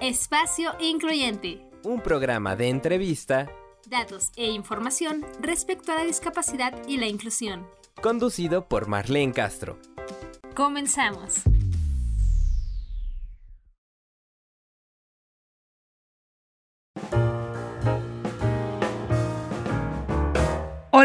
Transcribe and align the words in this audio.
Espacio 0.00 0.70
Incluyente. 0.78 1.60
Un 1.82 2.00
programa 2.00 2.54
de 2.54 2.68
entrevista, 2.68 3.50
datos 3.88 4.30
e 4.36 4.46
información 4.46 5.26
respecto 5.40 5.90
a 5.90 5.96
la 5.96 6.04
discapacidad 6.04 6.72
y 6.86 6.98
la 6.98 7.08
inclusión. 7.08 7.66
Conducido 8.00 8.68
por 8.68 8.86
Marlene 8.86 9.32
Castro. 9.32 9.80
Comenzamos. 10.54 11.42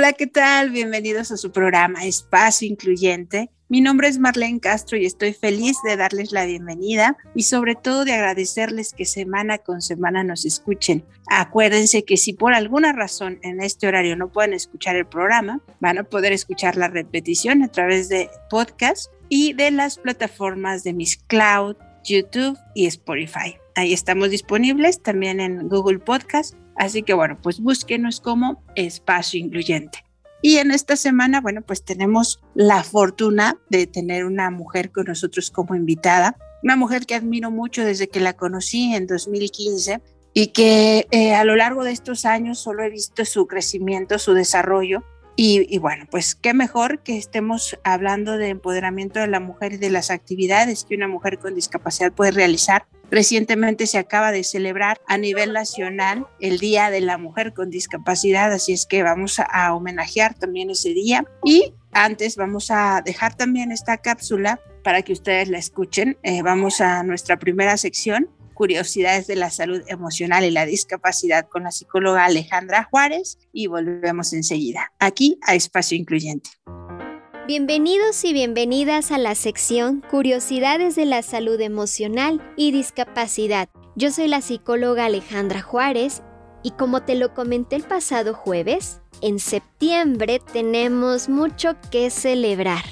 Hola, 0.04 0.12
¿qué 0.12 0.28
tal? 0.28 0.70
Bienvenidos 0.70 1.32
a 1.32 1.38
su 1.38 1.54
programa 1.54 2.04
Espacio 2.04 2.68
Incluyente. 2.68 3.50
Mi 3.70 3.80
nombre 3.80 4.10
es 4.10 4.20
Marlene 4.20 4.60
Castro 4.60 4.98
y 4.98 5.06
estoy 5.06 5.32
feliz 5.32 5.78
de 5.88 5.96
darles 5.96 6.34
la 6.34 6.44
bienvenida 6.44 7.16
y 7.34 7.44
sobre 7.44 7.76
todo 7.76 8.04
de 8.04 8.12
agradecerles 8.12 8.91
que 8.91 9.05
semana 9.05 9.60
con 9.60 9.82
semana 9.82 10.26
nos 10.26 10.44
escuchen. 10.44 11.05
Acuérdense 11.27 12.04
que 12.04 12.18
si 12.18 12.34
por 12.34 12.54
alguna 12.54 12.91
razón 12.91 13.40
en 13.44 13.62
este 13.62 13.88
horario 13.88 14.18
no 14.18 14.30
pueden 14.30 14.52
escuchar 14.52 14.98
el 14.98 15.05
programa, 15.05 15.62
van 15.80 15.98
a 15.98 16.04
poder 16.04 16.34
escuchar 16.34 16.76
la 16.76 16.90
repetición 16.90 17.63
a 17.63 17.70
través 17.70 18.10
de 18.10 18.30
podcast 18.49 19.10
y 19.30 19.54
de 19.54 19.72
las 19.72 19.99
plataformas 19.99 20.84
de 20.84 20.91
Miss 20.91 21.16
Cloud, 21.27 21.77
YouTube 22.04 22.60
y 22.76 22.88
Spotify. 22.88 23.55
Ahí 23.76 23.94
estamos 23.94 24.32
disponibles 24.32 25.02
también 25.02 25.40
en 25.40 25.70
Google 25.70 25.99
Podcast 25.99 26.55
Así 26.76 27.04
que 27.04 27.13
bueno, 27.13 27.38
pues 27.41 27.59
búsquenos 27.59 28.20
como 28.20 28.63
espacio 28.76 29.40
incluyente. 29.40 30.04
Y 30.41 30.58
en 30.58 30.72
esta 30.72 30.98
semana, 30.98 31.40
bueno, 31.40 31.62
pues 31.62 31.86
tenemos 31.86 32.41
la 32.54 32.84
fortuna 32.84 33.58
de 33.70 33.88
tener 33.88 34.26
una 34.26 34.52
mujer 34.52 34.91
con 34.91 35.05
nosotros 35.05 35.49
como 35.49 35.73
invitada, 35.73 36.36
una 36.63 36.76
mujer 36.76 37.05
que 37.05 37.16
admiro 37.16 37.49
mucho 37.49 37.86
desde 37.86 38.09
que 38.09 38.20
la 38.20 38.34
conocí 38.34 38.94
en 38.94 39.08
2015 39.08 40.01
y 40.34 40.48
que 40.48 41.07
eh, 41.12 41.34
a 41.34 41.46
lo 41.46 41.55
largo 41.55 41.84
de 41.84 41.91
estos 41.91 42.26
años 42.26 42.60
solo 42.60 42.84
he 42.84 42.90
visto 42.90 43.24
su 43.24 43.48
crecimiento, 43.48 44.20
su 44.20 44.34
desarrollo. 44.34 45.04
Y, 45.35 45.65
y, 45.73 45.79
bueno, 45.79 46.05
pues 46.12 46.35
qué 46.35 46.53
mejor 46.53 46.99
que 46.99 47.17
estemos 47.17 47.79
hablando 47.84 48.37
de 48.37 48.49
empoderamiento 48.49 49.20
de 49.20 49.27
la 49.27 49.39
mujer 49.39 49.73
y 49.73 49.77
de 49.77 49.89
las 49.89 50.12
actividades 50.12 50.85
que 50.85 50.95
una 50.95 51.07
mujer 51.07 51.39
con 51.39 51.55
discapacidad 51.55 52.12
puede 52.12 52.31
realizar 52.31 52.85
Recientemente 53.13 53.85
se 53.85 53.99
acaba 53.99 54.31
de 54.31 54.43
celebrar 54.43 54.99
a 55.07 55.20
nivel 55.20 55.54
nacional 55.54 56.26
el 56.39 56.57
Día 56.57 56.89
de 56.89 56.99
la 56.99 57.20
Mujer 57.20 57.54
con 57.54 57.70
Discapacidad, 57.70 58.51
así 58.51 58.73
es 58.73 58.87
que 58.87 59.04
vamos 59.04 59.39
a 59.39 59.76
homenajear 59.76 60.34
también 60.34 60.71
ese 60.71 60.95
día. 60.95 61.23
Y 61.43 61.76
antes 61.91 62.37
vamos 62.37 62.71
a 62.71 63.04
dejar 63.05 63.35
también 63.35 63.71
esta 63.71 63.98
cápsula 63.98 64.59
para 64.84 65.03
que 65.03 65.13
ustedes 65.13 65.47
la 65.47 65.59
escuchen. 65.59 66.17
Eh, 66.23 66.41
vamos 66.41 66.81
a 66.81 67.03
nuestra 67.03 67.38
primera 67.38 67.78
sección, 67.78 68.31
curiosidades 68.53 69.28
de 69.28 69.35
la 69.35 69.50
salud 69.50 69.81
emocional 69.88 70.44
y 70.44 70.51
la 70.51 70.66
discapacidad 70.66 71.47
con 71.47 71.63
la 71.63 71.72
psicóloga 71.72 72.25
Alejandra 72.25 72.88
Juárez 72.90 73.38
y 73.51 73.68
volvemos 73.68 74.34
enseguida 74.34 74.91
aquí 75.00 75.38
a 75.41 75.56
Espacio 75.56 75.97
Incluyente. 75.97 76.50
Bienvenidos 77.45 78.23
y 78.23 78.31
bienvenidas 78.31 79.12
a 79.12 79.18
la 79.18 79.35
sección 79.35 80.01
Curiosidades 80.09 80.95
de 80.95 81.06
la 81.06 81.22
Salud 81.23 81.59
Emocional 81.59 82.41
y 82.56 82.72
Discapacidad. 82.72 83.68
Yo 83.97 84.12
soy 84.12 84.29
la 84.29 84.41
psicóloga 84.41 85.06
Alejandra 85.06 85.62
Juárez 85.62 86.23
y 86.63 86.72
como 86.72 87.03
te 87.03 87.16
lo 87.16 87.34
comenté 87.34 87.75
el 87.75 87.84
pasado 87.84 88.34
jueves, 88.34 89.01
en 89.22 89.40
septiembre 89.40 90.40
tenemos 90.53 91.28
mucho 91.28 91.75
que 91.91 92.09
celebrar. 92.09 92.84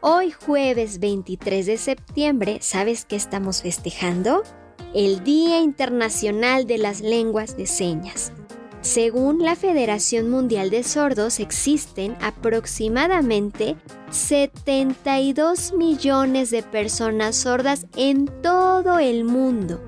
Hoy 0.00 0.30
jueves 0.30 1.00
23 1.00 1.66
de 1.66 1.76
septiembre, 1.76 2.58
¿sabes 2.60 3.04
qué 3.04 3.16
estamos 3.16 3.62
festejando? 3.62 4.44
El 4.94 5.22
Día 5.22 5.60
Internacional 5.60 6.66
de 6.66 6.78
las 6.78 7.02
Lenguas 7.02 7.58
de 7.58 7.66
Señas. 7.66 8.32
Según 8.80 9.42
la 9.42 9.54
Federación 9.54 10.30
Mundial 10.30 10.70
de 10.70 10.82
Sordos, 10.82 11.40
existen 11.40 12.16
aproximadamente 12.22 13.76
72 14.10 15.74
millones 15.74 16.50
de 16.50 16.62
personas 16.62 17.36
sordas 17.36 17.86
en 17.96 18.30
todo 18.42 18.98
el 18.98 19.24
mundo. 19.24 19.82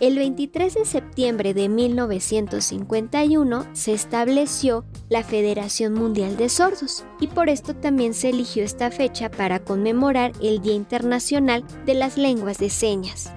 El 0.00 0.16
23 0.16 0.72
de 0.72 0.84
septiembre 0.86 1.52
de 1.52 1.68
1951 1.68 3.66
se 3.74 3.92
estableció 3.92 4.86
la 5.10 5.24
Federación 5.24 5.92
Mundial 5.92 6.38
de 6.38 6.48
Sordos 6.48 7.04
y 7.20 7.26
por 7.26 7.50
esto 7.50 7.76
también 7.76 8.14
se 8.14 8.30
eligió 8.30 8.64
esta 8.64 8.90
fecha 8.90 9.30
para 9.30 9.58
conmemorar 9.62 10.32
el 10.40 10.62
Día 10.62 10.74
Internacional 10.74 11.64
de 11.84 11.94
las 11.94 12.16
Lenguas 12.16 12.56
de 12.56 12.70
Señas 12.70 13.30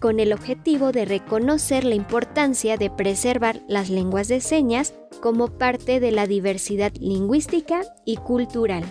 con 0.00 0.18
el 0.18 0.32
objetivo 0.32 0.90
de 0.92 1.04
reconocer 1.04 1.84
la 1.84 1.94
importancia 1.94 2.76
de 2.76 2.90
preservar 2.90 3.60
las 3.68 3.88
lenguas 3.90 4.26
de 4.28 4.40
señas 4.40 4.94
como 5.20 5.46
parte 5.48 6.00
de 6.00 6.10
la 6.10 6.26
diversidad 6.26 6.92
lingüística 6.98 7.82
y 8.04 8.16
cultural. 8.16 8.82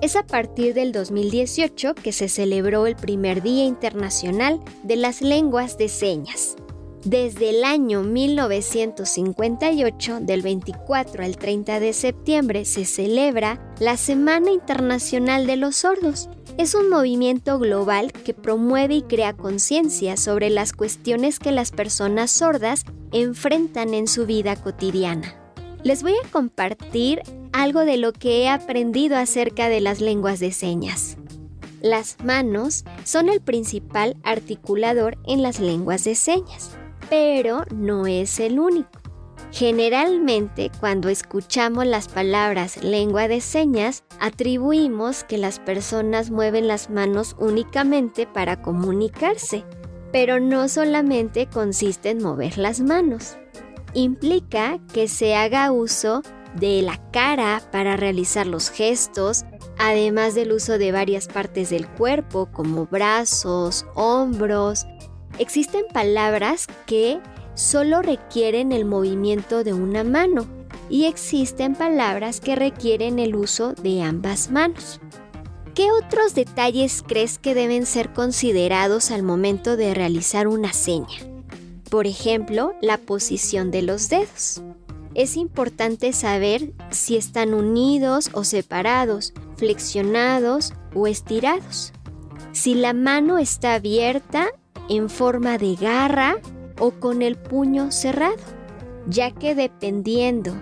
Es 0.00 0.14
a 0.16 0.26
partir 0.26 0.74
del 0.74 0.90
2018 0.92 1.94
que 1.94 2.10
se 2.12 2.28
celebró 2.28 2.86
el 2.86 2.94
primer 2.94 3.42
Día 3.42 3.64
Internacional 3.64 4.60
de 4.82 4.96
las 4.96 5.22
Lenguas 5.22 5.78
de 5.78 5.88
Señas. 5.88 6.56
Desde 7.04 7.50
el 7.50 7.62
año 7.64 8.02
1958, 8.02 10.20
del 10.20 10.42
24 10.42 11.22
al 11.22 11.36
30 11.36 11.78
de 11.78 11.92
septiembre, 11.92 12.64
se 12.64 12.86
celebra 12.86 13.60
la 13.78 13.96
Semana 13.98 14.50
Internacional 14.50 15.46
de 15.46 15.56
los 15.56 15.76
Sordos, 15.76 16.28
es 16.56 16.74
un 16.74 16.88
movimiento 16.88 17.58
global 17.58 18.12
que 18.12 18.32
promueve 18.32 18.94
y 18.94 19.02
crea 19.02 19.32
conciencia 19.32 20.16
sobre 20.16 20.50
las 20.50 20.72
cuestiones 20.72 21.38
que 21.38 21.52
las 21.52 21.72
personas 21.72 22.30
sordas 22.30 22.84
enfrentan 23.12 23.92
en 23.92 24.06
su 24.06 24.24
vida 24.24 24.54
cotidiana. 24.56 25.34
Les 25.82 26.02
voy 26.02 26.12
a 26.12 26.28
compartir 26.30 27.22
algo 27.52 27.80
de 27.80 27.96
lo 27.96 28.12
que 28.12 28.42
he 28.42 28.48
aprendido 28.48 29.16
acerca 29.16 29.68
de 29.68 29.80
las 29.80 30.00
lenguas 30.00 30.40
de 30.40 30.52
señas. 30.52 31.16
Las 31.82 32.16
manos 32.24 32.84
son 33.04 33.28
el 33.28 33.40
principal 33.40 34.16
articulador 34.22 35.18
en 35.26 35.42
las 35.42 35.60
lenguas 35.60 36.04
de 36.04 36.14
señas, 36.14 36.70
pero 37.10 37.64
no 37.74 38.06
es 38.06 38.40
el 38.40 38.58
único. 38.58 39.03
Generalmente, 39.54 40.72
cuando 40.80 41.08
escuchamos 41.08 41.86
las 41.86 42.08
palabras 42.08 42.82
lengua 42.82 43.28
de 43.28 43.40
señas, 43.40 44.02
atribuimos 44.18 45.22
que 45.22 45.38
las 45.38 45.60
personas 45.60 46.32
mueven 46.32 46.66
las 46.66 46.90
manos 46.90 47.36
únicamente 47.38 48.26
para 48.26 48.60
comunicarse, 48.60 49.64
pero 50.10 50.40
no 50.40 50.66
solamente 50.66 51.46
consiste 51.46 52.10
en 52.10 52.20
mover 52.20 52.58
las 52.58 52.80
manos. 52.80 53.36
Implica 53.92 54.80
que 54.92 55.06
se 55.06 55.36
haga 55.36 55.70
uso 55.70 56.22
de 56.56 56.82
la 56.82 57.00
cara 57.12 57.62
para 57.70 57.96
realizar 57.96 58.48
los 58.48 58.70
gestos, 58.70 59.44
además 59.78 60.34
del 60.34 60.50
uso 60.50 60.78
de 60.78 60.90
varias 60.90 61.28
partes 61.28 61.70
del 61.70 61.86
cuerpo 61.86 62.50
como 62.50 62.86
brazos, 62.86 63.86
hombros. 63.94 64.84
Existen 65.38 65.84
palabras 65.92 66.66
que 66.86 67.20
solo 67.54 68.02
requieren 68.02 68.72
el 68.72 68.84
movimiento 68.84 69.64
de 69.64 69.72
una 69.72 70.04
mano 70.04 70.46
y 70.88 71.04
existen 71.04 71.74
palabras 71.74 72.40
que 72.40 72.56
requieren 72.56 73.18
el 73.18 73.36
uso 73.36 73.74
de 73.74 74.02
ambas 74.02 74.50
manos. 74.50 75.00
¿Qué 75.74 75.90
otros 75.90 76.34
detalles 76.34 77.02
crees 77.04 77.38
que 77.38 77.54
deben 77.54 77.84
ser 77.86 78.12
considerados 78.12 79.10
al 79.10 79.22
momento 79.22 79.76
de 79.76 79.92
realizar 79.92 80.46
una 80.46 80.72
seña? 80.72 81.18
Por 81.90 82.06
ejemplo, 82.06 82.74
la 82.80 82.98
posición 82.98 83.70
de 83.70 83.82
los 83.82 84.08
dedos. 84.08 84.62
Es 85.14 85.36
importante 85.36 86.12
saber 86.12 86.72
si 86.90 87.16
están 87.16 87.54
unidos 87.54 88.30
o 88.32 88.44
separados, 88.44 89.32
flexionados 89.56 90.74
o 90.94 91.06
estirados. 91.06 91.92
Si 92.52 92.74
la 92.74 92.92
mano 92.92 93.38
está 93.38 93.74
abierta 93.74 94.48
en 94.88 95.08
forma 95.08 95.58
de 95.58 95.76
garra 95.76 96.36
o 96.78 96.92
con 96.92 97.22
el 97.22 97.36
puño 97.36 97.92
cerrado, 97.92 98.36
ya 99.08 99.30
que 99.30 99.54
dependiendo 99.54 100.54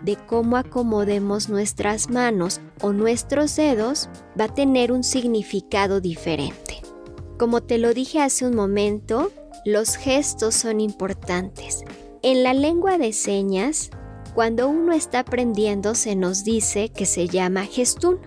de 0.00 0.16
cómo 0.16 0.56
acomodemos 0.56 1.48
nuestras 1.48 2.08
manos 2.10 2.60
o 2.80 2.92
nuestros 2.92 3.56
dedos, 3.56 4.08
va 4.38 4.44
a 4.44 4.54
tener 4.54 4.92
un 4.92 5.02
significado 5.02 6.00
diferente. 6.00 6.80
Como 7.38 7.62
te 7.62 7.78
lo 7.78 7.94
dije 7.94 8.20
hace 8.20 8.46
un 8.46 8.54
momento, 8.54 9.30
los 9.64 9.96
gestos 9.96 10.54
son 10.54 10.80
importantes. 10.80 11.84
En 12.22 12.42
la 12.42 12.54
lengua 12.54 12.98
de 12.98 13.12
señas, 13.12 13.90
cuando 14.34 14.68
uno 14.68 14.92
está 14.92 15.20
aprendiendo 15.20 15.94
se 15.94 16.14
nos 16.14 16.44
dice 16.44 16.90
que 16.90 17.06
se 17.06 17.28
llama 17.28 17.64
gestuno. 17.64 18.20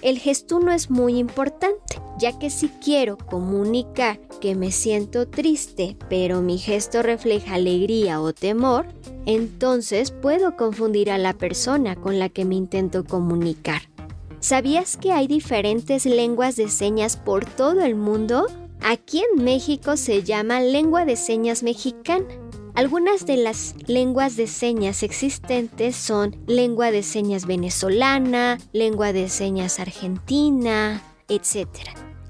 El 0.00 0.18
gestuno 0.18 0.70
es 0.70 0.90
muy 0.90 1.18
importante, 1.18 2.00
ya 2.18 2.38
que 2.38 2.50
si 2.50 2.68
quiero 2.68 3.18
comunicar 3.18 4.20
que 4.40 4.54
me 4.54 4.70
siento 4.70 5.26
triste, 5.26 5.96
pero 6.08 6.40
mi 6.40 6.58
gesto 6.58 7.02
refleja 7.02 7.54
alegría 7.54 8.20
o 8.20 8.32
temor, 8.32 8.86
entonces 9.26 10.12
puedo 10.12 10.56
confundir 10.56 11.10
a 11.10 11.18
la 11.18 11.32
persona 11.32 11.96
con 11.96 12.18
la 12.18 12.28
que 12.28 12.44
me 12.44 12.54
intento 12.54 13.04
comunicar. 13.04 13.82
¿Sabías 14.40 14.96
que 14.96 15.10
hay 15.10 15.26
diferentes 15.26 16.06
lenguas 16.06 16.54
de 16.54 16.68
señas 16.68 17.16
por 17.16 17.44
todo 17.44 17.82
el 17.82 17.96
mundo? 17.96 18.46
Aquí 18.80 19.22
en 19.34 19.42
México 19.42 19.96
se 19.96 20.22
llama 20.22 20.60
lengua 20.60 21.04
de 21.04 21.16
señas 21.16 21.64
mexicana. 21.64 22.26
Algunas 22.78 23.26
de 23.26 23.36
las 23.36 23.74
lenguas 23.88 24.36
de 24.36 24.46
señas 24.46 25.02
existentes 25.02 25.96
son 25.96 26.36
lengua 26.46 26.92
de 26.92 27.02
señas 27.02 27.44
venezolana, 27.44 28.56
lengua 28.72 29.12
de 29.12 29.28
señas 29.28 29.80
argentina, 29.80 31.02
etc. 31.26 31.66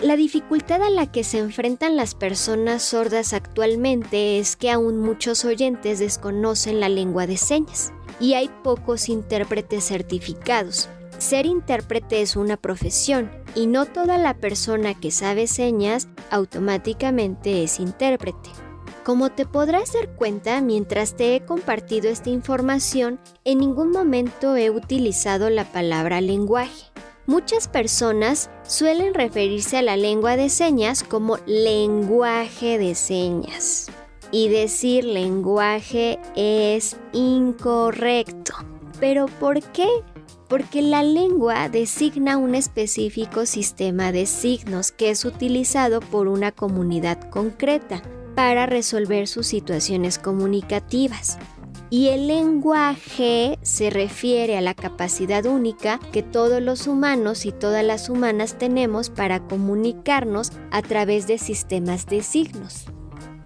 La 0.01 0.17
dificultad 0.17 0.83
a 0.83 0.89
la 0.89 1.13
que 1.13 1.23
se 1.23 1.37
enfrentan 1.37 1.97
las 1.97 2.15
personas 2.15 2.83
sordas 2.83 3.35
actualmente 3.35 4.39
es 4.39 4.57
que 4.57 4.71
aún 4.71 5.03
muchos 5.03 5.45
oyentes 5.45 5.99
desconocen 5.99 6.81
la 6.81 6.89
lengua 6.89 7.27
de 7.27 7.37
señas 7.37 7.93
y 8.19 8.33
hay 8.33 8.49
pocos 8.65 9.11
intérpretes 9.11 9.85
certificados. 9.85 10.89
Ser 11.19 11.45
intérprete 11.45 12.23
es 12.23 12.37
una 12.37 12.57
profesión 12.57 13.31
y 13.55 13.67
no 13.67 13.85
toda 13.85 14.17
la 14.17 14.33
persona 14.33 14.99
que 14.99 15.11
sabe 15.11 15.47
señas 15.47 16.09
automáticamente 16.31 17.65
es 17.65 17.79
intérprete. 17.81 18.68
Como 19.05 19.31
te 19.31 19.47
podrás 19.47 19.93
dar 19.95 20.09
cuenta, 20.17 20.61
mientras 20.61 21.17
te 21.17 21.35
he 21.35 21.41
compartido 21.41 22.11
esta 22.11 22.31
información, 22.31 23.19
en 23.45 23.59
ningún 23.59 23.91
momento 23.91 24.57
he 24.57 24.71
utilizado 24.71 25.49
la 25.49 25.65
palabra 25.65 26.21
lenguaje. 26.21 26.85
Muchas 27.27 27.69
personas 27.69 28.51
suelen 28.67 29.15
referirse 29.15 29.79
a 29.79 29.83
la 29.83 29.97
lengua 29.97 30.37
de 30.37 30.49
señas 30.49 31.03
como 31.03 31.39
lenguaje 31.47 32.79
de 32.79 32.95
señas. 32.95 33.91
Y 34.31 34.49
decir 34.49 35.05
lenguaje 35.05 36.19
es 36.37 36.97
incorrecto. 37.13 38.55
¿Pero 39.01 39.27
por 39.27 39.63
qué? 39.63 39.89
Porque 40.49 40.83
la 40.83 41.03
lengua 41.03 41.69
designa 41.69 42.37
un 42.37 42.55
específico 42.55 43.47
sistema 43.47 44.13
de 44.13 44.27
signos 44.27 44.93
que 44.93 45.11
es 45.11 45.25
utilizado 45.25 46.01
por 46.01 46.29
una 46.29 46.53
comunidad 46.53 47.31
concreta 47.31 48.03
para 48.39 48.67
resolver 48.67 49.27
sus 49.27 49.49
situaciones 49.49 50.17
comunicativas. 50.21 51.39
Y 51.91 52.11
el 52.11 52.29
lenguaje 52.29 53.59
se 53.63 53.91
refiere 53.91 54.57
a 54.57 54.61
la 54.61 54.75
capacidad 54.75 55.45
única 55.45 55.99
que 56.13 56.23
todos 56.23 56.63
los 56.63 56.87
humanos 56.87 57.47
y 57.47 57.51
todas 57.51 57.85
las 57.85 58.09
humanas 58.09 58.57
tenemos 58.57 59.11
para 59.11 59.41
comunicarnos 59.49 60.53
a 60.71 60.83
través 60.83 61.27
de 61.27 61.39
sistemas 61.39 62.07
de 62.07 62.23
signos. 62.23 62.85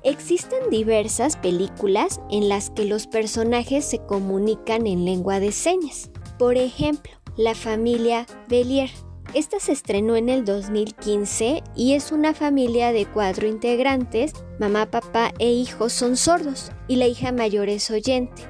Existen 0.05 0.69
diversas 0.69 1.39
películas 1.39 2.21
en 2.31 2.51
las 2.51 2.69
que 2.69 2.85
los 2.85 3.07
personajes 3.07 3.87
se 3.87 3.97
comunican 3.97 4.87
en 4.87 5.07
lengua 5.07 5.41
de 5.41 5.53
señas. 5.53 6.11
Por 6.39 6.59
ejemplo, 6.59 7.13
la 7.39 7.55
familia 7.55 8.27
Belier 8.47 8.91
esta 9.35 9.61
se 9.61 9.73
estrenó 9.73 10.17
en 10.17 10.29
el 10.29 10.45
2015 10.45 11.63
y 11.75 11.95
es 11.95 12.13
una 12.13 12.35
familia 12.35 12.93
de 12.93 13.07
cuatro 13.07 13.47
integrantes, 13.47 14.33
mamá, 14.59 14.87
papá 14.87 15.33
e 15.39 15.51
hijos 15.51 15.93
son 15.93 16.17
sordos 16.17 16.71
y 16.89 16.97
la 16.97 17.07
hija 17.07 17.33
mayor 17.33 17.69
es 17.69 17.91
oyente. 17.91 18.43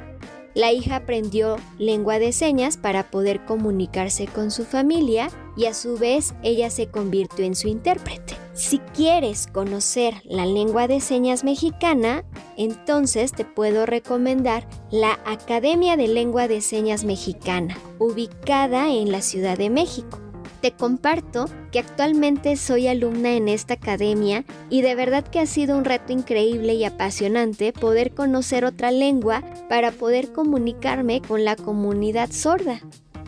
La 0.55 0.70
hija 0.70 0.96
aprendió 0.96 1.56
lengua 1.79 2.19
de 2.19 2.32
señas 2.32 2.76
para 2.76 3.11
poder 3.11 3.44
comunicarse 3.46 4.26
con 4.26 4.50
su 4.50 4.64
familia 4.64 5.31
y 5.56 5.64
a 5.64 5.75
su 5.75 5.96
vez 5.96 6.34
ella 6.43 6.69
se 6.69 6.88
convirtió 6.88 7.44
en 7.44 7.55
su 7.55 7.69
intérprete. 7.69 8.34
Si 8.52 8.79
quieres 8.79 9.46
conocer 9.46 10.14
la 10.25 10.44
lengua 10.44 10.88
de 10.88 11.00
señas 11.00 11.43
mexicana, 11.43 12.25
entonces 12.58 13.32
te 13.32 13.46
puedo 13.46 13.87
recomendar 13.87 14.69
la 14.90 15.20
Academia 15.25 15.96
de 15.96 16.08
Lengua 16.08 16.49
de 16.49 16.61
Señas 16.61 17.05
Mexicana, 17.05 17.79
ubicada 17.99 18.90
en 18.90 19.11
la 19.11 19.23
Ciudad 19.23 19.56
de 19.56 19.70
México. 19.70 20.20
Te 20.62 20.70
comparto 20.70 21.47
que 21.73 21.81
actualmente 21.81 22.55
soy 22.56 22.87
alumna 22.87 23.32
en 23.32 23.49
esta 23.49 23.75
academia 23.75 24.44
y 24.70 24.82
de 24.82 24.94
verdad 24.94 25.26
que 25.26 25.41
ha 25.41 25.47
sido 25.47 25.76
un 25.76 25.85
reto 25.85 26.12
increíble 26.12 26.75
y 26.75 26.85
apasionante 26.85 27.73
poder 27.73 28.14
conocer 28.14 28.64
otra 28.64 28.93
lengua 28.93 29.43
para 29.69 29.91
poder 29.91 30.31
comunicarme 30.32 31.20
con 31.20 31.44
la 31.44 31.56
comunidad 31.56 32.31
sorda. 32.31 32.81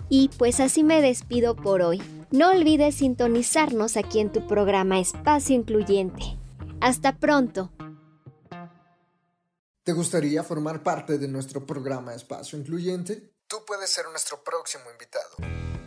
Y 0.09 0.31
pues 0.39 0.61
así 0.61 0.85
me 0.85 1.03
despido 1.03 1.57
por 1.57 1.83
hoy. 1.83 2.01
No 2.31 2.51
olvides 2.51 2.95
sintonizarnos 2.95 3.97
aquí 3.97 4.21
en 4.21 4.31
tu 4.31 4.47
programa 4.47 5.01
Espacio 5.01 5.57
Incluyente. 5.57 6.39
Hasta 6.81 7.17
pronto. 7.19 7.73
¿Te 9.83 9.93
gustaría 9.93 10.45
formar 10.45 10.85
parte 10.85 11.19
de 11.19 11.27
nuestro 11.27 11.67
programa 11.67 12.15
Espacio 12.15 12.57
Incluyente? 12.57 13.34
Tú 13.49 13.57
puedes 13.67 13.91
ser 13.91 14.07
nuestro 14.11 14.43
próximo 14.43 14.85
invitado. 14.91 15.29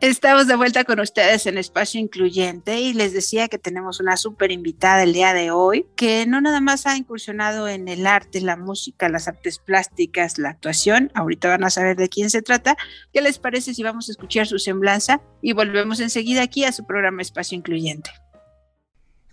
Estamos 0.00 0.46
de 0.46 0.54
vuelta 0.54 0.84
con 0.84 1.00
ustedes 1.00 1.46
en 1.46 1.58
Espacio 1.58 1.98
Incluyente 1.98 2.80
y 2.80 2.92
les 2.92 3.12
decía 3.12 3.48
que 3.48 3.58
tenemos 3.58 3.98
una 3.98 4.16
súper 4.16 4.52
invitada 4.52 5.02
el 5.02 5.12
día 5.12 5.34
de 5.34 5.50
hoy, 5.50 5.84
que 5.96 6.24
no 6.24 6.40
nada 6.40 6.60
más 6.60 6.86
ha 6.86 6.96
incursionado 6.96 7.66
en 7.66 7.88
el 7.88 8.06
arte, 8.06 8.40
la 8.40 8.56
música, 8.56 9.08
las 9.08 9.26
artes 9.26 9.58
plásticas, 9.58 10.38
la 10.38 10.50
actuación. 10.50 11.10
Ahorita 11.14 11.48
van 11.48 11.64
a 11.64 11.70
saber 11.70 11.96
de 11.96 12.08
quién 12.08 12.30
se 12.30 12.40
trata. 12.40 12.76
¿Qué 13.12 13.20
les 13.20 13.40
parece 13.40 13.74
si 13.74 13.82
vamos 13.82 14.08
a 14.08 14.12
escuchar 14.12 14.46
su 14.46 14.60
semblanza 14.60 15.20
y 15.40 15.54
volvemos 15.54 15.98
enseguida 15.98 16.42
aquí 16.42 16.64
a 16.64 16.70
su 16.70 16.86
programa 16.86 17.20
Espacio 17.20 17.58
Incluyente? 17.58 18.12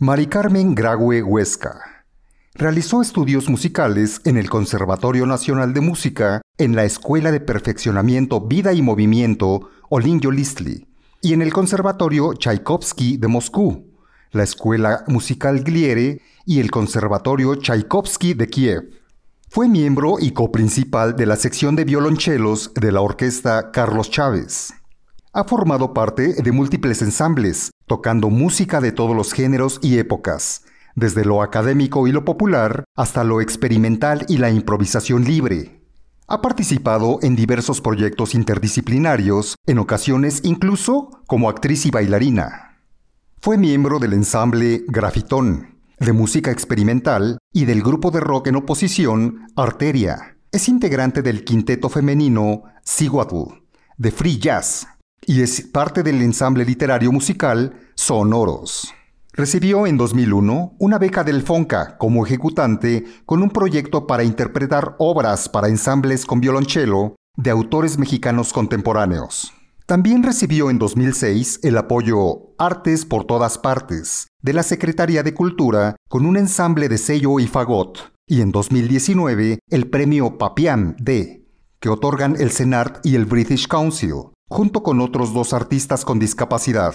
Mari 0.01 0.27
Carmen 0.27 0.75
Grague 0.75 1.21
Huesca 1.21 2.05
Realizó 2.53 3.01
estudios 3.01 3.49
musicales 3.49 4.21
en 4.23 4.37
el 4.37 4.49
Conservatorio 4.49 5.25
Nacional 5.25 5.73
de 5.73 5.81
Música, 5.81 6.41
en 6.57 6.73
la 6.73 6.85
Escuela 6.85 7.33
de 7.33 7.41
Perfeccionamiento 7.41 8.39
Vida 8.39 8.71
y 8.71 8.81
Movimiento 8.81 9.71
Olinyo 9.89 10.31
Listli 10.31 10.87
y 11.21 11.33
en 11.33 11.41
el 11.41 11.51
Conservatorio 11.51 12.31
Tchaikovsky 12.33 13.17
de 13.17 13.27
Moscú, 13.27 13.91
la 14.31 14.43
Escuela 14.43 15.03
Musical 15.07 15.65
Gliere 15.65 16.21
y 16.45 16.61
el 16.61 16.71
Conservatorio 16.71 17.55
Tchaikovsky 17.55 18.35
de 18.35 18.47
Kiev. 18.47 19.01
Fue 19.49 19.67
miembro 19.67 20.15
y 20.17 20.31
coprincipal 20.31 21.17
de 21.17 21.25
la 21.25 21.35
sección 21.35 21.75
de 21.75 21.83
violonchelos 21.83 22.73
de 22.73 22.93
la 22.93 23.01
orquesta 23.01 23.71
Carlos 23.71 24.09
Chávez. 24.09 24.71
Ha 25.33 25.43
formado 25.43 25.93
parte 25.93 26.41
de 26.41 26.51
múltiples 26.53 27.01
ensambles, 27.01 27.69
tocando 27.89 28.29
música 28.29 28.79
de 28.79 28.91
todos 28.91 29.15
los 29.15 29.33
géneros 29.33 29.79
y 29.81 29.97
épocas, 29.97 30.63
desde 30.95 31.25
lo 31.25 31.41
académico 31.41 32.07
y 32.07 32.11
lo 32.11 32.23
popular 32.23 32.85
hasta 32.95 33.23
lo 33.23 33.41
experimental 33.41 34.25
y 34.29 34.37
la 34.37 34.51
improvisación 34.51 35.25
libre. 35.25 35.81
Ha 36.27 36.41
participado 36.41 37.17
en 37.23 37.35
diversos 37.35 37.81
proyectos 37.81 38.35
interdisciplinarios, 38.35 39.55
en 39.65 39.79
ocasiones 39.79 40.41
incluso 40.43 41.09
como 41.25 41.49
actriz 41.49 41.87
y 41.87 41.91
bailarina. 41.91 42.77
Fue 43.41 43.57
miembro 43.57 43.97
del 43.97 44.13
ensamble 44.13 44.83
Grafitón, 44.87 45.79
de 45.99 46.13
música 46.13 46.51
experimental 46.51 47.39
y 47.51 47.65
del 47.65 47.81
grupo 47.81 48.11
de 48.11 48.19
rock 48.19 48.47
en 48.47 48.57
oposición 48.57 49.47
Arteria. 49.55 50.37
Es 50.51 50.69
integrante 50.69 51.23
del 51.23 51.43
quinteto 51.43 51.89
femenino 51.89 52.65
Siguatl, 52.83 53.63
de 53.97 54.11
Free 54.11 54.37
Jazz, 54.37 54.87
y 55.25 55.41
es 55.41 55.61
parte 55.61 56.03
del 56.03 56.21
ensamble 56.21 56.65
literario 56.65 57.11
musical 57.11 57.73
Sonoros. 57.95 58.93
Recibió 59.33 59.87
en 59.87 59.97
2001 59.97 60.75
una 60.79 60.97
beca 60.97 61.23
del 61.23 61.43
FONCA 61.43 61.97
como 61.97 62.25
ejecutante 62.25 63.05
con 63.25 63.41
un 63.41 63.49
proyecto 63.49 64.07
para 64.07 64.23
interpretar 64.23 64.95
obras 64.97 65.47
para 65.47 65.69
ensambles 65.69 66.25
con 66.25 66.41
violonchelo 66.41 67.15
de 67.37 67.49
autores 67.49 67.97
mexicanos 67.97 68.51
contemporáneos. 68.51 69.53
También 69.85 70.23
recibió 70.23 70.69
en 70.69 70.77
2006 70.77 71.61
el 71.63 71.77
apoyo 71.77 72.53
Artes 72.57 73.05
por 73.05 73.25
todas 73.25 73.57
partes 73.57 74.27
de 74.41 74.53
la 74.53 74.63
Secretaría 74.63 75.23
de 75.23 75.33
Cultura 75.33 75.95
con 76.07 76.25
un 76.25 76.37
ensamble 76.37 76.89
de 76.89 76.97
sello 76.97 77.39
y 77.39 77.47
fagot 77.47 78.11
y 78.29 78.41
en 78.41 78.51
2019 78.51 79.59
el 79.67 79.89
premio 79.89 80.37
Papian 80.37 80.95
D, 80.99 81.47
que 81.79 81.89
otorgan 81.89 82.35
el 82.39 82.51
CENART 82.51 83.03
y 83.03 83.15
el 83.15 83.25
British 83.25 83.67
Council, 83.67 84.31
junto 84.49 84.83
con 84.83 84.99
otros 84.99 85.33
dos 85.33 85.53
artistas 85.53 86.03
con 86.03 86.19
discapacidad 86.19 86.93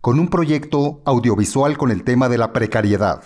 con 0.00 0.18
un 0.18 0.28
proyecto 0.28 1.02
audiovisual 1.04 1.76
con 1.76 1.90
el 1.90 2.04
tema 2.04 2.28
de 2.28 2.38
la 2.38 2.52
precariedad. 2.52 3.22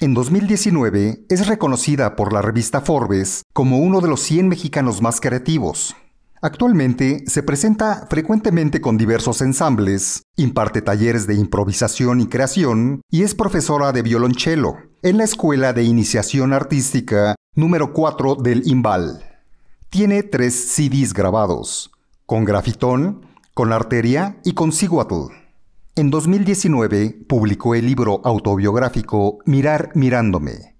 En 0.00 0.12
2019 0.12 1.26
es 1.28 1.46
reconocida 1.46 2.16
por 2.16 2.32
la 2.32 2.42
revista 2.42 2.80
Forbes 2.80 3.42
como 3.52 3.78
uno 3.78 4.00
de 4.00 4.08
los 4.08 4.20
100 4.22 4.48
mexicanos 4.48 5.00
más 5.00 5.20
creativos. 5.20 5.94
Actualmente 6.42 7.24
se 7.26 7.42
presenta 7.42 8.06
frecuentemente 8.10 8.80
con 8.80 8.98
diversos 8.98 9.40
ensambles, 9.40 10.22
imparte 10.36 10.82
talleres 10.82 11.26
de 11.26 11.36
improvisación 11.36 12.20
y 12.20 12.26
creación 12.26 13.00
y 13.08 13.22
es 13.22 13.34
profesora 13.34 13.92
de 13.92 14.02
violonchelo 14.02 14.76
en 15.02 15.16
la 15.18 15.24
Escuela 15.24 15.72
de 15.72 15.84
Iniciación 15.84 16.52
Artística 16.52 17.36
número 17.54 17.92
4 17.92 18.34
del 18.34 18.66
IMBAL. 18.66 19.22
Tiene 19.90 20.24
tres 20.24 20.54
CDs 20.74 21.14
grabados, 21.14 21.92
con 22.26 22.44
grafitón, 22.44 23.26
con 23.52 23.72
arteria 23.72 24.38
y 24.44 24.54
con 24.54 24.72
ciguatl. 24.72 25.32
En 25.94 26.10
2019 26.10 27.24
publicó 27.28 27.74
el 27.74 27.86
libro 27.86 28.20
autobiográfico 28.24 29.38
Mirar 29.44 29.90
mirándome. 29.94 30.76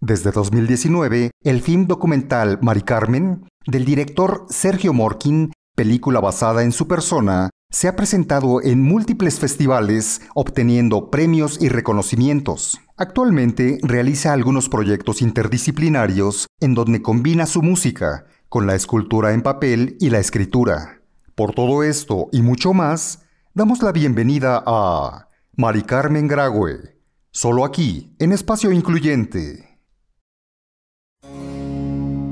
Desde 0.00 0.30
2019, 0.30 1.32
el 1.42 1.60
film 1.60 1.86
documental 1.86 2.58
Mari 2.62 2.82
Carmen 2.82 3.46
del 3.66 3.84
director 3.84 4.46
Sergio 4.48 4.92
Morkin, 4.92 5.52
película 5.74 6.20
basada 6.20 6.62
en 6.62 6.72
su 6.72 6.86
persona, 6.86 7.50
se 7.70 7.88
ha 7.88 7.96
presentado 7.96 8.62
en 8.62 8.82
múltiples 8.82 9.38
festivales 9.38 10.22
obteniendo 10.34 11.10
premios 11.10 11.60
y 11.60 11.68
reconocimientos. 11.68 12.80
Actualmente 12.96 13.78
realiza 13.82 14.32
algunos 14.32 14.70
proyectos 14.70 15.20
interdisciplinarios 15.20 16.46
en 16.60 16.74
donde 16.74 17.02
combina 17.02 17.44
su 17.44 17.60
música 17.60 18.24
con 18.48 18.66
la 18.66 18.74
escultura 18.74 19.32
en 19.32 19.42
papel 19.42 19.96
y 20.00 20.10
la 20.10 20.18
escritura. 20.18 21.02
Por 21.34 21.54
todo 21.54 21.82
esto 21.82 22.28
y 22.32 22.42
mucho 22.42 22.72
más, 22.72 23.24
damos 23.54 23.82
la 23.82 23.92
bienvenida 23.92 24.62
a 24.66 25.28
Mari 25.56 25.82
Carmen 25.82 26.26
Grague, 26.28 26.96
solo 27.30 27.64
aquí, 27.64 28.14
en 28.18 28.32
Espacio 28.32 28.72
Incluyente. 28.72 29.68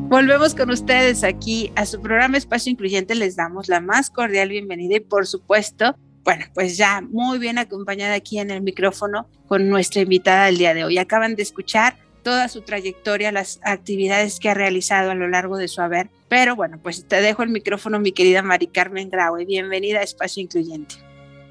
Volvemos 0.09 0.55
con 0.55 0.71
ustedes 0.71 1.25
aquí 1.25 1.73
a 1.75 1.85
su 1.85 2.01
programa 2.01 2.39
Espacio 2.39 2.71
Incluyente. 2.71 3.15
Les 3.15 3.37
damos 3.37 3.69
la 3.69 3.81
más 3.81 4.09
cordial 4.09 4.49
bienvenida 4.49 4.97
y 4.97 5.01
por 5.01 5.27
supuesto, 5.27 5.97
bueno, 6.23 6.45
pues 6.55 6.77
ya 6.77 7.01
muy 7.03 7.39
bien 7.39 7.59
acompañada 7.59 8.15
aquí 8.15 8.39
en 8.39 8.51
el 8.51 8.63
micrófono 8.63 9.29
con 9.49 9.69
nuestra 9.69 10.03
invitada 10.03 10.47
del 10.47 10.59
día 10.59 10.75
de 10.75 10.85
hoy. 10.85 10.99
Acaban 10.99 11.35
de 11.35 11.43
escuchar 11.43 11.97
toda 12.27 12.49
su 12.49 12.63
trayectoria, 12.63 13.31
las 13.31 13.61
actividades 13.63 14.41
que 14.41 14.49
ha 14.49 14.55
realizado 14.55 15.13
a 15.13 15.15
lo 15.15 15.29
largo 15.29 15.57
de 15.59 15.69
su 15.69 15.81
haber. 15.81 16.11
Pero 16.29 16.57
bueno, 16.57 16.81
pues 16.83 17.07
te 17.07 17.21
dejo 17.21 17.45
el 17.45 17.51
micrófono, 17.51 18.01
mi 18.01 18.11
querida 18.11 18.43
Mari 18.43 18.67
Carmen 18.67 19.11
Graue. 19.11 19.45
Bienvenida 19.45 20.01
a 20.01 20.03
Espacio 20.03 20.43
Incluyente. 20.43 20.97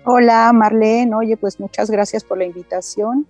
Hola 0.04 0.52
Marlene, 0.52 1.16
oye, 1.16 1.38
pues 1.38 1.62
muchas 1.62 1.90
gracias 1.90 2.26
por 2.26 2.40
la 2.40 2.44
invitación. 2.44 3.26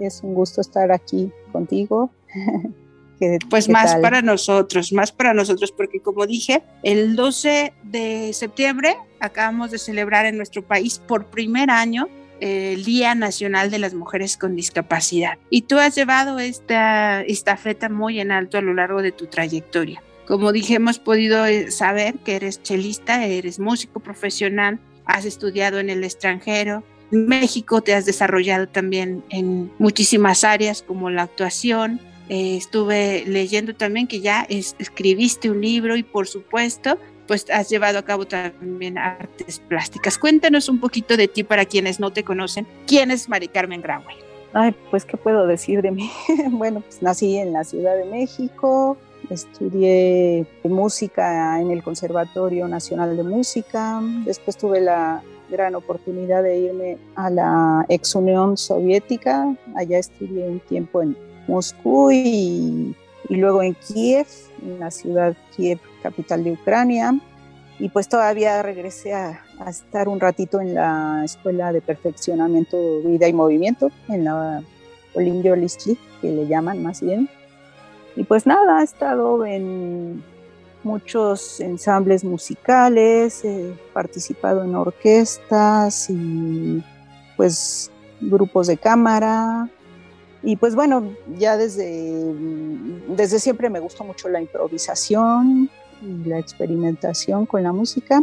Es 0.00 0.22
un 0.22 0.32
gusto 0.32 0.62
estar 0.62 0.90
aquí 0.90 1.30
contigo. 1.52 2.10
pues 3.50 3.68
más 3.68 3.94
para 3.96 4.22
nosotros, 4.22 4.90
más 4.90 5.12
para 5.12 5.34
nosotros, 5.34 5.70
porque 5.72 6.00
como 6.00 6.26
dije, 6.26 6.62
el 6.82 7.16
12 7.16 7.74
de 7.82 8.32
septiembre 8.32 8.96
acabamos 9.20 9.72
de 9.72 9.78
celebrar 9.78 10.24
en 10.24 10.38
nuestro 10.38 10.66
país 10.66 11.02
por 11.06 11.26
primer 11.26 11.68
año 11.68 12.08
el 12.40 12.84
Día 12.84 13.14
Nacional 13.14 13.70
de 13.70 13.78
las 13.78 13.94
Mujeres 13.94 14.36
con 14.36 14.56
Discapacidad. 14.56 15.38
Y 15.50 15.62
tú 15.62 15.78
has 15.78 15.94
llevado 15.94 16.38
esta 16.38 17.22
estafeta 17.22 17.88
muy 17.88 18.20
en 18.20 18.32
alto 18.32 18.58
a 18.58 18.62
lo 18.62 18.74
largo 18.74 19.02
de 19.02 19.12
tu 19.12 19.26
trayectoria. 19.26 20.02
Como 20.26 20.52
dije, 20.52 20.74
hemos 20.74 20.98
podido 20.98 21.46
eh, 21.46 21.70
saber 21.70 22.16
que 22.16 22.36
eres 22.36 22.62
chelista, 22.62 23.24
eres 23.24 23.58
músico 23.58 24.00
profesional, 24.00 24.78
has 25.06 25.24
estudiado 25.24 25.78
en 25.78 25.88
el 25.88 26.04
extranjero, 26.04 26.84
en 27.10 27.26
México 27.26 27.80
te 27.80 27.94
has 27.94 28.04
desarrollado 28.04 28.68
también 28.68 29.24
en 29.30 29.72
muchísimas 29.78 30.44
áreas 30.44 30.82
como 30.82 31.08
la 31.08 31.22
actuación, 31.22 32.00
eh, 32.28 32.56
estuve 32.58 33.24
leyendo 33.26 33.74
también 33.74 34.06
que 34.06 34.20
ya 34.20 34.46
escribiste 34.50 35.50
un 35.50 35.62
libro 35.62 35.96
y 35.96 36.02
por 36.02 36.28
supuesto, 36.28 36.98
pues 37.28 37.46
has 37.50 37.68
llevado 37.68 37.98
a 37.98 38.02
cabo 38.02 38.26
también 38.26 38.98
artes 38.98 39.60
plásticas. 39.60 40.18
Cuéntanos 40.18 40.68
un 40.68 40.80
poquito 40.80 41.16
de 41.16 41.28
ti 41.28 41.44
para 41.44 41.66
quienes 41.66 42.00
no 42.00 42.10
te 42.10 42.24
conocen. 42.24 42.66
¿Quién 42.86 43.12
es 43.12 43.28
Mari 43.28 43.46
Carmen 43.46 43.82
Graue? 43.82 44.04
Ay, 44.54 44.74
pues, 44.90 45.04
¿qué 45.04 45.16
puedo 45.16 45.46
decir 45.46 45.82
de 45.82 45.90
mí? 45.90 46.10
bueno, 46.50 46.80
pues 46.80 47.02
nací 47.02 47.36
en 47.36 47.52
la 47.52 47.64
Ciudad 47.64 47.96
de 47.96 48.06
México, 48.06 48.96
estudié 49.28 50.46
música 50.64 51.60
en 51.60 51.70
el 51.70 51.82
Conservatorio 51.82 52.66
Nacional 52.66 53.16
de 53.16 53.22
Música, 53.24 54.00
después 54.24 54.56
tuve 54.56 54.80
la 54.80 55.22
gran 55.50 55.74
oportunidad 55.74 56.42
de 56.42 56.58
irme 56.58 56.98
a 57.14 57.28
la 57.28 57.86
ex 57.88 58.14
Unión 58.14 58.56
Soviética, 58.56 59.54
allá 59.76 59.98
estudié 59.98 60.48
un 60.48 60.60
tiempo 60.60 61.02
en 61.02 61.16
Moscú 61.46 62.10
y, 62.10 62.94
luego 63.28 63.62
en 63.62 63.74
Kiev, 63.74 64.26
en 64.62 64.80
la 64.80 64.90
ciudad 64.90 65.36
Kiev, 65.54 65.78
capital 66.02 66.44
de 66.44 66.52
Ucrania. 66.52 67.18
Y 67.78 67.90
pues 67.90 68.08
todavía 68.08 68.60
regresé 68.62 69.14
a, 69.14 69.44
estar 69.68 70.08
un 70.08 70.20
ratito 70.20 70.60
en 70.60 70.74
la 70.74 71.22
Escuela 71.24 71.72
de 71.72 71.80
Perfeccionamiento 71.80 72.76
Vida 73.04 73.28
y 73.28 73.32
Movimiento, 73.32 73.90
en 74.08 74.24
la 74.24 74.62
Olinjo 75.14 75.54
que 76.20 76.30
le 76.30 76.46
llaman 76.46 76.82
más 76.82 77.00
bien. 77.00 77.28
Y 78.16 78.24
pues 78.24 78.46
nada, 78.46 78.80
he 78.80 78.84
estado 78.84 79.46
en 79.46 80.24
muchos 80.82 81.60
ensambles 81.60 82.24
musicales, 82.24 83.44
he 83.44 83.74
participado 83.92 84.64
en 84.64 84.74
orquestas 84.74 86.08
y 86.10 86.82
pues 87.36 87.92
grupos 88.20 88.66
de 88.66 88.76
cámara, 88.76 89.68
y 90.42 90.56
pues 90.56 90.74
bueno, 90.74 91.14
ya 91.36 91.56
desde, 91.56 92.34
desde 93.08 93.38
siempre 93.38 93.70
me 93.70 93.80
gustó 93.80 94.04
mucho 94.04 94.28
la 94.28 94.40
improvisación 94.40 95.68
la 96.02 96.38
experimentación 96.38 97.46
con 97.46 97.62
la 97.62 97.72
música. 97.72 98.22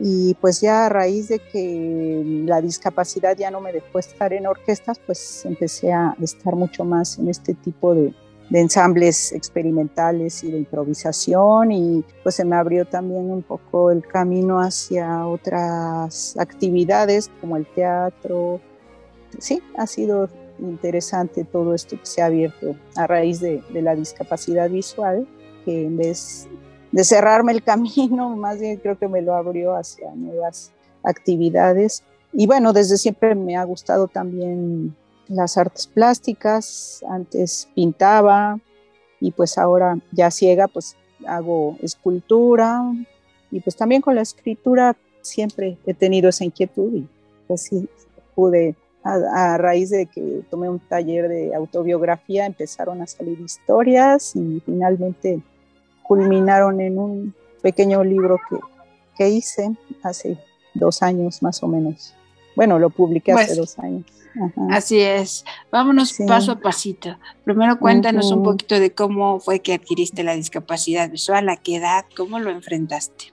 Y 0.00 0.34
pues 0.40 0.60
ya 0.60 0.86
a 0.86 0.88
raíz 0.88 1.28
de 1.28 1.38
que 1.38 2.22
la 2.46 2.62
discapacidad 2.62 3.36
ya 3.36 3.50
no 3.50 3.60
me 3.60 3.72
dejó 3.72 3.98
estar 3.98 4.32
en 4.32 4.46
orquestas, 4.46 4.98
pues 4.98 5.44
empecé 5.44 5.92
a 5.92 6.16
estar 6.22 6.56
mucho 6.56 6.84
más 6.84 7.18
en 7.18 7.28
este 7.28 7.52
tipo 7.52 7.94
de, 7.94 8.14
de 8.52 8.60
ensambles 8.60 9.32
experimentales 9.32 10.44
y 10.44 10.50
de 10.50 10.58
improvisación 10.58 11.72
y 11.72 12.04
pues 12.22 12.34
se 12.34 12.44
me 12.44 12.56
abrió 12.56 12.84
también 12.84 13.30
un 13.30 13.42
poco 13.42 13.90
el 13.90 14.06
camino 14.06 14.60
hacia 14.60 15.26
otras 15.26 16.36
actividades 16.38 17.30
como 17.40 17.56
el 17.56 17.66
teatro. 17.66 18.60
Sí, 19.38 19.62
ha 19.76 19.86
sido 19.86 20.28
interesante 20.58 21.44
todo 21.44 21.74
esto 21.74 21.98
que 21.98 22.04
se 22.06 22.20
ha 22.22 22.26
abierto 22.26 22.76
a 22.94 23.06
raíz 23.06 23.40
de, 23.40 23.62
la 23.72 23.94
discapacidad 23.94 24.68
visual, 24.68 25.26
que 25.64 25.86
en 25.86 25.96
vez 25.96 26.46
de 26.92 27.04
cerrarme 27.04 27.52
el 27.52 27.62
camino, 27.64 28.36
más 28.36 28.60
bien 28.60 28.76
creo 28.76 28.98
que 28.98 29.08
me 29.08 29.22
lo 29.22 29.34
abrió 29.34 29.74
hacia 29.74 30.10
nuevas 30.14 30.72
actividades. 31.02 32.04
Y 32.32 32.46
bueno, 32.46 32.72
desde 32.72 32.96
siempre 32.96 33.34
me 33.34 33.56
ha 33.56 33.64
gustado 33.64 34.08
también 34.08 34.94
las 35.28 35.58
artes 35.58 35.86
plásticas, 35.86 37.04
antes 37.08 37.68
pintaba 37.74 38.58
y 39.20 39.30
pues 39.32 39.58
ahora 39.58 39.98
ya 40.12 40.30
ciega, 40.30 40.68
pues 40.68 40.96
hago 41.26 41.76
escultura 41.82 42.82
y 43.50 43.60
pues 43.60 43.76
también 43.76 44.02
con 44.02 44.14
la 44.14 44.22
escritura 44.22 44.96
siempre 45.20 45.78
he 45.86 45.94
tenido 45.94 46.28
esa 46.28 46.44
inquietud 46.44 46.92
y 46.94 47.08
pues 47.46 47.62
sí 47.62 47.88
pude 48.34 48.74
a, 49.04 49.58
raíz 49.58 49.90
de 49.90 50.06
que 50.06 50.42
tomé 50.50 50.68
un 50.68 50.78
taller 50.78 51.28
de 51.28 51.54
autobiografía, 51.54 52.46
empezaron 52.46 53.02
a 53.02 53.06
salir 53.06 53.40
historias 53.40 54.36
y 54.36 54.62
finalmente 54.64 55.42
culminaron 56.12 56.78
en 56.82 56.98
un 56.98 57.34
pequeño 57.62 58.04
libro 58.04 58.38
que, 58.50 58.58
que 59.16 59.30
hice 59.30 59.70
hace 60.02 60.36
dos 60.74 61.02
años 61.02 61.42
más 61.42 61.62
o 61.62 61.68
menos. 61.68 62.14
Bueno, 62.54 62.78
lo 62.78 62.90
publiqué 62.90 63.32
hace 63.32 63.46
pues, 63.46 63.56
dos 63.56 63.78
años. 63.78 64.04
Así 64.70 65.00
es. 65.00 65.42
Vámonos 65.70 66.14
paso 66.26 66.52
a 66.52 66.60
pasito. 66.60 67.16
Primero 67.44 67.78
cuéntanos 67.78 68.30
un 68.30 68.42
poquito 68.42 68.78
de 68.78 68.92
cómo 68.92 69.40
fue 69.40 69.60
que 69.60 69.72
adquiriste 69.72 70.22
la 70.22 70.34
discapacidad 70.34 71.10
visual, 71.10 71.48
a 71.48 71.56
qué 71.56 71.76
edad, 71.76 72.04
cómo 72.14 72.38
lo 72.38 72.50
enfrentaste. 72.50 73.32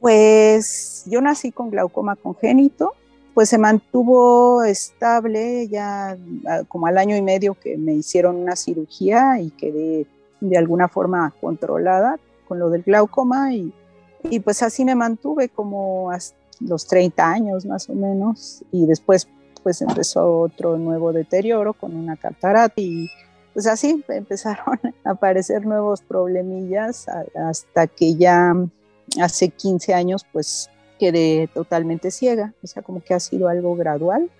Pues 0.00 1.04
yo 1.06 1.22
nací 1.22 1.50
con 1.50 1.70
glaucoma 1.70 2.14
congénito 2.14 2.92
pues 3.38 3.50
se 3.50 3.58
mantuvo 3.58 4.64
estable 4.64 5.68
ya 5.68 6.18
ah, 6.48 6.62
como 6.66 6.88
al 6.88 6.98
año 6.98 7.16
y 7.16 7.22
medio 7.22 7.54
que 7.54 7.76
me 7.78 7.94
hicieron 7.94 8.34
una 8.34 8.56
cirugía 8.56 9.40
y 9.40 9.50
quedé 9.50 10.08
de 10.40 10.56
alguna 10.56 10.88
forma 10.88 11.32
controlada 11.40 12.18
con 12.46 12.58
lo 12.58 12.70
del 12.70 12.82
glaucoma 12.82 13.52
y, 13.52 13.72
y 14.24 14.40
pues 14.40 14.62
así 14.62 14.84
me 14.84 14.94
mantuve 14.94 15.48
como 15.48 16.10
hasta 16.10 16.36
los 16.60 16.86
30 16.86 17.30
años 17.30 17.66
más 17.66 17.88
o 17.88 17.94
menos 17.94 18.64
y 18.72 18.86
después 18.86 19.28
pues 19.62 19.82
empezó 19.82 20.40
otro 20.40 20.78
nuevo 20.78 21.12
deterioro 21.12 21.72
con 21.72 21.94
una 21.94 22.16
catarata 22.16 22.74
y 22.76 23.08
pues 23.52 23.66
así 23.66 24.04
empezaron 24.08 24.78
a 25.04 25.10
aparecer 25.10 25.66
nuevos 25.66 26.02
problemillas 26.02 27.06
hasta 27.34 27.86
que 27.86 28.14
ya 28.14 28.54
hace 29.20 29.48
15 29.48 29.94
años 29.94 30.26
pues 30.32 30.70
quedé 30.98 31.48
totalmente 31.54 32.10
ciega, 32.10 32.54
o 32.62 32.66
sea, 32.66 32.82
como 32.82 33.02
que 33.02 33.14
ha 33.14 33.20
sido 33.20 33.48
algo 33.48 33.76
gradual 33.76 34.30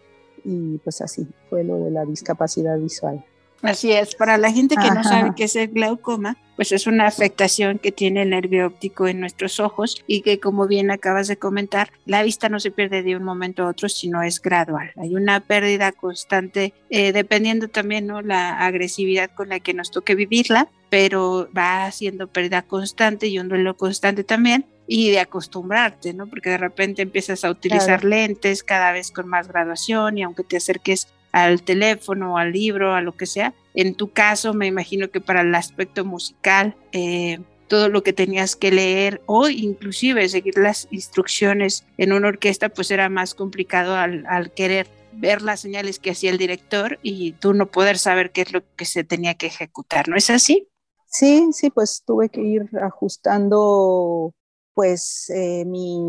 y 0.45 0.79
pues 0.79 1.01
así 1.01 1.27
fue 1.49 1.65
lo 1.65 1.77
de 1.77 1.91
la 1.91 2.05
discapacidad 2.05 2.77
visual. 2.79 3.25
Así 3.63 3.93
es, 3.93 4.15
para 4.15 4.39
la 4.39 4.53
gente 4.53 4.77
que 4.77 4.91
no 4.91 5.03
sabe 5.03 5.33
qué 5.37 5.45
es 5.45 5.57
el 5.57 5.69
glaucoma, 5.69 6.37
pues 6.57 6.73
es 6.73 6.87
una 6.87 7.07
afectación 7.07 7.79
que 7.79 7.93
tiene 7.93 8.23
el 8.23 8.31
nervio 8.31 8.67
óptico 8.67 9.07
en 9.09 9.21
nuestros 9.21 9.61
ojos 9.61 10.03
y 10.07 10.23
que 10.23 10.41
como 10.41 10.67
bien 10.67 10.91
acabas 10.91 11.29
de 11.29 11.37
comentar, 11.37 11.91
la 12.05 12.23
vista 12.23 12.49
no 12.49 12.61
se 12.61 12.71
pierde 12.71 13.03
de 13.03 13.17
un 13.17 13.25
momento 13.25 13.63
a 13.63 13.69
otro, 13.69 13.89
sino 13.89 14.23
es 14.23 14.41
gradual. 14.41 14.91
Hay 14.97 15.15
una 15.15 15.41
pérdida 15.41 15.93
constante, 15.93 16.73
eh, 16.91 17.13
dependiendo 17.13 17.69
también 17.69 18.07
¿no? 18.07 18.23
la 18.23 18.59
agresividad 18.59 19.31
con 19.31 19.49
la 19.49 19.61
que 19.61 19.75
nos 19.75 19.91
toque 19.91 20.15
vivirla, 20.15 20.69
pero 20.89 21.49
va 21.57 21.91
siendo 21.91 22.29
pérdida 22.29 22.63
constante 22.63 23.27
y 23.27 23.39
un 23.39 23.49
duelo 23.49 23.77
constante 23.77 24.25
también 24.25 24.67
y 24.89 25.11
de 25.11 25.21
acostumbrarte, 25.21 26.15
¿no? 26.15 26.27
Porque 26.27 26.49
de 26.49 26.59
repente 26.59 27.03
empiezas 27.03 27.45
a 27.45 27.51
utilizar 27.51 28.05
lentes 28.05 28.63
cada 28.63 28.91
vez 28.91 29.11
con 29.11 29.29
más 29.29 29.47
graduación 29.47 30.17
y 30.17 30.23
aunque 30.23 30.45
te 30.45 30.57
acerques 30.57 31.09
al 31.33 31.63
teléfono, 31.63 32.39
al 32.39 32.53
libro, 32.53 32.95
a 32.95 33.01
lo 33.01 33.17
que 33.17 33.27
sea. 33.27 33.55
En 33.75 33.95
tu 33.95 34.11
caso, 34.11 34.55
me 34.55 34.67
imagino 34.67 35.11
que 35.11 35.21
para 35.21 35.43
el 35.43 35.55
aspecto 35.55 36.05
musical, 36.05 36.75
eh, 36.93 37.39
todo 37.69 37.89
lo 37.89 38.03
que 38.03 38.13
tenías 38.13 38.57
que 38.57 38.73
leer 38.73 39.23
o 39.27 39.49
inclusive 39.49 40.29
seguir 40.29 40.59
las 40.59 40.89
instrucciones 40.91 41.85
en 41.99 42.13
una 42.13 42.29
orquesta, 42.29 42.71
pues 42.71 42.91
era 42.91 43.09
más 43.09 43.35
complicado 43.35 43.95
al, 43.95 44.53
querer 44.53 44.89
ver 45.13 45.43
las 45.43 45.61
señales 45.61 45.99
que 45.99 46.11
hacía 46.11 46.31
el 46.31 46.39
director 46.39 46.99
y 47.03 47.33
tú 47.33 47.55
no 47.55 47.67
poder 47.67 47.99
saber 47.99 48.33
qué 48.33 48.43
es 48.43 48.53
lo 48.53 48.63
que 48.77 48.85
se 48.85 49.05
tenía 49.05 49.35
que 49.35 49.47
ejecutar, 49.47 50.09
¿no 50.09 50.17
es 50.17 50.31
así? 50.31 50.69
Sí, 51.07 51.49
sí, 51.53 51.71
pues 51.71 52.03
tuve 52.07 52.29
que 52.29 52.41
ir 52.41 52.69
ajustando 52.81 54.33
pues 54.75 55.31
eh, 55.35 55.65
mi 55.65 56.07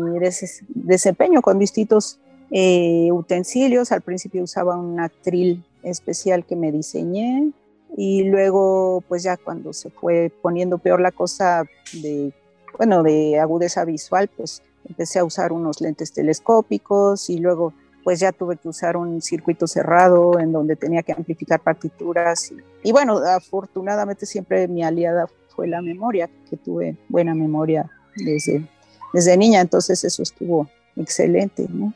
desempeño 0.68 1.42
con 1.42 1.58
distintos 1.58 2.20
eh, 2.50 3.08
utensilios. 3.12 3.92
Al 3.92 4.02
principio 4.02 4.42
usaba 4.42 4.76
un 4.76 5.00
actril 5.00 5.64
especial 5.82 6.44
que 6.44 6.56
me 6.56 6.72
diseñé 6.72 7.52
y 7.96 8.24
luego 8.24 9.02
pues 9.08 9.22
ya 9.22 9.36
cuando 9.36 9.72
se 9.72 9.90
fue 9.90 10.32
poniendo 10.42 10.78
peor 10.78 11.00
la 11.00 11.10
cosa 11.10 11.64
de, 11.92 12.32
bueno, 12.78 13.02
de 13.02 13.38
agudeza 13.38 13.84
visual, 13.84 14.28
pues 14.36 14.62
empecé 14.88 15.18
a 15.18 15.24
usar 15.24 15.52
unos 15.52 15.80
lentes 15.80 16.12
telescópicos 16.12 17.30
y 17.30 17.38
luego 17.38 17.72
pues 18.02 18.20
ya 18.20 18.32
tuve 18.32 18.56
que 18.56 18.68
usar 18.68 18.96
un 18.96 19.20
circuito 19.20 19.66
cerrado 19.66 20.38
en 20.38 20.52
donde 20.52 20.76
tenía 20.76 21.02
que 21.02 21.12
amplificar 21.12 21.60
partituras. 21.60 22.50
Y, 22.50 22.88
y, 22.88 22.92
bueno, 22.92 23.18
afortunadamente 23.18 24.24
siempre 24.24 24.66
mi 24.68 24.82
aliada 24.82 25.26
fue 25.48 25.68
la 25.68 25.82
memoria, 25.82 26.30
que 26.48 26.56
tuve 26.56 26.96
buena 27.08 27.34
memoria 27.34 27.90
desde, 28.16 28.66
desde 29.12 29.36
niña, 29.36 29.60
entonces 29.60 30.02
eso 30.04 30.22
estuvo 30.22 30.68
excelente, 30.96 31.66
¿no? 31.68 31.92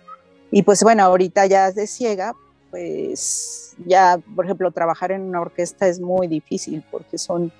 Y 0.56 0.62
pues 0.62 0.84
bueno, 0.84 1.02
ahorita 1.02 1.46
ya 1.46 1.72
de 1.72 1.88
ciega, 1.88 2.32
pues 2.70 3.74
ya, 3.86 4.20
por 4.36 4.44
ejemplo, 4.44 4.70
trabajar 4.70 5.10
en 5.10 5.22
una 5.22 5.40
orquesta 5.40 5.88
es 5.88 5.98
muy 5.98 6.28
difícil 6.28 6.84
porque 6.92 7.18
son 7.18 7.50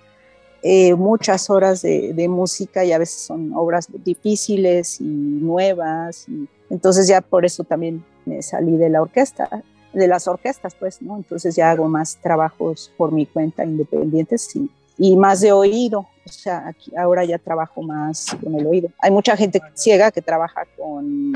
eh, 0.62 0.94
muchas 0.94 1.50
horas 1.50 1.82
de, 1.82 2.12
de, 2.12 2.28
música 2.28 2.84
y 2.84 2.92
a 2.92 2.98
veces 2.98 3.20
son 3.20 3.52
obras 3.52 3.88
difíciles 4.04 5.00
y 5.00 5.06
nuevas. 5.06 6.28
Y 6.28 6.48
entonces 6.70 7.08
ya 7.08 7.20
por 7.20 7.44
eso 7.44 7.64
también 7.64 8.04
me 8.26 8.42
salí 8.42 8.76
de 8.76 8.90
la 8.90 9.02
orquesta, 9.02 9.64
de 9.92 10.06
las 10.06 10.28
orquestas, 10.28 10.76
pues, 10.76 11.02
¿no? 11.02 11.16
Entonces 11.16 11.56
ya 11.56 11.72
hago 11.72 11.88
más 11.88 12.18
trabajos 12.22 12.92
por 12.96 13.10
mi 13.10 13.26
cuenta 13.26 13.64
independientes 13.64 14.54
y, 14.54 14.70
y 14.98 15.16
más 15.16 15.40
de 15.40 15.50
oído. 15.50 16.06
O 16.24 16.30
sea, 16.30 16.68
aquí, 16.68 16.92
ahora 16.96 17.24
ya 17.24 17.38
trabajo 17.38 17.82
más 17.82 18.36
con 18.40 18.54
el 18.54 18.64
oído. 18.64 18.90
Hay 19.00 19.10
mucha 19.10 19.36
gente 19.36 19.60
ciega 19.74 20.12
que 20.12 20.22
trabaja 20.22 20.62
con, 20.76 21.32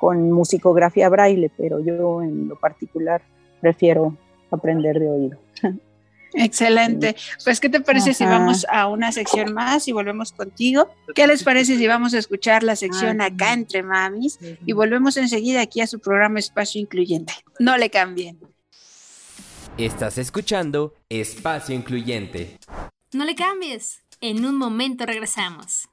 con 0.00 0.32
musicografía 0.32 1.10
braille, 1.10 1.50
pero 1.56 1.78
yo 1.78 2.22
en 2.22 2.48
lo 2.48 2.56
particular 2.56 3.20
prefiero 3.60 4.16
aprender 4.50 4.98
de 4.98 5.08
oído. 5.08 5.38
Excelente. 6.32 7.16
Pues, 7.44 7.60
¿qué 7.60 7.68
te 7.68 7.80
parece 7.80 8.14
si 8.14 8.24
vamos 8.24 8.64
a 8.70 8.86
una 8.86 9.12
sección 9.12 9.52
más 9.52 9.88
y 9.88 9.92
volvemos 9.92 10.32
contigo? 10.32 10.88
¿Qué 11.14 11.26
les 11.26 11.42
parece 11.42 11.76
si 11.76 11.86
vamos 11.86 12.14
a 12.14 12.18
escuchar 12.18 12.62
la 12.62 12.76
sección 12.76 13.20
acá 13.20 13.52
entre 13.52 13.82
mamis 13.82 14.38
y 14.64 14.72
volvemos 14.72 15.16
enseguida 15.16 15.60
aquí 15.60 15.80
a 15.80 15.86
su 15.86 15.98
programa 15.98 16.38
Espacio 16.38 16.80
Incluyente? 16.80 17.34
No 17.58 17.76
le 17.76 17.90
cambien. 17.90 18.38
Estás 19.76 20.18
escuchando 20.18 20.94
Espacio 21.08 21.74
Incluyente. 21.74 22.58
No 23.12 23.24
le 23.24 23.34
cambies. 23.34 24.02
En 24.20 24.44
un 24.44 24.56
momento 24.56 25.04
regresamos. 25.04 25.88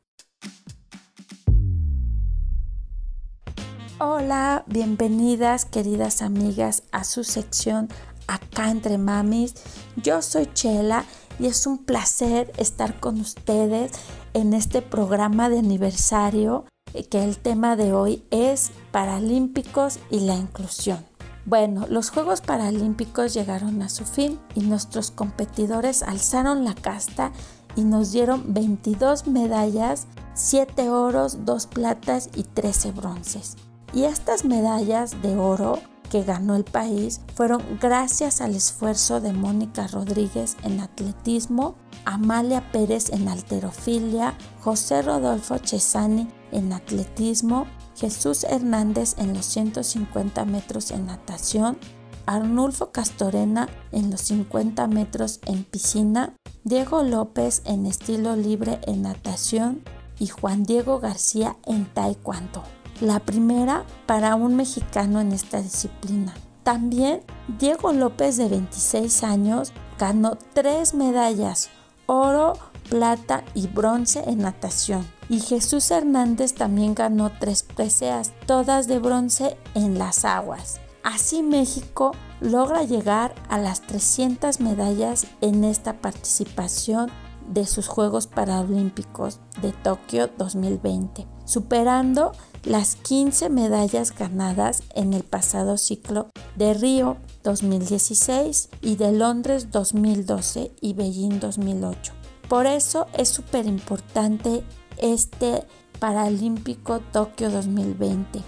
Hola, 3.99 4.63
bienvenidas 4.67 5.65
queridas 5.65 6.21
amigas 6.21 6.83
a 6.91 7.03
su 7.03 7.23
sección 7.23 7.89
acá 8.27 8.69
entre 8.69 8.99
mamis. 8.99 9.55
Yo 9.95 10.21
soy 10.21 10.47
Chela 10.53 11.03
y 11.39 11.47
es 11.47 11.65
un 11.65 11.79
placer 11.79 12.53
estar 12.57 12.99
con 12.99 13.19
ustedes 13.19 13.93
en 14.35 14.53
este 14.53 14.83
programa 14.83 15.49
de 15.49 15.57
aniversario 15.57 16.65
eh, 16.93 17.05
que 17.05 17.23
el 17.23 17.39
tema 17.39 17.75
de 17.75 17.91
hoy 17.91 18.23
es 18.29 18.69
Paralímpicos 18.91 19.97
y 20.11 20.19
la 20.19 20.35
inclusión. 20.35 21.03
Bueno, 21.45 21.87
los 21.89 22.11
Juegos 22.11 22.41
Paralímpicos 22.41 23.33
llegaron 23.33 23.81
a 23.81 23.89
su 23.89 24.05
fin 24.05 24.39
y 24.53 24.59
nuestros 24.59 25.09
competidores 25.09 26.03
alzaron 26.03 26.65
la 26.65 26.75
casta 26.75 27.31
y 27.75 27.81
nos 27.81 28.11
dieron 28.11 28.53
22 28.53 29.25
medallas, 29.25 30.05
7 30.35 30.87
oros, 30.91 31.45
2 31.45 31.65
platas 31.65 32.29
y 32.35 32.43
13 32.43 32.91
bronces. 32.91 33.57
Y 33.93 34.03
estas 34.03 34.45
medallas 34.45 35.21
de 35.21 35.37
oro 35.37 35.79
que 36.09 36.23
ganó 36.23 36.55
el 36.55 36.63
país 36.63 37.21
fueron 37.35 37.61
gracias 37.81 38.41
al 38.41 38.55
esfuerzo 38.55 39.21
de 39.21 39.33
Mónica 39.33 39.87
Rodríguez 39.87 40.57
en 40.63 40.79
atletismo, 40.79 41.75
Amalia 42.05 42.71
Pérez 42.71 43.11
en 43.11 43.27
alterofilia, 43.27 44.33
José 44.61 45.01
Rodolfo 45.01 45.57
Chesani 45.57 46.27
en 46.51 46.71
atletismo, 46.73 47.67
Jesús 47.95 48.43
Hernández 48.43 49.15
en 49.17 49.33
los 49.33 49.45
150 49.45 50.45
metros 50.45 50.91
en 50.91 51.07
natación, 51.07 51.77
Arnulfo 52.25 52.91
Castorena 52.91 53.69
en 53.91 54.11
los 54.11 54.21
50 54.21 54.87
metros 54.87 55.39
en 55.45 55.63
piscina, 55.63 56.33
Diego 56.63 57.03
López 57.03 57.61
en 57.65 57.85
estilo 57.85 58.35
libre 58.35 58.79
en 58.85 59.03
natación 59.03 59.81
y 60.19 60.27
Juan 60.27 60.63
Diego 60.63 60.99
García 60.99 61.57
en 61.65 61.85
taekwondo 61.85 62.63
la 63.01 63.19
primera 63.19 63.83
para 64.05 64.35
un 64.35 64.55
mexicano 64.55 65.19
en 65.21 65.31
esta 65.31 65.61
disciplina. 65.61 66.33
También 66.63 67.21
Diego 67.59 67.93
López 67.93 68.37
de 68.37 68.49
26 68.49 69.23
años 69.23 69.71
ganó 69.97 70.37
tres 70.53 70.93
medallas, 70.93 71.69
oro, 72.05 72.53
plata 72.89 73.43
y 73.53 73.67
bronce 73.67 74.23
en 74.27 74.39
natación. 74.39 75.07
Y 75.29 75.39
Jesús 75.39 75.91
Hernández 75.91 76.53
también 76.53 76.95
ganó 76.95 77.31
tres 77.39 77.63
preseas, 77.63 78.33
todas 78.45 78.87
de 78.87 78.99
bronce 78.99 79.57
en 79.75 79.97
las 79.97 80.25
aguas. 80.25 80.79
Así 81.03 81.41
México 81.41 82.11
logra 82.41 82.83
llegar 82.83 83.33
a 83.49 83.57
las 83.57 83.81
300 83.81 84.59
medallas 84.59 85.27
en 85.41 85.63
esta 85.63 85.93
participación 85.93 87.09
de 87.47 87.65
sus 87.65 87.87
Juegos 87.87 88.27
Paralímpicos 88.27 89.39
de 89.61 89.71
Tokio 89.71 90.27
2020, 90.37 91.25
superando 91.45 92.33
las 92.63 92.95
15 92.95 93.49
medallas 93.49 94.13
ganadas 94.13 94.83
en 94.95 95.13
el 95.13 95.23
pasado 95.23 95.77
ciclo 95.77 96.29
de 96.55 96.73
Río 96.73 97.17
2016 97.43 98.69
y 98.81 98.95
de 98.95 99.11
Londres 99.11 99.71
2012 99.71 100.71
y 100.81 100.93
Beijing 100.93 101.39
2008. 101.39 102.13
Por 102.49 102.65
eso 102.65 103.07
es 103.13 103.29
súper 103.29 103.65
importante 103.65 104.63
este 104.97 105.65
Paralímpico 105.99 106.99
Tokio 107.11 107.49
2020. 107.49 108.41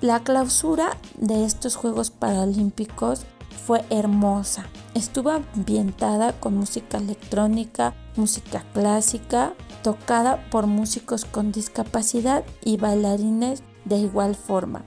La 0.00 0.20
clausura 0.20 0.96
de 1.18 1.44
estos 1.44 1.76
Juegos 1.76 2.10
Paralímpicos 2.10 3.22
fue 3.66 3.84
hermosa. 3.90 4.66
Estuvo 4.94 5.30
ambientada 5.30 6.32
con 6.32 6.56
música 6.56 6.98
electrónica, 6.98 7.94
música 8.16 8.64
clásica, 8.72 9.54
tocada 9.84 10.48
por 10.50 10.66
músicos 10.66 11.26
con 11.26 11.52
discapacidad 11.52 12.42
y 12.64 12.78
bailarines 12.78 13.62
de 13.84 13.98
igual 13.98 14.34
forma, 14.34 14.82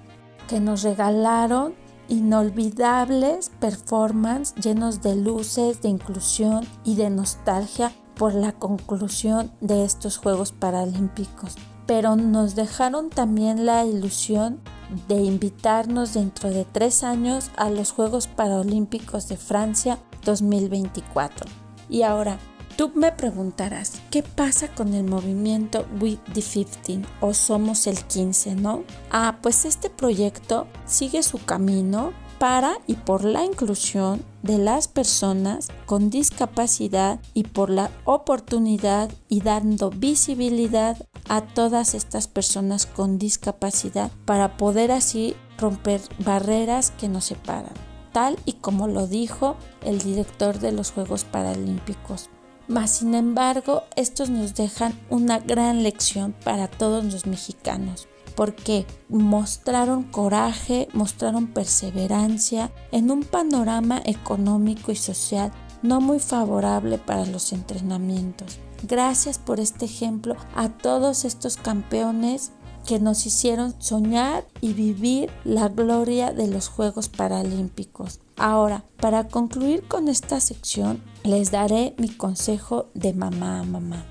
que 0.49 0.59
nos 0.59 0.81
regalaron 0.81 1.75
inolvidables 2.09 3.51
performances 3.59 4.55
llenos 4.55 5.03
de 5.03 5.15
luces, 5.15 5.83
de 5.83 5.89
inclusión 5.89 6.65
y 6.83 6.95
de 6.95 7.11
nostalgia 7.11 7.91
por 8.15 8.33
la 8.33 8.53
conclusión 8.53 9.51
de 9.61 9.85
estos 9.85 10.17
Juegos 10.17 10.51
Paralímpicos. 10.51 11.55
Pero 11.85 12.15
nos 12.15 12.55
dejaron 12.55 13.11
también 13.11 13.67
la 13.67 13.85
ilusión 13.85 14.59
de 15.07 15.17
invitarnos 15.17 16.15
dentro 16.15 16.49
de 16.49 16.65
tres 16.65 17.03
años 17.03 17.51
a 17.55 17.69
los 17.69 17.91
Juegos 17.91 18.27
Paralímpicos 18.27 19.27
de 19.27 19.37
Francia 19.37 19.99
2024. 20.25 21.45
Y 21.87 22.01
ahora, 22.01 22.39
Tú 22.77 22.91
me 22.93 23.11
preguntarás, 23.11 24.03
¿qué 24.11 24.21
pasa 24.21 24.67
con 24.67 24.93
el 24.93 25.03
movimiento 25.03 25.87
We 25.99 26.19
the 26.35 26.43
15 26.43 27.01
o 27.21 27.33
Somos 27.33 27.87
el 27.87 27.97
15, 27.97 28.53
no? 28.53 28.83
Ah, 29.09 29.39
pues 29.41 29.65
este 29.65 29.89
proyecto 29.89 30.67
sigue 30.85 31.23
su 31.23 31.43
camino 31.43 32.13
para 32.37 32.77
y 32.85 32.93
por 32.93 33.23
la 33.23 33.43
inclusión 33.43 34.23
de 34.43 34.59
las 34.59 34.87
personas 34.87 35.69
con 35.87 36.11
discapacidad 36.11 37.19
y 37.33 37.45
por 37.45 37.71
la 37.71 37.89
oportunidad 38.05 39.11
y 39.27 39.41
dando 39.41 39.89
visibilidad 39.89 40.97
a 41.29 41.41
todas 41.41 41.95
estas 41.95 42.27
personas 42.27 42.85
con 42.85 43.17
discapacidad 43.17 44.11
para 44.25 44.55
poder 44.55 44.91
así 44.91 45.35
romper 45.57 45.99
barreras 46.19 46.91
que 46.91 47.07
nos 47.09 47.25
separan, 47.25 47.73
tal 48.13 48.37
y 48.45 48.53
como 48.53 48.87
lo 48.87 49.07
dijo 49.07 49.55
el 49.83 49.97
director 49.97 50.59
de 50.59 50.73
los 50.73 50.91
Juegos 50.91 51.23
Paralímpicos. 51.23 52.29
Mas, 52.67 52.91
sin 52.91 53.15
embargo, 53.15 53.83
estos 53.95 54.29
nos 54.29 54.53
dejan 54.53 54.93
una 55.09 55.39
gran 55.39 55.83
lección 55.83 56.33
para 56.43 56.67
todos 56.67 57.05
los 57.05 57.25
mexicanos 57.25 58.07
porque 58.37 58.85
mostraron 59.09 60.03
coraje, 60.03 60.87
mostraron 60.93 61.47
perseverancia 61.47 62.71
en 62.91 63.09
un 63.09 63.23
panorama 63.23 63.99
económico 64.05 64.91
y 64.91 64.95
social 64.95 65.51
no 65.81 66.01
muy 66.01 66.19
favorable 66.19 66.99
para 66.99 67.25
los 67.25 67.51
entrenamientos. 67.51 68.59
Gracias 68.83 69.39
por 69.39 69.59
este 69.59 69.85
ejemplo 69.85 70.35
a 70.55 70.69
todos 70.69 71.25
estos 71.25 71.57
campeones 71.57 72.51
que 72.87 72.99
nos 72.99 73.25
hicieron 73.25 73.75
soñar 73.79 74.47
y 74.61 74.71
vivir 74.73 75.29
la 75.43 75.67
gloria 75.67 76.31
de 76.31 76.47
los 76.47 76.69
Juegos 76.69 77.09
Paralímpicos. 77.09 78.21
Ahora, 78.37 78.85
para 79.01 79.27
concluir 79.27 79.83
con 79.87 80.07
esta 80.07 80.39
sección, 80.39 81.03
les 81.23 81.51
daré 81.51 81.93
mi 81.97 82.07
consejo 82.07 82.87
de 82.93 83.13
mamá 83.13 83.59
a 83.59 83.63
mamá. 83.63 84.05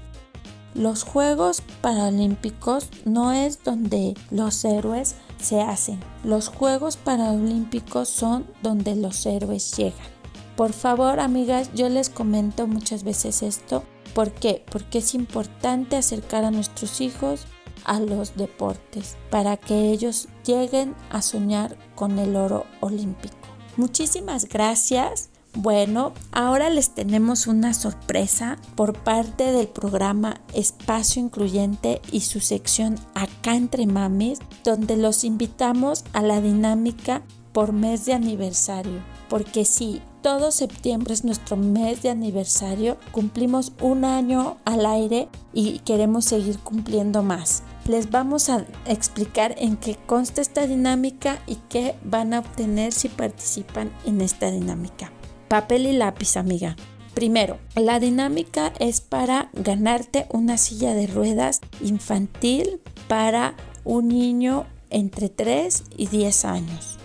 Los 0.74 1.04
Juegos 1.04 1.62
Paralímpicos 1.80 2.90
no 3.06 3.32
es 3.32 3.64
donde 3.64 4.12
los 4.30 4.62
héroes 4.66 5.14
se 5.40 5.62
hacen. 5.62 5.98
Los 6.22 6.48
Juegos 6.48 6.98
Paralímpicos 6.98 8.10
son 8.10 8.46
donde 8.62 8.94
los 8.94 9.24
héroes 9.24 9.74
llegan. 9.74 10.06
Por 10.54 10.74
favor, 10.74 11.18
amigas, 11.18 11.70
yo 11.74 11.88
les 11.88 12.10
comento 12.10 12.66
muchas 12.66 13.04
veces 13.04 13.42
esto. 13.42 13.84
¿Por 14.14 14.32
qué? 14.32 14.66
Porque 14.70 14.98
es 14.98 15.14
importante 15.14 15.96
acercar 15.96 16.44
a 16.44 16.50
nuestros 16.50 17.00
hijos 17.00 17.46
a 17.86 18.00
los 18.00 18.36
deportes 18.36 19.16
para 19.30 19.56
que 19.56 19.90
ellos 19.90 20.28
lleguen 20.44 20.94
a 21.10 21.22
soñar 21.22 21.76
con 21.94 22.18
el 22.18 22.36
oro 22.36 22.66
olímpico. 22.80 23.36
Muchísimas 23.76 24.48
gracias 24.48 25.30
bueno, 25.58 26.12
ahora 26.32 26.68
les 26.68 26.90
tenemos 26.90 27.46
una 27.46 27.72
sorpresa 27.72 28.58
por 28.74 28.92
parte 28.92 29.52
del 29.52 29.68
programa 29.68 30.42
Espacio 30.52 31.22
Incluyente 31.22 32.02
y 32.12 32.20
su 32.20 32.40
sección 32.40 32.96
Acá 33.14 33.54
entre 33.56 33.86
Mamis, 33.86 34.38
donde 34.64 34.98
los 34.98 35.24
invitamos 35.24 36.04
a 36.12 36.20
la 36.20 36.42
dinámica 36.42 37.22
por 37.54 37.72
mes 37.72 38.04
de 38.04 38.12
aniversario. 38.12 39.00
Porque 39.30 39.64
sí, 39.64 40.02
todo 40.20 40.50
septiembre 40.50 41.14
es 41.14 41.24
nuestro 41.24 41.56
mes 41.56 42.02
de 42.02 42.10
aniversario, 42.10 42.98
cumplimos 43.10 43.72
un 43.80 44.04
año 44.04 44.58
al 44.66 44.84
aire 44.84 45.30
y 45.54 45.78
queremos 45.78 46.26
seguir 46.26 46.58
cumpliendo 46.58 47.22
más. 47.22 47.62
Les 47.88 48.10
vamos 48.10 48.48
a 48.48 48.64
explicar 48.84 49.54
en 49.58 49.76
qué 49.76 49.96
consta 50.06 50.40
esta 50.40 50.66
dinámica 50.66 51.40
y 51.46 51.56
qué 51.68 51.94
van 52.02 52.34
a 52.34 52.40
obtener 52.40 52.92
si 52.92 53.08
participan 53.08 53.92
en 54.04 54.20
esta 54.20 54.50
dinámica. 54.50 55.12
Papel 55.46 55.86
y 55.86 55.92
lápiz, 55.92 56.36
amiga. 56.36 56.74
Primero, 57.14 57.58
la 57.76 58.00
dinámica 58.00 58.72
es 58.80 59.00
para 59.00 59.50
ganarte 59.52 60.26
una 60.30 60.58
silla 60.58 60.94
de 60.94 61.06
ruedas 61.06 61.60
infantil 61.80 62.80
para 63.06 63.54
un 63.84 64.08
niño 64.08 64.66
entre 64.90 65.28
3 65.28 65.84
y 65.96 66.08
10 66.08 66.44
años. 66.44 66.98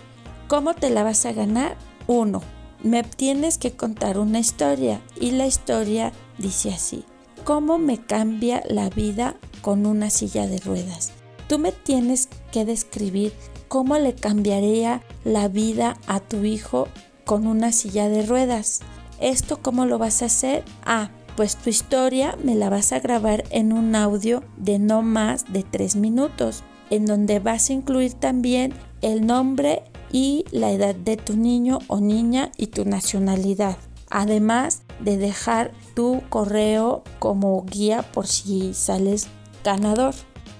¿Cómo 0.48 0.74
te 0.74 0.90
la 0.90 1.04
vas 1.04 1.24
a 1.26 1.32
ganar? 1.32 1.76
Uno, 2.08 2.42
me 2.82 3.04
tienes 3.04 3.56
que 3.56 3.72
contar 3.72 4.18
una 4.18 4.40
historia 4.40 5.00
y 5.20 5.30
la 5.30 5.46
historia 5.46 6.12
dice 6.38 6.74
así. 6.74 7.04
¿Cómo 7.44 7.76
me 7.76 7.98
cambia 7.98 8.62
la 8.68 8.88
vida 8.88 9.34
con 9.62 9.84
una 9.84 10.10
silla 10.10 10.46
de 10.46 10.58
ruedas? 10.58 11.12
Tú 11.48 11.58
me 11.58 11.72
tienes 11.72 12.28
que 12.52 12.64
describir 12.64 13.32
cómo 13.66 13.98
le 13.98 14.14
cambiaría 14.14 15.02
la 15.24 15.48
vida 15.48 15.96
a 16.06 16.20
tu 16.20 16.44
hijo 16.44 16.86
con 17.24 17.48
una 17.48 17.72
silla 17.72 18.08
de 18.08 18.24
ruedas. 18.24 18.78
¿Esto 19.20 19.58
cómo 19.60 19.86
lo 19.86 19.98
vas 19.98 20.22
a 20.22 20.26
hacer? 20.26 20.62
Ah, 20.84 21.10
pues 21.36 21.56
tu 21.56 21.68
historia 21.68 22.38
me 22.44 22.54
la 22.54 22.70
vas 22.70 22.92
a 22.92 23.00
grabar 23.00 23.42
en 23.50 23.72
un 23.72 23.96
audio 23.96 24.44
de 24.56 24.78
no 24.78 25.02
más 25.02 25.52
de 25.52 25.64
3 25.64 25.96
minutos, 25.96 26.62
en 26.90 27.06
donde 27.06 27.40
vas 27.40 27.70
a 27.70 27.72
incluir 27.72 28.14
también 28.14 28.72
el 29.00 29.26
nombre 29.26 29.82
y 30.12 30.44
la 30.52 30.70
edad 30.70 30.94
de 30.94 31.16
tu 31.16 31.36
niño 31.36 31.80
o 31.88 31.98
niña 31.98 32.52
y 32.56 32.68
tu 32.68 32.84
nacionalidad. 32.84 33.78
Además 34.12 34.82
de 35.00 35.16
dejar 35.16 35.72
tu 35.96 36.22
correo 36.28 37.02
como 37.18 37.64
guía 37.64 38.02
por 38.12 38.28
si 38.28 38.74
sales 38.74 39.26
ganador. 39.64 40.14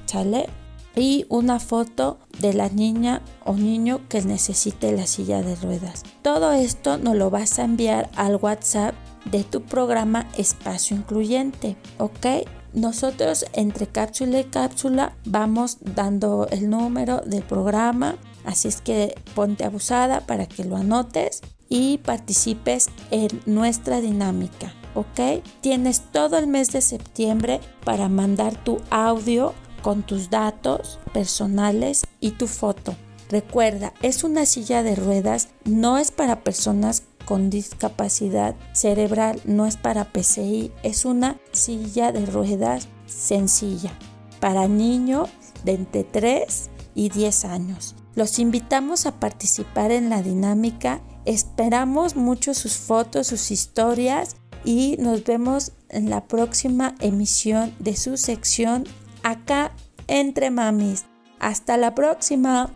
¿Sale? 0.06 0.48
y 0.94 1.24
una 1.28 1.58
foto 1.58 2.18
de 2.38 2.52
la 2.52 2.68
niña 2.68 3.22
o 3.44 3.54
niño 3.54 4.00
que 4.08 4.22
necesite 4.22 4.92
la 4.92 5.06
silla 5.06 5.42
de 5.42 5.56
ruedas. 5.56 6.02
Todo 6.22 6.52
esto 6.52 6.98
nos 6.98 7.16
lo 7.16 7.30
vas 7.30 7.58
a 7.58 7.64
enviar 7.64 8.10
al 8.16 8.36
WhatsApp 8.36 8.94
de 9.24 9.44
tu 9.44 9.62
programa 9.62 10.28
Espacio 10.36 10.96
Incluyente, 10.96 11.76
¿ok? 11.98 12.46
Nosotros 12.74 13.44
entre 13.52 13.86
cápsula 13.86 14.40
y 14.40 14.44
cápsula 14.44 15.14
vamos 15.24 15.78
dando 15.80 16.48
el 16.50 16.70
número 16.70 17.20
del 17.20 17.42
programa, 17.42 18.16
así 18.44 18.68
es 18.68 18.80
que 18.80 19.14
ponte 19.34 19.64
abusada 19.64 20.26
para 20.26 20.46
que 20.46 20.64
lo 20.64 20.76
anotes 20.76 21.42
y 21.72 21.96
participes 21.96 22.90
en 23.11 23.28
nuestra 23.46 24.02
dinámica. 24.02 24.74
¿ok? 24.94 25.42
Tienes 25.62 26.02
todo 26.12 26.37
el 26.37 26.46
mes 26.46 26.70
de 26.70 26.82
septiembre 26.82 27.61
para 27.82 28.11
mandar 28.11 28.62
tu 28.62 28.82
audio 28.90 29.54
con 29.80 30.02
tus 30.02 30.28
datos 30.28 31.00
personales 31.14 32.04
y 32.20 32.32
tu 32.32 32.46
foto. 32.46 32.94
Recuerda, 33.30 33.94
es 34.02 34.22
una 34.22 34.44
silla 34.44 34.82
de 34.82 34.96
ruedas, 34.96 35.48
no 35.64 35.96
es 35.96 36.11
para 36.11 36.44
personas 36.44 37.04
con 37.24 37.48
discapacidad 37.48 38.54
cerebral, 38.74 39.40
no 39.46 39.64
es 39.64 39.78
para 39.78 40.12
PCI, 40.12 40.72
es 40.82 41.06
una 41.06 41.38
silla 41.52 42.12
de 42.12 42.26
ruedas 42.26 42.88
sencilla 43.06 43.92
para 44.40 44.68
niños 44.68 45.30
de 45.64 45.72
entre 45.72 46.04
3 46.04 46.68
y 46.94 47.08
10 47.08 47.46
años. 47.46 47.94
Los 48.14 48.38
invitamos 48.38 49.06
a 49.06 49.18
participar 49.18 49.90
en 49.90 50.11
la 50.11 50.20
dinámica, 50.20 51.00
esperamos 51.24 52.16
mucho 52.16 52.54
sus 52.54 52.76
fotos, 52.76 53.28
sus 53.28 53.50
historias 53.50 54.37
y 54.64 54.96
nos 54.98 55.24
vemos 55.24 55.72
en 55.88 56.11
la 56.11 56.24
próxima 56.24 56.94
emisión 57.00 57.74
de 57.78 57.96
su 57.96 58.16
sección 58.16 58.85
acá 59.22 59.72
entre 60.06 60.50
mamis. 60.50 61.04
Hasta 61.38 61.76
la 61.76 61.94
próxima. 61.94 62.70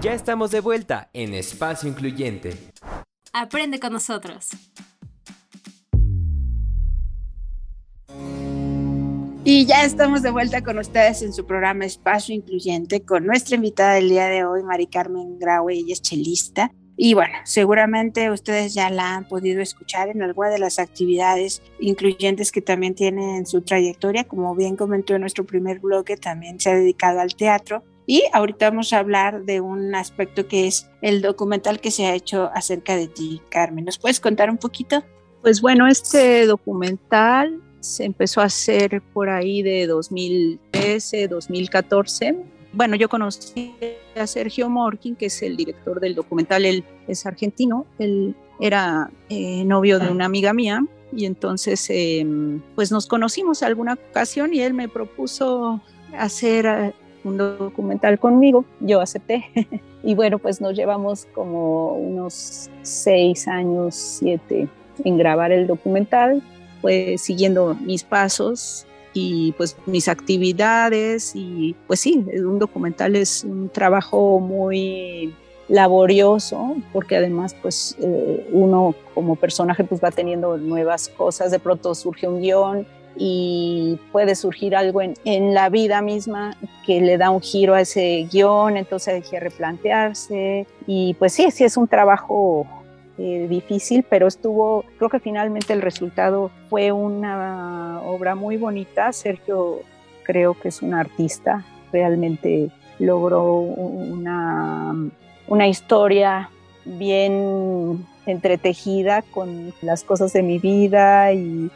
Ya 0.00 0.14
estamos 0.14 0.50
de 0.50 0.60
vuelta 0.60 1.10
en 1.12 1.34
Espacio 1.34 1.88
Incluyente. 1.88 2.72
Aprende 3.32 3.80
con 3.80 3.92
nosotros. 3.92 4.50
Y 9.44 9.66
ya 9.66 9.84
estamos 9.84 10.22
de 10.22 10.30
vuelta 10.30 10.62
con 10.62 10.78
ustedes 10.78 11.22
en 11.22 11.32
su 11.32 11.44
programa 11.44 11.84
Espacio 11.84 12.34
Incluyente 12.34 13.02
con 13.04 13.26
nuestra 13.26 13.56
invitada 13.56 13.94
del 13.94 14.08
día 14.08 14.26
de 14.26 14.44
hoy, 14.44 14.62
Mari 14.62 14.86
Carmen 14.86 15.38
Graue, 15.38 15.74
ella 15.74 15.92
es 15.92 16.00
chelista 16.00 16.70
y 16.96 17.14
bueno, 17.14 17.34
seguramente 17.44 18.30
ustedes 18.30 18.74
ya 18.74 18.90
la 18.90 19.16
han 19.16 19.26
podido 19.26 19.60
escuchar 19.60 20.08
en 20.10 20.22
alguna 20.22 20.50
de 20.50 20.60
las 20.60 20.78
actividades 20.78 21.62
incluyentes 21.80 22.52
que 22.52 22.60
también 22.60 22.94
tiene 22.94 23.38
en 23.38 23.46
su 23.46 23.62
trayectoria. 23.62 24.24
Como 24.24 24.54
bien 24.54 24.76
comentó 24.76 25.14
en 25.14 25.22
nuestro 25.22 25.44
primer 25.44 25.80
bloque, 25.80 26.16
también 26.16 26.60
se 26.60 26.70
ha 26.70 26.74
dedicado 26.74 27.20
al 27.20 27.34
teatro. 27.34 27.82
Y 28.06 28.22
ahorita 28.32 28.70
vamos 28.70 28.92
a 28.92 28.98
hablar 28.98 29.44
de 29.44 29.60
un 29.60 29.94
aspecto 29.94 30.46
que 30.46 30.66
es 30.66 30.90
el 31.00 31.22
documental 31.22 31.80
que 31.80 31.90
se 31.90 32.06
ha 32.06 32.14
hecho 32.14 32.50
acerca 32.54 32.94
de 32.96 33.08
ti, 33.08 33.40
Carmen. 33.48 33.84
¿Nos 33.84 33.98
puedes 33.98 34.20
contar 34.20 34.50
un 34.50 34.58
poquito? 34.58 35.02
Pues 35.40 35.60
bueno, 35.60 35.88
este 35.88 36.46
documental 36.46 37.60
se 37.82 38.04
empezó 38.04 38.40
a 38.40 38.44
hacer 38.44 39.02
por 39.12 39.28
ahí 39.28 39.62
de 39.62 39.86
2013, 39.86 41.28
2014 41.28 42.36
bueno, 42.72 42.96
yo 42.96 43.08
conocí 43.08 43.74
a 44.16 44.26
Sergio 44.26 44.70
Morkin, 44.70 45.14
que 45.14 45.26
es 45.26 45.42
el 45.42 45.56
director 45.56 46.00
del 46.00 46.14
documental, 46.14 46.64
él 46.64 46.84
es 47.06 47.26
argentino, 47.26 47.86
él 47.98 48.34
era 48.60 49.10
eh, 49.28 49.64
novio 49.64 49.98
de 49.98 50.10
una 50.10 50.24
amiga 50.24 50.54
mía. 50.54 50.82
Y 51.14 51.26
entonces 51.26 51.86
em, 51.90 52.62
pues 52.74 52.90
nos 52.90 53.06
conocimos 53.06 53.62
alguna 53.62 53.98
ocasión 54.10 54.54
y 54.54 54.60
él 54.60 54.72
me 54.72 54.88
propuso 54.88 55.82
hacer 56.16 56.64
eh, 56.64 56.94
un 57.24 57.36
documental 57.36 58.18
conmigo, 58.18 58.64
yo 58.80 59.00
acepté. 59.00 59.44
Y 60.04 60.16
bueno 60.16 60.40
pues 60.40 60.60
nos 60.60 60.74
llevamos 60.74 61.28
como 61.32 61.92
unos 61.92 62.68
seis 62.82 63.46
años, 63.46 63.94
siete 63.94 64.68
en 65.04 65.16
grabar 65.16 65.52
el 65.52 65.68
documental, 65.68 66.42
pues 66.82 67.22
siguiendo 67.22 67.74
mis 67.80 68.04
pasos 68.04 68.86
y 69.14 69.52
pues 69.52 69.76
mis 69.86 70.08
actividades 70.08 71.32
y 71.34 71.74
pues 71.86 72.00
sí, 72.00 72.24
un 72.34 72.58
documental 72.58 73.16
es 73.16 73.44
un 73.44 73.68
trabajo 73.70 74.40
muy 74.40 75.34
laborioso 75.68 76.76
porque 76.92 77.16
además 77.16 77.54
pues 77.60 77.96
eh, 78.00 78.46
uno 78.52 78.94
como 79.14 79.36
personaje 79.36 79.84
pues 79.84 80.02
va 80.02 80.10
teniendo 80.10 80.58
nuevas 80.58 81.08
cosas, 81.08 81.50
de 81.50 81.58
pronto 81.58 81.94
surge 81.94 82.26
un 82.26 82.40
guion 82.40 82.86
y 83.16 83.98
puede 84.10 84.34
surgir 84.34 84.74
algo 84.74 85.02
en, 85.02 85.54
la 85.54 85.68
vida 85.68 86.00
misma 86.00 86.56
que 86.86 87.00
le 87.00 87.18
da 87.18 87.30
un 87.30 87.40
giro 87.40 87.74
a 87.74 87.82
ese 87.82 88.26
guion, 88.30 88.76
entonces 88.76 89.14
hay 89.14 89.22
que 89.22 89.38
replantearse 89.38 90.66
y 90.86 91.14
pues 91.14 91.34
sí, 91.34 91.50
sí 91.50 91.64
es 91.64 91.76
un 91.76 91.88
trabajo 91.88 92.66
eh, 93.18 93.46
difícil, 93.48 94.04
pero 94.08 94.26
estuvo, 94.26 94.84
creo 94.96 95.10
que 95.10 95.20
finalmente 95.20 95.72
el 95.72 95.82
resultado 95.82 96.50
fue 96.70 96.92
una 96.92 98.00
obra 98.02 98.34
muy 98.34 98.56
bonita. 98.56 99.12
Sergio 99.12 99.80
creo 100.22 100.54
que 100.58 100.68
es 100.68 100.82
un 100.82 100.94
artista, 100.94 101.64
realmente 101.92 102.70
logró 102.98 103.58
una, 103.58 104.94
una 105.48 105.68
historia 105.68 106.50
bien 106.84 108.06
entretejida 108.26 109.22
con 109.22 109.72
las 109.82 110.04
cosas 110.04 110.32
de 110.32 110.42
mi 110.42 110.58
vida 110.58 111.32
y, 111.32 111.70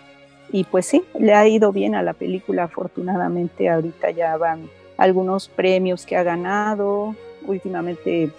y 0.52 0.64
pues 0.64 0.86
sí, 0.86 1.04
le 1.18 1.34
ha 1.34 1.46
ido 1.46 1.72
bien 1.72 1.94
a 1.94 2.02
la 2.02 2.12
película 2.12 2.64
afortunadamente. 2.64 3.68
Ahorita 3.68 4.10
ya 4.10 4.36
van 4.36 4.68
algunos 4.96 5.48
premios 5.48 6.06
que 6.06 6.16
ha 6.16 6.22
ganado. 6.22 7.14
Últimamente 7.46 8.30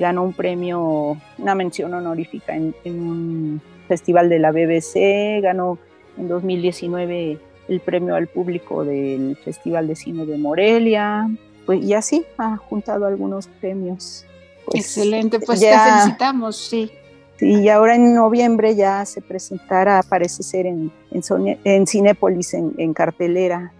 ganó 0.00 0.24
un 0.24 0.32
premio, 0.32 1.16
una 1.38 1.54
mención 1.54 1.92
honorífica 1.92 2.56
en, 2.56 2.74
un 2.84 3.60
festival 3.88 4.28
de 4.28 4.38
la 4.38 4.50
BBC, 4.50 5.42
ganó 5.42 5.78
en 6.16 6.28
2019 6.28 7.38
el 7.68 7.80
premio 7.80 8.14
al 8.14 8.26
público 8.26 8.84
del 8.84 9.36
Festival 9.44 9.86
de 9.86 9.96
Cine 9.96 10.24
de 10.24 10.38
Morelia, 10.38 11.28
pues 11.66 11.84
y 11.84 11.92
así 11.92 12.24
ha 12.38 12.56
juntado 12.56 13.06
algunos 13.06 13.48
premios. 13.48 14.24
Pues, 14.64 14.80
Excelente, 14.80 15.40
pues 15.40 15.60
te 15.60 15.70
felicitamos, 15.76 16.56
sí. 16.56 16.90
Y 17.38 17.68
ahora 17.68 17.96
en 17.96 18.14
noviembre 18.14 18.74
ya 18.74 19.04
se 19.04 19.20
presentará, 19.20 20.02
parece 20.08 20.42
ser 20.42 20.64
en, 20.64 20.90
en, 21.10 21.58
en 21.64 21.86
Cinépolis, 21.86 22.54
en, 22.54 22.72
en 22.78 22.94
cartelera, 22.94 23.72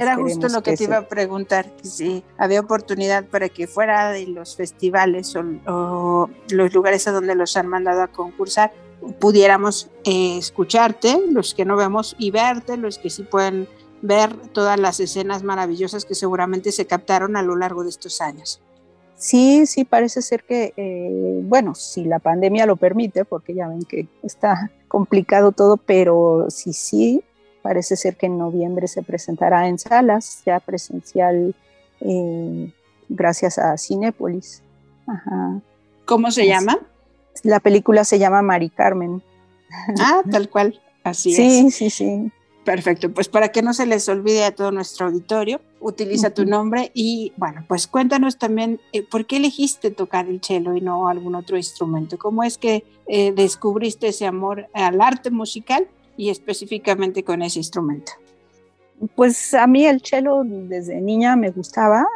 era 0.00 0.16
justo 0.16 0.48
lo 0.48 0.62
que, 0.62 0.76
te 0.76 0.84
iba 0.84 0.96
a 0.96 1.08
preguntar, 1.08 1.70
si 1.82 2.24
había 2.38 2.60
oportunidad 2.60 3.26
para 3.26 3.50
que 3.50 3.66
fuera 3.66 4.10
de 4.10 4.26
los 4.28 4.56
festivales 4.56 5.36
o, 5.36 6.30
los 6.48 6.72
lugares 6.72 7.06
a 7.06 7.12
donde 7.12 7.34
los 7.34 7.54
han 7.58 7.66
mandado 7.66 8.02
a 8.02 8.08
concursar, 8.08 8.72
pudiéramos 9.18 9.90
eh, 10.04 10.38
escucharte, 10.38 11.20
los 11.30 11.54
que 11.54 11.66
no 11.66 11.76
vemos, 11.76 12.16
y 12.18 12.30
verte, 12.30 12.78
los 12.78 12.96
que 12.98 13.10
sí 13.10 13.24
pueden 13.24 13.68
ver 14.00 14.34
todas 14.52 14.80
las 14.80 15.00
escenas 15.00 15.42
maravillosas 15.42 16.06
que 16.06 16.14
seguramente 16.14 16.72
se 16.72 16.86
captaron 16.86 17.36
a 17.36 17.42
lo 17.42 17.54
largo 17.54 17.82
de 17.82 17.90
estos 17.90 18.22
años. 18.22 18.62
Sí, 19.16 19.66
sí, 19.66 19.84
parece 19.84 20.22
ser 20.22 20.44
que, 20.44 20.72
eh, 20.78 21.40
bueno, 21.44 21.74
si 21.74 22.04
la 22.04 22.20
pandemia 22.20 22.64
lo 22.64 22.76
permite, 22.76 23.26
porque 23.26 23.52
ya 23.54 23.68
ven 23.68 23.82
que 23.82 24.08
está 24.22 24.70
complicado 24.88 25.52
todo, 25.52 25.76
pero 25.76 26.46
sí, 26.48 26.72
sí, 26.72 27.22
Parece 27.62 27.96
ser 27.96 28.16
que 28.16 28.26
en 28.26 28.38
noviembre 28.38 28.88
se 28.88 29.02
presentará 29.02 29.68
en 29.68 29.78
salas, 29.78 30.42
ya 30.46 30.60
presencial, 30.60 31.54
eh, 32.00 32.72
gracias 33.08 33.58
a 33.58 33.76
Cinépolis. 33.76 34.62
¿Cómo 36.04 36.30
se 36.30 36.46
llama? 36.46 36.78
La 37.42 37.60
película 37.60 38.04
se 38.04 38.18
llama 38.18 38.42
Mari 38.42 38.70
Carmen. 38.70 39.22
Ah, 40.00 40.22
tal 40.30 40.48
cual, 40.48 40.80
así 41.04 41.32
sí, 41.32 41.42
es. 41.42 41.74
Sí, 41.74 41.90
sí, 41.90 41.90
sí. 41.90 42.32
Perfecto, 42.64 43.10
pues 43.12 43.28
para 43.28 43.48
que 43.48 43.62
no 43.62 43.72
se 43.72 43.86
les 43.86 44.08
olvide 44.08 44.44
a 44.44 44.54
todo 44.54 44.70
nuestro 44.70 45.06
auditorio, 45.06 45.60
utiliza 45.80 46.30
tu 46.30 46.44
nombre 46.44 46.90
y 46.92 47.32
bueno, 47.36 47.64
pues 47.66 47.86
cuéntanos 47.86 48.36
también 48.36 48.80
eh, 48.92 49.02
por 49.02 49.26
qué 49.26 49.36
elegiste 49.38 49.90
tocar 49.90 50.28
el 50.28 50.42
cello 50.42 50.76
y 50.76 50.82
no 50.82 51.08
algún 51.08 51.34
otro 51.34 51.56
instrumento. 51.56 52.18
¿Cómo 52.18 52.44
es 52.44 52.58
que 52.58 52.84
eh, 53.06 53.32
descubriste 53.32 54.08
ese 54.08 54.26
amor 54.26 54.68
al 54.74 55.00
arte 55.00 55.30
musical 55.30 55.88
y 56.20 56.28
específicamente 56.28 57.24
con 57.24 57.40
ese 57.40 57.60
instrumento? 57.60 58.12
Pues 59.16 59.54
a 59.54 59.66
mí 59.66 59.86
el 59.86 60.02
cello 60.02 60.42
desde 60.44 61.00
niña 61.00 61.34
me 61.34 61.50
gustaba. 61.50 62.06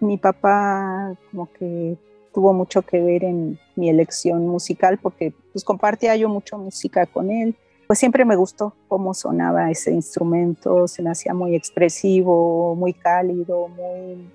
Mi 0.00 0.18
papá 0.18 1.14
como 1.30 1.48
que 1.52 1.96
tuvo 2.34 2.52
mucho 2.52 2.82
que 2.82 3.00
ver 3.00 3.22
en 3.22 3.56
mi 3.76 3.88
elección 3.88 4.48
musical 4.48 4.98
porque 4.98 5.32
pues 5.52 5.62
compartía 5.62 6.16
yo 6.16 6.28
mucho 6.28 6.58
música 6.58 7.06
con 7.06 7.30
él. 7.30 7.54
Pues 7.86 8.00
siempre 8.00 8.24
me 8.24 8.34
gustó 8.34 8.74
cómo 8.88 9.14
sonaba 9.14 9.70
ese 9.70 9.92
instrumento, 9.92 10.88
se 10.88 11.02
me 11.02 11.10
hacía 11.10 11.32
muy 11.32 11.54
expresivo, 11.54 12.74
muy 12.74 12.92
cálido, 12.92 13.68
muy 13.68 14.28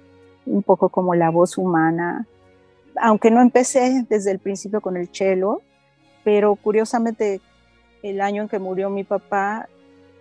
un 0.45 0.63
poco 0.63 0.87
como 0.87 1.13
la 1.13 1.29
voz 1.29 1.57
humana. 1.57 2.25
Aunque 2.95 3.31
no 3.31 3.41
empecé 3.41 4.05
desde 4.07 4.31
el 4.31 4.39
principio 4.39 4.79
con 4.79 4.95
el 4.95 5.09
cello, 5.11 5.61
pero 6.23 6.55
curiosamente 6.55 7.41
el 8.03 8.21
año 8.21 8.43
en 8.43 8.49
que 8.49 8.59
murió 8.59 8.89
mi 8.89 9.03
papá, 9.03 9.67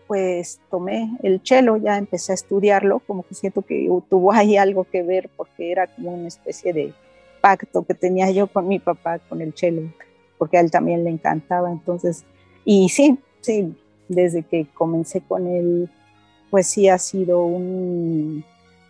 pues 0.07 0.59
tomé 0.71 1.17
el 1.23 1.41
cello, 1.45 1.77
ya 1.77 1.99
empecé 1.99 2.33
a 2.33 2.35
estudiarlo, 2.35 3.01
como 3.01 3.25
que 3.25 3.35
siento 3.35 3.63
que 3.63 3.89
tuvo 4.09 4.33
ahí 4.33 4.57
algo 4.57 4.85
que 4.85 5.03
ver 5.03 5.29
porque 5.37 5.71
era 5.71 5.87
como 5.87 6.15
una 6.15 6.29
especie 6.29 6.73
de 6.73 6.95
pacto 7.41 7.85
que 7.85 7.95
tenía 7.95 8.31
yo 8.31 8.47
con 8.47 8.67
mi 8.67 8.79
papá 8.79 9.19
con 9.19 9.41
el 9.43 9.55
cello, 9.55 9.83
porque 10.39 10.57
a 10.57 10.61
él 10.61 10.71
también 10.71 11.05
le 11.05 11.11
encantaba, 11.11 11.71
entonces, 11.71 12.25
y 12.65 12.89
sí, 12.89 13.19
sí, 13.41 13.77
desde 14.09 14.43
que 14.43 14.67
comencé 14.73 15.21
con 15.21 15.47
él, 15.47 15.91
pues 16.51 16.67
sí 16.67 16.89
ha 16.89 16.99
sido 16.99 17.45
un 17.45 18.45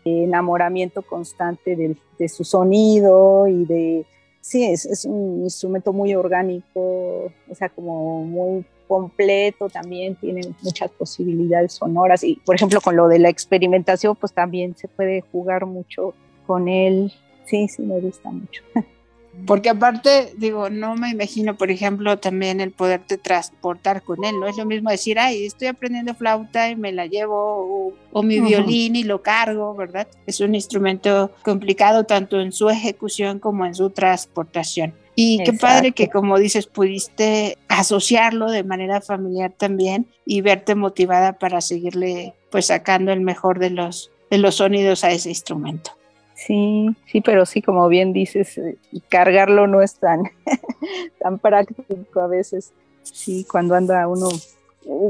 enamoramiento 0.04 1.02
constante 1.02 1.76
de, 1.76 1.96
de 2.18 2.28
su 2.28 2.44
sonido 2.44 3.46
y 3.48 3.64
de, 3.64 4.06
sí, 4.40 4.64
es, 4.64 4.86
es, 4.86 5.04
un 5.04 5.42
instrumento 5.42 5.92
muy 5.92 6.14
orgánico, 6.14 7.32
o 7.50 7.54
sea, 7.54 7.68
como 7.68 8.22
muy 8.24 8.64
completo, 8.88 9.68
también 9.68 10.16
tiene 10.16 10.40
muchas 10.62 10.90
posibilidades 10.90 11.74
sonoras 11.74 12.24
y 12.24 12.36
por 12.36 12.56
ejemplo 12.56 12.80
con 12.80 12.96
lo 12.96 13.06
de 13.06 13.18
la 13.18 13.28
experimentación 13.28 14.16
pues 14.16 14.32
también 14.32 14.76
se 14.76 14.88
puede 14.88 15.20
jugar 15.30 15.66
mucho 15.66 16.14
con 16.46 16.66
él. 16.66 17.12
Sí, 17.44 17.68
sí, 17.68 17.82
me 17.82 18.00
gusta 18.00 18.30
mucho. 18.30 18.62
Porque 19.46 19.68
aparte, 19.68 20.32
digo, 20.36 20.68
no 20.68 20.96
me 20.96 21.10
imagino, 21.10 21.56
por 21.56 21.70
ejemplo, 21.70 22.18
también 22.18 22.60
el 22.60 22.72
poderte 22.72 23.18
transportar 23.18 24.02
con 24.02 24.24
él, 24.24 24.38
no 24.40 24.48
es 24.48 24.56
lo 24.56 24.64
mismo 24.64 24.90
decir, 24.90 25.18
ay, 25.18 25.46
estoy 25.46 25.68
aprendiendo 25.68 26.14
flauta 26.14 26.68
y 26.70 26.76
me 26.76 26.92
la 26.92 27.06
llevo, 27.06 27.94
o, 28.12 28.22
mi 28.22 28.40
violín 28.40 28.96
y 28.96 29.04
lo 29.04 29.22
cargo, 29.22 29.74
¿verdad? 29.74 30.08
Es 30.26 30.40
un 30.40 30.54
instrumento 30.54 31.30
complicado 31.42 32.04
tanto 32.04 32.40
en 32.40 32.52
su 32.52 32.68
ejecución 32.68 33.38
como 33.38 33.64
en 33.64 33.74
su 33.74 33.90
transportación. 33.90 34.94
Y 35.20 35.42
qué 35.42 35.52
padre 35.52 35.90
que, 35.90 36.08
como 36.08 36.38
dices, 36.38 36.68
pudiste 36.68 37.58
asociarlo 37.66 38.52
de 38.52 38.62
manera 38.62 39.00
familiar 39.00 39.50
también 39.50 40.06
y 40.24 40.42
verte 40.42 40.76
motivada 40.76 41.40
para 41.40 41.60
seguirle 41.60 42.34
pues 42.52 42.66
sacando 42.66 43.10
el 43.10 43.20
mejor 43.20 43.58
de 43.58 43.70
los, 43.70 44.12
de 44.30 44.38
los 44.38 44.54
sonidos 44.54 45.02
a 45.02 45.10
ese 45.10 45.30
instrumento. 45.30 45.90
Sí, 46.34 46.94
sí, 47.10 47.20
pero 47.20 47.46
sí, 47.46 47.62
como 47.62 47.88
bien 47.88 48.12
dices, 48.12 48.58
eh, 48.58 48.76
cargarlo 49.08 49.66
no 49.66 49.82
es 49.82 49.96
tan, 49.96 50.22
tan 51.20 51.40
práctico 51.40 52.20
a 52.20 52.28
veces. 52.28 52.72
Sí, 53.02 53.44
cuando 53.50 53.74
anda 53.74 54.06
uno, 54.06 54.28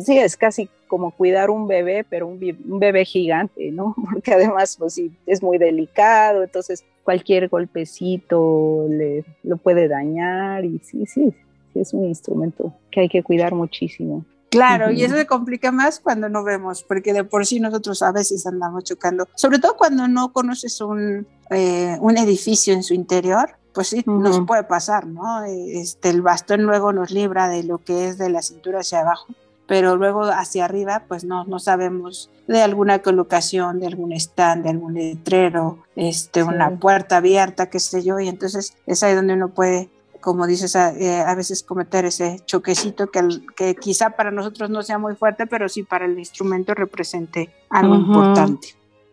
sí, 0.01 0.19
es 0.19 0.37
casi 0.37 0.69
como 0.87 1.11
cuidar 1.11 1.51
un 1.51 1.69
bebé, 1.69 2.05
pero 2.09 2.27
un, 2.27 2.39
bebé 2.41 3.05
gigante, 3.05 3.71
¿no? 3.71 3.95
Porque 4.13 4.35
además, 4.35 4.77
pues 4.79 4.95
sí, 4.95 5.13
es 5.27 5.43
muy 5.43 5.59
delicado, 5.59 6.43
entonces 6.43 6.85
cualquier 7.05 7.49
golpecito 7.49 8.87
le, 8.89 9.25
lo 9.43 9.57
puede 9.57 9.89
dañar 9.89 10.65
y 10.65 10.79
sí, 10.81 11.07
sí, 11.07 11.33
sí, 11.73 11.81
es 11.81 11.95
un 11.95 12.05
instrumento 12.05 12.75
que 12.91 13.01
hay 13.01 13.09
que 13.09 13.23
cuidar 13.23 13.55
muchísimo. 13.55 14.25
Claro, 14.51 14.91
y 14.91 15.05
eso 15.05 15.15
se 15.15 15.27
complica 15.27 15.71
más 15.73 16.01
cuando 16.01 16.31
no 16.31 16.43
vemos, 16.43 16.83
porque 16.83 17.13
de 17.13 17.23
por 17.23 17.45
sí 17.45 17.61
nosotros 17.61 18.01
a 18.01 18.13
veces 18.13 18.47
andamos 18.47 18.85
chocando, 18.85 19.29
sobre 19.35 19.59
todo 19.59 19.77
cuando 19.77 20.09
no 20.09 20.33
conoces 20.33 20.81
un, 20.81 21.27
eh, 21.51 21.99
un 22.01 22.17
edificio 22.17 22.73
en 22.73 22.83
su 22.83 22.95
interior, 22.95 23.51
pues 23.75 23.89
sí, 23.89 24.03
nos 24.07 24.41
puede 24.47 24.65
pasar, 24.65 25.07
¿no? 25.07 25.45
Este, 25.45 26.09
el 26.09 26.23
bastón 26.23 26.63
luego 26.63 26.95
nos 26.95 27.11
libra 27.11 27.49
de 27.49 27.63
lo 27.63 27.79
que 27.79 28.09
es 28.09 28.17
de 28.17 28.31
la 28.31 28.41
cintura 28.41 28.81
hacia 28.81 29.01
abajo 29.01 29.27
pero 29.69 29.97
luego 29.97 30.23
hacia 30.23 30.65
arriba 30.65 31.05
pues 31.07 31.25
no, 31.25 31.45
no 31.45 31.61
sabemos 31.61 32.31
de 32.49 32.63
alguna 32.63 33.01
colocación, 33.01 33.79
de 33.79 33.87
algún 33.87 34.13
stand, 34.13 34.65
de 34.65 34.71
algún 34.71 34.95
letrero, 34.95 35.79
este, 35.95 36.43
una 36.43 36.71
puerta 36.81 37.19
abierta, 37.19 37.69
qué 37.69 37.79
sé 37.79 38.03
yo, 38.03 38.19
y 38.19 38.29
entonces 38.29 38.75
es 38.87 39.03
ahí 39.03 39.15
donde 39.15 39.35
uno 39.35 39.51
puede, 39.51 39.91
como 40.23 40.47
dices, 40.47 40.75
a, 40.75 40.93
eh, 40.93 41.23
veces 41.37 41.63
cometer 41.63 42.07
ese 42.07 42.41
choquecito 42.47 43.11
que, 43.11 43.21
que 43.55 43.75
quizá 43.75 44.11
para 44.11 44.31
nosotros 44.31 44.71
no 44.71 44.83
sea 44.83 44.97
muy 44.97 45.15
fuerte, 45.15 45.47
pero 45.47 45.69
sí 45.69 45.83
para 45.83 46.07
el 46.07 46.19
instrumento 46.19 46.73
represente 46.73 47.55
algo 47.69 47.95
importante. 47.95 48.69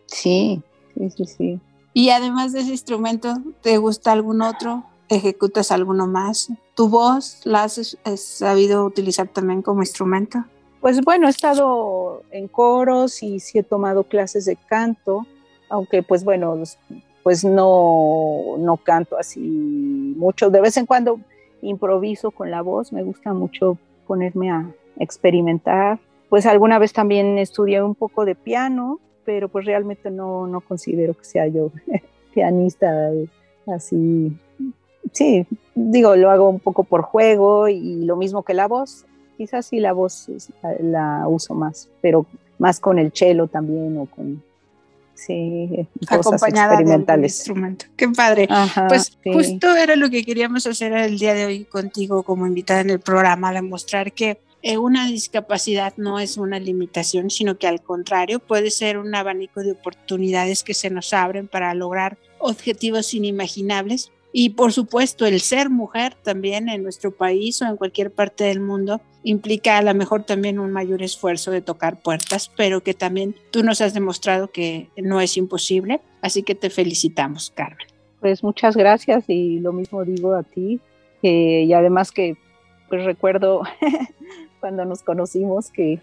Sí, 0.06 0.62
sí, 0.96 1.10
sí, 1.10 1.26
sí. 1.26 1.60
Y 1.92 2.10
además 2.10 2.52
de 2.52 2.60
ese 2.60 2.70
instrumento, 2.70 3.34
¿te 3.60 3.76
gusta 3.76 4.12
algún 4.12 4.40
otro? 4.40 4.84
¿Ejecutas 5.08 5.70
alguno 5.70 6.06
más? 6.06 6.50
¿Tu 6.74 6.88
voz 6.88 7.40
la 7.44 7.62
has 7.62 7.96
sabido 8.16 8.84
utilizar 8.84 9.28
también 9.28 9.62
como 9.62 9.82
instrumento? 9.82 10.44
Pues 10.80 11.00
bueno, 11.00 11.26
he 11.26 11.30
estado 11.30 12.22
en 12.30 12.48
coros 12.48 13.22
y 13.22 13.40
sí 13.40 13.58
he 13.58 13.62
tomado 13.62 14.04
clases 14.04 14.44
de 14.44 14.56
canto, 14.56 15.26
aunque 15.68 16.02
pues 16.02 16.24
bueno, 16.24 16.60
pues 17.22 17.44
no, 17.44 18.56
no 18.58 18.76
canto 18.76 19.16
así 19.18 19.40
mucho. 19.40 20.50
De 20.50 20.60
vez 20.60 20.76
en 20.76 20.86
cuando 20.86 21.18
improviso 21.62 22.30
con 22.30 22.50
la 22.50 22.62
voz, 22.62 22.92
me 22.92 23.02
gusta 23.02 23.32
mucho 23.32 23.78
ponerme 24.06 24.50
a 24.50 24.70
experimentar. 24.98 25.98
Pues 26.28 26.46
alguna 26.46 26.78
vez 26.78 26.92
también 26.92 27.38
estudié 27.38 27.82
un 27.82 27.94
poco 27.94 28.24
de 28.24 28.34
piano, 28.34 29.00
pero 29.24 29.48
pues 29.48 29.64
realmente 29.64 30.10
no, 30.10 30.46
no 30.46 30.60
considero 30.60 31.14
que 31.14 31.24
sea 31.24 31.46
yo 31.46 31.70
pianista 32.34 33.10
así. 33.66 34.36
Sí, 35.12 35.46
digo, 35.74 36.16
lo 36.16 36.30
hago 36.30 36.48
un 36.48 36.60
poco 36.60 36.84
por 36.84 37.02
juego 37.02 37.68
y 37.68 38.04
lo 38.04 38.16
mismo 38.16 38.42
que 38.42 38.54
la 38.54 38.66
voz. 38.66 39.04
Quizás 39.36 39.66
sí 39.66 39.80
la 39.80 39.92
voz 39.92 40.28
la 40.80 41.28
uso 41.28 41.54
más, 41.54 41.88
pero 42.00 42.26
más 42.58 42.80
con 42.80 42.98
el 42.98 43.12
cello 43.12 43.46
también 43.46 43.98
o 43.98 44.06
con 44.06 44.42
sí, 45.14 45.86
acompañada 46.08 46.74
experimentales. 46.74 47.36
Instrumento. 47.36 47.86
Qué 47.96 48.08
padre. 48.08 48.48
pues 48.88 49.16
justo 49.24 49.74
era 49.76 49.96
lo 49.96 50.08
que 50.08 50.24
queríamos 50.24 50.66
hacer 50.66 50.92
el 50.92 51.18
día 51.18 51.34
de 51.34 51.46
hoy 51.46 51.64
contigo 51.64 52.22
como 52.22 52.46
invitada 52.46 52.80
en 52.80 52.90
el 52.90 53.00
programa, 53.00 53.52
demostrar 53.52 54.12
que 54.12 54.40
eh, 54.62 54.78
una 54.78 55.06
discapacidad 55.06 55.94
no 55.96 56.18
es 56.18 56.38
una 56.38 56.58
limitación, 56.58 57.30
sino 57.30 57.58
que 57.58 57.68
al 57.68 57.82
contrario 57.82 58.40
puede 58.40 58.70
ser 58.70 58.98
un 58.98 59.14
abanico 59.14 59.60
de 59.62 59.72
oportunidades 59.72 60.64
que 60.64 60.74
se 60.74 60.90
nos 60.90 61.12
abren 61.12 61.46
para 61.46 61.72
lograr 61.74 62.18
objetivos 62.38 63.14
inimaginables. 63.14 64.10
Y 64.38 64.50
por 64.50 64.70
supuesto, 64.74 65.24
el 65.24 65.40
ser 65.40 65.70
mujer 65.70 66.14
también 66.22 66.68
en 66.68 66.82
nuestro 66.82 67.10
país 67.10 67.62
o 67.62 67.64
en 67.64 67.78
cualquier 67.78 68.10
parte 68.10 68.44
del 68.44 68.60
mundo 68.60 69.00
implica 69.22 69.78
a 69.78 69.82
lo 69.82 69.94
mejor 69.94 70.24
también 70.24 70.58
un 70.58 70.72
mayor 70.72 71.02
esfuerzo 71.02 71.50
de 71.50 71.62
tocar 71.62 72.02
puertas, 72.02 72.52
pero 72.54 72.82
que 72.82 72.92
también 72.92 73.34
tú 73.50 73.62
nos 73.62 73.80
has 73.80 73.94
demostrado 73.94 74.48
que 74.48 74.90
no 74.98 75.22
es 75.22 75.38
imposible. 75.38 76.02
Así 76.20 76.42
que 76.42 76.54
te 76.54 76.68
felicitamos, 76.68 77.50
Carmen. 77.56 77.86
Pues 78.20 78.44
muchas 78.44 78.76
gracias 78.76 79.24
y 79.28 79.58
lo 79.58 79.72
mismo 79.72 80.04
digo 80.04 80.34
a 80.34 80.42
ti. 80.42 80.80
y 81.22 81.72
además 81.72 82.12
que 82.12 82.36
pues 82.90 83.06
recuerdo 83.06 83.62
cuando 84.60 84.84
nos 84.84 85.02
conocimos 85.02 85.70
que, 85.70 85.98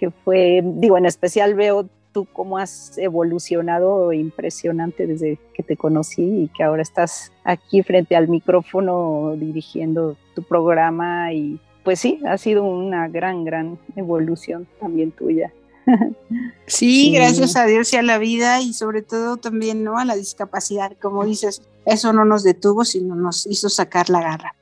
que 0.00 0.10
fue, 0.10 0.62
digo, 0.64 0.98
en 0.98 1.06
especial 1.06 1.54
veo 1.54 1.88
tú 2.18 2.26
cómo 2.32 2.58
has 2.58 2.98
evolucionado 2.98 4.12
impresionante 4.12 5.06
desde 5.06 5.38
que 5.54 5.62
te 5.62 5.76
conocí 5.76 6.22
y 6.22 6.48
que 6.48 6.64
ahora 6.64 6.82
estás 6.82 7.30
aquí 7.44 7.84
frente 7.84 8.16
al 8.16 8.26
micrófono 8.26 9.34
dirigiendo 9.36 10.16
tu 10.34 10.42
programa 10.42 11.32
y 11.32 11.60
pues 11.84 12.00
sí, 12.00 12.20
ha 12.26 12.36
sido 12.36 12.64
una 12.64 13.06
gran, 13.06 13.44
gran 13.44 13.78
evolución 13.94 14.66
también 14.80 15.12
tuya. 15.12 15.52
Sí, 16.66 17.12
gracias 17.14 17.56
a 17.56 17.64
Dios 17.64 17.90
y 17.94 17.96
a 17.96 18.02
la 18.02 18.18
vida 18.18 18.60
y 18.60 18.74
sobre 18.74 19.00
todo 19.00 19.38
también 19.38 19.84
¿no? 19.84 19.96
a 19.98 20.04
la 20.04 20.16
discapacidad. 20.16 20.92
Como 21.00 21.24
dices, 21.24 21.62
eso 21.86 22.12
no 22.12 22.26
nos 22.26 22.42
detuvo, 22.42 22.84
sino 22.84 23.14
nos 23.14 23.46
hizo 23.46 23.70
sacar 23.70 24.10
la 24.10 24.20
garra. 24.20 24.57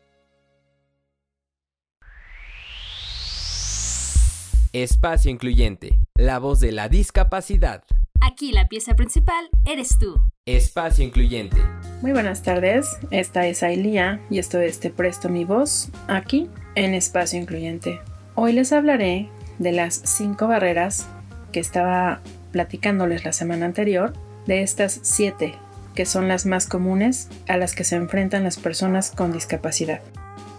Espacio 4.83 5.31
Incluyente, 5.31 5.99
la 6.17 6.39
voz 6.39 6.61
de 6.61 6.71
la 6.71 6.91
discapacidad. 6.91 7.83
Aquí 8.21 8.53
la 8.53 8.69
pieza 8.69 8.95
principal 8.95 9.49
eres 9.65 9.99
tú. 9.99 10.21
Espacio 10.45 11.03
Incluyente. 11.03 11.57
Muy 12.03 12.13
buenas 12.13 12.43
tardes, 12.43 12.99
esta 13.11 13.47
es 13.47 13.63
Ailía 13.63 14.21
y 14.29 14.39
esto 14.39 14.61
es 14.61 14.79
Te 14.79 14.91
Presto 14.91 15.31
Mi 15.31 15.47
Voz, 15.47 15.89
aquí 16.09 16.51
en 16.75 16.93
Espacio 16.93 17.41
Incluyente. 17.41 18.01
Hoy 18.35 18.53
les 18.53 18.71
hablaré 18.71 19.31
de 19.59 19.73
las 19.73 19.95
cinco 19.95 20.47
barreras 20.47 21.09
que 21.53 21.61
estaba 21.61 22.21
platicándoles 22.53 23.25
la 23.25 23.33
semana 23.33 23.65
anterior, 23.65 24.13
de 24.47 24.61
estas 24.61 25.01
siete 25.01 25.55
que 25.95 26.05
son 26.05 26.29
las 26.29 26.45
más 26.45 26.67
comunes 26.67 27.31
a 27.49 27.57
las 27.57 27.75
que 27.75 27.85
se 27.85 27.97
enfrentan 27.97 28.45
las 28.45 28.59
personas 28.59 29.11
con 29.11 29.33
discapacidad. 29.33 30.03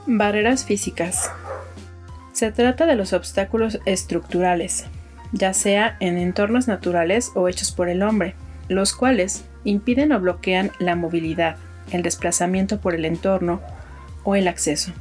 Barreras 0.08 0.66
físicas. 0.66 1.30
Se 2.38 2.52
trata 2.52 2.86
de 2.86 2.96
los 2.96 3.14
obstáculos 3.14 3.80
estructurales, 3.88 4.86
ya 5.32 5.56
sea 5.56 5.98
en 6.00 6.20
entornos 6.20 6.68
naturales 6.68 7.32
o 7.34 7.48
hechos 7.48 7.72
por 7.72 7.90
el 7.90 8.04
hombre, 8.04 8.36
los 8.68 8.94
cuales 8.94 9.46
impiden 9.64 10.12
o 10.12 10.20
bloquean 10.20 10.70
la 10.78 10.96
movilidad, 10.96 11.56
el 11.92 12.04
desplazamiento 12.04 12.80
por 12.80 12.94
el 12.94 13.06
entorno 13.06 13.60
o 14.24 14.36
el 14.36 14.48
acceso. 14.48 14.92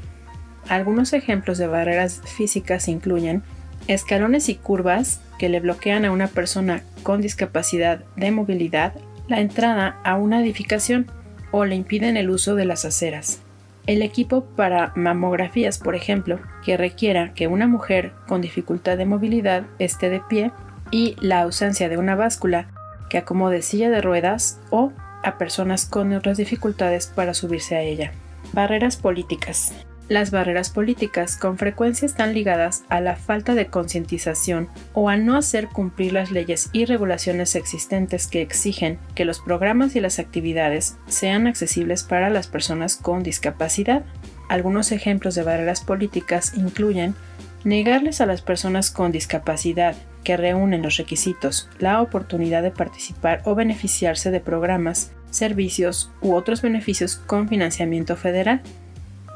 Algunos 0.71 1.13
ejemplos 1.13 1.59
de 1.59 1.67
barreras 1.67 2.23
físicas 2.25 2.89
incluyen 2.89 3.43
escalones 3.87 4.49
y 4.49 4.55
curvas 4.55 5.21
que 5.39 5.51
le 5.51 5.61
bloquean 5.61 6.07
a 6.07 6.13
una 6.13 6.29
persona 6.29 6.85
con 7.03 7.21
discapacidad 7.21 8.03
de 8.17 8.31
movilidad 8.31 8.95
la 9.29 9.41
entrada 9.41 10.01
a 10.05 10.15
una 10.15 10.41
edificación 10.41 11.11
o 11.51 11.67
le 11.67 11.75
impiden 11.75 12.17
el 12.17 12.31
uso 12.31 12.55
de 12.55 12.65
las 12.65 12.87
aceras. 12.87 13.43
El 13.87 14.03
equipo 14.03 14.45
para 14.45 14.93
mamografías, 14.97 15.79
por 15.79 15.95
ejemplo, 15.95 16.41
que 16.65 16.77
requiera 16.77 17.33
que 17.35 17.47
una 17.47 17.69
mujer 17.69 18.13
con 18.27 18.41
dificultad 18.41 18.99
de 18.99 19.07
movilidad 19.07 19.65
esté 19.79 20.11
de 20.11 20.21
pie 20.21 20.51
y 20.91 21.17
la 21.21 21.43
ausencia 21.43 21.89
de 21.89 21.97
una 21.97 22.17
báscula 22.17 22.67
que 23.09 23.19
acomode 23.19 23.63
silla 23.63 23.89
de 23.89 24.01
ruedas 24.01 24.61
o 24.71 24.93
a 25.23 25.39
personas 25.39 25.87
con 25.87 26.13
otras 26.13 26.37
dificultades 26.37 27.07
para 27.07 27.33
subirse 27.33 27.77
a 27.77 27.83
ella. 27.83 28.13
Barreras 28.53 28.97
políticas. 28.97 29.73
Las 30.09 30.31
barreras 30.31 30.71
políticas 30.71 31.37
con 31.37 31.59
frecuencia 31.59 32.07
están 32.07 32.33
ligadas 32.33 32.85
a 32.89 33.01
la 33.01 33.17
falta 33.17 33.57
de 33.57 33.67
concientización 33.67 34.69
o 34.93 35.09
a 35.09 35.17
no 35.17 35.37
hacer 35.37 35.67
cumplir 35.67 36.13
las 36.13 36.31
leyes 36.31 36.71
y 36.73 36.85
regulaciones 36.85 37.57
existentes 37.57 38.29
que 38.29 38.41
exigen 38.41 39.01
que 39.17 39.25
los 39.25 39.41
programas 39.41 39.97
y 39.97 40.01
las 40.01 40.21
actividades 40.21 40.97
sean 41.09 41.49
accesibles 41.49 42.05
para 42.05 42.31
las 42.31 42.47
personas 42.47 42.95
con 42.95 43.25
discapacidad. 43.25 44.05
Algunos 44.49 44.93
ejemplos 44.93 45.35
de 45.35 45.43
barreras 45.43 45.81
políticas 45.81 46.55
incluyen 46.55 47.17
negarles 47.65 48.21
a 48.21 48.27
las 48.27 48.43
personas 48.43 48.93
con 48.93 49.11
discapacidad 49.11 49.97
que 50.23 50.37
reúnen 50.37 50.83
los 50.83 50.99
requisitos 50.99 51.69
la 51.81 52.01
oportunidad 52.01 52.63
de 52.63 52.71
participar 52.71 53.43
o 53.45 53.57
beneficiarse 53.57 54.31
de 54.31 54.39
programas, 54.39 55.11
servicios 55.31 56.13
u 56.21 56.35
otros 56.35 56.63
beneficios 56.63 57.17
con 57.17 57.49
financiamiento 57.49 58.15
federal 58.15 58.63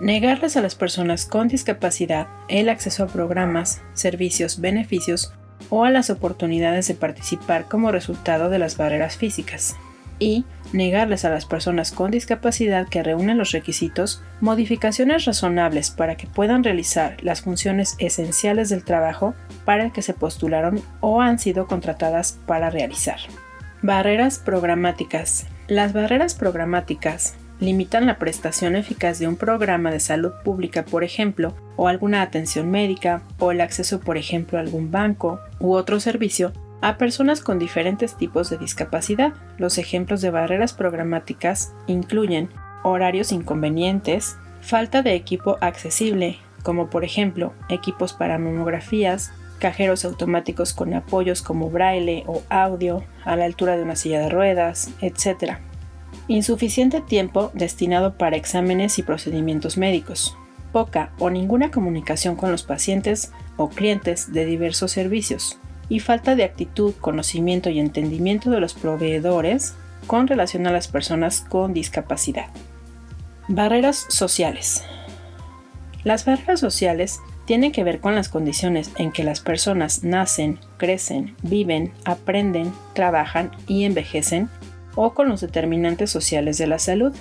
Negarles 0.01 0.57
a 0.57 0.63
las 0.63 0.75
personas 0.75 1.27
con 1.27 1.49
discapacidad 1.49 2.27
el 2.49 2.71
acceso 2.71 3.05
a 3.05 3.07
programas, 3.07 3.83
servicios, 3.93 4.59
beneficios 4.59 5.35
o 5.69 5.85
a 5.85 5.91
las 5.91 6.09
oportunidades 6.09 6.89
de 6.89 6.95
participar 6.95 7.67
como 7.67 7.93
resultado 7.93 8.49
de 8.49 8.59
las 8.59 8.79
barreras 8.79 9.19
físicas. 9.19 9.77
Y 10.19 10.47
negarles 10.73 11.27
a 11.27 11.31
las 11.31 11.45
personas 11.45 11.93
con 11.93 12.11
discapacidad 12.11 12.89
que 12.89 13.03
reúnen 13.03 13.37
los 13.37 13.53
requisitos 13.53 14.23
modificaciones 14.41 15.27
razonables 15.27 15.91
para 15.91 16.17
que 16.17 16.27
puedan 16.27 16.65
realizar 16.65 17.23
las 17.23 17.43
funciones 17.43 17.97
esenciales 17.99 18.71
del 18.71 18.85
trabajo 18.85 19.35
para 19.67 19.85
el 19.85 19.93
que 19.93 20.03
se 20.03 20.15
postularon 20.15 20.83
o 21.01 21.21
han 21.21 21.39
sido 21.39 21.67
contratadas 21.67 22.39
para 22.47 22.71
realizar. 22.71 23.19
Barreras 23.83 24.39
programáticas. 24.39 25.47
Las 25.69 25.93
barreras 25.93 26.35
programáticas 26.35 27.35
limitan 27.61 28.07
la 28.07 28.18
prestación 28.18 28.75
eficaz 28.75 29.18
de 29.18 29.29
un 29.29 29.37
programa 29.37 29.90
de 29.90 30.01
salud 30.01 30.33
pública, 30.42 30.85
por 30.85 31.05
ejemplo, 31.05 31.55
o 31.77 31.88
alguna 31.88 32.23
atención 32.23 32.70
médica, 32.70 33.23
o 33.38 33.53
el 33.53 33.61
acceso, 33.61 34.01
por 34.01 34.16
ejemplo, 34.16 34.59
a 34.59 34.62
algún 34.62 34.90
banco 34.90 35.40
u 35.61 35.75
otro 35.75 36.01
servicio, 36.01 36.53
a 36.81 36.96
personas 36.96 37.42
con 37.42 37.59
diferentes 37.59 38.16
tipos 38.16 38.49
de 38.49 38.57
discapacidad. 38.57 39.35
Los 39.59 39.77
ejemplos 39.77 40.23
de 40.23 40.31
barreras 40.31 40.73
programáticas 40.73 41.75
incluyen 41.87 42.49
horarios 42.83 43.33
inconvenientes, 43.33 44.37
falta 44.62 45.03
de 45.03 45.14
equipo 45.14 45.59
accesible, 45.61 46.38
como 46.62 46.88
por 46.88 47.05
ejemplo 47.05 47.53
equipos 47.68 48.14
para 48.14 48.38
mamografías, 48.38 49.33
cajeros 49.59 50.07
automáticos 50.07 50.73
con 50.73 50.94
apoyos 50.94 51.42
como 51.42 51.68
braille 51.68 52.25
o 52.27 52.42
audio 52.49 53.05
a 53.25 53.37
la 53.37 53.44
altura 53.44 53.77
de 53.77 53.83
una 53.83 53.96
silla 53.96 54.20
de 54.20 54.31
ruedas, 54.31 54.90
etc 55.03 55.61
Insuficiente 56.29 57.01
tiempo 57.01 57.51
destinado 57.55 58.16
para 58.16 58.37
exámenes 58.37 58.99
y 58.99 59.03
procedimientos 59.03 59.77
médicos. 59.77 60.37
Poca 60.73 61.12
o 61.18 61.31
ninguna 61.31 61.70
comunicación 61.70 62.37
con 62.37 62.53
los 62.53 62.62
pacientes 62.62 63.32
o 63.57 63.68
clientes 63.68 64.32
de 64.32 64.45
diversos 64.45 64.93
servicios. 64.93 65.59
Y 65.89 65.99
falta 65.99 66.37
de 66.37 66.45
actitud, 66.45 66.95
conocimiento 67.01 67.68
y 67.70 67.80
entendimiento 67.80 68.51
de 68.51 68.61
los 68.61 68.74
proveedores 68.74 69.74
con 70.07 70.28
relación 70.28 70.66
a 70.66 70.72
las 70.72 70.89
personas 70.89 71.41
con 71.49 71.74
discapacidad. 71.74 72.47
Barreras 73.49 74.07
sociales. 74.09 74.85
Las 76.05 76.24
barreras 76.24 76.61
sociales 76.61 77.20
tienen 77.45 77.72
que 77.72 77.82
ver 77.82 77.99
con 77.99 78.14
las 78.14 78.28
condiciones 78.28 78.93
en 78.97 79.11
que 79.11 79.24
las 79.24 79.41
personas 79.41 80.05
nacen, 80.05 80.61
crecen, 80.76 81.35
viven, 81.43 81.93
aprenden, 82.05 82.72
trabajan 82.95 83.51
y 83.66 83.85
envejecen 83.85 84.49
o 84.95 85.14
con 85.14 85.28
los 85.28 85.41
determinantes 85.41 86.11
sociales 86.11 86.59
de 86.59 86.66
la 86.66 86.78
salud, 86.78 87.14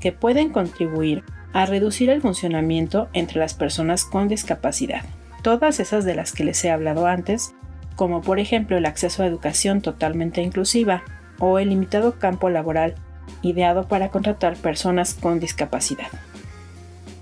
que 0.00 0.12
pueden 0.12 0.50
contribuir 0.50 1.24
a 1.52 1.66
reducir 1.66 2.10
el 2.10 2.20
funcionamiento 2.20 3.08
entre 3.12 3.38
las 3.38 3.54
personas 3.54 4.04
con 4.04 4.28
discapacidad. 4.28 5.02
todas 5.42 5.78
esas 5.78 6.06
de 6.06 6.14
las 6.14 6.32
que 6.32 6.42
les 6.42 6.64
he 6.64 6.70
hablado 6.70 7.06
antes, 7.06 7.54
como 7.96 8.22
por 8.22 8.38
ejemplo 8.38 8.78
el 8.78 8.86
acceso 8.86 9.22
a 9.22 9.26
educación 9.26 9.82
totalmente 9.82 10.40
inclusiva 10.40 11.02
o 11.38 11.58
el 11.58 11.68
limitado 11.68 12.18
campo 12.18 12.48
laboral 12.48 12.94
ideado 13.42 13.86
para 13.86 14.08
contratar 14.08 14.56
personas 14.56 15.14
con 15.14 15.40
discapacidad. 15.40 16.06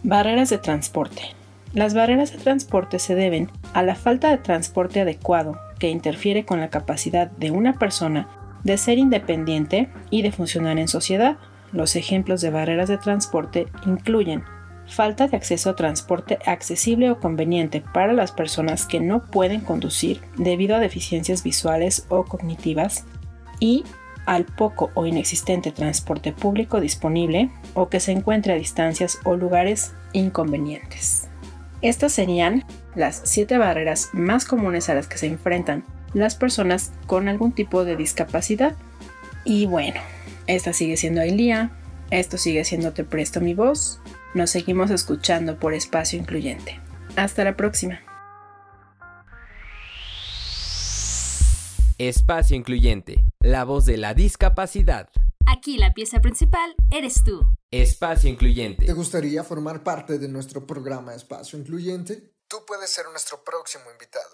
Barreras 0.05 0.51
de 0.51 0.59
transporte. 0.59 1.23
Las 1.75 1.95
barreras 1.95 2.33
de 2.33 2.39
transporte 2.39 2.99
se 2.99 3.15
deben 3.15 3.51
a 3.73 3.83
la 3.83 3.95
falta 3.95 4.31
de 4.31 4.39
transporte 4.39 5.01
adecuado 5.01 5.59
que 5.79 5.91
interfiere 5.91 6.45
con 6.45 6.61
la 6.61 6.71
capacidad 6.71 7.31
de 7.31 7.51
una 7.51 7.75
persona 7.75 8.29
de 8.65 8.79
ser 8.79 8.99
independiente 8.99 9.89
y 10.11 10.23
de 10.23 10.33
funcionar 10.33 10.79
en 10.79 10.89
sociedad. 10.89 11.37
Los 11.73 11.97
ejemplos 11.97 12.41
de 12.41 12.51
barreras 12.51 12.89
de 12.89 12.99
transporte 12.99 13.67
incluyen 13.87 14.45
falta 14.87 15.29
de 15.29 15.37
acceso 15.37 15.71
a 15.71 15.77
transporte 15.77 16.39
accesible 16.45 17.11
o 17.11 17.19
conveniente 17.19 17.83
para 17.95 18.13
las 18.13 18.33
personas 18.33 18.87
que 18.87 19.01
no 19.01 19.23
pueden 19.23 19.61
conducir 19.61 20.21
debido 20.37 20.77
a 20.77 20.81
deficiencias 20.81 21.43
visuales 21.43 22.07
o 22.09 22.25
cognitivas 22.25 23.05
y 23.59 23.85
al 24.27 24.45
poco 24.45 24.91
o 24.95 25.07
inexistente 25.07 25.73
transporte 25.73 26.33
público 26.33 26.81
disponible 26.81 27.51
o 27.75 27.89
que 27.89 28.01
se 28.01 28.13
encuentre 28.13 28.53
a 28.53 28.57
distancias 28.57 29.19
o 29.25 29.37
lugares 29.37 29.95
inconvenientes. 30.13 31.29
Estas 31.81 32.13
serían 32.13 32.65
las 32.95 33.23
siete 33.25 33.59
barreras 33.59 34.11
más 34.13 34.45
comunes 34.45 34.89
a 34.89 34.95
las 34.95 35.09
que 35.09 35.19
se 35.19 35.27
enfrentan 35.27 35.85
las 36.15 36.35
personas 36.35 36.93
con 37.07 37.29
algún 37.29 37.53
tipo 37.53 37.85
de 37.85 37.97
discapacidad. 37.97 38.77
Y 39.45 39.67
bueno, 39.67 40.01
esta 40.47 40.73
sigue 40.73 40.97
siendo 40.97 41.21
Ailía, 41.21 41.71
esto 42.11 42.39
sigue 42.39 42.65
siendo 42.65 42.93
Te 42.93 43.05
Presto 43.05 43.41
mi 43.41 43.55
voz. 43.55 44.01
Nos 44.35 44.51
seguimos 44.51 44.91
escuchando 44.91 45.59
por 45.59 45.75
Espacio 45.75 46.19
Incluyente. 46.19 46.81
Hasta 47.17 47.45
la 47.45 47.57
próxima. 47.57 48.01
Espacio 51.99 52.57
Incluyente, 52.57 53.25
la 53.41 53.65
voz 53.65 53.85
de 53.87 53.97
la 53.97 54.15
discapacidad. 54.15 55.09
Aquí 55.47 55.77
la 55.77 55.93
pieza 55.93 56.21
principal 56.21 56.75
eres 56.91 57.23
tú. 57.25 57.47
Espacio 57.71 58.29
Incluyente. 58.29 58.87
¿Te 58.87 58.93
gustaría 58.93 59.45
formar 59.45 59.83
parte 59.83 60.19
de 60.19 60.29
nuestro 60.29 60.67
programa 60.67 61.15
Espacio 61.15 61.59
Incluyente? 61.59 62.32
Tú 62.53 62.63
puedes 62.67 62.91
ser 62.91 63.07
nuestro 63.09 63.43
próximo 63.43 63.85
invitado. 63.91 64.29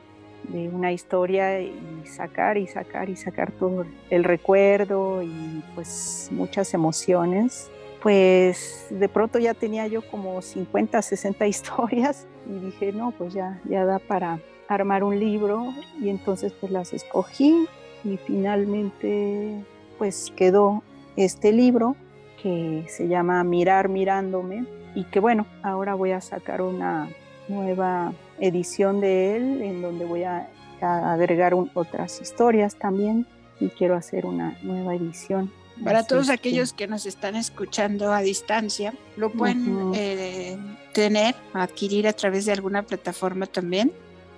de 0.49 0.69
una 0.69 0.91
historia 0.91 1.61
y 1.61 2.03
sacar 2.05 2.57
y 2.57 2.67
sacar 2.67 3.09
y 3.09 3.15
sacar 3.15 3.51
todo 3.51 3.85
el 4.09 4.23
recuerdo 4.23 5.21
y 5.21 5.63
pues 5.75 6.29
muchas 6.31 6.73
emociones. 6.73 7.69
Pues 8.01 8.87
de 8.89 9.07
pronto 9.07 9.37
ya 9.37 9.53
tenía 9.53 9.85
yo 9.85 10.01
como 10.09 10.41
50, 10.41 11.01
60 11.01 11.47
historias 11.47 12.27
y 12.47 12.65
dije, 12.65 12.91
no, 12.91 13.11
pues 13.11 13.33
ya, 13.33 13.61
ya 13.69 13.85
da 13.85 13.99
para 13.99 14.39
armar 14.67 15.03
un 15.03 15.19
libro 15.19 15.73
y 15.99 16.09
entonces 16.09 16.53
pues 16.53 16.71
las 16.71 16.93
escogí 16.93 17.67
y 18.03 18.17
finalmente 18.17 19.63
pues 20.01 20.33
quedó 20.35 20.81
este 21.15 21.51
libro 21.51 21.95
que 22.41 22.87
se 22.89 23.07
llama 23.07 23.43
Mirar 23.43 23.87
mirándome 23.87 24.65
y 24.95 25.03
que 25.03 25.19
bueno, 25.19 25.45
ahora 25.61 25.93
voy 25.93 26.09
a 26.09 26.21
sacar 26.21 26.63
una 26.63 27.07
nueva 27.47 28.11
edición 28.39 28.99
de 28.99 29.35
él 29.35 29.61
en 29.61 29.83
donde 29.83 30.05
voy 30.05 30.23
a, 30.23 30.49
agregar 30.81 31.53
otras 31.75 32.19
historias 32.19 32.77
también 32.77 33.27
y 33.59 33.69
quiero 33.69 33.95
hacer 33.95 34.25
una 34.25 34.57
nueva 34.63 34.95
edición. 34.95 35.51
Para 35.83 36.01
todos 36.01 36.31
aquellos 36.31 36.73
que 36.73 36.87
nos 36.87 37.05
están 37.05 37.35
escuchando 37.35 38.11
a 38.11 38.21
distancia, 38.21 38.95
lo 39.17 39.31
pueden 39.31 39.91
eh, 39.93 40.57
tener, 40.93 41.35
adquirir 41.53 42.07
a 42.07 42.13
través 42.13 42.47
de 42.47 42.53
alguna 42.53 42.81
plataforma 42.81 43.45
también. 43.45 43.91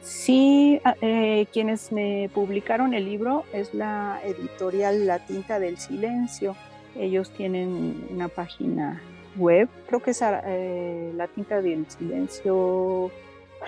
Sí, 0.04 0.82
ah, 0.84 0.96
eh, 1.02 1.48
quienes 1.54 1.92
me 1.92 2.30
publicaron 2.34 2.94
el 2.94 3.06
libro 3.06 3.46
es 3.54 3.74
la 3.74 4.20
editorial 4.24 5.08
La 5.08 5.20
Tinta 5.20 5.60
del 5.60 5.78
Silencio. 5.78 6.56
Ellos 6.96 7.32
tienen 7.32 8.08
una 8.12 8.28
página 8.28 9.02
web, 9.38 9.70
creo 9.88 10.02
que 10.02 10.12
es 10.12 10.22
eh, 10.22 11.12
La 11.16 11.28
Tinta 11.28 11.62
del 11.62 11.90
Silencio. 11.90 13.12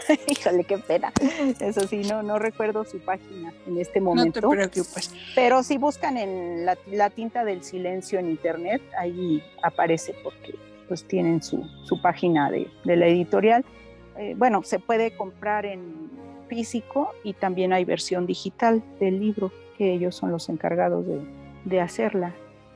Híjole, 0.28 0.66
qué 0.66 0.78
pena. 0.78 1.12
Eso 1.60 1.88
sí, 1.88 2.02
no, 2.02 2.22
no 2.22 2.38
recuerdo 2.38 2.84
su 2.84 3.00
página 3.00 3.54
en 3.66 3.78
este 3.78 4.02
momento. 4.02 4.42
No 4.42 4.50
te 4.50 4.56
preocupes. 4.56 5.14
Pero 5.36 5.64
si 5.64 5.78
buscan 5.78 6.18
en 6.18 6.66
la, 6.66 7.10
Tinta 7.10 7.46
del 7.46 7.64
Silencio 7.64 8.20
en 8.20 8.30
internet, 8.30 8.82
ahí 9.00 9.42
aparece 9.64 10.14
porque 10.22 10.56
pues 10.88 11.04
tienen 11.06 11.42
su, 11.42 11.66
página 12.02 12.52
de, 12.52 12.70
la 12.84 13.08
editorial. 13.08 13.64
Eh, 14.18 14.34
bueno, 14.38 14.63
se 14.63 14.80
puede 14.80 15.16
comprar 15.16 15.66
en 15.66 16.09
físico 16.47 17.11
y 17.24 17.34
también 17.34 17.74
hay 17.74 17.86
versión 17.86 18.26
digital 18.26 18.84
del 18.99 19.20
libro, 19.20 19.51
que 19.78 19.93
ellos 19.93 20.16
son 20.16 20.32
los 20.32 20.49
encargados 20.49 21.05
de, 21.66 21.82
hacerla. 21.82 22.34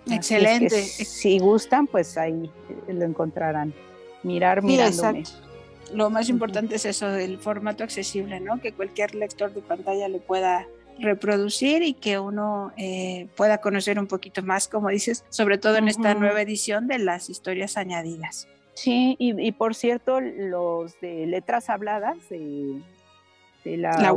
Excelente. 0.09 0.69
si 0.69 1.39
gustan, 1.39 1.87
pues 1.87 2.17
ahí 2.17 2.51
lo 2.87 3.05
encontrarán. 3.05 3.73
Mirar, 4.23 4.63
mirándome. 4.63 5.23
Lo 5.93 6.09
más 6.09 6.29
importante 6.29 6.75
es 6.75 6.85
eso 6.85 7.07
del 7.09 7.39
formato 7.39 7.83
accesible, 7.83 8.39
¿no? 8.39 8.59
Que 8.59 8.73
cualquier 8.73 9.15
lector 9.15 9.53
de 9.53 9.61
pantalla 9.61 10.07
lo 10.07 10.19
pueda 10.19 10.67
reproducir 10.99 11.81
y 11.81 11.93
que 11.93 12.19
uno 12.19 12.73
eh, 12.77 13.27
pueda 13.35 13.59
conocer 13.59 13.97
un 13.97 14.07
poquito 14.07 14.43
más, 14.43 14.67
como 14.67 14.89
dices, 14.89 15.23
sobre 15.29 15.57
todo 15.57 15.77
en 15.77 15.87
esta 15.87 16.13
nueva 16.13 16.41
edición 16.41 16.87
de 16.87 16.99
las 16.99 17.29
historias 17.29 17.77
añadidas. 17.77 18.47
Sí, 18.80 19.17
y, 19.19 19.51
por 19.51 19.75
cierto, 19.75 20.21
los 20.21 21.01
de 21.01 21.25
letras 21.25 21.69
habladas 21.69 22.17
de, 22.30 22.80
la, 23.65 24.13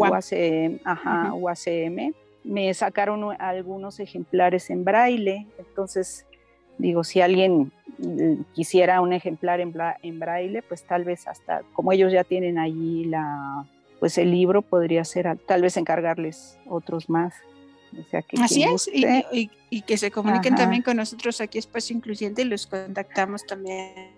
UACM, 1.35 2.15
me 2.45 2.73
sacaron 2.73 3.35
algunos 3.41 3.99
ejemplares 3.99 4.71
en 4.71 4.85
braille, 4.85 5.49
entonces 5.59 6.27
digo, 6.79 7.03
si 7.03 7.21
alguien 7.21 7.73
mm, 7.99 8.43
quisiera 8.55 9.01
un 9.01 9.13
ejemplar 9.13 9.61
en, 9.61 9.75
en, 10.05 10.21
braille, 10.21 10.63
pues 10.63 10.85
tal 10.85 11.03
vez 11.03 11.27
hasta, 11.27 11.63
como 11.73 11.91
ellos 11.91 12.13
ya 12.13 12.23
tienen 12.23 12.57
allí 12.57 13.07
la, 13.07 13.67
pues 13.99 14.17
el 14.17 14.31
libro, 14.31 14.63
podría 14.63 15.05
ser, 15.05 15.37
tal 15.45 15.63
vez 15.63 15.77
encargarles 15.77 16.57
otros 16.69 17.11
más. 17.11 17.35
Así 18.41 18.63
es, 18.63 18.89
y, 18.93 19.83
que 19.83 19.97
se 19.97 20.13
comuniquen 20.13 20.55
también 20.55 20.83
con 20.83 20.99
nosotros 20.99 21.41
aquí 21.41 21.59
Espacio 21.59 21.97
Incluyente 21.97 22.43
y 22.43 22.45
los 22.45 22.69
contactamos 22.69 23.45
también 23.45 24.12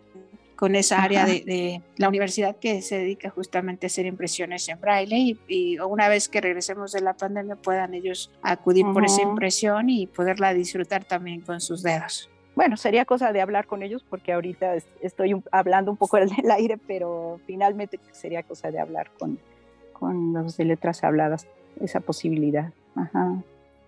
con 0.64 0.76
esa 0.76 1.02
área 1.02 1.26
de, 1.26 1.82
la 1.98 2.08
universidad 2.08 2.56
que 2.56 2.80
se 2.80 2.96
dedica 2.96 3.28
justamente 3.28 3.84
a 3.84 3.88
hacer 3.88 4.06
impresiones 4.06 4.66
en 4.70 4.80
braille 4.80 5.36
y, 5.46 5.78
una 5.78 6.08
vez 6.08 6.30
que 6.30 6.40
regresemos 6.40 6.92
de 6.92 7.02
la 7.02 7.12
pandemia 7.12 7.56
puedan 7.56 7.92
ellos 7.92 8.30
acudir 8.40 8.86
por 8.94 9.04
esa 9.04 9.20
impresión 9.20 9.90
y 9.90 10.06
poderla 10.06 10.54
disfrutar 10.54 11.04
también 11.04 11.42
con 11.42 11.60
sus 11.60 11.82
dedos. 11.82 12.30
Bueno, 12.56 12.78
sería 12.78 13.04
cosa 13.04 13.30
de 13.30 13.42
hablar 13.42 13.66
con 13.66 13.82
ellos 13.82 14.06
porque 14.08 14.32
ahorita 14.32 14.76
estoy 15.02 15.38
hablando 15.52 15.90
un 15.90 15.98
poco 15.98 16.16
en 16.16 16.30
el 16.42 16.50
aire, 16.50 16.78
pero 16.78 17.38
finalmente 17.46 18.00
sería 18.12 18.42
cosa 18.42 18.70
de 18.70 18.80
hablar 18.80 19.10
con, 19.18 19.38
con 19.92 20.32
los 20.32 20.56
de 20.56 20.64
letras 20.64 21.04
habladas, 21.04 21.46
esa 21.78 22.00
posibilidad. 22.00 22.72
Ajá. 22.96 23.36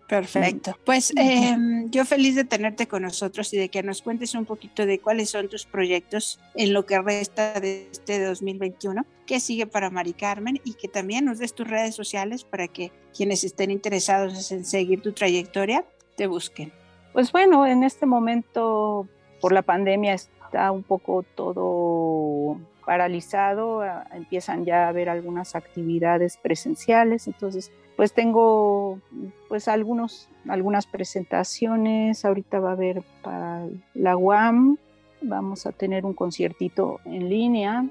Perfecto. 0.09 0.79
Pues 0.85 1.13
em, 1.17 1.91
yo 1.91 2.05
feliz 2.05 2.37
de 2.37 2.45
tenerte 2.45 2.87
con 2.87 3.03
nosotros 3.03 3.53
y 3.53 3.59
de 3.59 3.69
que 3.69 3.83
nos 3.83 4.03
cuentes 4.03 4.35
un 4.35 4.45
poquito 4.45 4.87
de 4.87 5.01
cuáles 5.01 5.31
son 5.31 5.49
tus 5.49 5.67
proyectos 5.67 6.39
en 6.55 6.73
lo 6.73 6.87
que 6.87 7.01
resta 7.01 7.59
de 7.59 7.89
este 7.91 8.25
2021, 8.25 9.05
qué 9.27 9.41
sigue 9.41 9.67
para 9.67 9.91
Mari 9.91 10.13
Carmen 10.13 10.61
y 10.65 10.75
que 10.75 10.87
también 10.87 11.25
nos 11.25 11.39
des 11.39 11.55
tus 11.55 11.67
redes 11.67 11.95
sociales 11.97 12.45
para 12.45 12.69
que 12.69 12.93
quienes 13.17 13.43
estén 13.43 13.73
interesados 13.73 14.53
en 14.53 14.65
seguir 14.65 15.03
tu 15.03 15.13
trayectoria 15.13 15.85
te 16.17 16.29
busquen. 16.29 16.73
Pues 17.13 17.33
bueno, 17.33 17.67
en 17.67 17.83
este 17.83 18.07
momento 18.07 19.09
por 19.41 19.53
la 19.53 19.63
pandemia 19.63 20.15
está 20.15 20.71
un 20.71 20.85
poco 20.85 21.25
todo 21.35 22.61
paralizado, 22.85 23.83
empiezan 24.13 24.65
ya 24.65 24.85
a 24.85 24.89
haber 24.89 25.09
algunas 25.09 25.57
actividades 25.57 26.37
presenciales, 26.37 27.27
entonces 27.27 27.73
pues 27.97 28.13
tengo 28.13 29.01
pues 29.49 29.69
algunos, 29.69 30.29
algunas 30.49 30.87
presentaciones, 30.87 32.25
ahorita 32.25 32.61
va 32.61 32.71
a 32.71 32.73
haber 32.73 33.03
para 33.23 33.67
la 33.95 34.17
UAM, 34.17 34.77
vamos 35.23 35.67
a 35.67 35.73
tener 35.73 36.05
un 36.05 36.13
conciertito 36.13 37.01
en 37.07 37.29
línea 37.29 37.87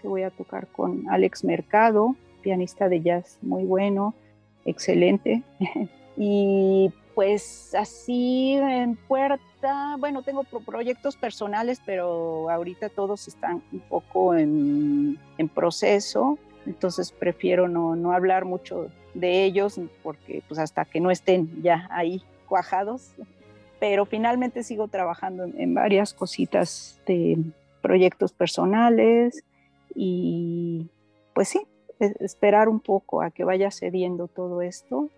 que 0.00 0.08
voy 0.08 0.22
a 0.22 0.30
tocar 0.30 0.66
con 0.68 1.08
Alex 1.10 1.44
Mercado, 1.44 2.16
pianista 2.40 2.88
de 2.88 3.02
jazz 3.02 3.38
muy 3.42 3.64
bueno, 3.64 4.14
excelente. 4.64 5.42
y 6.16 6.90
pues 7.14 7.74
así 7.74 8.54
en 8.54 8.96
puerta, 8.96 9.96
bueno, 9.98 10.22
tengo 10.22 10.44
proyectos 10.44 11.16
personales, 11.16 11.80
pero 11.84 12.48
ahorita 12.48 12.88
todos 12.88 13.28
están 13.28 13.62
un 13.70 13.80
poco 13.80 14.34
en, 14.34 15.18
en 15.36 15.48
proceso, 15.50 16.38
entonces 16.64 17.12
prefiero 17.12 17.68
no, 17.68 17.94
no 17.96 18.12
hablar 18.12 18.46
mucho 18.46 18.88
de 19.14 19.44
ellos, 19.44 19.80
porque 20.02 20.42
pues 20.48 20.58
hasta 20.58 20.84
que 20.84 21.00
no 21.00 21.10
estén 21.10 21.62
ya 21.62 21.88
ahí 21.90 22.22
cuajados, 22.46 23.14
pero 23.78 24.06
finalmente 24.06 24.62
sigo 24.62 24.88
trabajando 24.88 25.44
en, 25.44 25.74
varias 25.74 26.14
cositas 26.14 27.00
de 27.06 27.38
proyectos 27.80 28.32
personales 28.32 29.44
y 29.94 30.88
pues 31.34 31.48
sí, 31.48 31.66
e, 31.98 32.14
esperar 32.20 32.68
un 32.68 32.80
poco 32.80 33.22
a 33.22 33.30
que 33.30 33.44
vaya 33.44 33.70
cediendo 33.70 34.28
todo 34.28 34.62
esto. 34.62 35.08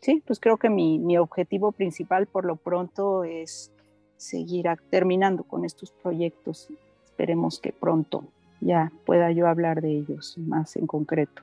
Sí, 0.00 0.22
pues 0.26 0.38
creo 0.38 0.58
que 0.58 0.68
mi, 0.68 0.98
mi 0.98 1.16
objetivo 1.16 1.72
principal 1.72 2.26
por 2.26 2.44
lo 2.44 2.56
pronto 2.56 3.24
es 3.24 3.72
seguir 4.16 4.66
terminando 4.90 5.44
con 5.44 5.64
estos 5.64 5.90
proyectos. 5.90 6.68
Esperemos 7.06 7.58
que 7.58 7.72
pronto 7.72 8.24
ya 8.60 8.92
pueda 9.06 9.30
yo 9.30 9.46
hablar 9.46 9.80
de 9.80 9.92
ellos 9.92 10.36
más 10.38 10.76
en 10.76 10.86
concreto. 10.86 11.42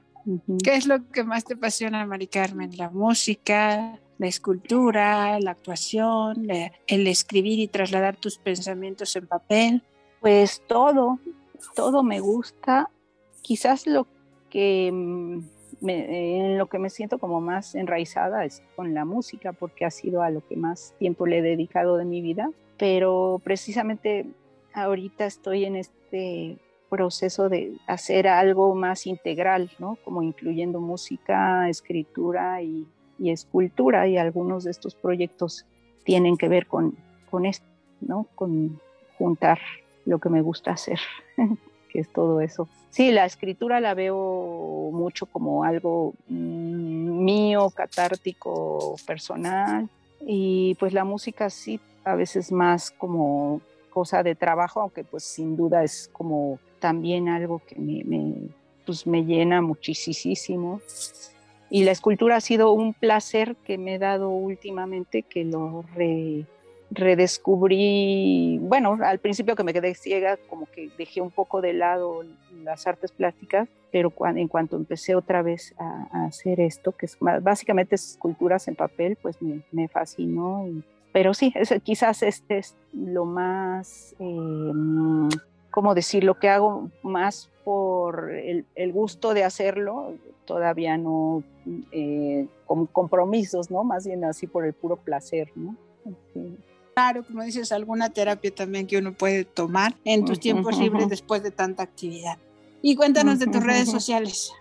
¿Qué 0.63 0.75
es 0.75 0.87
lo 0.87 1.07
que 1.09 1.23
más 1.23 1.45
te 1.45 1.55
apasiona, 1.55 2.05
Mari 2.05 2.27
Carmen? 2.27 2.75
¿La 2.77 2.89
música, 2.89 3.99
la 4.17 4.27
escultura, 4.27 5.39
la 5.39 5.51
actuación, 5.51 6.47
el 6.87 7.07
escribir 7.07 7.59
y 7.59 7.67
trasladar 7.67 8.15
tus 8.17 8.37
pensamientos 8.37 9.15
en 9.15 9.27
papel? 9.27 9.83
Pues 10.19 10.61
todo, 10.67 11.19
todo 11.75 12.03
me 12.03 12.19
gusta. 12.19 12.89
Quizás 13.41 13.87
lo 13.87 14.07
que 14.49 14.91
mm, 14.91 15.39
en 15.89 16.57
lo 16.57 16.67
que 16.67 16.79
me 16.79 16.89
siento 16.89 17.17
como 17.17 17.41
más 17.41 17.75
enraizada 17.75 18.45
es 18.45 18.61
con 18.75 18.93
la 18.93 19.05
música, 19.05 19.53
porque 19.53 19.85
ha 19.85 19.91
sido 19.91 20.21
a 20.21 20.29
lo 20.29 20.45
que 20.47 20.55
más 20.55 20.93
tiempo 20.99 21.25
le 21.25 21.39
he 21.39 21.41
dedicado 21.41 21.97
de 21.97 22.05
mi 22.05 22.21
vida. 22.21 22.51
Pero 22.77 23.41
precisamente 23.43 24.27
ahorita 24.73 25.25
estoy 25.25 25.65
en 25.65 25.75
este 25.75 26.57
proceso 26.91 27.47
de 27.47 27.77
hacer 27.87 28.27
algo 28.27 28.75
más 28.75 29.07
integral, 29.07 29.71
¿no? 29.79 29.97
Como 30.03 30.21
incluyendo 30.21 30.81
música, 30.81 31.69
escritura 31.69 32.61
y, 32.61 32.85
escultura 33.23 34.07
y 34.07 34.17
algunos 34.17 34.65
de 34.65 34.71
estos 34.71 34.93
proyectos 34.95 35.65
tienen 36.03 36.37
que 36.37 36.49
ver 36.49 36.65
con, 36.67 36.95
con 37.29 37.45
esto, 37.45 37.65
¿no? 38.01 38.27
Con 38.35 38.81
juntar 39.17 39.59
lo 40.05 40.19
que 40.19 40.29
me 40.29 40.41
gusta 40.41 40.71
hacer, 40.71 40.99
que 41.89 41.99
es 41.99 42.11
todo 42.11 42.41
eso. 42.41 42.67
Sí, 42.89 43.11
la 43.11 43.25
escritura 43.25 43.79
la 43.79 43.93
veo 43.93 44.89
mucho 44.91 45.27
como 45.27 45.63
algo 45.63 46.13
mm, 46.27 47.23
mío, 47.23 47.69
catártico, 47.69 48.95
personal, 49.07 49.87
y 50.19 50.75
pues 50.75 50.91
la 50.91 51.05
música 51.05 51.49
sí, 51.49 51.79
a 52.03 52.15
veces 52.15 52.51
más 52.51 52.91
como 52.91 53.61
cosa 53.91 54.23
de 54.23 54.33
trabajo, 54.33 54.81
aunque 54.81 55.03
pues 55.03 55.23
sin 55.23 55.55
duda 55.55 55.83
es 55.83 56.09
como 56.11 56.57
también 56.79 57.29
algo 57.29 57.61
que 57.67 57.75
me, 57.77 58.33
pues 58.85 59.05
me 59.05 59.23
llena 59.23 59.61
muchísimo. 59.61 60.81
Y 61.69 61.83
la 61.83 61.91
escultura 61.91 62.37
ha 62.37 62.41
sido 62.41 62.71
un 62.71 62.93
placer 62.93 63.55
que 63.63 63.77
me 63.77 63.95
he 63.95 63.99
dado 63.99 64.29
últimamente, 64.29 65.21
que 65.21 65.45
lo 65.45 65.85
redescubrí, 66.91 68.59
bueno, 68.61 68.97
al 69.01 69.19
principio 69.19 69.55
que 69.55 69.63
me 69.63 69.73
quedé 69.73 69.95
ciega, 69.95 70.37
como 70.49 70.65
que 70.65 70.89
dejé 70.97 71.21
un 71.21 71.31
poco 71.31 71.61
de 71.61 71.73
lado 71.73 72.25
las 72.63 72.85
artes 72.87 73.11
plásticas, 73.11 73.69
pero 73.91 74.13
en 74.35 74.47
cuanto 74.47 74.75
empecé 74.75 75.15
otra 75.15 75.41
vez 75.41 75.73
a, 75.77 76.25
hacer 76.25 76.59
esto, 76.59 76.91
que 76.91 77.05
es 77.05 77.17
básicamente 77.19 77.95
esculturas 77.95 78.67
en 78.67 78.75
papel, 78.75 79.17
pues 79.21 79.37
me, 79.41 79.87
fascinó. 79.87 80.65
Pero 81.11 81.33
sí, 81.33 81.53
quizás 81.83 82.23
este 82.23 82.59
es 82.59 82.75
lo 82.93 83.25
más 83.25 84.15
eh, 84.19 84.71
¿cómo 85.71 85.95
decirlo? 85.95 86.37
Que 86.37 86.49
hago 86.49 86.91
más 87.01 87.49
por 87.63 88.31
el, 88.31 88.65
gusto 88.91 89.33
de 89.33 89.43
hacerlo, 89.43 90.13
todavía 90.45 90.97
no 90.97 91.43
eh, 91.91 92.45
con 92.67 92.85
compromisos, 92.85 93.71
¿no? 93.71 93.83
Más 93.83 94.05
bien 94.05 94.23
así 94.25 94.45
por 94.45 94.65
el 94.65 94.73
puro 94.73 94.97
placer, 94.97 95.49
¿no? 95.55 95.75
Claro, 96.93 97.23
como 97.23 97.43
dices, 97.43 97.71
alguna 97.71 98.09
terapia 98.09 98.53
también 98.53 98.85
que 98.85 98.97
uno 98.97 99.13
puede 99.13 99.45
tomar 99.45 99.95
en 100.03 100.25
tus 100.25 100.39
tiempos 100.39 100.77
libres 100.77 101.07
después 101.07 101.41
de 101.41 101.51
tanta 101.51 101.83
actividad. 101.83 102.37
Y 102.81 102.95
cuéntanos 102.95 103.39
de 103.39 103.47
tus 103.47 103.63
redes 103.63 103.89
sociales. 103.89 104.51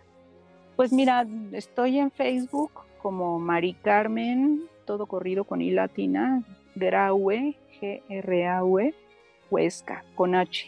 Pues 0.76 0.92
mira, 0.92 1.26
estoy 1.52 1.98
en 1.98 2.10
Facebook 2.10 2.70
como 3.02 3.38
Mari 3.38 3.74
Carmen, 3.74 4.62
todo 4.90 5.06
corrido 5.06 5.44
con 5.44 5.62
I 5.62 5.70
latina, 5.70 6.42
Graue, 6.74 7.54
G-R-A-U-E, 7.80 8.92
Huesca, 9.48 10.04
con 10.16 10.34
H. 10.34 10.66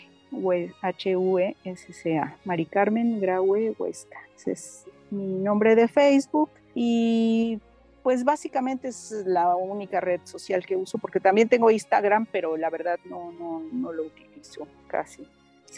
H-U-E-S-C-A, 0.80 2.36
Mari 2.44 2.66
Carmen 2.66 3.20
Graue 3.20 3.74
Huesca. 3.76 4.20
Ese 4.36 4.52
es 4.52 4.84
mi 5.10 5.26
nombre 5.26 5.74
de 5.74 5.88
Facebook 5.88 6.50
y 6.72 7.58
pues 8.04 8.22
básicamente 8.22 8.88
es 8.88 9.10
la 9.26 9.56
única 9.56 10.00
red 10.00 10.20
social 10.22 10.64
que 10.64 10.76
uso 10.76 10.98
porque 10.98 11.18
también 11.18 11.48
tengo 11.48 11.68
Instagram, 11.68 12.26
pero 12.30 12.56
la 12.56 12.70
verdad 12.70 13.00
no, 13.04 13.32
no, 13.32 13.60
no 13.72 13.92
lo 13.92 14.04
utilizo 14.04 14.68
casi. 14.86 15.26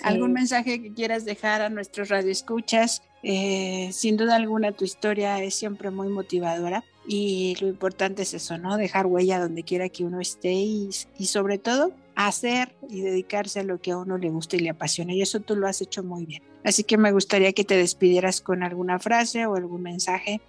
¿Algún 0.03 0.35
mensaje 0.35 0.83
que 0.83 0.93
quieras 0.93 1.25
dejar 1.25 1.63
a 1.63 1.71
nuestros 1.71 2.11
radioescuchas? 2.11 3.03
Eh, 3.23 3.89
sin 3.91 4.19
duda 4.19 4.37
alguna 4.37 4.73
tu 4.73 4.85
historia 4.85 5.43
es 5.43 5.55
siempre 5.55 5.91
muy 5.91 6.09
motivadora 6.09 6.85
y 7.07 7.57
lo 7.61 7.69
importante 7.69 8.23
es 8.23 8.35
eso, 8.35 8.57
¿no? 8.57 8.77
Dejar 8.77 9.07
huella 9.07 9.39
donde 9.39 9.63
quiera 9.63 9.89
que 9.89 10.05
uno 10.05 10.21
esté 10.21 10.53
y, 10.53 10.91
sobre 10.93 11.59
todo 11.59 11.93
hacer 12.17 12.75
y 12.89 13.01
dedicarse 13.01 13.61
a 13.61 13.65
lo 13.65 13.81
que 13.81 13.91
a 13.91 13.99
uno 13.99 14.17
le 14.19 14.31
gusta 14.31 14.57
y 14.57 14.61
le 14.61 14.71
apasiona. 14.71 15.13
Y 15.13 15.21
eso 15.21 15.41
tú 15.41 15.57
lo 15.57 15.67
has 15.67 15.81
hecho 15.81 16.03
muy 16.03 16.25
bien. 16.25 16.43
Así 16.65 16.85
que 16.85 16.97
me 16.97 17.13
gustaría 17.13 17.53
que 17.53 17.65
te 17.65 17.77
despidieras 17.77 18.41
con 18.41 18.63
alguna 18.63 18.99
frase 18.99 19.47
o 19.47 19.57
algún 19.57 19.83
mensaje. 19.83 20.41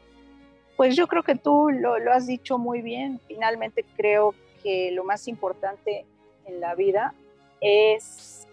Pues 0.78 0.95
yo 0.95 1.08
creo 1.08 1.24
que 1.24 1.36
tú 1.36 1.70
lo, 1.72 1.97
lo 1.99 2.14
has 2.14 2.28
dicho 2.28 2.58
muy 2.58 2.82
bien. 2.82 3.20
Finalmente 3.28 3.84
creo 3.97 4.36
que 4.64 4.91
lo 4.91 5.03
más 5.03 5.28
importante 5.28 6.06
en 6.45 6.60
la 6.60 6.76
vida 6.76 7.14
es 7.62 8.47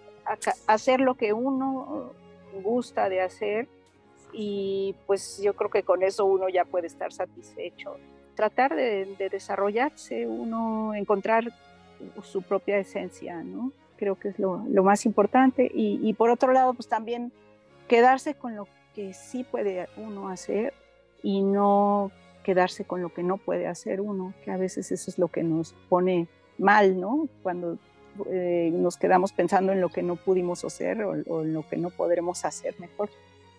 hacer 0.67 1.01
lo 1.01 1.15
que 1.15 1.33
uno 1.33 2.13
gusta 2.63 3.09
de 3.09 3.21
hacer 3.21 3.69
y 4.33 4.95
pues 5.07 5.41
yo 5.43 5.55
creo 5.55 5.71
que 5.71 5.83
con 5.83 6.03
eso 6.03 6.25
uno 6.25 6.49
ya 6.49 6.65
puede 6.65 6.87
estar 6.87 7.13
satisfecho. 7.13 7.97
Tratar 8.35 8.75
de, 8.75 9.15
de 9.19 9.29
desarrollarse, 9.29 10.27
uno 10.27 10.95
encontrar 10.95 11.53
su 12.23 12.43
propia 12.43 12.79
esencia, 12.79 13.43
¿no? 13.43 13.73
Creo 13.97 14.17
que 14.19 14.29
es 14.29 14.39
lo, 14.39 14.59
más 14.83 15.07
importante. 15.07 15.71
Y, 15.73 16.13
por 16.15 16.31
otro 16.31 16.53
lado, 16.53 16.75
pues 16.75 16.89
también 16.89 17.33
quedarse 17.89 18.35
con 18.35 18.57
lo 18.57 18.67
que 18.95 19.15
sí 19.15 19.45
puede 19.45 19.89
uno 19.97 20.29
hacer 20.29 20.75
y 21.23 21.43
no 21.43 22.11
quedarse 22.43 22.85
con 22.85 23.01
lo 23.01 23.11
que 23.11 23.23
no 23.23 23.37
puede 23.37 23.69
hacer 23.69 24.01
uno, 24.01 24.35
que 24.45 24.51
a 24.51 24.57
veces 24.57 24.91
eso 24.91 25.11
es 25.11 25.19
lo 25.19 25.29
que 25.29 25.45
nos 25.45 25.75
pone 25.89 26.27
mal, 26.59 27.01
¿no? 27.01 27.29
Cuando 27.43 27.79
eh, 28.31 28.71
nos 28.73 28.97
quedamos 28.97 29.33
pensando 29.33 29.73
en 29.73 29.81
lo 29.81 29.89
que 29.89 30.03
no 30.03 30.17
pudimos 30.17 30.65
hacer 30.65 31.03
o, 31.05 31.13
o, 31.29 31.43
en 31.43 31.55
lo 31.55 31.67
que 31.69 31.77
no 31.77 31.91
podremos 31.91 32.45
hacer 32.45 32.75
mejor. 32.81 33.09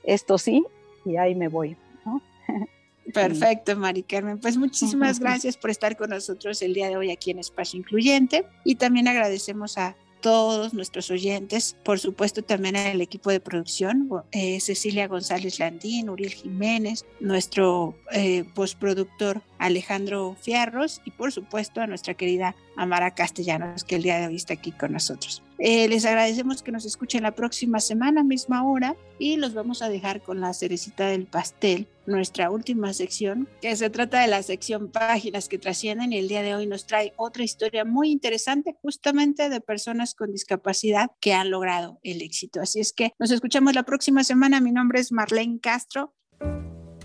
Esto 0.04 0.38
sí, 0.38 0.64
y 1.06 1.18
ahí 1.18 1.36
me 1.36 1.48
voy, 1.48 1.78
¿no? 2.06 2.22
Perfecto, 3.14 3.76
Mari 3.76 4.04
Carmen. 4.04 4.40
Pues 4.40 4.58
muchísimas 4.58 5.20
gracias 5.20 5.58
por 5.58 5.70
estar 5.70 5.98
con 5.98 6.10
nosotros 6.10 6.62
el 6.62 6.74
día 6.74 6.88
de 6.90 6.98
hoy 6.98 7.12
aquí 7.12 7.32
en 7.32 7.40
Espacio 7.40 7.78
Incluyente 7.78 8.46
y 8.64 8.76
también 8.76 9.08
agradecemos 9.08 9.78
a 9.78 9.96
todos 10.24 10.74
nuestros 10.74 11.12
oyentes, 11.12 11.76
por 11.84 12.00
supuesto 12.00 12.42
también 12.44 12.78
al 12.78 13.02
equipo 13.02 13.30
de 13.30 13.42
producción, 13.42 14.10
eh, 14.32 14.62
Cecilia 14.62 15.10
González 15.10 15.60
Landín, 15.60 16.10
Uriel 16.10 16.34
Jiménez, 16.34 17.06
nuestro 17.20 17.94
eh, 18.14 18.46
postproductor 18.56 19.42
Alejandro 19.58 20.38
Fierros 20.40 21.02
y 21.04 21.12
por 21.12 21.34
supuesto 21.34 21.82
a 21.82 21.88
nuestra 21.88 22.14
querida 22.14 22.56
Amara 22.78 23.14
Castellanos 23.14 23.84
que 23.84 23.98
el 23.98 24.04
día 24.04 24.18
de 24.18 24.28
hoy 24.28 24.38
está 24.38 24.54
aquí 24.54 24.72
con 24.72 24.94
nosotros. 24.94 25.43
Eh, 25.60 25.88
les 25.88 26.06
agradecemos 26.06 26.64
que 26.64 26.72
nos 26.72 26.86
escuchen 26.86 27.24
la 27.24 27.36
próxima 27.36 27.80
semana, 27.80 28.24
misma 28.24 28.68
hora, 28.68 28.96
y 29.20 29.38
los 29.38 29.54
vamos 29.54 29.82
a 29.82 29.90
dejar 29.90 30.22
con 30.22 30.42
la 30.42 30.54
cerecita 30.54 31.08
del 31.08 31.26
pastel, 31.26 31.88
nuestra 32.06 32.50
última 32.50 32.94
sección, 32.94 33.48
que 33.62 33.76
se 33.76 33.90
trata 33.90 34.22
de 34.22 34.28
la 34.28 34.44
sección 34.44 34.92
Páginas 34.92 35.48
que 35.48 35.58
trascienden 35.58 36.12
y 36.12 36.18
el 36.18 36.28
día 36.28 36.42
de 36.42 36.56
hoy 36.56 36.68
nos 36.68 36.86
trae 36.86 37.14
otra 37.18 37.44
historia 37.44 37.86
muy 37.86 38.12
interesante 38.12 38.76
justamente 38.82 39.50
de 39.50 39.62
personas 39.62 40.14
con 40.14 40.32
discapacidad 40.32 41.12
que 41.20 41.34
han 41.34 41.50
logrado 41.50 42.00
el 42.04 42.22
éxito. 42.22 42.60
Así 42.62 42.80
es 42.80 42.94
que 42.94 43.14
nos 43.20 43.32
escuchamos 43.32 43.74
la 43.74 43.84
próxima 43.84 44.24
semana. 44.24 44.60
Mi 44.60 44.72
nombre 44.72 45.00
es 45.00 45.12
Marlene 45.12 45.60
Castro. 45.60 46.14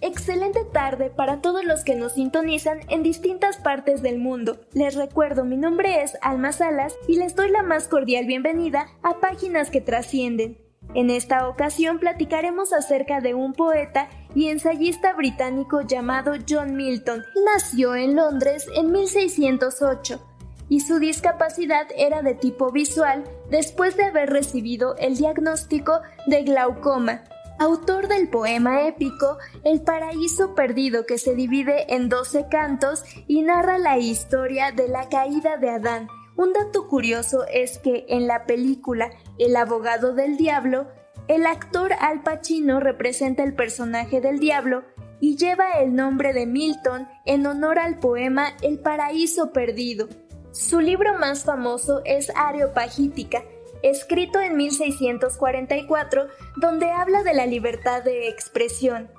Excelente 0.01 0.65
tarde 0.65 1.11
para 1.11 1.41
todos 1.41 1.65
los 1.65 1.83
que 1.83 1.97
nos 1.97 2.13
sintonizan 2.13 2.81
en 2.89 3.03
distintas 3.03 3.57
partes 3.57 4.01
del 4.01 4.19
mundo. 4.19 4.61
Les 4.73 4.95
recuerdo, 4.95 5.45
mi 5.45 5.57
nombre 5.57 6.03
es 6.03 6.17
Alma 6.23 6.53
Salas 6.53 6.95
y 7.09 7.17
les 7.17 7.35
doy 7.35 7.51
la 7.51 7.65
más 7.65 7.89
cordial 7.89 8.25
bienvenida 8.27 8.87
a 9.03 9.19
Páginas 9.19 9.71
que 9.71 9.81
Trascienden. 9.81 10.59
En 10.95 11.11
esta 11.11 11.49
ocasión 11.49 11.99
platicaremos 11.99 12.73
acerca 12.73 13.21
de 13.21 13.35
un 13.35 13.53
poeta 13.53 14.09
y 14.35 14.49
ensayista 14.49 15.15
británico 15.15 15.83
llamado 15.83 16.35
John 16.49 16.77
Milton. 16.77 17.25
Nació 17.45 17.97
en 17.97 18.15
Londres 18.15 18.67
en 18.75 18.93
1608 18.93 20.21
y 20.69 20.81
su 20.81 21.01
discapacidad 21.01 21.89
era 21.97 22.23
de 22.23 22.35
tipo 22.35 22.71
visual 22.71 23.25
después 23.51 23.97
de 23.97 24.05
haber 24.05 24.31
recibido 24.31 24.97
el 24.97 25.17
diagnóstico 25.17 26.01
de 26.27 26.45
glaucoma 26.45 27.25
autor 27.59 28.09
del 28.09 28.29
poema 28.29 28.87
épico 28.87 29.39
El 29.65 29.83
paraíso 29.83 30.55
perdido 30.55 31.07
que 31.07 31.19
se 31.19 31.35
divide 31.35 31.95
en 31.95 32.09
12 32.09 32.47
cantos 32.51 33.05
y 33.27 33.43
narra 33.43 33.79
la 33.79 33.99
historia 33.99 34.73
de 34.73 34.89
la 34.89 35.09
caída 35.09 35.57
de 35.57 35.71
Adán. 35.71 36.09
Un 36.37 36.53
dato 36.53 36.87
curioso 36.87 37.45
es 37.53 37.79
que 37.79 38.07
en 38.09 38.27
la 38.27 38.47
película 38.47 39.11
El 39.39 39.57
abogado 39.57 40.15
del 40.15 40.37
diablo, 40.37 40.87
el 41.27 41.47
actor 41.47 41.93
Al 42.01 42.23
Pacino 42.23 42.81
representa 42.81 43.43
el 43.43 43.55
personaje 43.55 44.21
del 44.21 44.39
diablo 44.39 44.85
y 45.21 45.37
lleva 45.37 45.73
el 45.81 45.95
nombre 45.95 46.33
de 46.33 46.47
Milton 46.47 47.09
en 47.27 47.47
honor 47.47 47.79
al 47.79 47.99
poema 47.99 48.53
El 48.63 48.79
paraíso 48.79 49.53
perdido. 49.53 50.09
Su 50.53 50.81
libro 50.81 51.19
más 51.19 51.45
famoso 51.45 52.03
es 52.05 52.33
Areopagítica, 52.35 53.43
escrito 53.83 54.41
en 54.41 54.57
1644, 54.57 56.29
donde 56.57 56.91
habla 56.91 57.23
de 57.23 57.35
la 57.35 57.47
libertad 57.47 58.03
de 58.03 58.29
expresión. 58.29 59.11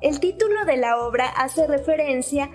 El 0.00 0.18
título 0.20 0.64
de 0.64 0.76
la 0.76 0.98
obra 0.98 1.28
hace 1.28 1.66
referencia 1.66 2.50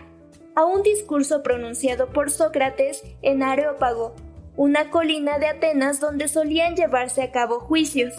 a 0.55 0.65
un 0.65 0.83
discurso 0.83 1.43
pronunciado 1.43 2.09
por 2.09 2.31
Sócrates 2.31 3.03
en 3.21 3.43
Areópago, 3.43 4.15
una 4.55 4.89
colina 4.89 5.37
de 5.37 5.47
Atenas 5.47 5.99
donde 5.99 6.27
solían 6.27 6.75
llevarse 6.75 7.21
a 7.21 7.31
cabo 7.31 7.59
juicios. 7.59 8.13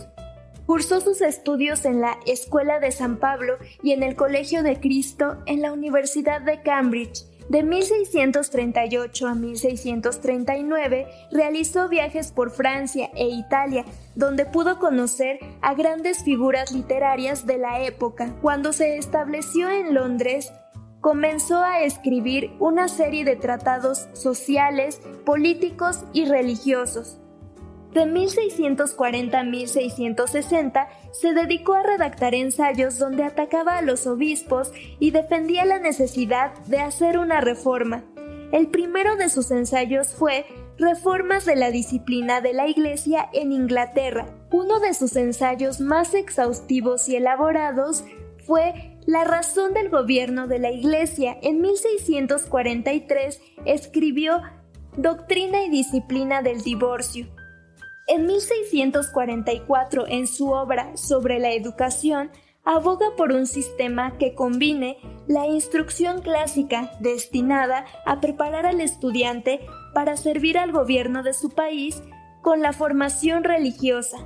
Cursó 0.66 1.00
sus 1.00 1.20
estudios 1.20 1.84
en 1.84 2.00
la 2.00 2.18
Escuela 2.26 2.78
de 2.78 2.92
San 2.92 3.16
Pablo 3.16 3.58
y 3.82 3.92
en 3.92 4.02
el 4.02 4.14
Colegio 4.14 4.62
de 4.62 4.78
Cristo 4.78 5.38
en 5.46 5.62
la 5.62 5.72
Universidad 5.72 6.40
de 6.40 6.62
Cambridge, 6.62 7.24
de 7.48 7.62
1638 7.62 9.26
a 9.26 9.34
1639 9.34 11.06
realizó 11.30 11.88
viajes 11.88 12.30
por 12.32 12.50
Francia 12.50 13.10
e 13.14 13.28
Italia, 13.28 13.84
donde 14.14 14.46
pudo 14.46 14.78
conocer 14.78 15.38
a 15.62 15.74
grandes 15.74 16.22
figuras 16.22 16.72
literarias 16.72 17.46
de 17.46 17.58
la 17.58 17.82
época. 17.82 18.34
Cuando 18.42 18.72
se 18.72 18.98
estableció 18.98 19.70
en 19.70 19.94
Londres, 19.94 20.52
comenzó 21.00 21.58
a 21.58 21.80
escribir 21.82 22.50
una 22.58 22.88
serie 22.88 23.24
de 23.24 23.36
tratados 23.36 24.08
sociales, 24.12 25.00
políticos 25.24 26.04
y 26.12 26.26
religiosos. 26.26 27.18
De 27.92 28.04
1640 28.04 29.40
a 29.40 29.44
1660 29.44 30.88
se 31.12 31.32
dedicó 31.32 31.74
a 31.74 31.82
redactar 31.82 32.34
ensayos 32.34 32.98
donde 32.98 33.24
atacaba 33.24 33.78
a 33.78 33.82
los 33.82 34.06
obispos 34.06 34.72
y 34.98 35.10
defendía 35.10 35.64
la 35.64 35.78
necesidad 35.78 36.54
de 36.66 36.80
hacer 36.80 37.18
una 37.18 37.40
reforma. 37.40 38.04
El 38.52 38.68
primero 38.68 39.16
de 39.16 39.28
sus 39.28 39.50
ensayos 39.50 40.08
fue 40.08 40.46
Reformas 40.78 41.44
de 41.44 41.56
la 41.56 41.72
disciplina 41.72 42.40
de 42.40 42.52
la 42.52 42.68
Iglesia 42.68 43.28
en 43.32 43.50
Inglaterra. 43.50 44.26
Uno 44.52 44.78
de 44.78 44.94
sus 44.94 45.16
ensayos 45.16 45.80
más 45.80 46.14
exhaustivos 46.14 47.08
y 47.08 47.16
elaborados 47.16 48.04
fue 48.46 48.96
La 49.04 49.24
razón 49.24 49.74
del 49.74 49.88
gobierno 49.88 50.46
de 50.46 50.60
la 50.60 50.70
Iglesia. 50.70 51.36
En 51.42 51.60
1643 51.60 53.40
escribió 53.64 54.40
Doctrina 54.96 55.64
y 55.64 55.70
disciplina 55.70 56.42
del 56.42 56.62
divorcio. 56.62 57.26
En 58.08 58.24
1644, 58.26 60.06
en 60.08 60.26
su 60.26 60.50
obra 60.50 60.96
sobre 60.96 61.38
la 61.38 61.52
educación, 61.52 62.30
aboga 62.64 63.14
por 63.18 63.32
un 63.32 63.46
sistema 63.46 64.16
que 64.16 64.34
combine 64.34 64.96
la 65.26 65.46
instrucción 65.46 66.22
clásica 66.22 66.90
destinada 67.00 67.84
a 68.06 68.18
preparar 68.22 68.64
al 68.64 68.80
estudiante 68.80 69.60
para 69.92 70.16
servir 70.16 70.56
al 70.56 70.72
gobierno 70.72 71.22
de 71.22 71.34
su 71.34 71.50
país 71.50 72.02
con 72.40 72.62
la 72.62 72.72
formación 72.72 73.44
religiosa. 73.44 74.16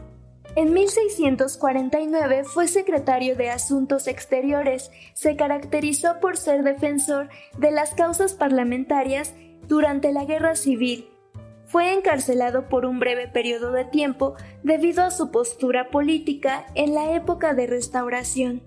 En 0.55 0.73
1649 0.73 2.45
fue 2.45 2.69
secretario 2.69 3.35
de 3.35 3.51
Asuntos 3.51 4.07
Exteriores, 4.07 4.93
se 5.13 5.35
caracterizó 5.35 6.21
por 6.21 6.37
ser 6.37 6.63
defensor 6.63 7.31
de 7.59 7.73
las 7.73 7.95
causas 7.95 8.35
parlamentarias 8.35 9.35
durante 9.67 10.13
la 10.13 10.25
Guerra 10.25 10.55
Civil 10.55 11.12
fue 11.73 11.95
encarcelado 11.95 12.69
por 12.69 12.85
un 12.85 13.01
breve 13.01 13.29
periodo 13.29 13.73
de 13.73 13.87
tiempo 13.87 14.35
debido 14.63 15.03
a 15.03 15.11
su 15.11 15.31
postura 15.31 15.89
política 15.89 16.67
en 16.75 16.95
la 16.95 17.15
época 17.15 17.55
de 17.55 17.67
restauración. 17.67 18.61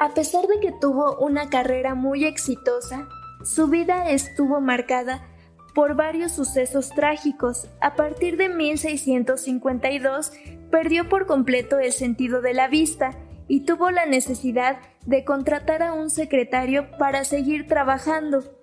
A 0.00 0.12
pesar 0.12 0.48
de 0.48 0.58
que 0.58 0.72
tuvo 0.72 1.16
una 1.18 1.50
carrera 1.50 1.94
muy 1.94 2.24
exitosa, 2.24 3.08
su 3.44 3.68
vida 3.68 4.10
estuvo 4.10 4.60
marcada 4.60 5.24
por 5.72 5.94
varios 5.94 6.32
sucesos 6.32 6.88
trágicos. 6.90 7.68
A 7.80 7.94
partir 7.94 8.36
de 8.36 8.48
1652 8.48 10.32
perdió 10.72 11.08
por 11.08 11.26
completo 11.26 11.78
el 11.78 11.92
sentido 11.92 12.42
de 12.42 12.54
la 12.54 12.66
vista 12.66 13.12
y 13.46 13.60
tuvo 13.60 13.92
la 13.92 14.04
necesidad 14.04 14.80
de 15.06 15.24
contratar 15.24 15.84
a 15.84 15.92
un 15.92 16.10
secretario 16.10 16.90
para 16.98 17.22
seguir 17.22 17.68
trabajando. 17.68 18.57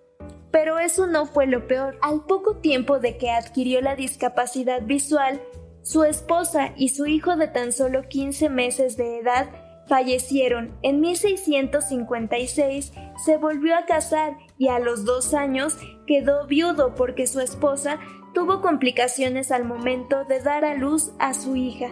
Pero 0.56 0.80
eso 0.80 1.06
no 1.06 1.26
fue 1.26 1.48
lo 1.48 1.68
peor. 1.68 1.98
Al 2.02 2.24
poco 2.24 2.56
tiempo 2.56 3.00
de 3.00 3.18
que 3.18 3.30
adquirió 3.30 3.82
la 3.82 3.98
discapacidad 3.98 4.84
visual, 4.84 5.42
su 5.82 6.06
esposa 6.06 6.72
y 6.78 6.88
su 6.88 7.08
hijo 7.08 7.36
de 7.36 7.50
tan 7.50 7.74
solo 7.74 8.08
15 8.08 8.48
meses 8.48 8.96
de 8.96 9.20
edad 9.20 9.50
fallecieron. 9.90 10.74
En 10.82 11.02
1656 11.02 12.94
se 13.26 13.36
volvió 13.36 13.76
a 13.76 13.86
casar 13.86 14.38
y 14.58 14.70
a 14.70 14.80
los 14.80 15.04
dos 15.04 15.34
años 15.34 15.78
quedó 16.08 16.48
viudo 16.48 16.96
porque 16.96 17.28
su 17.28 17.42
esposa 17.42 18.00
tuvo 18.34 18.62
complicaciones 18.62 19.52
al 19.52 19.66
momento 19.66 20.24
de 20.24 20.40
dar 20.40 20.64
a 20.64 20.76
luz 20.76 21.12
a 21.20 21.34
su 21.34 21.58
hija. 21.58 21.90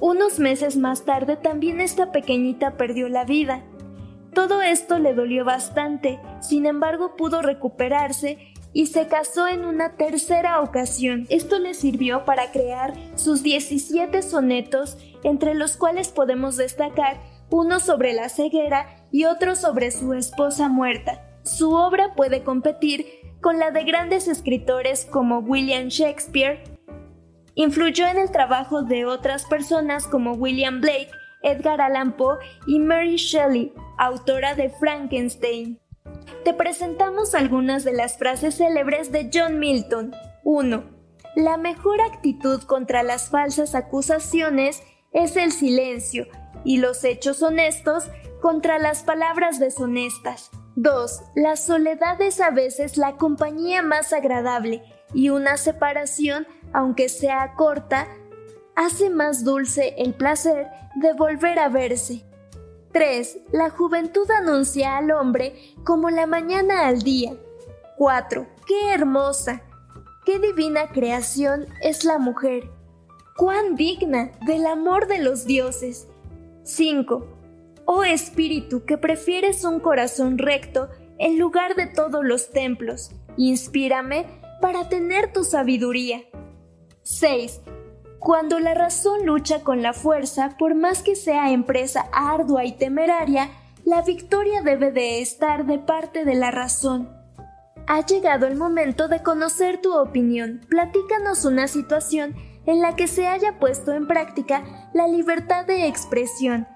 Unos 0.00 0.40
meses 0.40 0.76
más 0.76 1.04
tarde 1.04 1.36
también 1.36 1.80
esta 1.80 2.10
pequeñita 2.10 2.76
perdió 2.76 3.08
la 3.08 3.24
vida. 3.24 3.62
Todo 4.36 4.60
esto 4.60 4.98
le 4.98 5.14
dolió 5.14 5.46
bastante, 5.46 6.20
sin 6.40 6.66
embargo 6.66 7.16
pudo 7.16 7.40
recuperarse 7.40 8.52
y 8.74 8.88
se 8.88 9.08
casó 9.08 9.48
en 9.48 9.64
una 9.64 9.96
tercera 9.96 10.60
ocasión. 10.60 11.26
Esto 11.30 11.58
le 11.58 11.72
sirvió 11.72 12.26
para 12.26 12.52
crear 12.52 12.92
sus 13.14 13.42
17 13.42 14.20
sonetos, 14.20 14.98
entre 15.22 15.54
los 15.54 15.78
cuales 15.78 16.08
podemos 16.08 16.58
destacar 16.58 17.18
uno 17.48 17.80
sobre 17.80 18.12
la 18.12 18.28
ceguera 18.28 19.06
y 19.10 19.24
otro 19.24 19.56
sobre 19.56 19.90
su 19.90 20.12
esposa 20.12 20.68
muerta. 20.68 21.22
Su 21.42 21.72
obra 21.72 22.12
puede 22.14 22.42
competir 22.42 23.06
con 23.40 23.58
la 23.58 23.70
de 23.70 23.84
grandes 23.84 24.28
escritores 24.28 25.06
como 25.06 25.38
William 25.38 25.88
Shakespeare. 25.88 26.62
Influyó 27.54 28.06
en 28.06 28.18
el 28.18 28.30
trabajo 28.30 28.82
de 28.82 29.06
otras 29.06 29.46
personas 29.46 30.06
como 30.06 30.32
William 30.32 30.82
Blake, 30.82 31.08
Edgar 31.46 31.80
Allan 31.80 32.16
Poe 32.16 32.38
y 32.66 32.80
Mary 32.80 33.16
Shelley, 33.16 33.72
autora 33.98 34.54
de 34.54 34.68
Frankenstein. 34.68 35.80
Te 36.44 36.52
presentamos 36.52 37.34
algunas 37.34 37.84
de 37.84 37.92
las 37.92 38.18
frases 38.18 38.56
célebres 38.56 39.12
de 39.12 39.30
John 39.32 39.58
Milton. 39.58 40.12
1. 40.44 40.84
la 41.34 41.56
mejor 41.56 42.00
actitud 42.00 42.62
contra 42.62 43.02
las 43.02 43.30
falsas 43.30 43.74
acusaciones 43.74 44.82
es 45.12 45.36
el 45.36 45.50
silencio 45.50 46.26
y 46.64 46.78
los 46.78 47.02
hechos 47.04 47.42
honestos 47.42 48.04
contra 48.40 48.78
las 48.78 49.02
palabras 49.02 49.58
deshonestas. 49.58 50.50
2. 50.76 51.22
La 51.34 51.56
soledad 51.56 52.20
es 52.20 52.40
a 52.40 52.50
veces 52.50 52.96
la 52.96 53.16
compañía 53.16 53.82
más 53.82 54.12
agradable 54.12 54.82
y 55.14 55.30
una 55.30 55.56
separación, 55.56 56.46
aunque 56.72 57.08
sea 57.08 57.54
corta, 57.54 58.06
hace 58.76 59.10
más 59.10 59.42
dulce 59.42 59.94
el 59.98 60.14
placer 60.14 60.68
de 60.94 61.12
volver 61.14 61.58
a 61.58 61.68
verse. 61.68 62.24
3. 62.92 63.38
La 63.52 63.70
juventud 63.70 64.30
anuncia 64.30 64.96
al 64.96 65.10
hombre 65.10 65.54
como 65.84 66.10
la 66.10 66.26
mañana 66.26 66.86
al 66.86 67.02
día. 67.02 67.34
4. 67.96 68.46
¡Qué 68.66 68.94
hermosa! 68.94 69.62
¡Qué 70.24 70.38
divina 70.38 70.88
creación 70.88 71.66
es 71.82 72.04
la 72.04 72.18
mujer! 72.18 72.70
¡Cuán 73.36 73.74
digna 73.74 74.30
del 74.46 74.66
amor 74.66 75.08
de 75.08 75.18
los 75.18 75.46
dioses! 75.46 76.08
5. 76.62 77.26
Oh 77.84 78.04
espíritu 78.04 78.84
que 78.84 78.98
prefieres 78.98 79.64
un 79.64 79.80
corazón 79.80 80.38
recto 80.38 80.88
en 81.18 81.38
lugar 81.38 81.76
de 81.76 81.86
todos 81.86 82.24
los 82.24 82.50
templos, 82.50 83.10
inspírame 83.36 84.26
para 84.60 84.88
tener 84.88 85.32
tu 85.32 85.44
sabiduría. 85.44 86.22
6. 87.02 87.60
Cuando 88.26 88.58
la 88.58 88.74
razón 88.74 89.24
lucha 89.24 89.62
con 89.62 89.82
la 89.82 89.92
fuerza, 89.92 90.56
por 90.58 90.74
más 90.74 91.00
que 91.00 91.14
sea 91.14 91.52
empresa 91.52 92.08
ardua 92.12 92.64
y 92.64 92.72
temeraria, 92.72 93.50
la 93.84 94.02
victoria 94.02 94.62
debe 94.62 94.90
de 94.90 95.20
estar 95.20 95.64
de 95.64 95.78
parte 95.78 96.24
de 96.24 96.34
la 96.34 96.50
razón. 96.50 97.08
Ha 97.86 98.04
llegado 98.04 98.48
el 98.48 98.56
momento 98.56 99.06
de 99.06 99.22
conocer 99.22 99.80
tu 99.80 99.96
opinión. 99.96 100.60
Platícanos 100.68 101.44
una 101.44 101.68
situación 101.68 102.34
en 102.66 102.80
la 102.80 102.96
que 102.96 103.06
se 103.06 103.28
haya 103.28 103.60
puesto 103.60 103.92
en 103.92 104.08
práctica 104.08 104.64
la 104.92 105.06
libertad 105.06 105.64
de 105.64 105.86
expresión. 105.86 106.66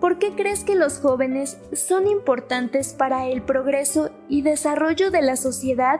¿Por 0.00 0.20
qué 0.20 0.36
crees 0.36 0.62
que 0.62 0.76
los 0.76 1.00
jóvenes 1.00 1.58
son 1.72 2.06
importantes 2.06 2.94
para 2.94 3.26
el 3.26 3.42
progreso 3.42 4.10
y 4.28 4.42
desarrollo 4.42 5.10
de 5.10 5.22
la 5.22 5.34
sociedad 5.34 5.98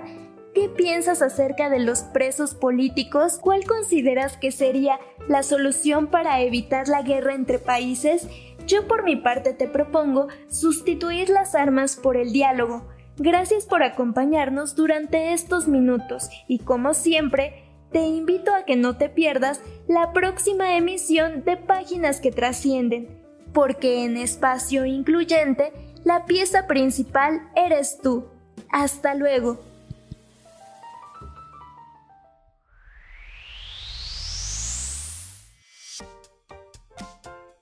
¿Qué 0.55 0.69
piensas 0.69 1.23
acerca 1.23 1.71
de 1.71 1.79
los 1.79 2.01
presos 2.03 2.55
políticos? 2.55 3.39
¿Cuál 3.41 3.65
consideras 3.65 4.37
que 4.37 4.51
sería 4.51 4.99
la 5.29 5.45
solución 5.45 6.09
para 6.09 6.41
evitar 6.41 6.89
la 6.89 7.03
guerra 7.03 7.35
entre 7.35 7.61
países? 7.61 8.27
Yo 8.67 8.89
por 8.89 9.05
mi 9.05 9.15
parte 9.15 9.53
te 9.53 9.69
propongo 9.69 10.27
sustituir 10.49 11.29
las 11.29 11.55
armas 11.55 11.95
por 11.95 12.17
el 12.17 12.33
diálogo. 12.33 12.89
Gracias 13.17 13.65
por 13.65 13.85
acompañarnos 13.85 14.75
durante 14.75 15.35
estos 15.35 15.69
minutos 15.69 16.31
y 16.49 16.59
como 16.59 16.95
siempre, 16.95 17.65
te 17.93 18.01
invito 18.01 18.53
a 18.53 18.65
que 18.65 18.77
no 18.77 18.97
te 18.97 19.09
pierdas 19.09 19.61
la 19.87 20.13
próxima 20.13 20.77
emisión 20.77 21.45
de 21.45 21.57
Páginas 21.59 22.21
que 22.21 22.33
Trascienden, 22.33 23.09
porque 23.53 24.05
en 24.05 24.17
espacio 24.17 24.85
incluyente, 24.85 25.73
la 26.05 26.25
pieza 26.25 26.67
principal 26.67 27.49
eres 27.55 27.99
tú. 28.01 28.27
Hasta 28.71 29.15
luego. 29.15 29.70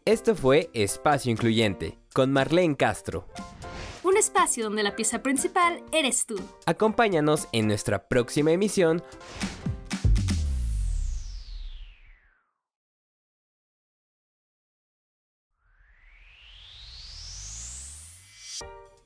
Esto 0.09 0.35
fue 0.35 0.71
Espacio 0.73 1.31
Incluyente, 1.31 1.99
con 2.15 2.33
Marlene 2.33 2.79
Castro. 2.79 3.29
Un 4.03 4.17
espacio 4.17 4.65
donde 4.65 4.83
la 4.83 4.97
pieza 4.97 5.23
principal 5.23 5.85
eres 5.93 6.25
tú. 6.25 6.37
Acompáñanos 6.65 7.47
en 7.53 7.67
nuestra 7.67 8.09
próxima 8.09 8.51
emisión. 8.51 9.03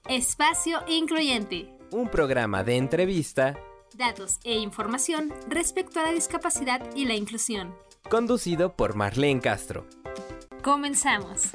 Espacio 0.09 0.85
Incluyente. 0.87 1.77
Un 1.91 2.09
programa 2.11 2.63
de 2.63 2.77
entrevista, 2.77 3.59
datos 3.97 4.39
e 4.45 4.57
información 4.57 5.35
respecto 5.49 5.99
a 5.99 6.05
la 6.05 6.13
discapacidad 6.13 6.81
y 6.95 7.07
la 7.07 7.15
inclusión. 7.15 7.75
Conducido 8.09 8.77
por 8.77 8.95
Marlene 8.95 9.41
Castro. 9.41 9.85
Comenzamos. 10.63 11.51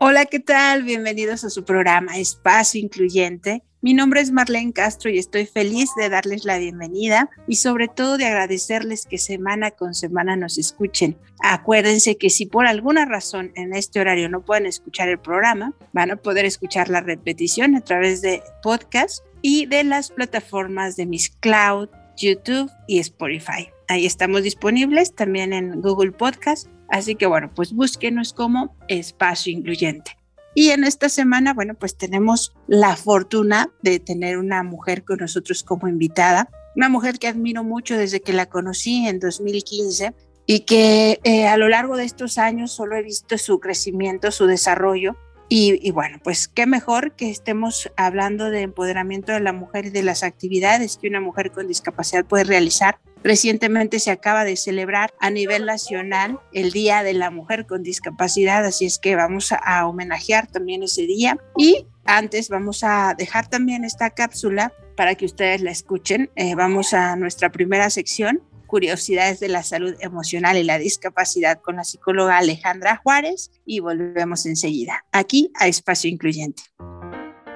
Hola, 0.00 0.26
¿qué 0.26 0.40
tal? 0.40 0.82
Bienvenidos 0.82 1.44
a 1.44 1.50
su 1.50 1.64
programa 1.64 2.18
Espacio 2.18 2.80
Incluyente. 2.80 3.62
Mi 3.80 3.94
nombre 3.94 4.20
es 4.20 4.32
Marlene 4.32 4.72
Castro 4.72 5.10
y 5.10 5.18
estoy 5.18 5.46
feliz 5.46 5.90
de 5.96 6.08
darles 6.08 6.44
la 6.44 6.58
bienvenida 6.58 7.30
y 7.46 7.56
sobre 7.56 7.86
todo 7.86 8.18
de 8.18 8.26
agradecerles 8.26 9.06
que 9.06 9.18
semana 9.18 9.70
con 9.70 9.94
semana 9.94 10.34
nos 10.34 10.58
escuchen. 10.58 11.16
Acuérdense 11.40 12.16
que 12.16 12.30
si 12.30 12.46
por 12.46 12.66
alguna 12.66 13.04
razón 13.04 13.52
en 13.54 13.74
este 13.74 14.00
horario 14.00 14.28
no 14.28 14.44
pueden 14.44 14.66
escuchar 14.66 15.08
el 15.08 15.20
programa, 15.20 15.72
van 15.92 16.10
a 16.10 16.16
poder 16.16 16.46
escuchar 16.46 16.88
la 16.88 17.00
repetición 17.00 17.76
a 17.76 17.80
través 17.80 18.22
de 18.22 18.42
podcast 18.62 19.24
y 19.42 19.66
de 19.66 19.84
las 19.84 20.10
plataformas 20.10 20.96
de 20.96 21.06
Miss 21.06 21.30
Cloud, 21.40 21.90
YouTube 22.16 22.70
y 22.86 23.00
Spotify. 23.00 23.68
Ahí 23.88 24.06
estamos 24.06 24.42
disponibles 24.42 25.14
también 25.14 25.52
en 25.52 25.82
Google 25.82 26.12
Podcast, 26.12 26.68
así 26.88 27.16
que 27.16 27.26
bueno, 27.26 27.50
pues 27.54 27.72
búsquenos 27.72 28.32
como 28.32 28.76
espacio 28.88 29.52
incluyente. 29.52 30.16
Y 30.54 30.70
en 30.70 30.84
esta 30.84 31.08
semana, 31.08 31.54
bueno, 31.54 31.74
pues 31.74 31.96
tenemos 31.96 32.54
la 32.66 32.94
fortuna 32.96 33.70
de 33.82 33.98
tener 34.00 34.38
una 34.38 34.62
mujer 34.62 35.02
con 35.04 35.18
nosotros 35.18 35.62
como 35.64 35.88
invitada, 35.88 36.50
una 36.76 36.88
mujer 36.88 37.18
que 37.18 37.28
admiro 37.28 37.64
mucho 37.64 37.96
desde 37.96 38.20
que 38.20 38.32
la 38.32 38.46
conocí 38.46 39.06
en 39.06 39.18
2015 39.18 40.14
y 40.46 40.60
que 40.60 41.20
eh, 41.24 41.46
a 41.46 41.56
lo 41.56 41.68
largo 41.68 41.96
de 41.96 42.04
estos 42.04 42.36
años 42.38 42.72
solo 42.72 42.96
he 42.96 43.02
visto 43.02 43.38
su 43.38 43.60
crecimiento, 43.60 44.30
su 44.30 44.46
desarrollo 44.46 45.16
y, 45.48 45.90
bueno, 45.90 46.18
pues 46.24 46.48
qué 46.48 46.66
mejor 46.66 47.12
que 47.14 47.30
estemos 47.30 47.90
hablando 47.96 48.50
de 48.50 48.62
empoderamiento 48.62 49.32
de 49.32 49.40
la 49.40 49.52
mujer 49.52 49.86
y 49.86 49.90
de 49.90 50.02
las 50.02 50.22
actividades 50.22 50.96
que 50.96 51.08
una 51.08 51.20
mujer 51.20 51.50
con 51.50 51.68
discapacidad 51.68 52.24
puede 52.24 52.44
realizar. 52.44 52.98
Recientemente 53.22 53.98
se 53.98 54.10
acaba 54.10 54.44
de 54.44 54.56
celebrar 54.56 55.14
a 55.20 55.30
nivel 55.30 55.66
nacional 55.66 56.40
el 56.52 56.72
Día 56.72 57.02
de 57.02 57.12
la 57.12 57.30
Mujer 57.30 57.66
con 57.66 57.82
Discapacidad, 57.82 58.64
así 58.64 58.86
es 58.86 58.98
que 58.98 59.14
vamos 59.14 59.52
a, 59.52 59.86
homenajear 59.86 60.46
también 60.46 60.82
ese 60.82 61.02
día. 61.02 61.38
Y 61.56 61.86
antes 62.04 62.48
vamos 62.48 62.82
a 62.82 63.14
dejar 63.16 63.46
también 63.46 63.84
esta 63.84 64.10
cápsula 64.10 64.72
para 64.96 65.14
que 65.14 65.26
ustedes 65.26 65.60
la 65.60 65.70
escuchen. 65.70 66.30
Eh, 66.34 66.54
vamos 66.54 66.94
a 66.94 67.14
nuestra 67.16 67.52
primera 67.52 67.90
sección 67.90 68.42
curiosidades 68.72 69.38
de 69.38 69.50
la 69.50 69.62
salud 69.62 69.94
emocional 70.00 70.56
y 70.56 70.62
la 70.62 70.78
discapacidad 70.78 71.60
con 71.60 71.76
la 71.76 71.84
psicóloga 71.84 72.38
Alejandra 72.38 72.96
Juárez 72.96 73.50
y 73.66 73.80
volvemos 73.80 74.46
enseguida 74.46 75.04
aquí 75.12 75.50
a 75.60 75.68
Espacio 75.68 76.08
Incluyente. 76.08 76.62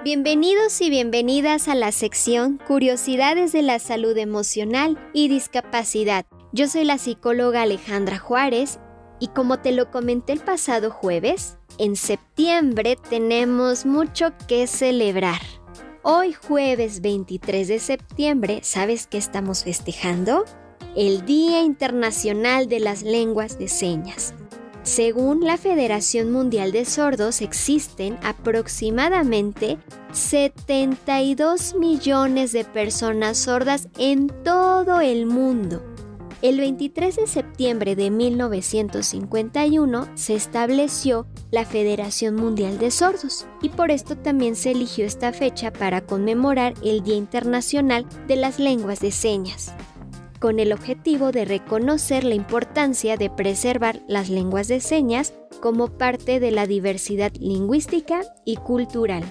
Bienvenidos 0.05 0.79
y 0.83 0.91
bienvenidas 0.91 1.69
a 1.69 1.75
la 1.75 1.91
sección 1.91 2.61
Curiosidades 2.67 3.53
de 3.53 3.63
la 3.63 3.79
salud 3.79 4.15
emocional 4.19 4.99
y 5.15 5.29
discapacidad. 5.29 6.27
Yo 6.53 6.69
soy 6.69 6.85
la 6.85 6.99
psicóloga 6.99 7.63
Alejandra 7.63 8.19
Juárez 8.19 8.79
y 9.19 9.29
como 9.29 9.61
te 9.61 9.73
lo 9.73 9.91
comenté 9.91 10.35
el 10.35 10.41
pasado 10.41 10.91
jueves, 10.91 11.57
en 11.79 11.97
septiembre 11.97 12.99
tenemos 13.09 13.87
mucho 13.87 14.35
que 14.47 14.67
celebrar. 14.67 15.41
Hoy 16.03 16.35
jueves 16.35 17.01
23 17.01 17.69
de 17.69 17.79
septiembre, 17.79 18.61
¿sabes 18.63 19.07
qué 19.07 19.17
estamos 19.17 19.65
festejando? 19.65 20.45
El 20.97 21.27
Día 21.27 21.63
Internacional 21.63 22.69
de 22.69 22.81
las 22.81 23.03
Lenguas 23.03 23.59
de 23.59 23.69
Señas. 23.69 24.33
Según 24.83 25.45
la 25.45 25.59
Federación 25.59 26.33
Mundial 26.33 26.73
de 26.73 26.87
Sordos, 26.87 27.43
existen 27.43 28.19
aproximadamente 28.23 29.77
72 30.13 31.75
millones 31.75 32.53
de 32.53 32.65
personas 32.65 33.37
sordas 33.37 33.89
en 33.99 34.29
todo 34.43 35.01
el 35.01 35.27
mundo. 35.27 35.85
El 36.41 36.61
23 36.61 37.17
de 37.17 37.27
septiembre 37.27 37.95
de 37.95 38.11
1951 38.11 40.09
se 40.15 40.35
estableció 40.35 41.27
la 41.51 41.67
Federación 41.67 42.37
Mundial 42.37 42.79
de 42.79 42.91
Sordos 42.91 43.47
y 43.61 43.69
por 43.69 43.91
esto 43.91 44.17
también 44.17 44.57
se 44.57 44.71
eligió 44.71 45.05
esta 45.05 45.35
fecha 45.35 45.73
para 45.73 46.07
conmemorar 46.07 46.73
el 46.83 47.03
Día 47.03 47.17
Internacional 47.17 48.07
de 48.29 48.37
las 48.37 48.59
Lenguas 48.59 49.01
de 49.01 49.11
Señas 49.11 49.75
con 50.39 50.61
el 50.61 50.73
objetivo 50.73 51.33
de 51.33 51.45
reconocer 51.45 52.25
la 52.25 52.35
importancia 52.35 53.17
de 53.17 53.31
preservar 53.31 54.03
las 54.09 54.29
lenguas 54.29 54.69
de 54.69 54.81
señas 54.81 55.35
como 55.61 55.89
parte 55.89 56.41
de 56.41 56.51
la 56.51 56.67
diversidad 56.67 57.33
lingüística 57.39 58.23
y 58.45 58.57
cultural. 58.57 59.25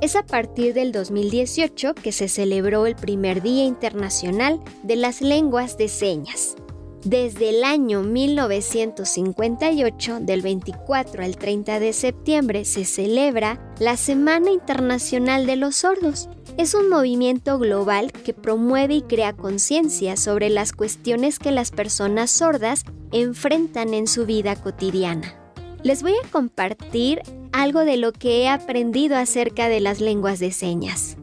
Es 0.00 0.16
a 0.16 0.24
partir 0.24 0.72
del 0.72 0.92
2018 0.92 1.94
que 1.94 2.12
se 2.12 2.28
celebró 2.28 2.86
el 2.86 2.96
primer 2.96 3.42
Día 3.42 3.64
Internacional 3.64 4.60
de 4.82 4.96
las 4.96 5.20
Lenguas 5.20 5.76
de 5.76 5.88
Señas. 5.88 6.56
Desde 7.04 7.48
el 7.48 7.64
año 7.64 8.02
1958, 8.02 10.18
del 10.20 10.42
24 10.42 11.24
al 11.24 11.38
30 11.38 11.80
de 11.80 11.94
septiembre, 11.94 12.66
se 12.66 12.84
celebra 12.84 13.72
la 13.78 13.96
Semana 13.96 14.50
Internacional 14.50 15.46
de 15.46 15.56
los 15.56 15.76
Sordos. 15.76 16.28
Es 16.60 16.74
un 16.74 16.90
movimiento 16.90 17.58
global 17.58 18.12
que 18.12 18.34
promueve 18.34 18.96
y 18.96 19.00
crea 19.00 19.32
conciencia 19.32 20.18
sobre 20.18 20.50
las 20.50 20.74
cuestiones 20.74 21.38
que 21.38 21.52
las 21.52 21.70
personas 21.70 22.30
sordas 22.30 22.84
enfrentan 23.12 23.94
en 23.94 24.06
su 24.06 24.26
vida 24.26 24.56
cotidiana. 24.56 25.34
Les 25.82 26.02
voy 26.02 26.12
a 26.22 26.28
compartir 26.30 27.22
algo 27.52 27.80
de 27.86 27.96
lo 27.96 28.12
que 28.12 28.42
he 28.42 28.48
aprendido 28.50 29.16
acerca 29.16 29.70
de 29.70 29.80
las 29.80 30.02
lenguas 30.02 30.38
de 30.38 30.52
señas. 30.52 31.16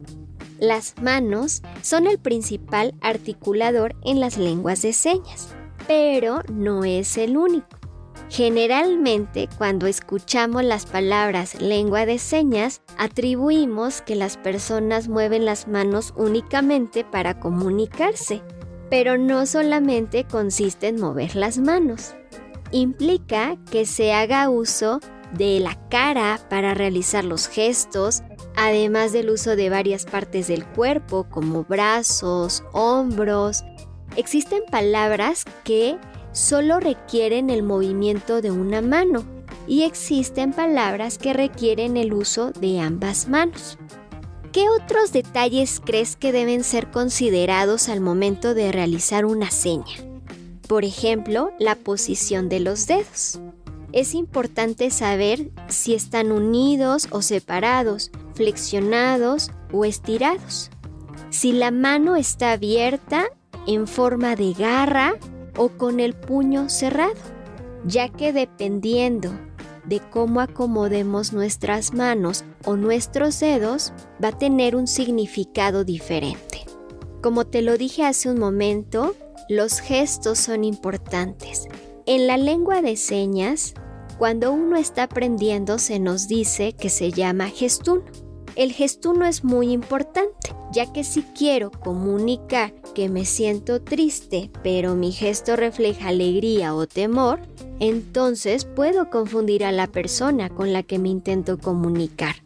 Las 0.58 0.96
manos 1.00 1.62
son 1.82 2.08
el 2.08 2.18
principal 2.18 2.94
articulador 3.00 3.94
en 4.04 4.18
las 4.18 4.38
lenguas 4.38 4.82
de 4.82 4.92
señas 4.92 5.54
pero 5.88 6.42
no 6.52 6.84
es 6.84 7.16
el 7.16 7.36
único. 7.36 7.77
Generalmente, 8.30 9.48
cuando 9.56 9.86
escuchamos 9.86 10.62
las 10.62 10.84
palabras 10.84 11.60
lengua 11.60 12.04
de 12.04 12.18
señas, 12.18 12.82
atribuimos 12.98 14.02
que 14.02 14.16
las 14.16 14.36
personas 14.36 15.08
mueven 15.08 15.44
las 15.46 15.66
manos 15.66 16.12
únicamente 16.16 17.04
para 17.04 17.40
comunicarse, 17.40 18.42
pero 18.90 19.16
no 19.16 19.46
solamente 19.46 20.24
consiste 20.24 20.88
en 20.88 21.00
mover 21.00 21.36
las 21.36 21.58
manos. 21.58 22.14
Implica 22.70 23.56
que 23.70 23.86
se 23.86 24.12
haga 24.12 24.50
uso 24.50 25.00
de 25.32 25.58
la 25.60 25.88
cara 25.88 26.38
para 26.50 26.74
realizar 26.74 27.24
los 27.24 27.48
gestos, 27.48 28.22
además 28.56 29.12
del 29.12 29.30
uso 29.30 29.56
de 29.56 29.70
varias 29.70 30.04
partes 30.04 30.48
del 30.48 30.66
cuerpo 30.66 31.26
como 31.30 31.64
brazos, 31.64 32.62
hombros, 32.72 33.64
Existen 34.16 34.64
palabras 34.70 35.44
que 35.64 35.96
solo 36.38 36.78
requieren 36.78 37.50
el 37.50 37.64
movimiento 37.64 38.40
de 38.40 38.52
una 38.52 38.80
mano 38.80 39.24
y 39.66 39.82
existen 39.82 40.52
palabras 40.52 41.18
que 41.18 41.32
requieren 41.32 41.96
el 41.96 42.12
uso 42.12 42.52
de 42.52 42.78
ambas 42.78 43.28
manos. 43.28 43.76
¿Qué 44.52 44.68
otros 44.70 45.12
detalles 45.12 45.82
crees 45.84 46.14
que 46.14 46.30
deben 46.30 46.62
ser 46.62 46.92
considerados 46.92 47.88
al 47.88 48.00
momento 48.00 48.54
de 48.54 48.70
realizar 48.70 49.24
una 49.24 49.50
seña? 49.50 49.96
Por 50.68 50.84
ejemplo, 50.84 51.50
la 51.58 51.74
posición 51.74 52.48
de 52.48 52.60
los 52.60 52.86
dedos. 52.86 53.40
Es 53.92 54.14
importante 54.14 54.90
saber 54.90 55.50
si 55.66 55.94
están 55.94 56.30
unidos 56.30 57.08
o 57.10 57.20
separados, 57.20 58.12
flexionados 58.34 59.50
o 59.72 59.84
estirados. 59.84 60.70
Si 61.30 61.50
la 61.50 61.72
mano 61.72 62.14
está 62.14 62.52
abierta 62.52 63.26
en 63.66 63.88
forma 63.88 64.36
de 64.36 64.52
garra 64.52 65.16
o 65.58 65.68
con 65.68 66.00
el 66.00 66.14
puño 66.14 66.70
cerrado, 66.70 67.14
ya 67.84 68.08
que 68.08 68.32
dependiendo 68.32 69.30
de 69.84 70.00
cómo 70.00 70.40
acomodemos 70.40 71.32
nuestras 71.32 71.92
manos 71.92 72.44
o 72.64 72.76
nuestros 72.76 73.38
dedos, 73.40 73.92
va 74.22 74.28
a 74.28 74.38
tener 74.38 74.76
un 74.76 74.86
significado 74.86 75.84
diferente. 75.84 76.64
Como 77.22 77.46
te 77.46 77.62
lo 77.62 77.76
dije 77.76 78.04
hace 78.04 78.30
un 78.30 78.38
momento, 78.38 79.14
los 79.48 79.80
gestos 79.80 80.38
son 80.38 80.62
importantes. 80.64 81.66
En 82.06 82.26
la 82.26 82.36
lengua 82.36 82.80
de 82.80 82.96
señas, 82.96 83.74
cuando 84.18 84.52
uno 84.52 84.76
está 84.76 85.04
aprendiendo 85.04 85.78
se 85.78 85.98
nos 85.98 86.28
dice 86.28 86.74
que 86.74 86.90
se 86.90 87.10
llama 87.10 87.48
gestuno. 87.48 88.02
El 88.56 88.72
gestuno 88.72 89.24
es 89.24 89.44
muy 89.44 89.72
importante, 89.72 90.54
ya 90.72 90.92
que 90.92 91.04
si 91.04 91.22
quiero 91.22 91.70
comunicar 91.70 92.74
que 92.94 93.08
me 93.08 93.24
siento 93.24 93.80
triste, 93.80 94.50
pero 94.62 94.94
mi 94.94 95.12
gesto 95.12 95.56
refleja 95.56 96.08
alegría 96.08 96.74
o 96.74 96.86
temor, 96.86 97.40
entonces 97.80 98.64
puedo 98.64 99.10
confundir 99.10 99.64
a 99.64 99.72
la 99.72 99.86
persona 99.86 100.50
con 100.50 100.72
la 100.72 100.82
que 100.82 100.98
me 100.98 101.08
intento 101.08 101.58
comunicar. 101.58 102.36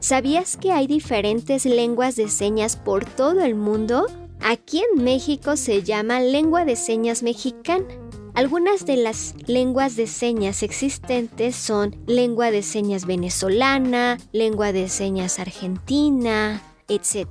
¿Sabías 0.00 0.58
que 0.58 0.70
hay 0.70 0.86
diferentes 0.86 1.64
lenguas 1.64 2.16
de 2.16 2.28
señas 2.28 2.76
por 2.76 3.06
todo 3.06 3.40
el 3.40 3.54
mundo? 3.54 4.06
Aquí 4.40 4.82
en 4.92 5.02
México 5.02 5.56
se 5.56 5.82
llama 5.82 6.20
lengua 6.20 6.66
de 6.66 6.76
señas 6.76 7.22
mexicana. 7.22 7.86
Algunas 8.34 8.84
de 8.84 8.96
las 8.96 9.34
lenguas 9.46 9.96
de 9.96 10.06
señas 10.06 10.62
existentes 10.62 11.56
son 11.56 11.96
lengua 12.06 12.50
de 12.50 12.62
señas 12.62 13.06
venezolana, 13.06 14.18
lengua 14.32 14.72
de 14.72 14.88
señas 14.88 15.38
argentina, 15.38 16.60
etc. 16.88 17.28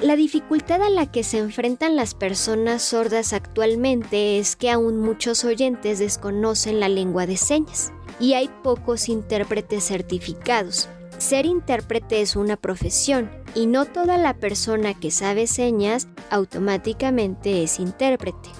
La 0.00 0.16
dificultad 0.16 0.82
a 0.82 0.90
la 0.90 1.10
que 1.10 1.22
se 1.22 1.38
enfrentan 1.38 1.94
las 1.94 2.14
personas 2.14 2.82
sordas 2.82 3.32
actualmente 3.32 4.38
es 4.38 4.56
que 4.56 4.70
aún 4.70 5.00
muchos 5.00 5.44
oyentes 5.44 6.00
desconocen 6.00 6.80
la 6.80 6.88
lengua 6.88 7.26
de 7.26 7.36
señas 7.36 7.92
y 8.18 8.34
hay 8.34 8.50
pocos 8.62 9.08
intérpretes 9.08 9.84
certificados. 9.84 10.88
Ser 11.18 11.46
intérprete 11.46 12.20
es 12.20 12.34
una 12.34 12.56
profesión 12.56 13.30
y 13.54 13.66
no 13.66 13.84
toda 13.84 14.18
la 14.18 14.34
persona 14.34 14.94
que 14.94 15.12
sabe 15.12 15.46
señas 15.46 16.08
automáticamente 16.28 17.62
es 17.62 17.78
intérprete. 17.78 18.50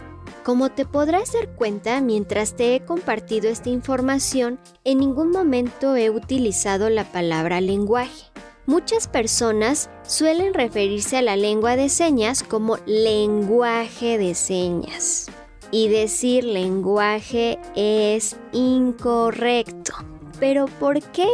Como 0.44 0.70
te 0.70 0.84
podrás 0.84 1.32
dar 1.32 1.48
cuenta 1.48 2.00
mientras 2.00 2.54
te 2.54 2.76
he 2.76 2.80
compartido 2.84 3.48
esta 3.48 3.70
información, 3.70 4.60
en 4.84 4.98
ningún 4.98 5.30
momento 5.30 5.96
he 5.96 6.10
utilizado 6.10 6.90
la 6.90 7.04
palabra 7.04 7.60
lenguaje. 7.60 8.24
Muchas 8.66 9.08
personas 9.08 9.90
suelen 10.06 10.54
referirse 10.54 11.18
a 11.18 11.22
la 11.22 11.36
lengua 11.36 11.76
de 11.76 11.90
señas 11.90 12.42
como 12.42 12.78
lenguaje 12.86 14.16
de 14.16 14.34
señas. 14.34 15.26
Y 15.70 15.88
decir 15.88 16.44
lenguaje 16.44 17.58
es 17.76 18.36
incorrecto. 18.52 19.92
¿Pero 20.40 20.64
por 20.80 21.02
qué? 21.02 21.28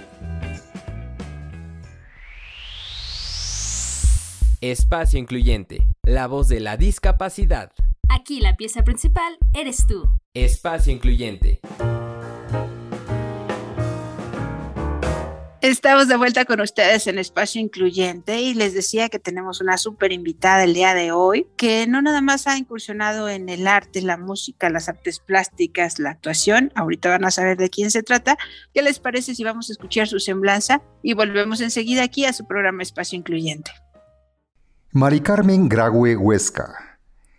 Espacio 4.62 5.18
Incluyente, 5.18 5.88
la 6.04 6.28
voz 6.28 6.50
de 6.50 6.60
la 6.60 6.76
discapacidad. 6.76 7.72
Aquí 8.10 8.42
la 8.42 8.58
pieza 8.58 8.84
principal 8.84 9.38
eres 9.54 9.88
tú. 9.88 10.04
Espacio 10.34 10.92
Incluyente. 10.92 11.62
Estamos 15.62 16.10
de 16.10 16.18
vuelta 16.18 16.44
con 16.44 16.60
ustedes 16.60 17.08
en 17.08 17.20
Espacio 17.20 17.62
Incluyente 17.62 18.42
y 18.42 18.54
les 18.54 18.74
decía 18.74 19.08
que 19.08 19.18
tenemos 19.18 19.62
una 19.62 19.78
súper 19.78 20.12
invitada 20.12 20.66
el 20.66 20.74
día 20.74 20.94
de 20.94 21.14
hoy, 21.14 21.48
que 21.56 21.88
no 21.88 22.02
nada 22.02 22.20
más 22.20 22.46
ha 22.46 22.58
incursionado 22.58 23.30
en 23.30 23.48
el 23.48 23.66
arte, 23.66 24.02
la 24.02 24.18
música, 24.18 24.70
las 24.70 24.90
artes 24.90 25.22
plásticas, 25.22 26.00
la 26.00 26.10
actuación. 26.10 26.74
Ahorita 26.76 27.08
van 27.08 27.24
a 27.24 27.32
saber 27.32 27.56
de 27.56 27.70
quién 27.70 27.92
se 27.92 28.04
trata. 28.04 28.38
¿Qué 28.74 28.82
les 28.82 29.00
parece 29.00 29.36
si 29.36 29.46
vamos 29.46 29.70
a 29.70 29.72
escuchar 29.72 30.10
su 30.10 30.20
semblanza 30.20 30.82
y 31.02 31.14
volvemos 31.14 31.62
enseguida 31.62 32.04
aquí 32.04 32.26
a 32.26 32.34
su 32.34 32.46
programa 32.46 32.84
Espacio 32.84 33.18
Incluyente? 33.18 33.72
Mari 34.92 35.20
Carmen 35.20 35.70
Graue 35.70 36.16
Huesca. 36.16 36.98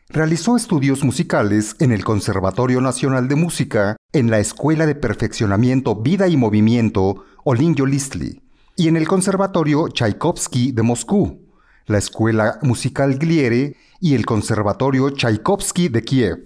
Realizó 0.09 0.55
estudios 0.55 1.03
musicales 1.03 1.75
en 1.81 1.91
el 1.91 2.05
Conservatorio 2.05 2.81
Nacional 2.81 3.27
de 3.27 3.35
Música, 3.35 3.97
en 4.13 4.31
la 4.31 4.39
Escuela 4.39 4.87
de 4.87 4.95
Perfeccionamiento 4.95 5.97
Vida 5.97 6.29
y 6.29 6.37
Movimiento 6.37 7.25
Olinyo 7.43 7.87
Listli 7.87 8.41
y 8.77 8.87
en 8.87 8.97
el 8.97 9.09
Conservatorio 9.09 9.89
Tchaikovsky 9.89 10.71
de 10.71 10.83
Moscú, 10.85 11.41
la 11.87 11.99
Escuela 11.99 12.61
Musical 12.63 13.19
Gliere 13.19 13.77
y 13.99 14.15
el 14.15 14.27
Conservatorio 14.27 15.11
Tchaikovsky 15.11 15.89
de 15.89 16.05
Kiev. 16.05 16.45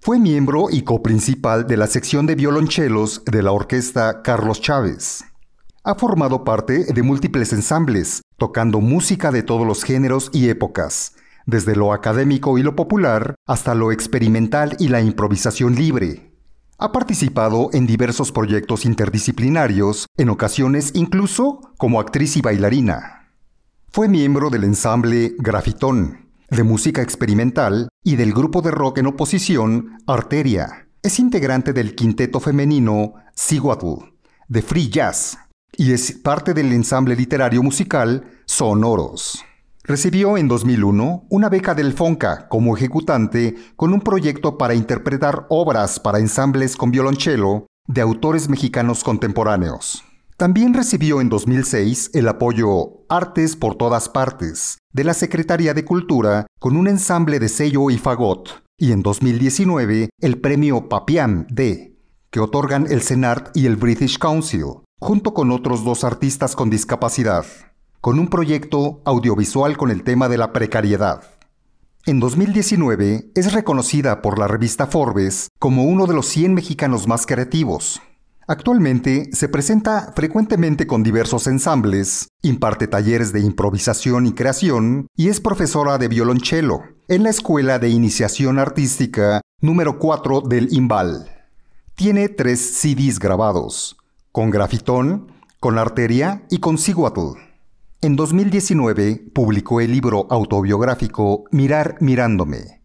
Fue 0.00 0.20
miembro 0.20 0.68
y 0.70 0.82
coprincipal 0.82 1.66
de 1.66 1.76
la 1.76 1.88
sección 1.88 2.24
de 2.24 2.36
violonchelos 2.36 3.24
de 3.24 3.42
la 3.42 3.50
orquesta 3.50 4.22
Carlos 4.22 4.60
Chávez. 4.60 5.24
Ha 5.82 5.96
formado 5.96 6.44
parte 6.44 6.84
de 6.84 7.02
múltiples 7.02 7.52
ensambles, 7.52 8.22
tocando 8.36 8.80
música 8.80 9.32
de 9.32 9.42
todos 9.42 9.66
los 9.66 9.82
géneros 9.82 10.30
y 10.32 10.48
épocas, 10.48 11.14
desde 11.46 11.76
lo 11.76 11.92
académico 11.92 12.58
y 12.58 12.62
lo 12.62 12.76
popular 12.76 13.34
hasta 13.46 13.74
lo 13.74 13.92
experimental 13.92 14.76
y 14.78 14.88
la 14.88 15.00
improvisación 15.00 15.74
libre. 15.74 16.32
Ha 16.78 16.92
participado 16.92 17.70
en 17.72 17.86
diversos 17.86 18.32
proyectos 18.32 18.84
interdisciplinarios, 18.84 20.06
en 20.18 20.28
ocasiones 20.28 20.90
incluso 20.94 21.72
como 21.78 22.00
actriz 22.00 22.36
y 22.36 22.42
bailarina. 22.42 23.30
Fue 23.90 24.08
miembro 24.08 24.50
del 24.50 24.64
ensamble 24.64 25.34
Grafitón, 25.38 26.28
de 26.50 26.62
música 26.62 27.00
experimental 27.00 27.88
y 28.04 28.16
del 28.16 28.34
grupo 28.34 28.60
de 28.60 28.70
rock 28.70 28.98
en 28.98 29.06
oposición 29.06 29.98
Arteria. 30.06 30.86
Es 31.02 31.18
integrante 31.18 31.72
del 31.72 31.94
quinteto 31.94 32.40
femenino 32.40 33.14
Siguatl, 33.34 34.12
de 34.48 34.60
free 34.60 34.90
jazz, 34.90 35.38
y 35.76 35.92
es 35.92 36.12
parte 36.12 36.54
del 36.54 36.72
ensamble 36.72 37.16
literario 37.16 37.62
musical 37.62 38.24
Sonoros. 38.46 39.44
Recibió 39.84 40.36
en 40.36 40.48
2001 40.48 41.26
una 41.28 41.48
beca 41.48 41.74
del 41.74 41.92
FONCA 41.92 42.48
como 42.48 42.76
ejecutante 42.76 43.54
con 43.76 43.92
un 43.92 44.00
proyecto 44.00 44.58
para 44.58 44.74
interpretar 44.74 45.46
obras 45.48 46.00
para 46.00 46.18
ensambles 46.18 46.76
con 46.76 46.90
violonchelo 46.90 47.66
de 47.86 48.00
autores 48.00 48.48
mexicanos 48.48 49.04
contemporáneos. 49.04 50.02
También 50.36 50.74
recibió 50.74 51.20
en 51.20 51.28
2006 51.28 52.10
el 52.14 52.28
apoyo 52.28 53.04
Artes 53.08 53.56
por 53.56 53.76
todas 53.76 54.08
partes 54.08 54.78
de 54.92 55.04
la 55.04 55.14
Secretaría 55.14 55.72
de 55.72 55.84
Cultura 55.84 56.46
con 56.58 56.76
un 56.76 56.88
ensamble 56.88 57.38
de 57.38 57.48
sello 57.48 57.88
y 57.90 57.96
fagot 57.96 58.62
y 58.78 58.92
en 58.92 59.02
2019 59.02 60.10
el 60.20 60.40
premio 60.40 60.88
Papiam 60.88 61.46
D, 61.48 61.96
que 62.30 62.40
otorgan 62.40 62.86
el 62.90 63.02
CENART 63.02 63.56
y 63.56 63.66
el 63.66 63.76
British 63.76 64.18
Council, 64.18 64.82
junto 64.98 65.34
con 65.34 65.50
otros 65.50 65.84
dos 65.84 66.04
artistas 66.04 66.56
con 66.56 66.70
discapacidad 66.70 67.44
con 68.06 68.20
un 68.20 68.28
proyecto 68.28 69.00
audiovisual 69.04 69.76
con 69.76 69.90
el 69.90 70.04
tema 70.04 70.28
de 70.28 70.38
la 70.38 70.52
precariedad. 70.52 71.24
En 72.04 72.20
2019 72.20 73.32
es 73.34 73.52
reconocida 73.52 74.22
por 74.22 74.38
la 74.38 74.46
revista 74.46 74.86
Forbes 74.86 75.48
como 75.58 75.82
uno 75.82 76.06
de 76.06 76.14
los 76.14 76.26
100 76.26 76.54
mexicanos 76.54 77.08
más 77.08 77.26
creativos. 77.26 78.00
Actualmente 78.46 79.28
se 79.32 79.48
presenta 79.48 80.12
frecuentemente 80.14 80.86
con 80.86 81.02
diversos 81.02 81.48
ensambles, 81.48 82.28
imparte 82.42 82.86
talleres 82.86 83.32
de 83.32 83.40
improvisación 83.40 84.26
y 84.26 84.34
creación 84.34 85.08
y 85.16 85.26
es 85.26 85.40
profesora 85.40 85.98
de 85.98 86.06
violonchelo 86.06 86.84
en 87.08 87.24
la 87.24 87.30
Escuela 87.30 87.80
de 87.80 87.88
Iniciación 87.88 88.60
Artística 88.60 89.40
número 89.60 89.98
4 89.98 90.42
del 90.42 90.72
IMBAL. 90.72 91.28
Tiene 91.96 92.28
tres 92.28 92.60
CDs 92.60 93.18
grabados, 93.18 93.96
con 94.36 94.50
grafitón, 94.50 95.32
con 95.60 95.78
arteria 95.78 96.42
y 96.50 96.58
con 96.58 96.76
ciguatl. 96.76 97.38
En 98.02 98.16
2019 98.16 99.30
publicó 99.34 99.80
el 99.80 99.90
libro 99.90 100.26
autobiográfico 100.28 101.44
Mirar 101.52 101.96
mirándome. 102.00 102.82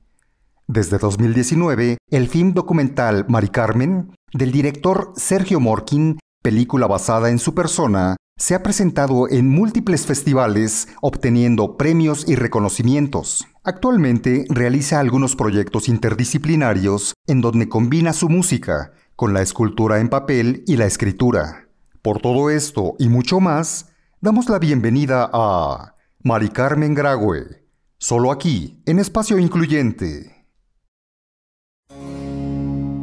Desde 0.69 0.97
2019, 0.97 1.97
el 2.09 2.29
film 2.29 2.53
documental 2.53 3.25
Mari 3.27 3.49
Carmen, 3.49 4.15
del 4.31 4.53
director 4.53 5.11
Sergio 5.17 5.59
Morkin, 5.59 6.19
película 6.41 6.87
basada 6.87 7.29
en 7.29 7.37
su 7.37 7.53
persona, 7.53 8.15
se 8.39 8.55
ha 8.55 8.63
presentado 8.63 9.29
en 9.29 9.49
múltiples 9.49 10.05
festivales, 10.05 10.87
obteniendo 11.01 11.75
premios 11.75 12.29
y 12.29 12.35
reconocimientos. 12.35 13.45
Actualmente 13.65 14.45
realiza 14.47 15.01
algunos 15.01 15.35
proyectos 15.35 15.89
interdisciplinarios 15.89 17.13
en 17.27 17.41
donde 17.41 17.67
combina 17.67 18.13
su 18.13 18.29
música 18.29 18.93
con 19.21 19.35
la 19.35 19.43
escultura 19.43 19.99
en 19.99 20.09
papel 20.09 20.63
y 20.65 20.77
la 20.77 20.87
escritura. 20.87 21.67
Por 22.01 22.23
todo 22.23 22.49
esto 22.49 22.95
y 22.97 23.07
mucho 23.07 23.39
más, 23.39 23.93
damos 24.19 24.49
la 24.49 24.57
bienvenida 24.57 25.29
a 25.31 25.95
Mari 26.23 26.49
Carmen 26.49 26.95
Grague, 26.95 27.63
solo 27.99 28.31
aquí, 28.31 28.81
en 28.87 28.97
Espacio 28.97 29.37
Incluyente. 29.37 30.47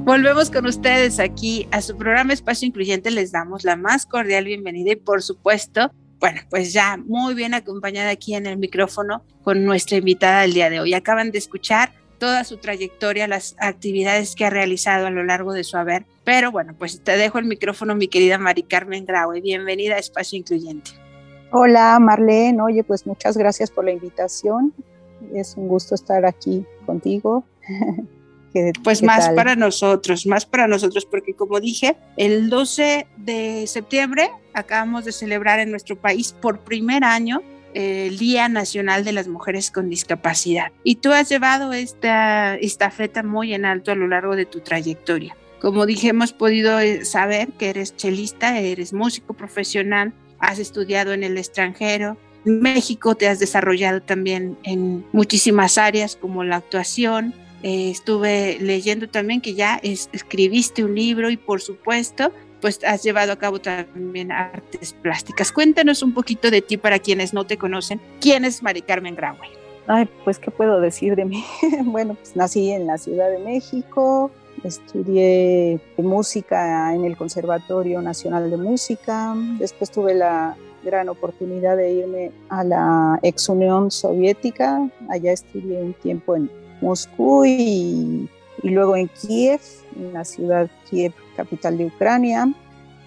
Volvemos 0.05 0.51
con 0.51 0.67
ustedes 0.67 1.21
aquí 1.21 1.69
a 1.71 1.81
su 1.83 1.97
programa 1.97 2.33
Espacio 2.33 2.67
Incluyente. 2.67 3.13
Les 3.13 3.31
damos 3.31 3.63
la 3.63 3.77
más 3.77 4.05
cordial 4.05 4.45
bienvenida 4.45 4.91
y 4.91 4.97
por 4.97 5.23
supuesto, 5.23 5.93
bueno, 6.19 6.41
pues 6.51 6.73
ya 6.73 6.97
muy 6.97 7.35
bien 7.35 7.55
acompañada 7.55 8.11
aquí 8.11 8.35
en 8.35 8.47
el 8.47 8.59
micrófono 8.59 9.23
con 9.45 9.65
nuestra 9.65 9.99
invitada 9.99 10.41
del 10.41 10.55
día 10.55 10.69
de 10.69 10.81
hoy. 10.81 10.95
Acaban 10.95 11.31
de 11.31 11.39
escuchar 11.39 11.93
toda 12.19 12.45
su 12.45 12.59
trayectoria, 12.59 13.29
las 13.29 13.57
actividades 13.59 14.35
que 14.35 14.45
ha 14.45 14.51
realizado 14.51 15.07
a 15.07 15.11
lo 15.11 15.25
largo 15.25 15.53
de 15.53 15.65
su 15.65 15.77
haber. 15.77 16.05
Pero 16.25 16.51
bueno, 16.51 16.75
pues 16.79 17.01
te 17.03 17.17
dejo 17.17 17.39
el 17.39 17.47
micrófono, 17.47 17.95
mi 17.95 18.09
querida 18.09 18.39
Mari 18.39 18.65
Carmen 18.65 19.07
Graue. 19.07 19.41
Bienvenida 19.41 19.95
a 19.95 19.99
Espacio 19.99 20.39
Incluyente. 20.39 20.91
Hola 21.51 21.99
Marlene, 21.99 22.61
oye, 22.61 22.85
pues 22.85 23.07
muchas 23.07 23.37
gracias 23.39 23.71
por 23.71 23.85
la 23.85 23.93
invitación. 23.93 24.75
Es 25.35 25.57
un 25.57 25.69
gusto 25.69 25.95
estar 25.95 26.27
aquí 26.27 26.67
contigo. 26.85 27.45
pues 28.85 29.03
más 29.03 29.31
para 29.31 29.57
nosotros, 29.57 30.27
más 30.27 30.45
para 30.45 30.67
nosotros, 30.67 31.07
porque 31.07 31.35
como 31.35 31.61
dije, 31.61 31.97
el 32.17 32.51
12 32.51 33.07
de 33.17 33.67
septiembre 33.67 34.31
acabamos 34.53 35.05
de 35.05 35.13
celebrar 35.13 35.61
en 35.61 35.71
nuestro 35.71 35.97
país 35.97 36.33
por 36.33 36.61
primer 36.61 37.05
año 37.05 37.43
el 37.75 38.19
Día 38.19 38.49
Nacional 38.49 39.05
de 39.05 39.13
las 39.13 39.29
Mujeres 39.29 39.71
con 39.71 39.89
Discapacidad. 39.89 40.73
Y 40.85 40.97
tú 40.97 41.13
has 41.13 41.29
llevado 41.29 41.73
esta 41.73 42.57
estafeta 42.57 43.23
muy 43.23 43.55
en 43.55 43.65
alto 43.65 43.93
a 43.93 43.95
lo 43.95 44.09
largo 44.09 44.37
de 44.37 44.47
tu 44.47 44.61
trayectoria. 44.61 45.37
Como 45.61 45.87
dije, 45.87 46.09
hemos 46.09 46.33
podido 46.33 46.79
eh, 46.79 47.05
saber 47.05 47.49
que 47.59 47.71
eres 47.71 47.97
chelista, 47.97 48.59
eres 48.59 48.93
músico 48.93 49.35
profesional, 49.35 50.13
has 50.39 50.59
estudiado 50.59 51.13
en 51.13 51.25
el 51.25 51.37
extranjero. 51.37 52.17
En 52.47 52.61
México 52.61 53.17
te 53.17 53.29
has 53.29 53.41
desarrollado 53.41 54.01
también 54.01 54.57
en 54.63 55.05
muchísimas 55.13 55.77
áreas 55.77 56.17
como 56.17 56.45
la 56.45 56.57
actuación. 56.57 57.35
Eh, 57.65 57.91
estuve 57.91 58.59
leyendo 58.61 59.09
también 59.09 59.41
que 59.41 59.55
ya 59.55 59.81
escribiste 59.83 60.85
un 60.85 60.95
libro 60.95 61.29
y 61.29 61.37
por 61.37 61.61
supuesto 61.61 62.33
pues 62.61 62.81
has 62.85 63.03
llevado 63.03 63.33
a 63.33 63.37
cabo 63.37 63.61
también 63.61 64.33
artes 64.33 64.93
plásticas. 64.93 65.53
Cuéntanos 65.53 66.03
un 66.03 66.15
poquito 66.15 66.51
de 66.51 66.63
ti 66.63 66.77
para 66.77 66.99
quienes 66.99 67.33
no 67.33 67.45
te 67.45 67.57
conocen. 67.57 68.01
¿Quién 68.21 68.45
es 68.45 68.63
Mari 68.63 68.83
Carmen 68.83 69.15
Graue? 69.15 69.39
Ay, 69.87 70.09
pues 70.25 70.39
qué 70.39 70.51
puedo 70.51 70.81
decir 70.81 71.17
de 71.17 71.25
mí. 71.25 71.45
bueno, 71.85 72.15
pues 72.15 72.37
nací 72.37 72.71
en 72.73 72.87
la 72.87 72.99
Ciudad 72.99 73.31
de 73.31 73.39
México, 73.39 74.31
Estudié 74.65 75.81
música 75.99 76.95
en 76.95 77.05
el 77.05 77.17
Conservatorio 77.17 78.03
Nacional 78.03 78.51
de 78.51 78.57
Música. 78.57 79.35
Después 79.59 79.91
tuve 79.91 80.15
la 80.15 80.57
gran 80.83 81.09
oportunidad 81.09 81.77
de 81.77 81.93
irme 81.93 82.33
a 82.49 82.65
la 82.65 83.19
ex 83.23 83.49
Unión 83.49 83.91
Soviética. 83.91 84.89
Allá 85.09 85.33
estudié 85.33 85.81
un 85.81 85.95
tiempo 85.95 86.35
en 86.35 86.51
Moscú 86.81 87.45
y, 87.45 88.29
luego 88.63 88.97
en 88.97 89.09
Kiev, 89.09 89.61
en 89.97 90.13
la 90.13 90.25
ciudad 90.25 90.69
Kiev, 90.89 91.13
capital 91.37 91.79
de 91.79 91.87
Ucrania. 91.87 92.53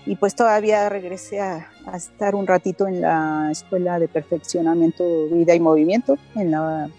Y 0.05 0.15
pues 0.15 0.35
todavía 0.35 0.89
regresé 0.89 1.41
a, 1.41 1.69
estar 1.93 2.35
un 2.35 2.47
ratito 2.47 2.87
en 2.87 3.01
la 3.01 3.49
Escuela 3.51 3.99
de 3.99 4.07
Perfeccionamiento 4.07 5.03
Vida 5.31 5.53
y 5.53 5.59
Movimiento, 5.59 6.17
en 6.35 6.51
la 6.51 6.89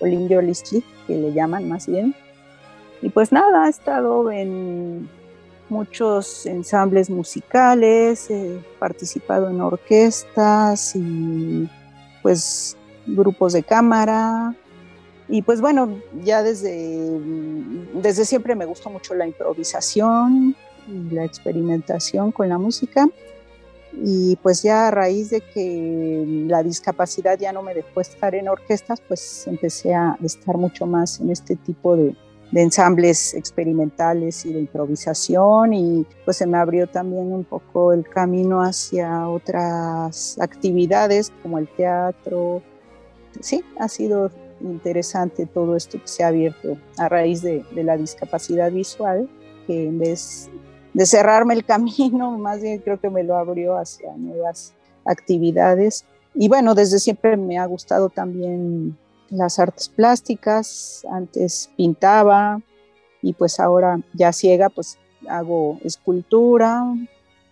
Olinyo 0.00 0.42
Listli, 0.42 0.84
que 1.06 1.16
le 1.16 1.32
llaman 1.32 1.68
más 1.68 1.86
bien. 1.86 2.14
Y 3.02 3.08
pues 3.08 3.32
nada, 3.32 3.66
he 3.66 3.70
estado 3.70 4.30
en 4.30 5.08
muchos 5.70 6.44
ensambles 6.46 7.08
musicales, 7.08 8.30
he 8.30 8.60
participado 8.78 9.48
en 9.48 9.60
orquestas 9.60 10.94
y 10.96 11.68
pues 12.22 12.76
grupos 13.06 13.54
de 13.54 13.62
cámara. 13.62 14.54
Y 15.28 15.42
pues 15.42 15.60
bueno, 15.60 16.00
ya 16.24 16.42
desde, 16.42 17.08
desde 17.94 18.24
siempre 18.24 18.54
me 18.54 18.64
gustó 18.64 18.90
mucho 18.90 19.14
la 19.14 19.26
improvisación 19.26 20.56
y 20.88 21.14
la 21.14 21.24
experimentación 21.24 22.32
con 22.32 22.48
la 22.48 22.58
música. 22.58 23.08
Y 23.92 24.36
pues 24.36 24.62
ya 24.62 24.88
a 24.88 24.90
raíz 24.90 25.30
de 25.30 25.40
que 25.40 26.24
la 26.46 26.62
discapacidad 26.62 27.38
ya 27.38 27.52
no 27.52 27.62
me 27.62 27.74
dejó 27.74 28.00
estar 28.00 28.34
en 28.34 28.48
orquestas, 28.48 29.00
pues 29.00 29.46
empecé 29.48 29.94
a 29.94 30.16
estar 30.22 30.56
mucho 30.56 30.86
más 30.86 31.18
en 31.20 31.30
este 31.30 31.56
tipo 31.56 31.96
de, 31.96 32.14
de 32.52 32.62
ensambles 32.62 33.34
experimentales 33.34 34.44
y 34.46 34.52
de 34.52 34.60
improvisación 34.60 35.72
y 35.72 36.06
pues 36.24 36.36
se 36.36 36.46
me 36.46 36.58
abrió 36.58 36.86
también 36.86 37.32
un 37.32 37.44
poco 37.44 37.92
el 37.92 38.08
camino 38.08 38.60
hacia 38.60 39.28
otras 39.28 40.38
actividades 40.40 41.32
como 41.42 41.58
el 41.58 41.68
teatro. 41.68 42.62
Sí, 43.40 43.64
ha 43.78 43.88
sido 43.88 44.30
interesante 44.60 45.46
todo 45.46 45.76
esto 45.76 46.00
que 46.00 46.08
se 46.08 46.24
ha 46.24 46.28
abierto 46.28 46.76
a 46.98 47.08
raíz 47.08 47.42
de, 47.42 47.64
de 47.74 47.84
la 47.84 47.96
discapacidad 47.96 48.70
visual, 48.70 49.28
que 49.66 49.86
en 49.86 49.98
vez 49.98 50.50
de 50.94 51.06
cerrarme 51.06 51.54
el 51.54 51.64
camino, 51.66 52.38
más 52.38 52.60
bien 52.60 52.80
creo 52.80 53.00
que 53.00 53.10
me 53.10 53.22
lo 53.22 53.36
abrió 53.36 53.76
hacia 53.76 54.16
nuevas 54.16 54.74
actividades. 55.04 56.04
Y 56.34 56.48
bueno, 56.48 56.74
desde 56.74 56.98
siempre 56.98 57.36
me 57.36 57.58
ha 57.58 57.66
gustado 57.66 58.08
también 58.08 58.96
las 59.30 59.58
artes 59.58 59.88
plásticas, 59.88 61.06
antes 61.10 61.70
pintaba 61.76 62.60
y 63.22 63.32
pues 63.32 63.60
ahora 63.60 64.00
ya 64.12 64.32
ciega 64.32 64.68
pues 64.68 64.98
hago 65.28 65.78
escultura 65.84 66.84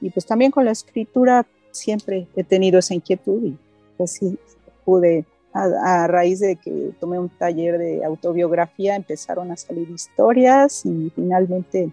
y 0.00 0.10
pues 0.10 0.26
también 0.26 0.50
con 0.50 0.64
la 0.64 0.72
escritura 0.72 1.46
siempre 1.70 2.26
he 2.34 2.44
tenido 2.44 2.78
esa 2.78 2.94
inquietud 2.94 3.42
y 3.44 3.58
pues 3.96 4.12
sí 4.12 4.38
pude 4.84 5.24
a, 5.52 6.06
raíz 6.06 6.40
de 6.40 6.56
que 6.56 6.92
tomé 7.00 7.18
un 7.18 7.28
taller 7.28 7.78
de 7.78 8.04
autobiografía 8.04 8.94
empezaron 8.94 9.50
a 9.50 9.56
salir 9.56 9.90
historias 9.90 10.84
y 10.84 11.10
finalmente 11.14 11.90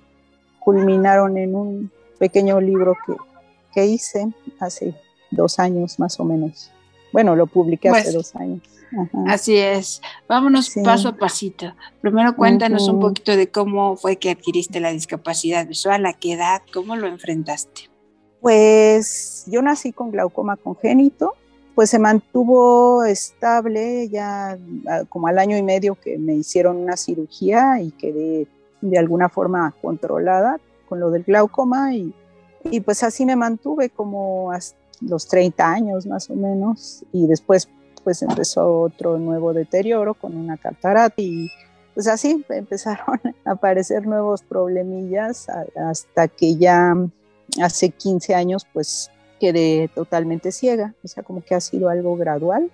culminaron 0.60 1.38
en 1.38 1.56
un 1.56 1.92
pequeño 2.20 2.60
libro 2.62 2.96
que, 3.06 3.16
que 3.74 3.86
hice 3.86 4.28
hace 4.60 4.94
dos 5.32 5.60
años 5.60 6.00
más 6.00 6.20
o 6.20 6.26
menos. 6.26 6.72
Bueno, 7.12 7.36
lo 7.36 7.48
publiqué 7.48 7.90
hace 7.90 8.04
pues, 8.04 8.14
dos 8.14 8.36
años. 8.36 8.62
Así 9.28 9.58
es. 9.58 10.02
Vámonos 10.28 10.72
paso 10.84 11.10
a 11.10 11.16
pasito. 11.16 11.74
Primero 12.02 12.36
cuéntanos 12.36 12.88
un 12.88 13.00
poquito 13.00 13.36
de 13.36 13.50
cómo 13.50 13.96
fue 13.96 14.18
que 14.18 14.32
adquiriste 14.32 14.80
la 14.80 14.92
discapacidad 14.92 15.68
visual, 15.68 16.06
a 16.06 16.14
qué 16.14 16.34
edad, 16.34 16.62
cómo 16.74 16.96
lo 16.96 17.08
enfrentaste. 17.08 17.90
Pues 18.42 19.46
yo 19.48 19.62
nací 19.62 19.92
con 19.92 20.12
glaucoma 20.12 20.56
congénito, 20.58 21.36
pues 21.76 21.90
se 21.90 22.00
mantuvo 22.00 23.04
estable 23.04 24.10
ya 24.10 24.58
ah, 24.88 25.04
como 25.10 25.28
al 25.28 25.38
año 25.38 25.58
y 25.58 25.62
medio 25.62 25.96
que 25.96 26.18
me 26.18 26.34
hicieron 26.34 26.78
una 26.78 26.98
cirugía 26.98 27.82
y 27.82 27.92
quedé 27.92 28.48
de 28.82 28.98
alguna 28.98 29.30
forma 29.30 29.76
controlada 29.82 30.60
con 30.88 31.00
lo 31.00 31.12
del 31.12 31.24
glaucoma 31.24 31.94
y, 31.94 32.14
y 32.64 32.80
pues 32.80 33.04
así 33.04 33.26
me 33.26 33.36
mantuve 33.36 33.90
como 33.90 34.52
hasta 34.52 34.78
los 35.02 35.28
30 35.28 35.70
años 35.70 36.06
más 36.06 36.30
o 36.30 36.36
menos. 36.36 37.04
Y 37.12 37.28
después 37.28 37.70
pues 38.04 38.22
empezó 38.22 38.82
otro 38.82 39.18
nuevo 39.18 39.54
deterioro 39.54 40.14
con 40.14 40.38
una 40.38 40.58
catarata 40.58 41.16
y 41.18 41.50
pues 41.94 42.08
así 42.08 42.46
empezaron 42.50 43.20
a 43.46 43.52
aparecer 43.52 44.06
nuevos 44.06 44.44
problemillas 44.44 45.48
hasta 45.76 46.28
que 46.28 46.56
ya 46.56 46.96
hace 47.62 47.90
15 47.90 48.36
años 48.36 48.68
pues 48.72 49.10
quedé 49.46 49.90
totalmente 49.94 50.52
ciega, 50.52 50.96
o 51.04 51.08
sea, 51.08 51.22
como 51.22 51.44
que 51.44 51.54
ha 51.54 51.62
sido 51.62 51.90
algo 51.90 52.18
gradual 52.18 52.72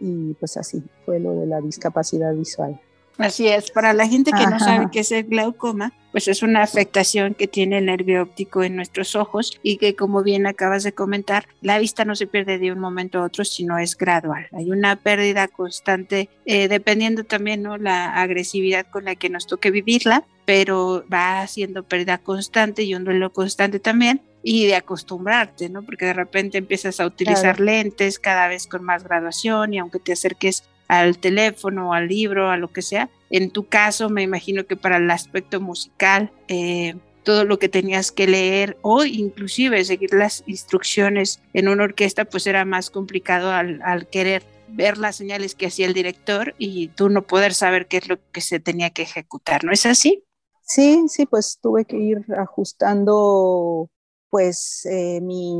y 0.00 0.34
pues 0.34 0.58
así 0.58 0.82
fue 1.06 1.18
lo 1.18 1.32
de 1.32 1.46
la 1.46 1.62
discapacidad 1.62 2.34
visual. 2.34 2.78
Así 3.20 3.48
es, 3.48 3.70
para 3.70 3.92
la 3.92 4.08
gente 4.08 4.32
que 4.32 4.46
no 4.46 4.58
sabe 4.58 4.88
qué 4.90 5.00
es 5.00 5.12
el 5.12 5.24
glaucoma, 5.24 5.92
pues 6.12 6.28
es 6.28 6.42
una 6.42 6.62
afectación 6.62 7.34
que 7.34 7.46
tiene 7.46 7.78
el 7.78 7.86
nervio 7.86 8.22
óptico 8.22 8.62
en 8.62 8.76
nuestros 8.76 9.14
ojos 9.14 9.58
y 9.62 9.76
que 9.76 9.94
como 9.94 10.22
bien 10.22 10.46
acabas 10.46 10.82
de 10.82 10.92
comentar, 10.92 11.46
la 11.60 11.78
vista 11.78 12.04
no 12.04 12.16
se 12.16 12.26
pierde 12.26 12.58
de 12.58 12.72
un 12.72 12.80
momento 12.80 13.18
a 13.18 13.24
otro, 13.24 13.44
sino 13.44 13.78
es 13.78 13.96
gradual. 13.96 14.48
Hay 14.52 14.70
una 14.70 14.96
pérdida 14.96 15.48
constante, 15.48 16.28
eh, 16.46 16.68
dependiendo 16.68 17.24
también 17.24 17.62
¿no? 17.62 17.76
la 17.76 18.14
agresividad 18.14 18.86
con 18.86 19.04
la 19.04 19.14
que 19.14 19.30
nos 19.30 19.46
toque 19.46 19.70
vivirla, 19.70 20.24
pero 20.44 21.04
va 21.12 21.46
siendo 21.46 21.84
pérdida 21.84 22.18
constante 22.18 22.82
y 22.82 22.94
un 22.94 23.04
duelo 23.04 23.32
constante 23.32 23.78
también 23.78 24.22
y 24.42 24.66
de 24.66 24.74
acostumbrarte, 24.74 25.68
¿no? 25.68 25.82
Porque 25.82 26.06
de 26.06 26.14
repente 26.14 26.58
empiezas 26.58 26.98
a 26.98 27.06
utilizar 27.06 27.60
lentes 27.60 28.18
cada 28.18 28.48
vez 28.48 28.66
con 28.66 28.82
más 28.82 29.04
graduación 29.04 29.74
y 29.74 29.78
aunque 29.78 29.98
te 29.98 30.12
acerques 30.12 30.64
al 30.90 31.18
teléfono, 31.18 31.94
al 31.94 32.08
libro, 32.08 32.50
a 32.50 32.56
lo 32.56 32.72
que 32.72 32.82
sea. 32.82 33.08
En 33.30 33.52
tu 33.52 33.68
caso, 33.68 34.10
me 34.10 34.22
imagino 34.22 34.66
que 34.66 34.74
para 34.74 34.96
el 34.96 35.08
aspecto 35.08 35.60
musical, 35.60 36.32
eh, 36.48 36.96
todo 37.22 37.44
lo 37.44 37.60
que 37.60 37.68
tenías 37.68 38.10
que 38.10 38.26
leer 38.26 38.76
o 38.82 39.04
inclusive 39.04 39.84
seguir 39.84 40.12
las 40.12 40.42
instrucciones 40.48 41.40
en 41.52 41.68
una 41.68 41.84
orquesta, 41.84 42.24
pues 42.24 42.48
era 42.48 42.64
más 42.64 42.90
complicado 42.90 43.52
al, 43.52 43.80
al 43.84 44.08
querer 44.08 44.42
ver 44.66 44.98
las 44.98 45.14
señales 45.14 45.54
que 45.54 45.66
hacía 45.66 45.86
el 45.86 45.94
director 45.94 46.56
y 46.58 46.88
tú 46.88 47.08
no 47.08 47.22
poder 47.22 47.54
saber 47.54 47.86
qué 47.86 47.98
es 47.98 48.08
lo 48.08 48.18
que 48.32 48.40
se 48.40 48.58
tenía 48.58 48.90
que 48.90 49.02
ejecutar, 49.02 49.62
¿no 49.62 49.70
es 49.70 49.86
así? 49.86 50.24
Sí, 50.62 51.04
sí, 51.06 51.24
pues 51.24 51.58
tuve 51.62 51.84
que 51.84 51.98
ir 51.98 52.24
ajustando 52.36 53.88
pues 54.28 54.86
eh, 54.86 55.20
mi 55.20 55.54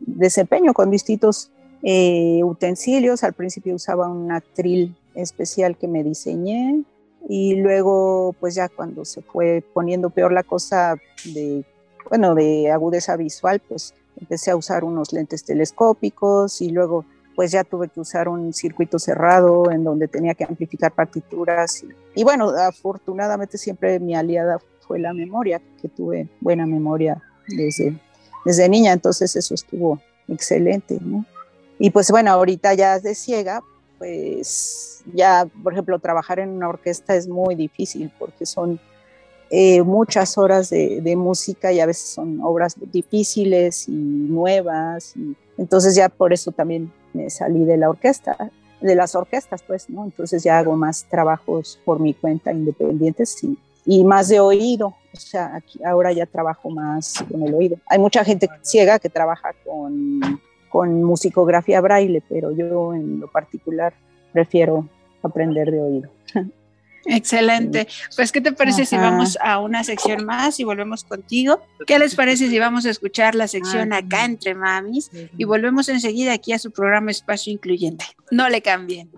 desempeño 0.00 0.72
con 0.72 0.90
distintos 0.90 1.52
eh, 1.82 2.40
utensilios. 2.44 3.24
Al 3.24 3.32
principio 3.32 3.74
usaba 3.74 4.08
un 4.08 4.30
atril 4.32 4.96
especial 5.14 5.76
que 5.76 5.88
me 5.88 6.02
diseñé 6.02 6.84
y 7.28 7.56
luego 7.56 8.34
pues 8.38 8.54
ya 8.54 8.68
cuando 8.68 9.04
se 9.04 9.22
fue 9.22 9.64
poniendo 9.72 10.10
peor 10.10 10.32
la 10.32 10.42
cosa 10.42 10.96
de, 11.24 11.64
bueno, 12.08 12.34
de 12.34 12.70
agudeza 12.70 13.16
visual, 13.16 13.60
pues 13.68 13.94
empecé 14.20 14.50
a 14.50 14.56
usar 14.56 14.84
unos 14.84 15.12
lentes 15.12 15.44
telescópicos 15.44 16.60
y 16.60 16.70
luego 16.70 17.04
pues 17.36 17.52
ya 17.52 17.62
tuve 17.62 17.88
que 17.88 18.00
usar 18.00 18.28
un 18.28 18.52
circuito 18.52 18.98
cerrado 18.98 19.70
en 19.70 19.84
donde 19.84 20.08
tenía 20.08 20.34
que 20.34 20.42
amplificar 20.42 20.90
partituras. 20.90 21.84
Y, 21.84 22.20
y, 22.20 22.24
bueno, 22.24 22.48
afortunadamente 22.48 23.58
siempre 23.58 24.00
mi 24.00 24.16
aliada 24.16 24.58
fue 24.80 24.98
la 24.98 25.12
memoria, 25.12 25.62
que 25.80 25.88
tuve 25.88 26.28
buena 26.40 26.66
memoria 26.66 27.22
desde, 27.46 27.96
desde 28.44 28.68
niña, 28.68 28.92
entonces 28.92 29.36
eso 29.36 29.54
estuvo 29.54 30.00
excelente, 30.26 30.98
¿no? 31.00 31.24
Y 31.78 31.90
pues 31.90 32.10
bueno, 32.10 32.30
ahorita 32.32 32.74
ya 32.74 32.98
de 32.98 33.14
ciega, 33.14 33.62
pues 33.98 35.02
ya, 35.12 35.46
por 35.62 35.72
ejemplo, 35.72 35.98
trabajar 35.98 36.38
en 36.38 36.50
una 36.50 36.68
orquesta 36.68 37.14
es 37.14 37.28
muy 37.28 37.54
difícil 37.54 38.12
porque 38.18 38.46
son 38.46 38.80
eh, 39.50 39.82
muchas 39.82 40.36
horas 40.36 40.70
de, 40.70 41.14
música 41.16 41.72
y 41.72 41.80
a 41.80 41.86
veces 41.86 42.10
son 42.10 42.40
obras 42.42 42.76
difíciles 42.92 43.88
y 43.88 43.92
nuevas. 43.92 45.16
Y 45.16 45.36
entonces 45.56 45.94
ya 45.94 46.08
por 46.08 46.32
eso 46.32 46.52
también 46.52 46.92
me 47.12 47.30
salí 47.30 47.64
de 47.64 47.76
la 47.76 47.90
orquesta, 47.90 48.50
de 48.80 48.94
las 48.94 49.14
orquestas, 49.14 49.62
pues, 49.62 49.88
¿no? 49.88 50.04
Entonces 50.04 50.42
ya 50.42 50.58
hago 50.58 50.76
más 50.76 51.04
trabajos 51.04 51.80
por 51.84 51.98
mi 51.98 52.12
cuenta 52.14 52.52
independientes 52.52 53.42
y, 53.42 53.58
y 53.84 54.04
más 54.04 54.28
de 54.28 54.40
oído. 54.40 54.94
O 55.14 55.16
sea, 55.16 55.56
aquí, 55.56 55.82
ahora 55.82 56.12
ya 56.12 56.26
trabajo 56.26 56.70
más 56.70 57.14
con 57.30 57.42
el 57.42 57.54
oído. 57.54 57.78
Hay 57.86 57.98
mucha 57.98 58.24
gente 58.24 58.48
ciega 58.62 58.98
que 58.98 59.08
trabaja 59.08 59.52
con 59.64 60.40
con 60.68 61.02
musicografía 61.02 61.80
braille, 61.80 62.22
pero 62.28 62.52
yo 62.52 62.94
en 62.94 63.20
lo 63.20 63.28
particular 63.30 63.94
prefiero 64.32 64.88
aprender 65.22 65.70
de 65.70 65.80
oído. 65.80 66.10
Excelente. 67.06 67.88
Pues, 68.16 68.32
¿qué 68.32 68.40
te 68.40 68.52
parece 68.52 68.84
si 68.84 68.96
vamos 68.96 69.38
a 69.40 69.58
una 69.60 69.82
sección 69.82 70.24
más 70.24 70.60
y 70.60 70.64
volvemos 70.64 71.04
contigo? 71.04 71.60
¿Qué 71.86 71.98
les 71.98 72.14
parece 72.14 72.48
si 72.48 72.58
vamos 72.58 72.84
a 72.86 72.90
escuchar 72.90 73.34
la 73.34 73.48
sección 73.48 73.92
acá 73.92 74.24
entre 74.24 74.54
mamis 74.54 75.10
y 75.36 75.44
volvemos 75.44 75.88
enseguida 75.88 76.32
aquí 76.34 76.52
a 76.52 76.58
su 76.58 76.70
programa 76.70 77.10
Espacio 77.10 77.52
Incluyente? 77.52 78.04
No 78.30 78.48
le 78.48 78.60
cambien. 78.60 79.10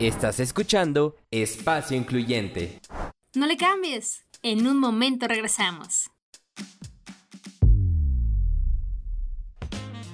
Estás 0.00 0.40
escuchando 0.40 1.16
Espacio 1.30 1.96
Incluyente. 1.96 2.80
No 3.34 3.46
le 3.46 3.56
cambies. 3.56 4.24
En 4.42 4.66
un 4.66 4.78
momento 4.78 5.28
regresamos. 5.28 6.10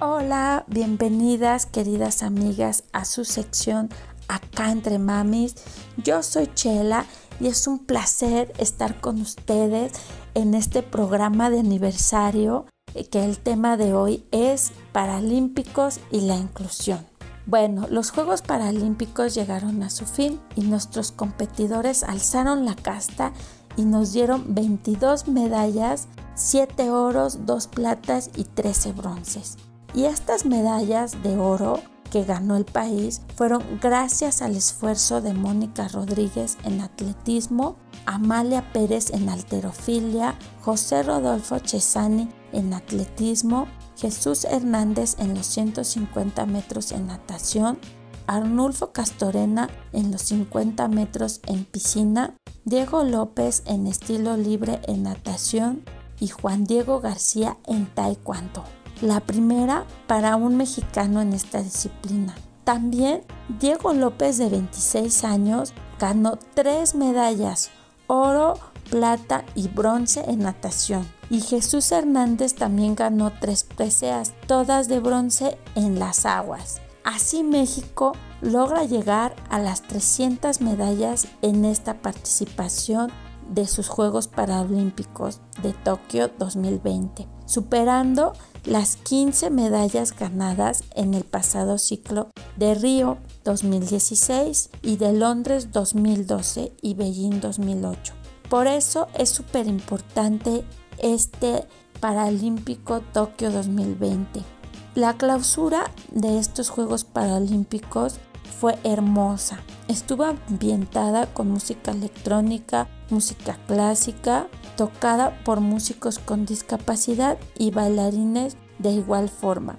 Hola, 0.01 0.65
bienvenidas 0.67 1.67
queridas 1.67 2.25
amigas 2.25 2.83
a 2.93 3.05
su 3.05 3.25
sección 3.25 3.91
Acá 4.27 4.73
entre 4.73 4.99
Mamis. 4.99 5.55
Yo 5.97 6.25
soy 6.25 6.49
Chela 6.53 7.07
y 7.39 7.47
es 7.47 7.69
un 7.69 7.79
placer 7.79 8.53
estar 8.59 9.01
con 9.01 9.21
ustedes 9.21 9.93
en 10.35 10.55
este 10.55 10.83
programa 10.83 11.49
de 11.49 11.61
aniversario 11.61 12.67
eh, 12.95 13.05
que 13.05 13.25
el 13.25 13.39
tema 13.39 13.77
de 13.77 13.95
hoy 13.95 14.25
es 14.33 14.73
Paralímpicos 14.91 16.01
y 16.11 16.23
la 16.23 16.35
inclusión. 16.35 17.07
Bueno, 17.47 17.87
los 17.89 18.11
Juegos 18.11 18.43
Paralímpicos 18.43 19.33
llegaron 19.37 19.85
a 19.85 19.91
su 19.91 20.07
fin 20.07 20.41
y 20.57 20.63
nuestros 20.63 21.13
competidores 21.13 22.03
alzaron 22.03 22.65
la 22.65 22.75
casta 22.75 23.33
y 23.77 23.85
nos 23.85 24.13
dieron 24.13 24.57
22 24.57 25.29
medallas, 25.29 26.09
7 26.35 26.91
oros, 26.91 27.47
2 27.47 27.69
platas 27.69 28.31
y 28.35 28.43
13 28.43 28.93
bronces. 28.93 29.57
Y 29.95 30.05
estas 30.07 30.45
medallas 30.45 31.23
de 31.23 31.39
oro 31.39 31.81
que 32.11 32.25
ganó 32.25 32.57
el 32.57 32.65
país 32.65 33.23
fueron 33.37 33.63
gracias 33.81 34.43
al 34.43 34.57
esfuerzo 34.57 35.21
de 35.21 35.35
Mónica 35.35 35.89
Rodríguez 35.89 36.59
en 36.65 36.81
atletismo, 36.81 37.77
Amalia 38.07 38.73
Pérez 38.73 39.11
en 39.11 39.29
alterofilia, 39.29 40.37
José 40.63 41.03
Rodolfo 41.03 41.59
Chesani 41.59 42.29
en 42.53 42.73
atletismo, 42.73 43.67
Jesús 43.97 44.45
Hernández 44.45 45.17
en 45.19 45.35
los 45.35 45.47
150 45.47 46.47
metros 46.47 46.93
en 46.93 47.07
natación, 47.07 47.79
Arnulfo 48.27 48.93
Castorena 48.93 49.69
en 49.93 50.11
los 50.11 50.23
50 50.23 50.89
metros 50.89 51.41
en 51.47 51.65
piscina, 51.65 52.37
Diego 52.65 53.05
López 53.05 53.63
en 53.67 53.87
estilo 53.87 54.37
libre 54.37 54.81
en 54.87 55.03
natación 55.03 55.85
y 56.21 56.29
Juan 56.29 56.65
Diego 56.65 57.01
García 57.01 57.59
en 57.67 57.87
taekwondo. 57.87 58.65
La 59.05 59.21
primera 59.21 59.85
para 60.07 60.35
un 60.35 60.57
mexicano 60.57 61.21
en 61.21 61.35
esta 61.35 61.61
disciplina. 61.61 62.35
También 62.65 63.21
Diego 63.61 63.93
López 63.93 64.39
de 64.39 64.49
26 64.49 65.25
años 65.25 65.75
ganó 66.01 66.39
tres 66.55 66.95
medallas, 66.95 67.71
oro, 68.07 68.55
plata 68.89 69.45
y 69.55 69.69
bronce 69.69 70.25
en 70.27 70.39
natación. 70.39 71.07
Y 71.29 71.43
Jesús 71.43 71.93
Hernández 71.93 72.55
también 72.55 72.95
ganó 72.95 73.31
tres 73.31 73.65
preseas, 73.65 74.33
todas 74.47 74.89
de 74.89 75.01
bronce 75.01 75.59
en 75.75 75.99
las 75.99 76.25
aguas. 76.25 76.81
Así 77.05 77.43
México 77.43 78.13
logra 78.41 78.85
llegar 78.85 79.37
a 79.51 79.59
las 79.59 79.83
300 79.83 80.63
medallas 80.63 81.29
en 81.43 81.67
esta 81.67 82.01
participación 82.01 83.13
de 83.51 83.67
sus 83.67 83.89
Juegos 83.89 84.29
Paralímpicos 84.29 85.43
de 85.63 85.75
Tokio 85.75 86.29
2020, 86.39 87.29
superando 87.45 88.33
las 88.65 88.97
15 88.97 89.51
medallas 89.51 90.17
ganadas 90.17 90.85
en 90.95 91.15
el 91.15 91.25
pasado 91.25 91.79
ciclo 91.79 92.31
de 92.57 92.75
Río 92.75 93.19
2016 93.45 94.71
y 94.83 94.97
de 94.97 95.13
Londres 95.13 95.73
2012 95.73 96.73
y 96.81 96.95
Beijing 96.95 97.41
2008. 97.41 98.15
Por 98.49 98.67
eso 98.67 99.09
es 99.15 99.31
súper 99.31 99.67
importante 99.67 100.65
este 100.99 101.65
Paralímpico 102.01 103.01
Tokio 103.13 103.51
2020 103.51 104.55
la 104.95 105.15
clausura 105.15 105.91
de 106.13 106.39
estos 106.39 106.71
Juegos 106.71 107.03
Paralímpicos 107.03 108.19
fue 108.61 108.79
hermosa. 108.85 109.59
Estuvo 109.89 110.25
ambientada 110.25 111.27
con 111.27 111.51
música 111.51 111.91
electrónica, 111.91 112.87
música 113.11 113.59
clásica, 113.67 114.47
tocada 114.77 115.43
por 115.45 115.61
músicos 115.61 116.19
con 116.19 116.47
discapacidad 116.47 117.39
y 117.59 117.71
bailarines 117.71 118.57
de 118.79 118.93
igual 118.93 119.29
forma, 119.29 119.79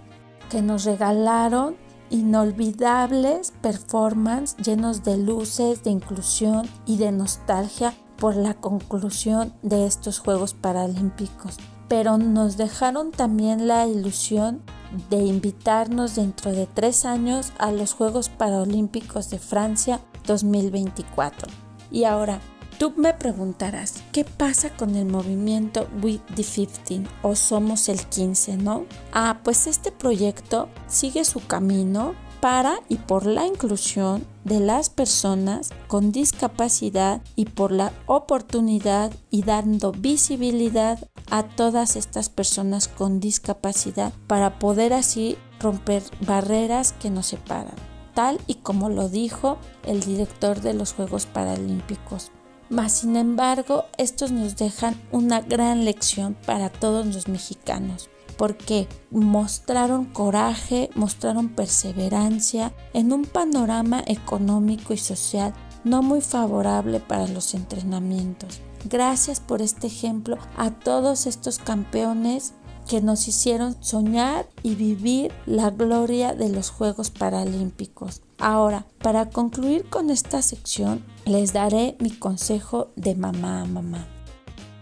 que 0.50 0.62
nos 0.62 0.86
regalaron 0.86 1.76
inolvidables 2.10 3.52
performances 3.62 4.58
llenos 4.66 5.04
de 5.04 5.18
luces, 5.18 5.84
de 5.84 5.92
inclusión 5.92 6.68
y 6.86 6.98
de 6.98 7.12
nostalgia 7.12 7.94
por 8.18 8.36
la 8.36 8.54
conclusión 8.54 9.54
de 9.62 9.86
estos 9.86 10.20
Juegos 10.20 10.54
Paralímpicos. 10.54 11.58
Pero 11.88 12.18
nos 12.18 12.58
dejaron 12.58 13.12
también 13.12 13.68
la 13.68 13.86
ilusión 13.88 14.62
de 15.10 15.18
invitarnos 15.18 16.16
dentro 16.16 16.52
de 16.52 16.68
tres 16.68 17.06
años 17.06 17.52
a 17.58 17.72
los 17.72 17.94
Juegos 17.94 18.30
Paralímpicos 18.30 19.30
de 19.30 19.40
Francia 19.40 20.00
2024. 20.26 21.48
Y 21.92 22.06
ahora, 22.06 22.40
tú 22.78 22.94
me 22.98 23.14
preguntarás, 23.14 24.04
¿qué 24.12 24.26
pasa 24.26 24.70
con 24.70 24.96
el 24.96 25.06
movimiento 25.06 25.88
We 26.02 26.20
the 26.36 26.44
15 26.44 27.04
o 27.22 27.36
Somos 27.36 27.90
el 27.90 28.06
15, 28.06 28.58
no? 28.58 28.86
Ah, 29.12 29.40
pues 29.44 29.68
este 29.68 29.92
proyecto 29.92 30.70
sigue 30.88 31.26
su 31.26 31.46
camino 31.46 32.16
para 32.42 32.80
y 32.90 32.98
por 32.98 33.26
la 33.26 33.48
inclusión 33.48 34.26
de 34.44 34.60
las 34.60 34.90
personas 34.90 35.72
con 35.88 36.12
discapacidad 36.12 37.22
y 37.36 37.46
por 37.46 37.72
la 37.72 37.92
oportunidad 38.06 39.12
y 39.32 39.42
dando 39.44 39.92
visibilidad 39.92 41.00
a 41.32 41.44
todas 41.44 41.96
estas 41.96 42.30
personas 42.30 42.88
con 42.88 43.20
discapacidad 43.20 44.14
para 44.28 44.60
poder 44.60 44.94
así 44.94 45.38
romper 45.60 46.04
barreras 46.22 46.94
que 46.94 47.10
nos 47.10 47.26
separan, 47.26 47.76
tal 48.14 48.40
y 48.46 48.56
como 48.56 48.90
lo 48.90 49.10
dijo 49.10 49.58
el 49.84 50.02
director 50.02 50.62
de 50.62 50.76
los 50.76 50.94
Juegos 50.94 51.26
Paralímpicos. 51.26 52.32
Mas, 52.70 52.94
sin 52.94 53.16
embargo, 53.16 53.86
estos 53.98 54.32
nos 54.32 54.56
dejan 54.56 55.00
una 55.12 55.42
gran 55.42 55.86
lección 55.86 56.36
para 56.46 56.70
todos 56.70 57.06
los 57.06 57.28
mexicanos 57.28 58.10
porque 58.38 58.88
mostraron 59.12 60.06
coraje, 60.06 60.90
mostraron 60.96 61.50
perseverancia 61.50 62.74
en 62.94 63.14
un 63.14 63.24
panorama 63.24 64.04
económico 64.08 64.94
y 64.94 64.98
social 64.98 65.54
no 65.84 66.02
muy 66.02 66.22
favorable 66.22 67.00
para 67.00 67.28
los 67.28 67.54
entrenamientos. 67.54 68.60
Gracias 68.86 69.40
por 69.40 69.62
este 69.62 69.88
ejemplo 69.88 70.38
a 70.58 70.72
todos 70.72 71.28
estos 71.28 71.60
campeones 71.60 72.54
que 72.88 73.02
nos 73.02 73.28
hicieron 73.28 73.76
soñar 73.82 74.48
y 74.62 74.76
vivir 74.76 75.32
la 75.46 75.72
gloria 75.72 76.34
de 76.34 76.50
los 76.50 76.70
Juegos 76.70 77.10
Paralímpicos. 77.10 78.22
Ahora, 78.38 78.86
para 79.02 79.30
concluir 79.30 79.90
con 79.90 80.12
esta 80.12 80.42
sección, 80.42 81.04
les 81.26 81.54
daré 81.54 81.96
mi 82.00 82.12
consejo 82.12 82.90
de 82.96 83.16
mamá 83.16 83.62
a 83.62 83.66
mamá. 83.66 84.08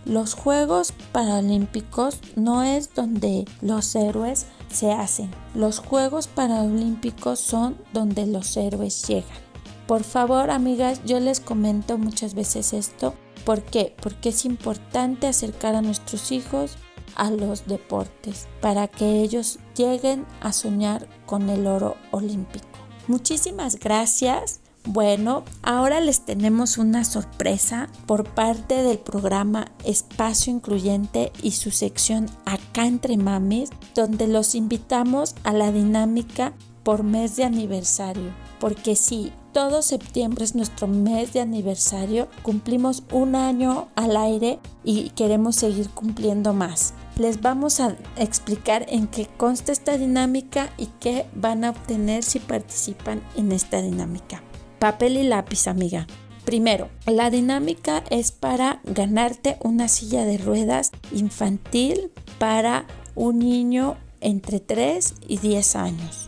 Los 0.06 0.34
Juegos 0.34 0.94
Paralímpicos 1.14 2.20
no 2.36 2.64
es 2.64 2.94
donde 2.94 3.46
los 3.62 3.96
héroes 3.96 4.48
se 4.70 4.92
hacen. 4.92 5.32
Los 5.56 5.80
Juegos 5.80 6.28
Paralímpicos 6.28 7.40
son 7.40 7.78
donde 7.94 8.28
los 8.28 8.58
héroes 8.58 9.08
llegan. 9.08 9.38
Por 9.88 10.04
favor, 10.04 10.50
amigas, 10.50 11.02
yo 11.06 11.22
les 11.22 11.40
comento 11.40 11.98
muchas 11.98 12.34
veces 12.34 12.74
esto. 12.74 13.14
¿Por 13.46 13.62
qué? 13.62 13.96
Porque 14.02 14.30
es 14.30 14.44
importante 14.44 15.28
acercar 15.28 15.76
a 15.76 15.82
nuestros 15.82 16.34
hijos 16.34 16.76
a 17.16 17.30
los 17.30 17.68
deportes 17.68 18.48
para 18.60 18.88
que 18.88 19.22
ellos 19.22 19.60
lleguen 19.76 20.26
a 20.42 20.52
soñar 20.52 21.08
con 21.26 21.50
el 21.50 21.68
oro 21.68 21.96
olímpico. 22.12 22.68
Muchísimas 23.08 23.80
gracias 23.80 24.63
bueno, 24.86 25.44
ahora 25.62 26.02
les 26.02 26.22
tenemos 26.22 26.78
una 26.78 27.06
sorpresa 27.06 27.88
por 28.06 28.26
parte 28.26 28.84
del 28.84 28.98
programa 29.00 29.72
Espacio 29.86 30.52
Incluyente 30.52 31.32
y 31.42 31.52
su 31.52 31.72
sección 31.72 32.30
Acá 32.46 32.86
entre 32.86 33.16
Mamis, 33.16 33.70
donde 33.96 34.28
los 34.28 34.56
invitamos 34.56 35.36
a 35.46 35.54
la 35.54 35.72
dinámica 35.72 36.54
por 36.84 37.04
mes 37.04 37.38
de 37.38 37.46
aniversario. 37.46 38.34
Porque 38.60 38.98
sí, 38.98 39.32
todo 39.54 39.82
septiembre 39.82 40.44
es 40.44 40.54
nuestro 40.54 40.88
mes 40.88 41.32
de 41.32 41.40
aniversario, 41.40 42.28
cumplimos 42.42 43.04
un 43.10 43.36
año 43.36 43.88
al 43.96 44.18
aire 44.18 44.60
y 44.84 45.12
queremos 45.12 45.56
seguir 45.56 45.90
cumpliendo 45.92 46.54
más. 46.54 46.94
Les 47.18 47.42
vamos 47.42 47.80
a 47.80 47.96
explicar 48.18 48.86
en 48.90 49.08
qué 49.08 49.28
consta 49.38 49.72
esta 49.72 49.98
dinámica 49.98 50.74
y 50.78 50.88
qué 51.00 51.26
van 51.34 51.64
a 51.64 51.70
obtener 51.70 52.24
si 52.24 52.40
participan 52.40 53.22
en 53.38 53.54
esta 53.54 53.82
dinámica 53.82 54.44
papel 54.84 55.16
y 55.16 55.24
lápiz, 55.24 55.70
amiga. 55.70 56.08
Primero, 56.44 56.90
la 57.06 57.30
dinámica 57.30 58.04
es 58.10 58.34
para 58.34 58.82
ganarte 58.84 59.56
una 59.62 59.88
silla 59.88 60.26
de 60.26 60.38
ruedas 60.38 60.92
infantil 61.14 62.12
para 62.38 62.86
un 63.16 63.40
niño 63.40 63.96
entre 64.20 64.60
3 64.60 65.14
y 65.26 65.38
10 65.38 65.78
años. 65.78 66.28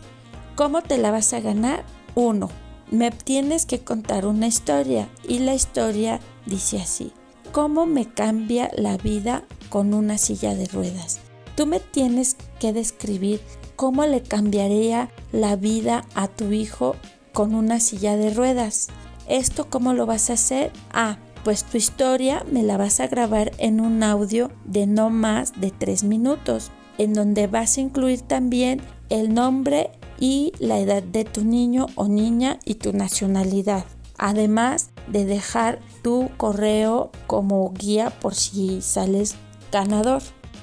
¿Cómo 0.54 0.80
te 0.80 0.96
la 0.96 1.10
vas 1.10 1.34
a 1.34 1.40
ganar? 1.40 1.84
Uno, 2.14 2.48
me 2.90 3.10
tienes 3.10 3.66
que 3.66 3.80
contar 3.80 4.24
una 4.24 4.46
historia 4.46 5.10
y 5.28 5.40
la 5.40 5.52
historia 5.52 6.18
dice 6.46 6.80
así. 6.80 7.12
¿Cómo 7.52 7.84
me 7.84 8.06
cambia 8.06 8.70
la 8.74 8.96
vida 8.96 9.44
con 9.68 9.92
una 9.92 10.16
silla 10.16 10.54
de 10.54 10.64
ruedas? 10.64 11.20
Tú 11.56 11.66
me 11.66 11.78
tienes 11.78 12.38
que 12.58 12.72
describir 12.72 13.38
cómo 13.76 14.06
le 14.06 14.22
cambiaría 14.22 15.10
la 15.30 15.56
vida 15.56 16.06
a 16.14 16.28
tu 16.28 16.52
hijo 16.52 16.96
con 17.36 17.54
una 17.54 17.80
silla 17.80 18.16
de 18.16 18.32
ruedas. 18.32 18.88
¿Esto 19.28 19.68
cómo 19.68 19.92
lo 19.92 20.06
vas 20.06 20.30
a 20.30 20.32
hacer? 20.32 20.72
Ah, 20.90 21.18
pues 21.44 21.64
tu 21.64 21.76
historia 21.76 22.42
me 22.50 22.62
la 22.62 22.78
vas 22.78 22.98
a 22.98 23.08
grabar 23.08 23.52
en 23.58 23.78
un 23.78 24.02
audio 24.02 24.50
de 24.64 24.86
no 24.86 25.10
más 25.10 25.60
de 25.60 25.70
3 25.70 26.04
minutos, 26.04 26.70
en 26.96 27.12
donde 27.12 27.46
vas 27.46 27.76
a 27.76 27.82
incluir 27.82 28.22
también 28.22 28.80
el 29.10 29.34
nombre 29.34 29.90
y 30.18 30.54
la 30.60 30.78
edad 30.78 31.02
de 31.02 31.24
tu 31.24 31.44
niño 31.44 31.88
o 31.94 32.08
niña 32.08 32.58
y 32.64 32.76
tu 32.76 32.94
nacionalidad. 32.94 33.84
Además 34.16 34.88
de 35.06 35.26
dejar 35.26 35.80
tu 36.02 36.30
correo 36.38 37.10
como 37.26 37.70
guía 37.74 38.08
por 38.08 38.34
si 38.34 38.80
sales 38.80 39.34
ganador. 39.70 40.22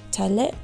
¿Sale? 0.09 0.55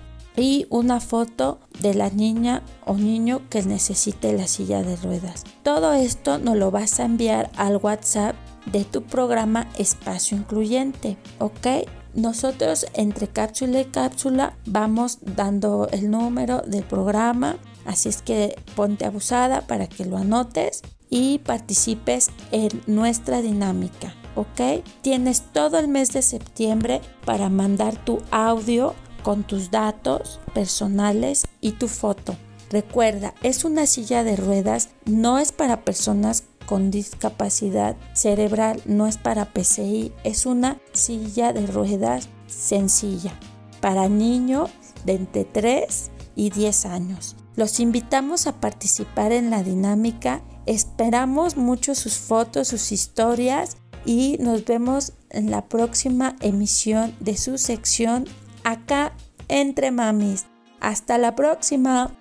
Una 0.69 0.99
foto 0.99 1.59
de 1.79 1.93
la 1.93 2.09
niña 2.09 2.63
o 2.85 2.95
niño 2.95 3.41
que 3.49 3.63
necesite 3.63 4.33
la 4.33 4.47
silla 4.47 4.81
de 4.83 4.95
ruedas. 4.95 5.43
Todo 5.63 5.93
esto 5.93 6.37
nos 6.37 6.55
lo 6.55 6.71
vas 6.71 6.99
a 6.99 7.05
enviar 7.05 7.49
al 7.55 7.77
WhatsApp 7.77 8.35
de 8.65 8.85
tu 8.85 9.03
programa 9.03 9.67
Espacio 9.77 10.37
Incluyente, 10.37 11.17
¿ok? 11.39 11.87
Nosotros 12.13 12.87
entre 12.93 13.27
cápsula 13.27 13.81
y 13.81 13.85
cápsula 13.85 14.57
vamos 14.65 15.19
dando 15.21 15.87
el 15.91 16.09
número 16.09 16.61
del 16.61 16.83
programa, 16.83 17.57
Así 17.85 18.09
es 18.09 18.21
que 18.21 18.55
ponte 18.75 19.05
abusada 19.05 19.61
para 19.61 19.87
que 19.87 20.05
lo 20.05 20.17
anotes 20.17 20.83
y 21.09 21.39
participes 21.39 22.29
en 22.51 22.69
nuestra 22.85 23.41
dinámica, 23.41 24.13
¿ok? 24.35 24.83
Tienes 25.01 25.41
todo 25.53 25.79
el 25.79 25.87
mes 25.87 26.11
de 26.11 26.21
septiembre 26.21 27.01
para 27.25 27.49
mandar 27.49 27.95
tu 27.95 28.21
audio 28.29 28.93
con 29.23 29.43
tus 29.43 29.71
datos 29.71 30.39
personales 30.53 31.47
y 31.61 31.73
tu 31.73 31.87
foto. 31.87 32.35
Recuerda, 32.69 33.33
es 33.41 33.65
una 33.65 33.87
silla 33.87 34.23
de 34.23 34.35
ruedas, 34.35 34.89
no 35.05 35.39
es 35.39 35.51
para 35.51 35.81
personas 35.81 36.43
con 36.65 36.91
discapacidad 36.91 37.95
cerebral, 38.13 38.81
no 38.85 39.07
es 39.07 39.17
para 39.17 39.45
PCI, 39.45 40.13
es 40.23 40.45
una 40.45 40.77
silla 40.93 41.51
de 41.51 41.65
ruedas 41.65 42.29
sencilla 42.45 43.33
para 43.81 44.07
niños 44.09 44.69
de 45.05 45.13
entre 45.13 45.45
3 45.45 46.11
y 46.35 46.51
10 46.51 46.85
años. 46.85 47.35
Los 47.55 47.79
invitamos 47.79 48.47
a 48.47 48.59
participar 48.59 49.31
en 49.31 49.49
la 49.49 49.63
dinámica, 49.63 50.43
esperamos 50.65 51.57
mucho 51.57 51.95
sus 51.95 52.17
fotos, 52.17 52.67
sus 52.67 52.91
historias 52.91 53.77
y 54.05 54.37
nos 54.39 54.63
vemos 54.65 55.13
en 55.29 55.51
la 55.51 55.67
próxima 55.67 56.35
emisión 56.39 57.15
de 57.19 57.35
su 57.35 57.57
sección 57.57 58.25
acá 58.69 59.13
entre 59.47 59.91
mamis. 59.91 60.45
Hasta 60.79 61.17
la 61.17 61.35
próxima. 61.35 62.11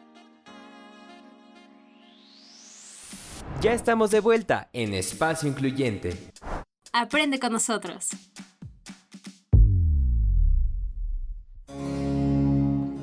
Ya 3.61 3.73
estamos 3.73 4.11
de 4.11 4.21
vuelta 4.21 4.69
en 4.73 4.95
Espacio 4.95 5.49
Incluyente. 5.49 6.17
Aprende 6.93 7.39
con 7.39 7.53
nosotros. 7.53 8.09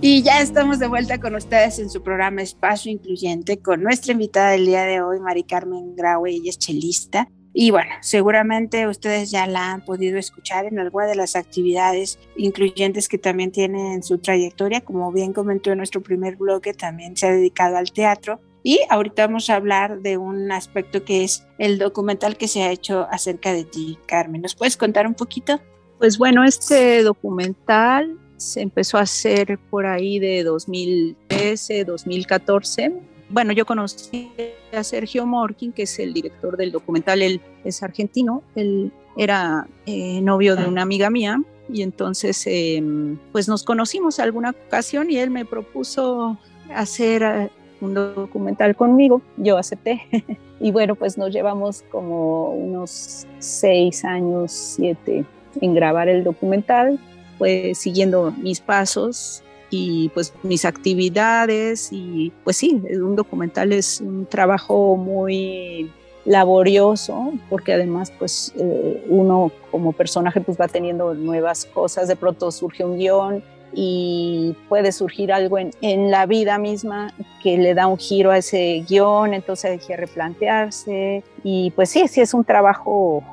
Y 0.01 0.21
ya 0.23 0.41
estamos 0.41 0.79
de 0.79 0.87
vuelta 0.87 1.19
con 1.19 1.35
ustedes 1.35 1.79
en 1.79 1.89
su 1.89 2.03
programa 2.03 2.41
Espacio 2.41 2.91
Incluyente 2.91 3.59
con 3.61 3.81
nuestra 3.81 4.11
invitada 4.11 4.51
del 4.51 4.65
día 4.65 4.83
de 4.83 5.01
hoy, 5.01 5.19
Mari 5.19 5.43
Carmen 5.43 5.95
Graue, 5.95 6.31
ella 6.31 6.49
es 6.49 6.57
chelista. 6.57 7.27
Y 7.57 7.71
bueno, 7.71 7.91
seguramente 8.01 8.85
ustedes 8.85 9.31
ya 9.31 9.47
la 9.47 9.71
han 9.71 9.85
podido 9.85 10.17
escuchar 10.17 10.65
en 10.65 10.77
alguna 10.77 11.05
de 11.05 11.15
las 11.15 11.37
actividades 11.37 12.19
incluyentes 12.35 13.07
que 13.07 13.17
también 13.17 13.53
tiene 13.53 13.93
en 13.93 14.03
su 14.03 14.17
trayectoria. 14.17 14.81
Como 14.81 15.09
bien 15.13 15.31
comentó 15.31 15.71
en 15.71 15.77
nuestro 15.77 16.03
primer 16.03 16.35
bloque, 16.35 16.73
también 16.73 17.15
se 17.15 17.27
ha 17.27 17.31
dedicado 17.31 17.77
al 17.77 17.93
teatro. 17.93 18.41
Y 18.61 18.81
ahorita 18.89 19.27
vamos 19.27 19.49
a 19.49 19.55
hablar 19.55 20.01
de 20.01 20.17
un 20.17 20.51
aspecto 20.51 21.05
que 21.05 21.23
es 21.23 21.47
el 21.57 21.79
documental 21.79 22.35
que 22.35 22.49
se 22.49 22.63
ha 22.63 22.71
hecho 22.71 23.07
acerca 23.09 23.53
de 23.53 23.63
ti, 23.63 23.97
Carmen. 24.05 24.41
¿Nos 24.41 24.53
puedes 24.53 24.75
contar 24.75 25.07
un 25.07 25.13
poquito? 25.13 25.61
Pues 25.97 26.17
bueno, 26.17 26.43
este 26.43 27.03
documental 27.03 28.19
se 28.35 28.63
empezó 28.63 28.97
a 28.97 29.03
hacer 29.03 29.59
por 29.69 29.85
ahí 29.85 30.19
de 30.19 30.43
2013, 30.43 31.85
2014 31.85 33.14
bueno, 33.29 33.53
yo 33.53 33.65
conocí 33.65 34.31
a 34.71 34.83
Sergio 34.83 35.25
Morkin, 35.25 35.71
que 35.71 35.83
es 35.83 35.99
el 35.99 36.13
director 36.13 36.57
del 36.57 36.71
documental, 36.71 37.21
él 37.21 37.41
es 37.63 37.81
argentino, 37.81 38.43
él 38.55 38.91
era 39.17 39.67
eh, 39.85 40.21
novio 40.21 40.55
de 40.55 40.67
una 40.67 40.81
amiga 40.81 41.09
mía 41.09 41.41
y 41.69 41.81
entonces 41.81 42.43
em, 42.45 43.17
pues 43.31 43.47
nos 43.47 43.63
conocimos 43.63 44.19
alguna 44.19 44.51
ocasión 44.51 45.09
y 45.09 45.17
él 45.17 45.31
me 45.31 45.45
propuso 45.45 46.37
hacer 46.73 47.23
eh, 47.23 47.49
un 47.81 47.93
documental 47.93 48.75
conmigo, 48.75 49.21
yo 49.37 49.57
acepté 49.57 50.01
y 50.59 50.71
bueno 50.71 50.95
pues 50.95 51.17
nos 51.17 51.31
llevamos 51.31 51.83
como 51.91 52.51
unos 52.51 53.25
seis 53.39 54.05
años, 54.05 54.51
siete 54.51 55.25
en 55.61 55.73
grabar 55.73 56.09
el 56.09 56.23
documental, 56.23 56.99
pues 57.37 57.77
siguiendo 57.79 58.31
mis 58.31 58.59
pasos 58.59 59.41
y 59.69 60.09
pues 60.09 60.33
mis 60.43 60.65
actividades 60.65 61.89
y 61.91 62.31
pues 62.43 62.57
sí, 62.57 62.81
un 62.91 63.15
documental 63.15 63.73
es 63.73 64.01
un 64.01 64.25
trabajo 64.25 64.95
muy 64.95 65.91
laborioso 66.25 67.33
porque 67.49 67.73
además 67.73 68.11
pues 68.17 68.53
eh, 68.57 69.05
uno 69.09 69.51
como 69.71 69.91
personaje 69.93 70.41
pues 70.41 70.59
va 70.59 70.67
teniendo 70.67 71.13
nuevas 71.13 71.65
cosas, 71.65 72.07
de 72.07 72.15
pronto 72.15 72.51
surge 72.51 72.83
un 72.83 72.97
guion 72.97 73.43
y 73.73 74.55
puede 74.69 74.91
surgir 74.91 75.33
algo 75.33 75.57
en, 75.59 76.11
la 76.11 76.25
vida 76.25 76.57
misma 76.57 77.13
que 77.43 77.57
le 77.57 77.73
da 77.73 77.87
un 77.87 77.97
giro 77.97 78.31
a 78.31 78.37
ese 78.37 78.83
guion, 78.87 79.33
entonces 79.33 79.71
hay 79.71 79.79
que 79.79 79.97
replantearse 79.97 81.23
y 81.43 81.71
pues 81.71 81.89
sí, 81.89 82.07
sí 82.07 82.21
es 82.21 82.33
un 82.33 82.43
trabajo 82.43 83.23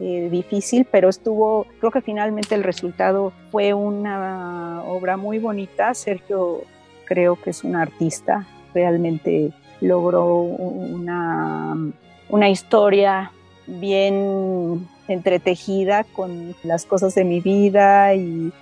eh, 0.00 0.28
difícil, 0.30 0.86
pero 0.90 1.10
estuvo, 1.10 1.66
creo 1.78 1.90
que 1.90 2.00
finalmente 2.00 2.54
el 2.54 2.62
resultado 2.62 3.32
fue 3.50 3.74
una 3.74 4.82
obra 4.86 5.18
muy 5.18 5.38
bonita. 5.38 5.92
Sergio 5.92 6.62
creo 7.04 7.36
que 7.36 7.50
es 7.50 7.64
un 7.64 7.76
artista, 7.76 8.46
realmente 8.72 9.52
logró 9.80 10.36
una, 10.36 11.76
una 12.30 12.48
historia 12.48 13.30
bien 13.66 14.88
entretejida 15.06 16.04
con 16.04 16.54
las 16.62 16.86
cosas 16.86 17.14
de 17.14 17.24
mi 17.24 17.40
vida 17.40 18.14
y, 18.14 18.52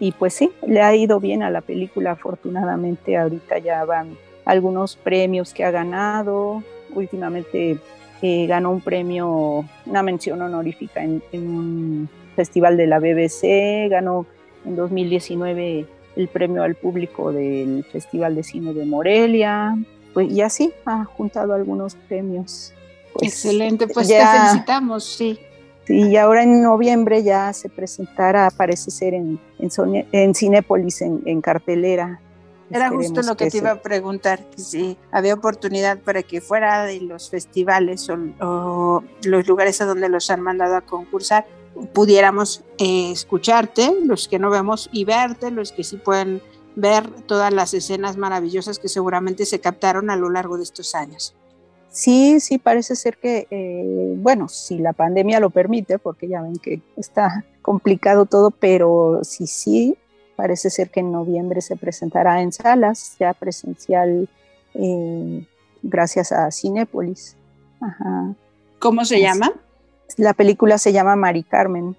y 0.00 0.12
pues 0.12 0.34
sí, 0.34 0.50
le 0.66 0.82
ha 0.82 0.96
ido 0.96 1.20
bien 1.20 1.42
a 1.42 1.50
la 1.50 1.60
película 1.60 2.12
afortunadamente, 2.12 3.16
ahorita 3.16 3.58
ya 3.58 3.84
van 3.84 4.16
algunos 4.44 4.96
premios 4.96 5.54
que 5.54 5.64
ha 5.64 5.70
ganado, 5.70 6.64
últimamente 6.94 7.78
ganó 8.22 8.70
un 8.70 8.80
premio, 8.80 9.64
una 9.86 10.02
mención 10.02 10.42
honorífica 10.42 11.02
en, 11.02 11.22
un 11.32 12.08
festival 12.36 12.76
de 12.76 12.86
la 12.86 12.98
BBC, 12.98 13.88
ganó 13.90 14.26
en 14.64 14.76
2019 14.76 15.86
el 16.16 16.28
premio 16.28 16.62
al 16.62 16.74
público 16.74 17.32
del 17.32 17.84
Festival 17.84 18.34
de 18.34 18.42
Cine 18.42 18.74
de 18.74 18.84
Morelia, 18.84 19.76
pues 20.12 20.30
y 20.30 20.42
así 20.42 20.72
ha 20.84 21.04
juntado 21.04 21.54
algunos 21.54 21.94
premios. 21.94 22.72
Pues, 23.14 23.32
Excelente, 23.32 23.86
pues 23.88 24.08
te 24.08 24.20
felicitamos, 24.24 25.04
sí. 25.04 25.38
Y 25.88 26.16
ahora 26.16 26.44
en 26.44 26.62
noviembre 26.62 27.22
ya 27.22 27.52
se 27.52 27.68
presentará, 27.68 28.50
parece 28.56 28.90
ser 28.90 29.14
en, 29.14 29.40
en, 29.58 30.06
en 30.12 30.34
Cinépolis, 30.34 31.02
en, 31.02 31.20
en 31.24 31.40
cartelera, 31.40 32.20
era 32.70 32.90
justo 32.90 33.22
lo 33.22 33.36
que, 33.36 33.50
te 33.50 33.58
iba 33.58 33.72
a 33.72 33.82
preguntar, 33.82 34.46
si 34.56 34.96
había 35.10 35.34
oportunidad 35.34 35.98
para 35.98 36.22
que 36.22 36.40
fuera 36.40 36.84
de 36.84 37.00
los 37.00 37.30
festivales 37.30 38.08
o, 38.10 39.02
los 39.24 39.46
lugares 39.46 39.80
a 39.80 39.86
donde 39.86 40.08
los 40.08 40.30
han 40.30 40.40
mandado 40.40 40.76
a 40.76 40.80
concursar, 40.82 41.46
pudiéramos 41.92 42.64
eh, 42.78 43.10
escucharte, 43.10 43.92
los 44.04 44.28
que 44.28 44.38
no 44.38 44.50
vemos, 44.50 44.88
y 44.92 45.04
verte, 45.04 45.50
los 45.50 45.72
que 45.72 45.84
sí 45.84 45.96
pueden 45.96 46.42
ver 46.76 47.08
todas 47.26 47.52
las 47.52 47.74
escenas 47.74 48.16
maravillosas 48.16 48.78
que 48.78 48.88
seguramente 48.88 49.46
se 49.46 49.60
captaron 49.60 50.10
a 50.10 50.16
lo 50.16 50.30
largo 50.30 50.56
de 50.56 50.62
estos 50.62 50.94
años. 50.94 51.34
Sí, 51.90 52.38
sí, 52.38 52.58
parece 52.58 52.94
ser 52.94 53.16
que, 53.16 53.48
eh, 53.50 54.14
bueno, 54.16 54.48
si 54.48 54.78
la 54.78 54.92
pandemia 54.92 55.40
lo 55.40 55.50
permite, 55.50 55.98
porque 55.98 56.28
ya 56.28 56.40
ven 56.40 56.56
que 56.56 56.80
está 56.96 57.44
complicado 57.62 58.26
todo, 58.26 58.52
pero 58.52 59.20
sí, 59.22 59.48
sí, 59.48 59.96
Parece 60.40 60.70
ser 60.70 60.88
que 60.88 61.00
en 61.00 61.12
noviembre 61.12 61.60
se 61.60 61.76
presentará 61.76 62.40
en 62.40 62.50
salas, 62.50 63.14
ya 63.20 63.34
presencial, 63.34 64.26
eh, 64.72 65.46
gracias 65.82 66.32
a 66.32 66.50
Cinépolis. 66.50 67.36
¿Cómo 68.78 69.04
se 69.04 69.20
llama? 69.20 69.52
La 70.16 70.32
película 70.32 70.78
se 70.78 70.94
llama 70.94 71.14
Mari 71.14 71.42
Carmen. 71.42 71.94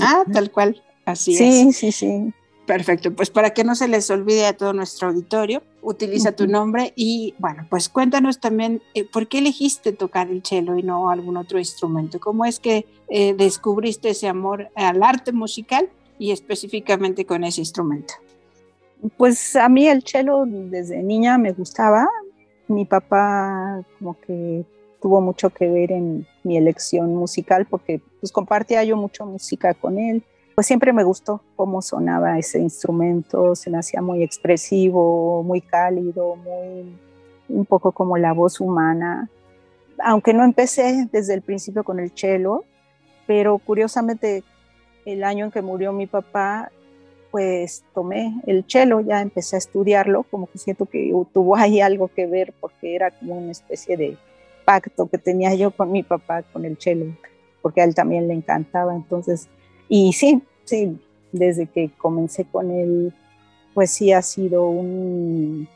Ah, 0.00 0.24
tal 0.32 0.50
cual, 0.50 0.82
así 1.04 1.32
es. 1.32 1.38
Sí, 1.38 1.72
sí, 1.74 1.92
sí. 1.92 2.32
Perfecto, 2.64 3.14
pues 3.14 3.28
para 3.28 3.50
que 3.50 3.64
no 3.64 3.74
se 3.74 3.86
les 3.86 4.08
olvide 4.08 4.46
a 4.46 4.56
todo 4.56 4.72
nuestro 4.72 5.08
auditorio, 5.08 5.62
utiliza 5.82 6.32
tu 6.32 6.46
nombre 6.46 6.94
y 6.96 7.34
bueno, 7.38 7.66
pues 7.68 7.90
cuéntanos 7.90 8.40
también 8.40 8.80
eh, 8.94 9.04
por 9.04 9.28
qué 9.28 9.40
elegiste 9.40 9.92
tocar 9.92 10.30
el 10.30 10.42
cello 10.42 10.78
y 10.78 10.82
no 10.82 11.10
algún 11.10 11.36
otro 11.36 11.58
instrumento. 11.58 12.18
¿Cómo 12.18 12.46
es 12.46 12.60
que 12.60 12.86
eh, 13.10 13.34
descubriste 13.34 14.08
ese 14.08 14.26
amor 14.26 14.70
al 14.74 15.02
arte 15.02 15.32
musical 15.32 15.90
y 16.18 16.32
específicamente 16.32 17.24
con 17.24 17.44
ese 17.44 17.60
instrumento? 17.60 18.14
Pues 19.16 19.54
a 19.56 19.68
mí 19.68 19.86
el 19.86 20.02
cello 20.02 20.44
desde 20.46 21.02
niña 21.02 21.38
me 21.38 21.52
gustaba. 21.52 22.08
Mi 22.66 22.84
papá 22.84 23.82
como 23.98 24.18
que 24.20 24.64
tuvo 25.00 25.20
mucho 25.20 25.50
que 25.50 25.68
ver 25.68 25.92
en 25.92 26.26
mi 26.42 26.56
elección 26.56 27.14
musical 27.14 27.66
porque 27.66 28.00
pues 28.20 28.32
compartía 28.32 28.82
yo 28.84 28.96
mucho 28.96 29.24
música 29.24 29.74
con 29.74 29.98
él. 29.98 30.22
Pues 30.54 30.66
siempre 30.66 30.92
me 30.92 31.04
gustó 31.04 31.40
cómo 31.54 31.80
sonaba 31.82 32.36
ese 32.36 32.58
instrumento, 32.58 33.54
se 33.54 33.70
me 33.70 33.78
hacía 33.78 34.02
muy 34.02 34.24
expresivo, 34.24 35.44
muy 35.44 35.60
cálido, 35.60 36.34
muy 36.34 36.96
un 37.48 37.64
poco 37.64 37.92
como 37.92 38.18
la 38.18 38.32
voz 38.32 38.60
humana. 38.60 39.30
Aunque 40.04 40.34
no 40.34 40.42
empecé 40.44 41.08
desde 41.12 41.34
el 41.34 41.42
principio 41.42 41.84
con 41.84 42.00
el 42.00 42.10
cello, 42.10 42.64
pero 43.26 43.58
curiosamente 43.58 44.42
el 45.12 45.24
año 45.24 45.46
en 45.46 45.50
que 45.50 45.62
murió 45.62 45.92
mi 45.92 46.06
papá, 46.06 46.70
pues 47.30 47.84
tomé 47.94 48.40
el 48.46 48.64
cello, 48.66 49.00
ya 49.00 49.20
empecé 49.20 49.56
a 49.56 49.58
estudiarlo, 49.58 50.22
como 50.24 50.46
que 50.46 50.58
siento 50.58 50.86
que 50.86 51.12
tuvo 51.32 51.56
ahí 51.56 51.80
algo 51.80 52.08
que 52.08 52.26
ver 52.26 52.52
porque 52.60 52.94
era 52.94 53.10
como 53.10 53.36
una 53.36 53.52
especie 53.52 53.96
de 53.96 54.16
pacto 54.64 55.08
que 55.08 55.18
tenía 55.18 55.54
yo 55.54 55.70
con 55.70 55.90
mi 55.90 56.02
papá 56.02 56.42
con 56.42 56.64
el 56.64 56.78
cello, 56.78 57.06
porque 57.62 57.80
a 57.80 57.84
él 57.84 57.94
también 57.94 58.28
le 58.28 58.34
encantaba, 58.34 58.94
entonces, 58.94 59.48
y 59.88 60.12
sí, 60.12 60.42
sí, 60.64 60.98
desde 61.32 61.66
que 61.66 61.90
comencé 61.96 62.44
con 62.44 62.70
él, 62.70 63.12
pues 63.74 63.90
sí 63.90 64.12
ha 64.12 64.22
sido 64.22 64.68
un, 64.68 65.68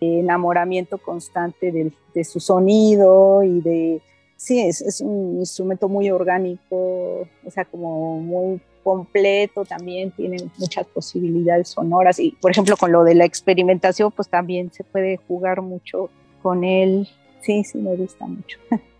enamoramiento 0.00 0.96
constante 0.96 1.70
de, 1.70 1.92
de 2.14 2.24
su 2.24 2.40
sonido 2.40 3.42
y 3.42 3.60
de, 3.60 4.00
sí, 4.36 4.60
es, 4.60 4.80
es, 4.80 5.02
un 5.02 5.38
instrumento 5.40 5.88
muy 5.88 6.10
orgánico, 6.10 7.28
o 7.44 7.50
sea, 7.50 7.66
como 7.66 8.18
muy 8.18 8.60
completo 8.82 9.64
también, 9.64 10.10
tiene 10.10 10.38
muchas 10.58 10.86
posibilidades 10.86 11.68
sonoras 11.68 12.18
y, 12.18 12.32
por 12.40 12.50
ejemplo, 12.50 12.76
con 12.76 12.92
lo 12.92 13.04
de 13.04 13.14
la 13.14 13.24
experimentación, 13.24 14.12
pues 14.12 14.28
también 14.28 14.72
se 14.72 14.84
puede 14.84 15.18
jugar 15.28 15.62
mucho 15.62 16.10
con 16.42 16.64
él. 16.64 17.08
Sí, 17.40 17.64
sí, 17.64 17.78
me 17.78 17.96
gusta 17.96 18.26
mucho. 18.26 18.58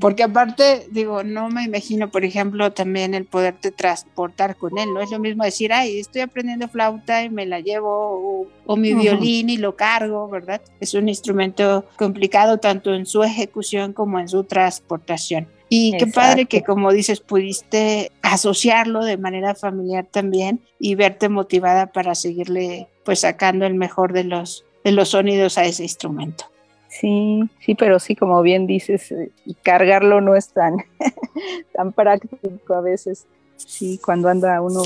Porque 0.00 0.22
aparte, 0.22 0.86
digo, 0.90 1.24
no 1.24 1.48
me 1.48 1.64
imagino, 1.64 2.10
por 2.10 2.24
ejemplo, 2.24 2.72
también 2.72 3.14
el 3.14 3.24
poderte 3.24 3.72
transportar 3.72 4.56
con 4.56 4.78
él, 4.78 4.92
¿no? 4.92 5.00
Es 5.00 5.10
lo 5.10 5.18
mismo 5.18 5.44
decir, 5.44 5.72
ay, 5.72 5.98
estoy 5.98 6.20
aprendiendo 6.20 6.68
flauta 6.68 7.24
y 7.24 7.30
me 7.30 7.46
la 7.46 7.60
llevo, 7.60 8.46
o, 8.66 8.76
mi 8.76 8.94
violín 8.94 9.48
y 9.48 9.56
lo 9.56 9.76
cargo, 9.76 10.28
¿verdad? 10.28 10.60
Es 10.78 10.94
un 10.94 11.08
instrumento 11.08 11.86
complicado 11.96 12.58
tanto 12.58 12.94
en 12.94 13.06
su 13.06 13.24
ejecución 13.24 13.92
como 13.92 14.20
en 14.20 14.28
su 14.28 14.44
transportación. 14.44 15.48
Y 15.68 15.96
qué 15.98 16.06
padre 16.06 16.46
que, 16.46 16.62
como 16.62 16.92
dices, 16.92 17.20
pudiste 17.20 18.10
asociarlo 18.22 19.04
de 19.04 19.18
manera 19.18 19.54
familiar 19.54 20.06
también 20.10 20.60
y 20.78 20.94
verte 20.94 21.28
motivada 21.28 21.86
para 21.86 22.14
seguirle, 22.14 22.88
pues, 23.04 23.20
sacando 23.20 23.66
el 23.66 23.74
mejor 23.74 24.12
de 24.12 24.24
los, 24.24 24.64
de 24.84 24.92
los 24.92 25.10
sonidos 25.10 25.58
a 25.58 25.64
ese 25.64 25.82
instrumento. 25.82 26.46
Sí, 26.88 27.42
sí, 27.60 27.74
pero 27.74 27.98
sí, 27.98 28.16
como 28.16 28.40
bien 28.42 28.66
dices, 28.66 29.12
eh, 29.12 29.30
cargarlo 29.62 30.20
no 30.20 30.34
es 30.34 30.48
tan, 30.48 30.76
tan 31.74 31.92
práctico 31.92 32.74
a 32.74 32.80
veces. 32.80 33.26
Sí, 33.56 34.00
cuando 34.02 34.28
anda 34.28 34.60
uno, 34.62 34.82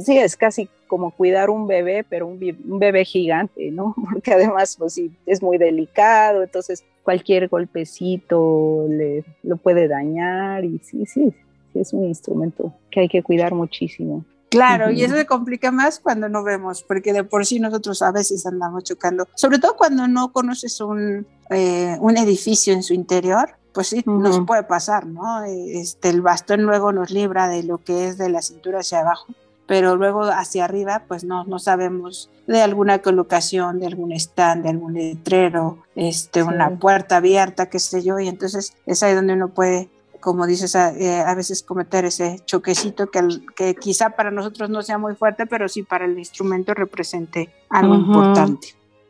sí, 0.00 0.18
es 0.18 0.36
casi 0.36 0.68
como 0.86 1.10
cuidar 1.10 1.50
un 1.50 1.66
bebé, 1.66 2.04
pero 2.08 2.26
un, 2.26 2.38
bebé 2.78 3.04
gigante, 3.04 3.70
¿no? 3.70 3.94
Porque 4.12 4.32
además, 4.32 4.76
pues 4.78 4.94
sí, 4.94 5.16
es 5.26 5.42
muy 5.42 5.58
delicado, 5.58 6.42
entonces 6.42 6.84
cualquier 7.02 7.48
golpecito 7.48 8.86
le, 8.88 9.24
lo 9.42 9.56
puede 9.56 9.88
dañar 9.88 10.64
y 10.64 10.78
sí, 10.78 11.04
sí, 11.06 11.34
sí, 11.72 11.78
es 11.78 11.92
un 11.92 12.04
instrumento 12.04 12.72
que 12.90 13.00
hay 13.00 13.08
que 13.08 13.22
cuidar 13.22 13.54
muchísimo. 13.54 14.24
Claro, 14.50 14.92
y 14.92 15.02
eso 15.02 15.16
se 15.16 15.26
complica 15.26 15.72
más 15.72 15.98
cuando 15.98 16.28
no 16.28 16.44
vemos, 16.44 16.84
porque 16.84 17.12
de 17.12 17.24
por 17.24 17.44
sí 17.44 17.58
nosotros 17.58 18.00
a 18.02 18.12
veces 18.12 18.46
andamos 18.46 18.84
chocando, 18.84 19.26
sobre 19.34 19.58
todo 19.58 19.74
cuando 19.76 20.06
no 20.06 20.32
conoces 20.32 20.80
un, 20.80 21.26
eh, 21.50 21.96
un 21.98 22.16
edificio 22.16 22.72
en 22.72 22.84
su 22.84 22.94
interior, 22.94 23.56
pues 23.72 23.88
sí, 23.88 24.04
nos 24.06 24.46
puede 24.46 24.62
pasar, 24.62 25.06
¿no? 25.06 25.42
Este, 25.42 26.08
el 26.08 26.22
bastón 26.22 26.62
luego 26.62 26.92
nos 26.92 27.10
libra 27.10 27.48
de 27.48 27.64
lo 27.64 27.78
que 27.78 28.06
es 28.06 28.16
de 28.16 28.28
la 28.28 28.40
cintura 28.40 28.78
hacia 28.78 29.00
abajo, 29.00 29.26
pero 29.66 29.96
luego 29.96 30.22
hacia 30.24 30.64
arriba, 30.64 31.04
pues 31.08 31.24
no, 31.24 31.44
no 31.44 31.58
sabemos 31.58 32.30
de 32.46 32.60
alguna 32.60 33.00
colocación, 33.00 33.78
de 33.78 33.86
algún 33.86 34.12
stand, 34.12 34.64
de 34.64 34.70
algún 34.70 34.94
letrero, 34.94 35.78
este, 35.94 36.42
una 36.42 36.78
puerta 36.78 37.16
abierta, 37.16 37.70
qué 37.70 37.78
sé 37.78 38.02
yo, 38.02 38.18
y 38.18 38.28
entonces 38.28 38.74
es 38.86 39.02
ahí 39.02 39.14
donde 39.14 39.34
uno 39.34 39.48
puede 39.48 39.88
como 40.24 40.46
dices, 40.46 40.74
eh, 40.74 41.20
a, 41.20 41.34
veces 41.34 41.62
cometer 41.62 42.06
ese 42.06 42.40
choquecito 42.46 43.10
que, 43.10 43.20
que, 43.54 43.74
quizá 43.74 44.16
para 44.16 44.30
nosotros 44.30 44.70
no 44.70 44.80
sea 44.80 44.96
muy 44.96 45.14
fuerte, 45.14 45.44
pero 45.44 45.68
sí 45.68 45.82
para 45.82 46.06
el 46.06 46.18
instrumento 46.18 46.72
represente 46.72 47.52
algo 47.68 47.94
importante. 47.94 48.68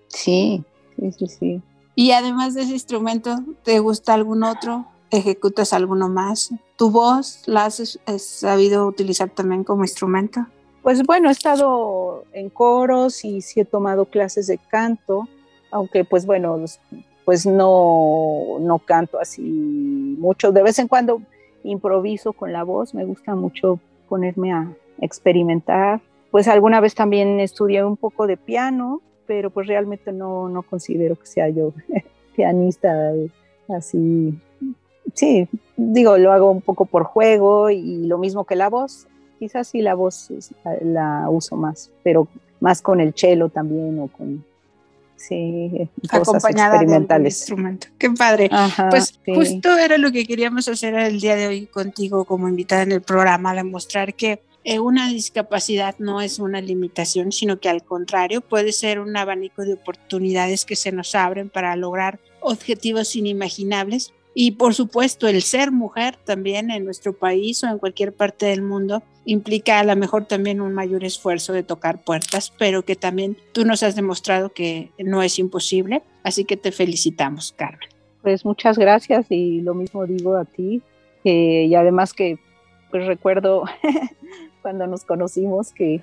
Sí, 0.08 0.64
sí, 0.98 1.12
sí, 1.12 1.26
sí. 1.28 1.62
Y 1.94 2.10
además 2.10 2.54
de 2.54 2.62
ese 2.62 2.72
instrumento, 2.72 3.36
¿te 3.62 3.78
gusta 3.78 4.12
algún 4.12 4.42
otro? 4.42 4.86
¿Ejecutas 5.14 5.72
alguno 5.72 6.08
más? 6.08 6.52
¿Tu 6.76 6.90
voz 6.90 7.46
la 7.46 7.66
has, 7.66 8.00
sabido 8.16 8.88
utilizar 8.88 9.30
también 9.30 9.62
como 9.62 9.84
instrumento? 9.84 10.44
Pues 10.82 11.04
bueno, 11.04 11.28
he 11.28 11.32
estado 11.32 12.24
en 12.32 12.50
coros 12.50 13.24
y 13.24 13.40
sí 13.40 13.60
he 13.60 13.64
tomado 13.64 14.06
clases 14.06 14.48
de 14.48 14.58
canto, 14.58 15.28
aunque 15.70 16.04
pues 16.04 16.26
bueno, 16.26 16.64
pues 17.24 17.46
no, 17.46 18.58
no 18.58 18.80
canto 18.80 19.20
así 19.20 19.40
mucho. 20.18 20.50
De 20.50 20.64
vez 20.64 20.80
en 20.80 20.88
cuando 20.88 21.22
improviso 21.62 22.32
con 22.32 22.52
la 22.52 22.64
voz, 22.64 22.92
me 22.92 23.04
gusta 23.04 23.36
mucho 23.36 23.78
ponerme 24.08 24.52
a 24.52 24.68
experimentar. 25.00 26.00
Pues 26.32 26.48
alguna 26.48 26.80
vez 26.80 26.96
también 26.96 27.38
estudié 27.38 27.84
un 27.84 27.96
poco 27.96 28.26
de 28.26 28.36
piano, 28.36 29.00
pero 29.28 29.50
pues 29.50 29.68
realmente 29.68 30.10
no, 30.10 30.48
no 30.48 30.64
considero 30.64 31.14
que 31.14 31.26
sea 31.26 31.48
yo 31.50 31.72
pianista 32.34 33.12
así. 33.68 34.36
Sí, 35.14 35.48
digo, 35.76 36.18
lo 36.18 36.32
hago 36.32 36.50
un 36.50 36.60
poco 36.60 36.84
por 36.84 37.04
juego 37.04 37.70
y 37.70 38.06
lo 38.06 38.18
mismo 38.18 38.44
que 38.44 38.56
la 38.56 38.68
voz. 38.68 39.06
Quizás 39.38 39.68
sí 39.68 39.80
la 39.80 39.94
voz 39.94 40.28
la 40.82 41.28
uso 41.30 41.56
más, 41.56 41.90
pero 42.02 42.28
más 42.60 42.82
con 42.82 43.00
el 43.00 43.14
cello 43.14 43.48
también 43.48 43.98
o 44.00 44.08
con 44.08 44.44
sí, 45.16 45.88
acompañada 46.10 46.78
de 46.78 47.24
instrumento. 47.24 47.86
Qué 47.98 48.10
padre. 48.10 48.50
pues 48.90 49.18
justo 49.26 49.76
era 49.76 49.98
lo 49.98 50.12
que 50.12 50.26
queríamos 50.26 50.68
hacer 50.68 50.94
el 50.94 51.20
día 51.20 51.36
de 51.36 51.46
hoy 51.46 51.66
contigo 51.66 52.24
como 52.24 52.48
invitada 52.48 52.82
en 52.82 52.92
el 52.92 53.02
programa, 53.02 53.54
demostrar 53.54 54.14
que 54.14 54.40
eh, 54.64 54.78
una 54.78 55.08
discapacidad 55.08 55.94
no 55.98 56.22
es 56.22 56.38
una 56.38 56.60
limitación, 56.60 57.32
sino 57.32 57.60
que 57.60 57.68
al 57.68 57.84
contrario 57.84 58.40
puede 58.40 58.72
ser 58.72 58.98
un 58.98 59.14
abanico 59.16 59.62
de 59.62 59.74
oportunidades 59.74 60.64
que 60.64 60.74
se 60.74 60.90
nos 60.90 61.14
abren 61.14 61.50
para 61.50 61.76
lograr 61.76 62.18
objetivos 62.40 63.14
inimaginables 63.14 64.14
y 64.34 64.52
por 64.52 64.74
supuesto, 64.74 65.28
el 65.28 65.42
ser 65.42 65.70
mujer 65.70 66.16
también 66.16 66.70
en 66.72 66.84
nuestro 66.84 67.12
país 67.12 67.62
o 67.62 67.68
en 67.68 67.78
cualquier 67.78 68.12
parte 68.12 68.46
del 68.46 68.62
mundo 68.62 69.02
implica 69.24 69.78
a 69.78 69.84
lo 69.84 69.94
mejor 69.94 70.26
también 70.26 70.60
un 70.60 70.74
mayor 70.74 71.04
esfuerzo 71.04 71.52
de 71.52 71.62
tocar 71.62 72.02
puertas, 72.02 72.52
pero 72.58 72.84
que 72.84 72.96
también 72.96 73.36
tú 73.52 73.64
nos 73.64 73.84
has 73.84 73.94
demostrado 73.94 74.52
que 74.52 74.90
no 74.98 75.22
es 75.22 75.38
imposible. 75.38 76.02
Así 76.24 76.44
que 76.44 76.56
te 76.56 76.72
felicitamos, 76.72 77.52
Carmen. 77.52 77.88
Pues 78.22 78.44
muchas 78.44 78.76
gracias 78.76 79.26
y 79.30 79.60
lo 79.60 79.74
mismo 79.74 80.04
digo 80.06 80.36
a 80.36 80.44
ti. 80.44 80.82
y 81.22 81.74
además 81.74 82.12
que 82.12 82.38
pues 82.90 83.06
recuerdo 83.06 83.64
cuando 84.62 84.86
nos 84.86 85.04
conocimos 85.04 85.72
que, 85.72 86.02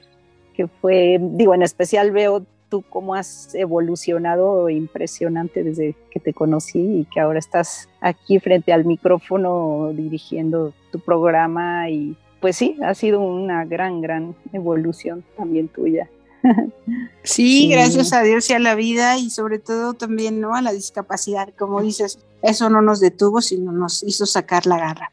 que 0.54 0.68
fue, 0.68 1.20
digo, 1.22 1.54
en 1.54 1.64
especial 1.64 2.12
veo 2.12 2.46
tú 2.72 2.84
cómo 2.90 3.14
has 3.14 3.54
evolucionado 3.54 4.70
impresionante 4.70 5.62
desde 5.62 5.96
que 6.10 6.22
te 6.22 6.34
conocí 6.34 6.80
y 6.80 7.06
que 7.06 7.20
ahora 7.20 7.38
estás 7.38 7.90
aquí 8.00 8.40
frente 8.40 8.72
al 8.72 8.86
micrófono 8.86 9.92
dirigiendo 9.94 10.74
tu 10.92 11.00
programa 11.00 11.90
y 11.90 12.18
pues 12.40 12.56
sí, 12.56 12.78
ha 12.82 12.96
sido 12.96 13.20
una 13.20 13.66
gran, 13.66 14.02
gran 14.02 14.34
evolución 14.54 15.24
también 15.38 15.68
tuya. 15.68 16.10
Sí, 17.24 17.70
gracias 17.70 18.14
a 18.14 18.24
Dios 18.24 18.50
y 18.50 18.54
a 18.54 18.60
la 18.60 18.74
vida 18.74 19.16
y 19.20 19.30
sobre 19.30 19.60
todo 19.60 19.94
también 19.94 20.42
¿no? 20.42 20.56
a 20.56 20.64
la 20.64 20.72
discapacidad. 20.72 21.54
Como 21.56 21.80
dices, 21.84 22.18
eso 22.42 22.68
no 22.68 22.82
nos 22.82 23.00
detuvo, 23.00 23.42
sino 23.42 23.72
nos 23.72 24.02
hizo 24.02 24.26
sacar 24.26 24.66
la 24.66 24.80
garra. 24.80 25.12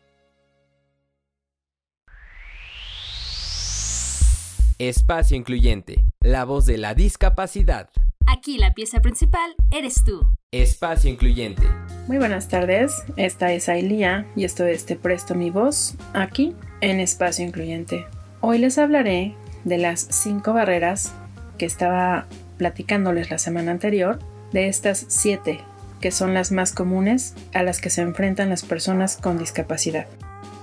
Espacio 4.78 5.36
Incluyente, 5.36 6.04
la 6.28 6.44
voz 6.44 6.66
de 6.66 6.78
la 6.78 6.94
discapacidad. 6.94 7.88
Aquí 8.26 8.58
la 8.58 8.74
pieza 8.74 9.00
principal 9.00 9.54
eres 9.70 10.04
tú. 10.04 10.26
Espacio 10.52 11.10
Incluyente. 11.10 11.62
Muy 12.06 12.18
buenas 12.18 12.48
tardes, 12.48 13.02
esta 13.16 13.52
es 13.52 13.68
Ailía 13.68 14.26
y 14.36 14.44
esto 14.44 14.66
es 14.66 14.84
Te 14.84 14.96
Presto 14.96 15.34
Mi 15.34 15.50
Voz, 15.50 15.94
aquí 16.12 16.54
en 16.80 17.00
Espacio 17.00 17.44
Incluyente. 17.44 18.06
Hoy 18.40 18.58
les 18.58 18.78
hablaré 18.78 19.34
de 19.64 19.78
las 19.78 20.00
cinco 20.10 20.52
barreras 20.52 21.14
que 21.56 21.66
estaba 21.66 22.26
platicándoles 22.58 23.30
la 23.30 23.38
semana 23.38 23.70
anterior, 23.70 24.18
de 24.52 24.68
estas 24.68 25.06
siete 25.08 25.60
que 26.00 26.10
son 26.12 26.34
las 26.34 26.52
más 26.52 26.72
comunes 26.72 27.34
a 27.54 27.62
las 27.62 27.80
que 27.80 27.90
se 27.90 28.02
enfrentan 28.02 28.50
las 28.50 28.64
personas 28.64 29.16
con 29.16 29.38
discapacidad. 29.38 30.06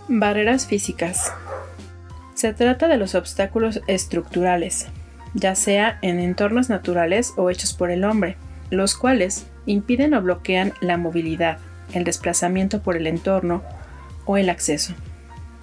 Barreras 0.07 0.67
físicas. 0.67 1.33
Se 2.35 2.53
trata 2.53 2.87
de 2.87 2.97
los 2.97 3.15
obstáculos 3.15 3.81
estructurales, 3.87 4.87
ya 5.35 5.53
sea 5.53 5.99
en 6.01 6.19
entornos 6.19 6.69
naturales 6.69 7.33
o 7.37 7.49
hechos 7.49 7.73
por 7.73 7.91
el 7.91 8.03
hombre, 8.03 8.37
los 8.71 8.95
cuales 8.95 9.45
impiden 9.65 10.13
o 10.13 10.21
bloquean 10.21 10.73
la 10.81 10.97
movilidad, 10.97 11.59
el 11.93 12.03
desplazamiento 12.03 12.81
por 12.81 12.95
el 12.95 13.05
entorno 13.05 13.61
o 14.25 14.37
el 14.37 14.49
acceso. 14.49 14.95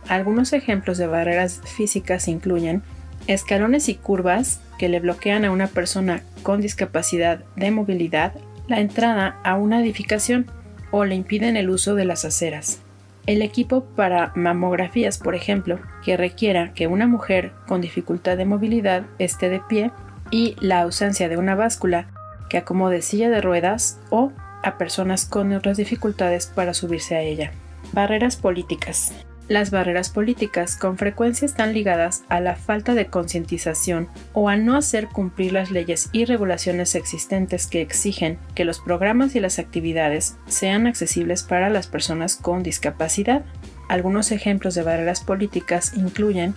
Algunos 0.09 0.53
ejemplos 0.53 0.99
de 0.99 1.07
barreras 1.07 1.61
físicas 1.65 2.29
incluyen 2.29 2.83
escalones 3.27 3.89
y 3.89 3.95
curvas 3.95 4.61
que 4.79 4.89
le 4.89 5.01
bloquean 5.01 5.45
a 5.45 5.51
una 5.51 5.69
persona 5.69 6.23
con 6.43 6.61
discapacidad 6.61 7.45
de 7.57 7.71
movilidad 7.71 8.35
la 8.69 8.81
entrada 8.81 9.41
a 9.45 9.55
una 9.55 9.81
edificación 9.81 10.51
o 10.91 11.05
le 11.05 11.15
impiden 11.15 11.57
el 11.57 11.71
uso 11.71 11.95
de 11.95 12.05
las 12.05 12.25
aceras. 12.25 12.81
El 13.27 13.41
equipo 13.41 13.85
para 13.85 14.33
mamografías, 14.35 15.19
por 15.19 15.35
ejemplo, 15.35 15.79
que 16.05 16.17
requiera 16.17 16.73
que 16.75 16.89
una 16.89 17.07
mujer 17.07 17.53
con 17.69 17.81
dificultad 17.81 18.37
de 18.37 18.45
movilidad 18.45 19.05
esté 19.19 19.49
de 19.49 19.61
pie 19.61 19.93
y 20.31 20.57
la 20.61 20.81
ausencia 20.81 21.29
de 21.29 21.37
una 21.37 21.55
báscula 21.55 22.09
que 22.49 22.59
acomode 22.59 23.01
silla 23.01 23.31
de 23.31 23.41
ruedas 23.41 24.01
o 24.11 24.33
a 24.65 24.77
personas 24.77 25.25
con 25.25 25.53
otras 25.53 25.77
dificultades 25.77 26.47
para 26.47 26.75
subirse 26.75 27.15
a 27.15 27.21
ella. 27.21 27.53
Barreras 27.93 28.37
políticas. 28.37 29.13
Las 29.49 29.71
barreras 29.71 30.09
políticas 30.09 30.77
con 30.77 30.97
frecuencia 30.97 31.47
están 31.47 31.75
ligadas 31.75 32.23
a 32.29 32.41
la 32.41 32.55
falta 32.55 32.95
de 32.95 33.07
concientización 33.07 34.09
o 34.33 34.49
a 34.49 34.57
no 34.57 34.77
hacer 34.77 35.09
cumplir 35.09 35.53
las 35.53 35.71
leyes 35.71 36.09
y 36.13 36.25
regulaciones 36.25 36.95
existentes 36.95 37.67
que 37.67 37.81
exigen 37.81 38.39
que 38.55 38.65
los 38.65 38.79
programas 38.79 39.35
y 39.35 39.41
las 39.41 39.59
actividades 39.59 40.37
sean 40.47 40.87
accesibles 40.87 41.43
para 41.43 41.71
las 41.71 41.89
personas 41.89 42.37
con 42.37 42.63
discapacidad. 42.63 43.45
Algunos 43.89 44.31
ejemplos 44.31 44.75
de 44.75 44.83
barreras 44.83 45.23
políticas 45.23 45.93
incluyen 45.97 46.55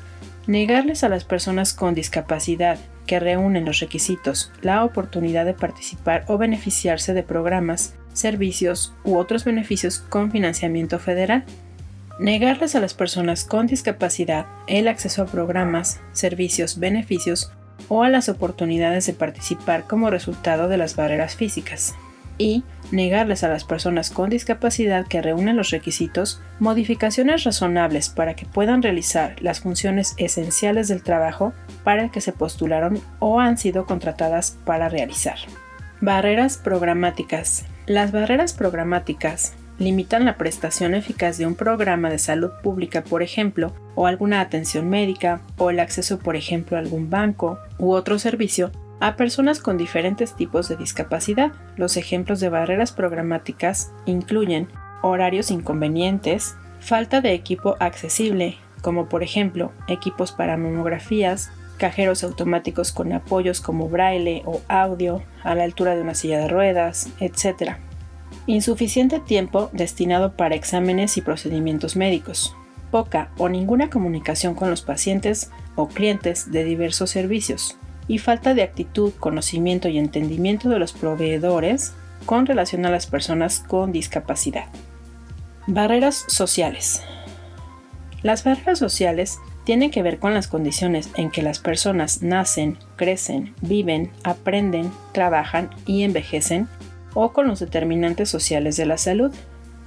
negarles 0.47 1.03
a 1.03 1.09
las 1.09 1.25
personas 1.25 1.73
con 1.73 1.95
discapacidad 1.95 2.77
que 3.07 3.19
reúnen 3.19 3.65
los 3.65 3.79
requisitos 3.79 4.51
la 4.61 4.83
oportunidad 4.83 5.45
de 5.45 5.53
participar 5.53 6.23
o 6.27 6.37
beneficiarse 6.37 7.13
de 7.13 7.23
programas, 7.23 7.95
servicios 8.13 8.93
u 9.03 9.17
otros 9.17 9.43
beneficios 9.43 9.99
con 9.99 10.31
financiamiento 10.31 10.99
federal, 10.99 11.43
negarles 12.19 12.75
a 12.75 12.79
las 12.79 12.93
personas 12.93 13.43
con 13.43 13.67
discapacidad 13.67 14.45
el 14.67 14.87
acceso 14.87 15.23
a 15.23 15.25
programas, 15.25 16.01
servicios, 16.13 16.79
beneficios 16.79 17.51
o 17.89 18.03
a 18.03 18.09
las 18.09 18.29
oportunidades 18.29 19.05
de 19.05 19.13
participar 19.13 19.85
como 19.85 20.09
resultado 20.09 20.67
de 20.67 20.77
las 20.77 20.95
barreras 20.95 21.35
físicas 21.35 21.95
y 22.37 22.63
negarles 22.91 23.43
a 23.43 23.49
las 23.49 23.63
personas 23.63 24.09
con 24.09 24.29
discapacidad 24.29 25.07
que 25.07 25.21
reúnen 25.21 25.55
los 25.55 25.71
requisitos 25.71 26.41
modificaciones 26.59 27.43
razonables 27.43 28.09
para 28.09 28.35
que 28.35 28.45
puedan 28.45 28.81
realizar 28.81 29.35
las 29.41 29.61
funciones 29.61 30.13
esenciales 30.17 30.87
del 30.87 31.01
trabajo 31.01 31.53
para 31.83 32.03
el 32.03 32.11
que 32.11 32.21
se 32.21 32.33
postularon 32.33 33.01
o 33.19 33.39
han 33.39 33.57
sido 33.57 33.85
contratadas 33.85 34.57
para 34.65 34.89
realizar. 34.89 35.37
Barreras 36.01 36.57
programáticas. 36.57 37.65
Las 37.85 38.11
barreras 38.11 38.53
programáticas 38.53 39.53
limitan 39.77 40.25
la 40.25 40.37
prestación 40.37 40.95
eficaz 40.95 41.37
de 41.37 41.45
un 41.45 41.55
programa 41.55 42.09
de 42.09 42.19
salud 42.19 42.51
pública, 42.63 43.03
por 43.03 43.21
ejemplo, 43.23 43.73
o 43.95 44.07
alguna 44.07 44.41
atención 44.41 44.89
médica, 44.89 45.41
o 45.57 45.69
el 45.69 45.79
acceso, 45.79 46.19
por 46.19 46.35
ejemplo, 46.35 46.77
a 46.77 46.79
algún 46.79 47.09
banco 47.09 47.59
u 47.77 47.91
otro 47.91 48.19
servicio 48.19 48.71
a 48.99 49.15
personas 49.15 49.59
con 49.59 49.77
diferentes 49.77 50.35
tipos 50.35 50.69
de 50.69 50.77
discapacidad. 50.77 51.51
Los 51.75 51.97
ejemplos 51.97 52.39
de 52.39 52.49
barreras 52.49 52.91
programáticas 52.91 53.91
incluyen 54.05 54.67
horarios 55.01 55.51
inconvenientes, 55.51 56.55
falta 56.79 57.21
de 57.21 57.33
equipo 57.33 57.75
accesible, 57.79 58.57
como 58.81 59.07
por 59.09 59.23
ejemplo 59.23 59.71
equipos 59.87 60.31
para 60.31 60.57
mamografías, 60.57 61.51
cajeros 61.77 62.23
automáticos 62.23 62.91
con 62.91 63.11
apoyos 63.11 63.59
como 63.59 63.89
braille 63.89 64.43
o 64.45 64.61
audio 64.67 65.21
a 65.43 65.55
la 65.55 65.63
altura 65.63 65.95
de 65.95 66.01
una 66.01 66.15
silla 66.15 66.39
de 66.39 66.47
ruedas, 66.47 67.09
etc. 67.19 67.77
Insuficiente 68.47 69.19
tiempo 69.19 69.71
destinado 69.73 70.33
para 70.33 70.53
exámenes 70.53 71.17
y 71.17 71.21
procedimientos 71.21 71.95
médicos. 71.95 72.55
Poca 72.91 73.31
o 73.37 73.49
ninguna 73.49 73.89
comunicación 73.89 74.53
con 74.53 74.69
los 74.69 74.83
pacientes 74.83 75.49
o 75.75 75.87
clientes 75.87 76.51
de 76.51 76.63
diversos 76.63 77.09
servicios 77.09 77.77
y 78.07 78.19
falta 78.19 78.53
de 78.53 78.61
actitud, 78.61 79.13
conocimiento 79.19 79.89
y 79.89 79.97
entendimiento 79.97 80.69
de 80.69 80.77
los 80.77 80.93
proveedores 80.93 81.93
con 82.27 82.45
relación 82.45 82.85
a 82.85 82.91
las 82.91 83.07
personas 83.07 83.63
con 83.67 83.91
discapacidad. 83.91 84.65
Barreras 85.65 86.25
sociales. 86.27 87.01
Las 88.21 88.43
barreras 88.43 88.77
sociales 88.77 89.39
tienen 89.63 89.89
que 89.89 90.03
ver 90.03 90.19
con 90.19 90.35
las 90.35 90.47
condiciones 90.47 91.09
en 91.15 91.31
que 91.31 91.41
las 91.41 91.57
personas 91.57 92.21
nacen, 92.21 92.77
crecen, 92.95 93.55
viven, 93.61 94.11
aprenden, 94.23 94.91
trabajan 95.11 95.71
y 95.87 96.03
envejecen 96.03 96.67
o 97.15 97.33
con 97.33 97.47
los 97.47 97.59
determinantes 97.59 98.29
sociales 98.29 98.77
de 98.77 98.85
la 98.85 98.99
salud, 98.99 99.33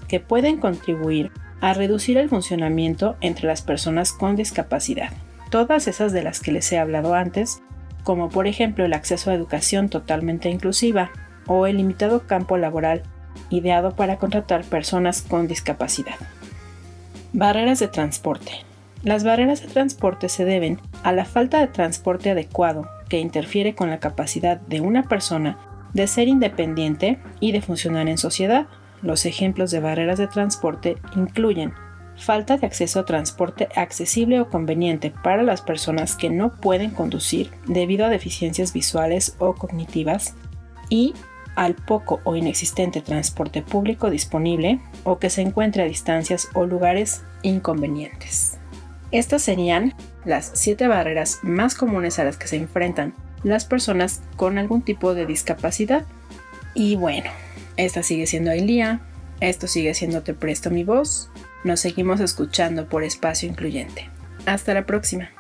que 0.09 0.19
pueden 0.19 0.57
contribuir 0.57 1.31
a 1.61 1.75
reducir 1.75 2.19
el 2.19 2.29
funcionamiento 2.29 3.17
entre 3.21 3.47
las 3.47 3.63
personas 3.63 4.13
con 4.13 4.35
discapacidad. 4.35 5.13
Todas 5.51 5.87
esas 5.87 6.13
de 6.13 6.23
las 6.23 6.41
que 6.41 6.51
les 6.51 6.73
he 6.73 6.79
hablado 6.79 7.15
antes 7.15 7.63
como 8.09 8.31
por 8.31 8.47
ejemplo 8.47 8.87
el 8.87 8.95
acceso 8.95 9.31
a 9.31 9.35
educación 9.35 9.91
totalmente 9.91 10.49
inclusiva 10.49 11.11
o 11.47 11.67
el 11.67 11.77
limitado 11.77 12.27
campo 12.27 12.57
laboral 12.57 13.03
ideado 13.51 13.95
para 13.97 14.17
contratar 14.17 14.65
personas 14.65 15.21
con 15.21 15.47
discapacidad. 15.47 16.15
Barreras 17.35 17.81
de 17.81 17.89
transporte. 17.89 18.53
Las 19.03 19.25
barreras 19.25 19.61
de 19.61 19.69
transporte 19.69 20.31
se 20.31 20.47
deben 20.47 20.81
a 21.03 21.13
la 21.13 21.27
falta 21.27 21.61
de 21.61 21.67
transporte 21.67 22.31
adecuado 22.31 22.89
que 23.11 23.21
interfiere 23.21 23.75
con 23.75 23.91
la 23.91 24.01
capacidad 24.01 24.59
de 24.59 24.81
una 24.81 25.03
persona 25.03 25.59
de 25.95 26.07
ser 26.07 26.29
independiente 26.29 27.19
y 27.41 27.53
de 27.53 27.61
funcionar 27.61 28.09
en 28.09 28.19
sociedad. 28.19 28.67
Los 29.03 29.27
ejemplos 29.27 29.71
de 29.71 29.81
barreras 29.81 30.19
de 30.19 30.27
transporte 30.27 30.97
incluyen 31.17 31.73
falta 32.17 32.57
de 32.57 32.67
acceso 32.67 33.01
a 33.01 33.05
transporte 33.05 33.69
accesible 33.77 34.41
o 34.41 34.49
conveniente 34.49 35.13
para 35.23 35.43
las 35.43 35.63
personas 35.63 36.17
que 36.17 36.31
no 36.31 36.53
pueden 36.53 36.91
conducir 36.91 37.51
debido 37.67 38.05
a 38.05 38.09
deficiencias 38.09 38.73
visuales 38.73 39.37
o 39.39 39.55
cognitivas 39.55 40.35
y 40.89 41.15
al 41.55 41.75
poco 41.75 42.21
o 42.25 42.37
inexistente 42.37 43.01
transporte 43.01 43.63
público 43.63 44.11
disponible 44.11 44.81
o 45.05 45.19
que 45.19 45.31
se 45.31 45.43
encuentre 45.43 45.83
a 45.83 45.87
distancias 45.87 46.49
o 46.55 46.67
lugares 46.67 47.23
inconvenientes. 47.43 48.59
Estas 49.11 49.43
serían 49.43 49.95
las 50.25 50.51
siete 50.55 50.87
barreras 50.87 51.41
más 51.43 51.75
comunes 51.75 52.19
a 52.19 52.25
las 52.25 52.37
que 52.37 52.47
se 52.47 52.57
enfrentan 52.57 53.15
las 53.43 53.65
personas 53.65 54.23
con 54.37 54.59
algún 54.59 54.83
tipo 54.83 55.15
de 55.15 55.27
discapacidad. 55.27 56.05
Y 56.75 56.97
bueno, 56.97 57.31
esta 57.77 58.03
sigue 58.03 58.27
siendo 58.27 58.51
Ailía, 58.51 59.01
esto 59.41 59.67
sigue 59.67 59.95
siendo 59.95 60.23
Te 60.23 60.35
Presto 60.35 60.71
Mi 60.71 60.85
Voz, 60.85 61.31
nos 61.65 61.81
seguimos 61.81 62.21
escuchando 62.21 62.89
por 62.89 63.05
Espacio 63.05 63.49
Incluyente. 63.49 64.11
Hasta 64.47 64.75
la 64.75 64.87
próxima. 64.87 65.31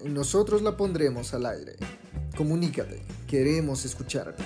y 0.04 0.10
nosotros 0.10 0.60
la 0.60 0.76
pondremos 0.76 1.32
al 1.32 1.46
aire. 1.46 1.76
Comunícate, 2.36 3.00
queremos 3.26 3.86
escucharte. 3.86 4.44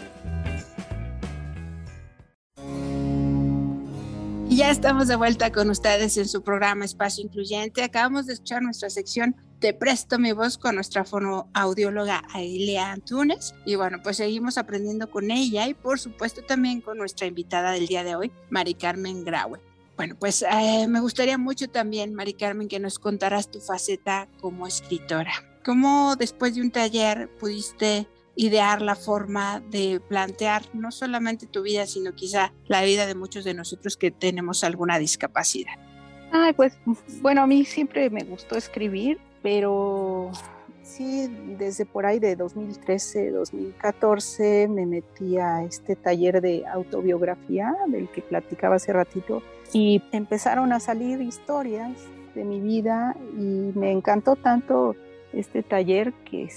Ya 4.60 4.70
estamos 4.70 5.08
de 5.08 5.16
vuelta 5.16 5.50
con 5.50 5.70
ustedes 5.70 6.18
en 6.18 6.28
su 6.28 6.42
programa 6.42 6.84
Espacio 6.84 7.24
Incluyente. 7.24 7.82
Acabamos 7.82 8.26
de 8.26 8.34
escuchar 8.34 8.60
nuestra 8.60 8.90
sección 8.90 9.34
Te 9.58 9.72
presto 9.72 10.18
mi 10.18 10.32
voz 10.32 10.58
con 10.58 10.74
nuestra 10.74 11.06
fonoaudióloga 11.06 12.24
Ailia 12.34 12.92
Antunes. 12.92 13.54
Y 13.64 13.76
bueno, 13.76 14.00
pues 14.02 14.18
seguimos 14.18 14.58
aprendiendo 14.58 15.10
con 15.10 15.30
ella 15.30 15.66
y 15.66 15.72
por 15.72 15.98
supuesto 15.98 16.42
también 16.42 16.82
con 16.82 16.98
nuestra 16.98 17.26
invitada 17.26 17.72
del 17.72 17.86
día 17.86 18.04
de 18.04 18.16
hoy, 18.16 18.32
Mari 18.50 18.74
Carmen 18.74 19.24
Graue. 19.24 19.62
Bueno, 19.96 20.14
pues 20.20 20.42
eh, 20.42 20.86
me 20.86 21.00
gustaría 21.00 21.38
mucho 21.38 21.68
también, 21.68 22.12
Mari 22.12 22.34
Carmen, 22.34 22.68
que 22.68 22.80
nos 22.80 22.98
contaras 22.98 23.50
tu 23.50 23.60
faceta 23.60 24.28
como 24.42 24.66
escritora. 24.66 25.32
¿Cómo 25.64 26.16
después 26.16 26.54
de 26.54 26.60
un 26.60 26.70
taller 26.70 27.30
pudiste 27.38 28.06
idear 28.36 28.82
la 28.82 28.96
forma 28.96 29.60
de 29.70 30.00
plantear 30.08 30.62
no 30.72 30.90
solamente 30.90 31.46
tu 31.46 31.62
vida, 31.62 31.86
sino 31.86 32.14
quizá 32.14 32.52
la 32.66 32.82
vida 32.82 33.06
de 33.06 33.14
muchos 33.14 33.44
de 33.44 33.54
nosotros 33.54 33.96
que 33.96 34.10
tenemos 34.10 34.64
alguna 34.64 34.98
discapacidad. 34.98 35.74
Ay, 36.32 36.52
pues 36.52 36.78
bueno, 37.20 37.42
a 37.42 37.46
mí 37.46 37.64
siempre 37.64 38.08
me 38.08 38.22
gustó 38.24 38.56
escribir, 38.56 39.18
pero 39.42 40.30
sí, 40.82 41.28
desde 41.58 41.86
por 41.86 42.06
ahí 42.06 42.18
de 42.20 42.36
2013, 42.36 43.30
2014 43.30 44.68
me 44.68 44.86
metí 44.86 45.38
a 45.38 45.64
este 45.64 45.96
taller 45.96 46.40
de 46.40 46.64
autobiografía 46.66 47.74
del 47.88 48.08
que 48.08 48.22
platicaba 48.22 48.76
hace 48.76 48.92
ratito 48.92 49.42
y 49.72 50.02
empezaron 50.12 50.72
a 50.72 50.80
salir 50.80 51.20
historias 51.20 51.92
de 52.34 52.44
mi 52.44 52.60
vida 52.60 53.16
y 53.36 53.72
me 53.76 53.90
encantó 53.90 54.36
tanto 54.36 54.94
este 55.32 55.62
taller 55.62 56.12
que 56.24 56.48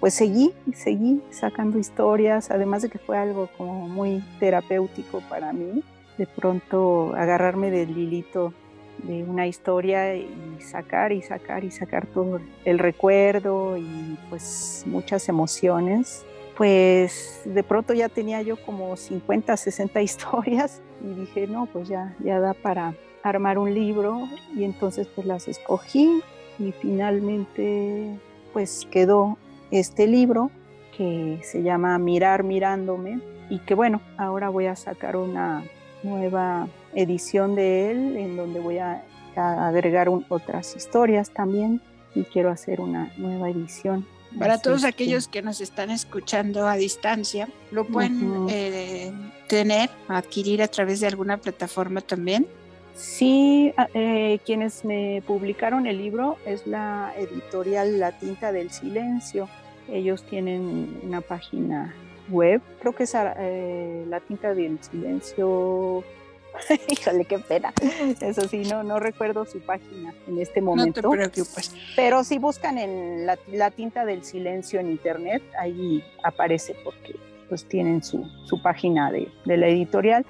pues 0.00 0.14
seguí, 0.14 0.52
seguí 0.74 1.22
sacando 1.30 1.78
historias, 1.78 2.50
además 2.50 2.82
de 2.82 2.88
que 2.88 2.98
fue 2.98 3.18
algo 3.18 3.48
como 3.56 3.88
muy 3.88 4.22
terapéutico 4.40 5.22
para 5.28 5.52
mí, 5.52 5.82
de 6.18 6.26
pronto 6.26 7.14
agarrarme 7.14 7.70
del 7.70 7.96
hilito 7.96 8.52
de 8.98 9.24
una 9.24 9.46
historia 9.46 10.14
y 10.14 10.28
sacar 10.60 11.12
y 11.12 11.22
sacar 11.22 11.64
y 11.64 11.70
sacar 11.70 12.06
todo 12.06 12.40
el 12.64 12.78
recuerdo 12.78 13.76
y 13.76 14.18
pues 14.28 14.84
muchas 14.86 15.28
emociones. 15.28 16.24
Pues 16.56 17.40
de 17.44 17.62
pronto 17.62 17.94
ya 17.94 18.08
tenía 18.08 18.42
yo 18.42 18.56
como 18.64 18.96
50, 18.96 19.56
60 19.56 20.02
historias 20.02 20.80
y 21.02 21.20
dije, 21.20 21.46
no, 21.46 21.66
pues 21.66 21.88
ya, 21.88 22.14
ya 22.22 22.38
da 22.40 22.54
para 22.54 22.94
armar 23.22 23.58
un 23.58 23.72
libro 23.72 24.28
y 24.54 24.64
entonces 24.64 25.06
pues 25.14 25.26
las 25.26 25.48
escogí 25.48 26.22
y 26.62 26.72
finalmente 26.72 28.18
pues 28.52 28.86
quedó 28.90 29.38
este 29.70 30.06
libro 30.06 30.50
que 30.96 31.40
se 31.42 31.62
llama 31.62 31.98
Mirar 31.98 32.44
mirándome 32.44 33.20
y 33.48 33.58
que 33.60 33.74
bueno, 33.74 34.00
ahora 34.16 34.48
voy 34.48 34.66
a 34.66 34.76
sacar 34.76 35.16
una 35.16 35.64
nueva 36.02 36.68
edición 36.94 37.54
de 37.54 37.90
él 37.90 38.16
en 38.16 38.36
donde 38.36 38.60
voy 38.60 38.78
a, 38.78 39.04
agregar 39.34 40.10
otras 40.28 40.76
historias 40.76 41.30
también 41.30 41.80
y 42.14 42.24
quiero 42.24 42.50
hacer 42.50 42.82
una 42.82 43.10
nueva 43.16 43.48
edición. 43.48 44.06
Para 44.38 44.58
todos 44.58 44.84
aquellos 44.84 45.26
que 45.26 45.40
nos 45.40 45.62
están 45.62 45.90
escuchando 45.90 46.66
a 46.68 46.76
distancia, 46.76 47.48
lo 47.70 47.86
pueden 47.86 48.46
eh, 48.50 49.10
tener, 49.48 49.88
adquirir 50.08 50.62
a 50.62 50.68
través 50.68 51.00
de 51.00 51.06
alguna 51.06 51.38
plataforma 51.38 52.02
también. 52.02 52.46
Sí, 52.94 53.72
ah, 53.76 53.88
eh, 53.94 54.38
quienes 54.44 54.84
me 54.84 55.22
publicaron 55.26 55.86
el 55.86 55.98
libro 55.98 56.36
es 56.46 56.66
la 56.66 57.12
editorial 57.16 57.98
La 57.98 58.12
Tinta 58.18 58.52
del 58.52 58.70
Silencio. 58.70 59.48
Ellos 59.90 60.24
tienen 60.24 61.00
una 61.02 61.20
página 61.20 61.94
web, 62.30 62.60
creo 62.80 62.94
que 62.94 63.04
es 63.04 63.14
eh, 63.16 64.04
La 64.08 64.20
Tinta 64.20 64.54
del 64.54 64.82
Silencio. 64.82 66.04
Híjole, 66.88 67.24
qué 67.24 67.38
pena. 67.38 67.72
Eso 68.20 68.42
sí, 68.48 68.62
no, 68.70 68.82
no 68.82 69.00
recuerdo 69.00 69.44
su 69.46 69.60
página 69.60 70.14
en 70.28 70.38
este 70.38 70.60
momento. 70.60 71.02
No 71.02 71.10
te 71.10 71.16
preocupes. 71.16 71.74
Pero 71.96 72.24
si 72.24 72.38
buscan 72.38 72.78
en 72.78 73.26
la, 73.26 73.70
Tinta 73.70 74.04
del 74.04 74.24
Silencio 74.24 74.80
en 74.80 74.90
internet, 74.90 75.42
ahí 75.58 76.04
aparece 76.22 76.76
porque 76.84 77.16
pues 77.48 77.66
tienen 77.66 78.02
su, 78.02 78.26
página 78.62 79.10
de, 79.10 79.30
la 79.44 79.66
editorial. 79.66 80.24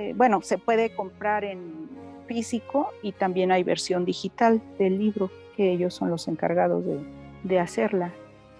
Eh, 0.00 0.14
bueno, 0.16 0.40
se 0.40 0.56
puede 0.56 0.94
comprar 0.94 1.44
en 1.44 1.90
físico 2.26 2.90
y 3.02 3.12
también 3.12 3.52
hay 3.52 3.62
versión 3.62 4.06
digital 4.06 4.62
del 4.78 4.98
libro, 4.98 5.30
que 5.56 5.72
ellos 5.72 5.92
son 5.92 6.08
los 6.08 6.26
encargados 6.26 6.82
de, 7.44 7.58
hacerla. 7.58 8.14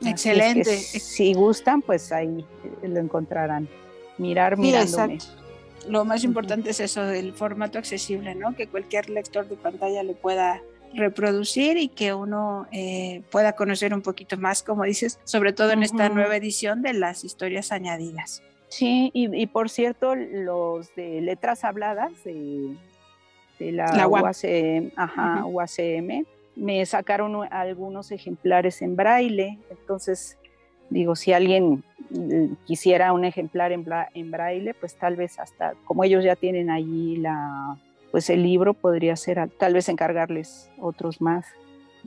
Excelente. 0.04 0.64
si 0.64 1.32
gustan, 1.32 1.80
pues 1.80 2.12
ahí 2.12 2.44
eh, 2.82 2.88
lo 2.88 3.00
encontrarán. 3.00 3.68
Mirar, 4.18 4.58
mirándome. 4.58 5.16
Lo 5.88 6.04
más 6.04 6.24
importante 6.24 6.70
es 6.70 6.80
eso, 6.80 7.02
del 7.04 7.32
formato 7.32 7.78
accesible, 7.78 8.34
¿no? 8.34 8.54
Que 8.54 8.66
cualquier 8.66 9.08
lector 9.08 9.48
de 9.48 9.56
pantalla 9.56 10.02
le 10.02 10.12
pueda 10.12 10.60
reproducir 10.92 11.78
y 11.78 11.88
que 11.88 12.12
uno 12.12 12.66
eh, 12.70 13.22
pueda 13.30 13.54
conocer 13.54 13.94
un 13.94 14.02
poquito 14.02 14.36
más, 14.36 14.62
como 14.62 14.84
dices, 14.84 15.18
sobre 15.24 15.54
todo 15.54 15.70
en 15.70 15.82
esta 15.82 16.10
nueva 16.10 16.36
edición 16.36 16.82
de 16.82 16.92
las 16.92 17.24
historias 17.24 17.72
añadidas. 17.72 18.42
Sí, 18.70 19.10
y, 19.12 19.46
por 19.48 19.68
cierto, 19.68 20.14
los 20.14 20.94
de 20.94 21.20
letras 21.20 21.64
habladas 21.64 22.12
de, 22.24 22.76
la, 23.58 24.06
UACM, 24.06 24.92
ajá, 24.94 25.44
UACM, 25.44 26.24
me 26.54 26.86
sacaron 26.86 27.36
algunos 27.50 28.12
ejemplares 28.12 28.80
en 28.80 28.94
braille, 28.94 29.58
entonces 29.70 30.38
digo, 30.88 31.16
si 31.16 31.32
alguien 31.32 31.82
mm, 32.10 32.54
quisiera 32.64 33.12
un 33.12 33.24
ejemplar 33.24 33.72
en, 33.72 33.84
en, 34.14 34.30
braille, 34.30 34.72
pues 34.74 34.94
tal 34.94 35.16
vez 35.16 35.40
hasta, 35.40 35.74
como 35.84 36.04
ellos 36.04 36.22
ya 36.22 36.36
tienen 36.36 36.70
allí 36.70 37.16
la, 37.16 37.76
pues 38.12 38.30
el 38.30 38.44
libro, 38.44 38.72
podría 38.72 39.16
ser 39.16 39.50
tal 39.58 39.74
vez 39.74 39.88
encargarles 39.88 40.70
otros 40.78 41.20
más. 41.20 41.44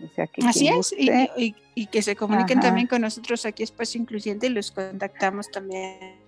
O 0.02 0.08
sea, 0.16 0.28
que 0.28 0.46
Así 0.46 0.70
es, 0.70 0.96
y, 0.98 1.88
que 1.88 2.02
se 2.02 2.16
comuniquen 2.16 2.62
también 2.62 2.88
con 2.88 3.02
nosotros 3.02 3.46
aquí 3.46 3.64
Espacio 3.64 4.00
Incluyente 4.00 4.48
y 4.48 4.50
los 4.50 4.72
contactamos 4.72 5.52
también 5.52 6.23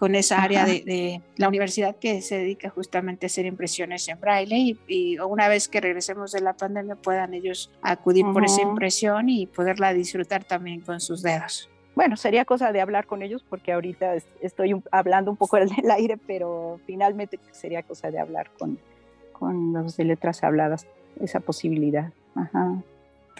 con 0.00 0.14
esa 0.14 0.42
área 0.42 0.64
de, 0.64 1.20
la 1.36 1.46
universidad 1.46 1.94
que 1.94 2.22
se 2.22 2.38
dedica 2.38 2.70
justamente 2.70 3.26
a 3.26 3.28
hacer 3.28 3.44
impresiones 3.44 4.08
en 4.08 4.18
braille 4.18 4.78
y, 4.88 5.18
una 5.18 5.46
vez 5.46 5.68
que 5.68 5.78
regresemos 5.78 6.32
de 6.32 6.40
la 6.40 6.54
pandemia 6.54 6.96
puedan 6.96 7.34
ellos 7.34 7.70
acudir 7.82 8.24
por 8.32 8.42
esa 8.42 8.62
impresión 8.62 9.28
y 9.28 9.46
poderla 9.46 9.92
disfrutar 9.92 10.42
también 10.42 10.80
con 10.80 11.02
sus 11.02 11.20
dedos. 11.20 11.68
Bueno, 11.94 12.16
sería 12.16 12.46
cosa 12.46 12.72
de 12.72 12.80
hablar 12.80 13.06
con 13.06 13.20
ellos 13.20 13.44
porque 13.46 13.72
ahorita 13.72 14.14
estoy 14.40 14.82
hablando 14.90 15.30
un 15.30 15.36
poco 15.36 15.58
del 15.58 15.70
aire, 15.90 16.16
pero 16.16 16.80
finalmente 16.86 17.38
sería 17.50 17.82
cosa 17.82 18.10
de 18.10 18.20
hablar 18.20 18.50
con, 18.58 18.78
con 19.32 19.74
los 19.74 19.98
de 19.98 20.04
letras 20.04 20.42
habladas, 20.42 20.86
esa 21.20 21.40
posibilidad. 21.40 22.10
Ajá. 22.34 22.82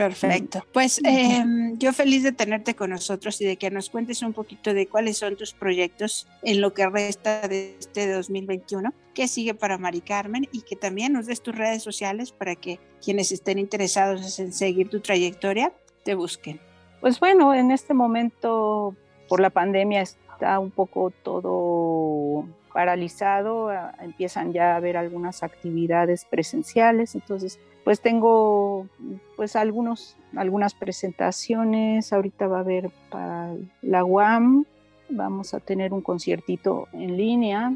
Perfecto. 0.01 0.65
Pues 0.73 0.99
em, 1.05 1.77
yo 1.77 1.93
feliz 1.93 2.23
de 2.23 2.33
tenerte 2.33 2.75
con 2.75 2.89
nosotros 2.89 3.39
y 3.43 3.45
de 3.45 3.59
que 3.59 3.71
nos 3.71 3.91
cuentes 3.91 4.23
un 4.23 4.33
poquito 4.33 4.73
de 4.73 4.87
cuáles 4.87 5.19
son 5.19 5.37
tus 5.37 5.53
proyectos 5.53 6.27
en 6.43 6.63
lo 6.63 6.73
que 6.73 6.89
resta 6.89 7.47
de 7.47 7.77
este 7.79 8.11
2021, 8.11 8.95
qué 9.13 9.29
sigue 9.29 9.53
para 9.53 9.77
Mari 9.77 10.01
Carmen 10.01 10.49
y 10.53 10.63
que 10.63 10.75
también 10.75 11.13
nos 11.13 11.27
des 11.27 11.43
tus 11.43 11.55
redes 11.55 11.83
sociales 11.83 12.33
para 12.33 12.55
que 12.55 12.81
quienes 13.05 13.31
estén 13.31 13.59
interesados 13.59 14.39
en 14.39 14.55
seguir 14.55 14.89
tu 14.89 15.01
trayectoria 15.01 15.71
te 16.03 16.15
busquen. 16.15 16.63
Pues 17.03 17.21
bueno, 17.21 17.53
en 17.53 17.71
este 17.71 17.93
momento 17.93 18.97
por 19.29 19.41
la 19.41 19.51
pandemia 19.51 20.01
está 20.01 20.59
un 20.59 20.71
poco 20.71 21.13
todo 21.23 22.49
paralizado, 22.73 23.71
empiezan 24.01 24.55
ya 24.55 24.73
a 24.73 24.77
haber 24.77 24.97
algunas 24.97 25.43
actividades 25.43 26.25
presenciales, 26.25 27.15
entonces 27.15 27.61
pues 27.85 28.01
tengo 28.01 28.87
pues 29.37 29.57
algunos, 29.57 30.17
algunas 30.37 30.75
presentaciones, 30.75 32.13
ahorita 32.13 32.47
va 32.47 32.59
a 32.59 32.61
haber 32.61 32.91
para 33.11 33.55
la 33.83 34.05
UAM, 34.05 34.65
vamos 35.09 35.55
a 35.55 35.61
tener 35.61 35.93
un 35.93 36.03
conciertito 36.03 36.89
en 36.93 37.17
línea 37.17 37.75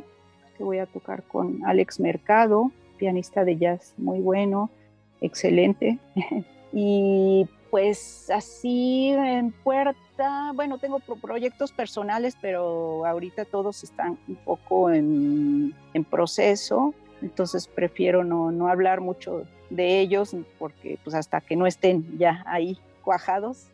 que 0.56 0.64
voy 0.64 0.78
a 0.78 0.86
tocar 0.86 1.22
con 1.24 1.64
Alex 1.64 2.00
Mercado, 2.00 2.70
pianista 2.96 3.44
de 3.44 3.56
jazz 3.56 3.94
muy 3.96 4.20
bueno, 4.20 4.70
excelente. 5.20 5.98
y 6.72 7.48
pues 7.70 8.30
así 8.30 9.08
en 9.08 9.50
puerta, 9.50 10.52
bueno, 10.54 10.78
tengo 10.78 11.00
proyectos 11.00 11.72
personales, 11.72 12.36
pero 12.40 13.04
ahorita 13.04 13.44
todos 13.46 13.82
están 13.82 14.16
un 14.28 14.36
poco 14.36 14.90
en, 14.90 15.74
en 15.92 16.04
proceso, 16.04 16.94
entonces 17.20 17.66
prefiero 17.66 18.22
no, 18.22 18.52
no 18.52 18.68
hablar 18.68 19.00
mucho 19.00 19.44
de 19.74 20.00
ellos, 20.00 20.36
porque 20.58 20.98
pues 21.02 21.14
hasta 21.14 21.40
que 21.40 21.56
no 21.56 21.66
estén 21.66 22.18
ya 22.18 22.42
ahí 22.46 22.78
cuajados, 23.02 23.68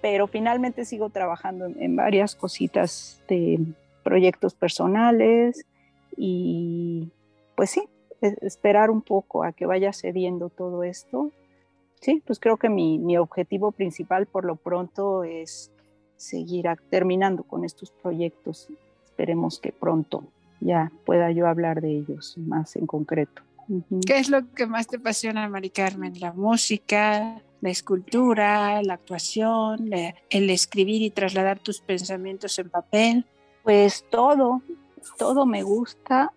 pero 0.00 0.26
finalmente 0.26 0.84
sigo 0.84 1.10
trabajando 1.10 1.66
en, 1.66 1.96
varias 1.96 2.34
cositas 2.34 3.20
de 3.28 3.60
proyectos 4.02 4.54
personales 4.54 5.66
y 6.16 7.10
pues 7.54 7.70
sí, 7.70 7.82
esperar 8.20 8.90
un 8.90 9.02
poco 9.02 9.44
a 9.44 9.52
que 9.52 9.66
vaya 9.66 9.92
cediendo 9.92 10.48
todo 10.48 10.82
esto. 10.82 11.30
Sí, 12.00 12.22
pues 12.26 12.40
creo 12.40 12.56
que 12.56 12.70
mi, 12.70 12.98
mi 12.98 13.18
objetivo 13.18 13.72
principal 13.72 14.26
por 14.26 14.44
lo 14.44 14.56
pronto 14.56 15.24
es 15.24 15.70
seguir 16.16 16.66
terminando 16.88 17.42
con 17.42 17.64
estos 17.64 17.90
proyectos. 17.90 18.68
Esperemos 19.04 19.58
que 19.58 19.72
pronto 19.72 20.24
ya 20.60 20.92
pueda 21.04 21.30
yo 21.30 21.46
hablar 21.46 21.80
de 21.80 21.90
ellos 21.90 22.36
más 22.38 22.76
en 22.76 22.86
concreto. 22.86 23.42
¿Qué 24.06 24.18
es 24.18 24.28
lo 24.28 24.50
que 24.52 24.66
más 24.66 24.88
te 24.88 24.96
apasiona, 24.96 25.48
Mari 25.48 25.70
Carmen? 25.70 26.18
¿La 26.18 26.32
música, 26.32 27.42
la 27.60 27.70
escultura, 27.70 28.82
la 28.82 28.94
actuación, 28.94 29.90
el 30.30 30.50
escribir 30.50 31.02
y 31.02 31.10
trasladar 31.10 31.60
tus 31.60 31.80
pensamientos 31.80 32.58
en 32.58 32.70
papel? 32.70 33.26
Pues 33.62 34.04
todo, 34.10 34.62
todo 35.18 35.46
me 35.46 35.62
gusta. 35.62 36.32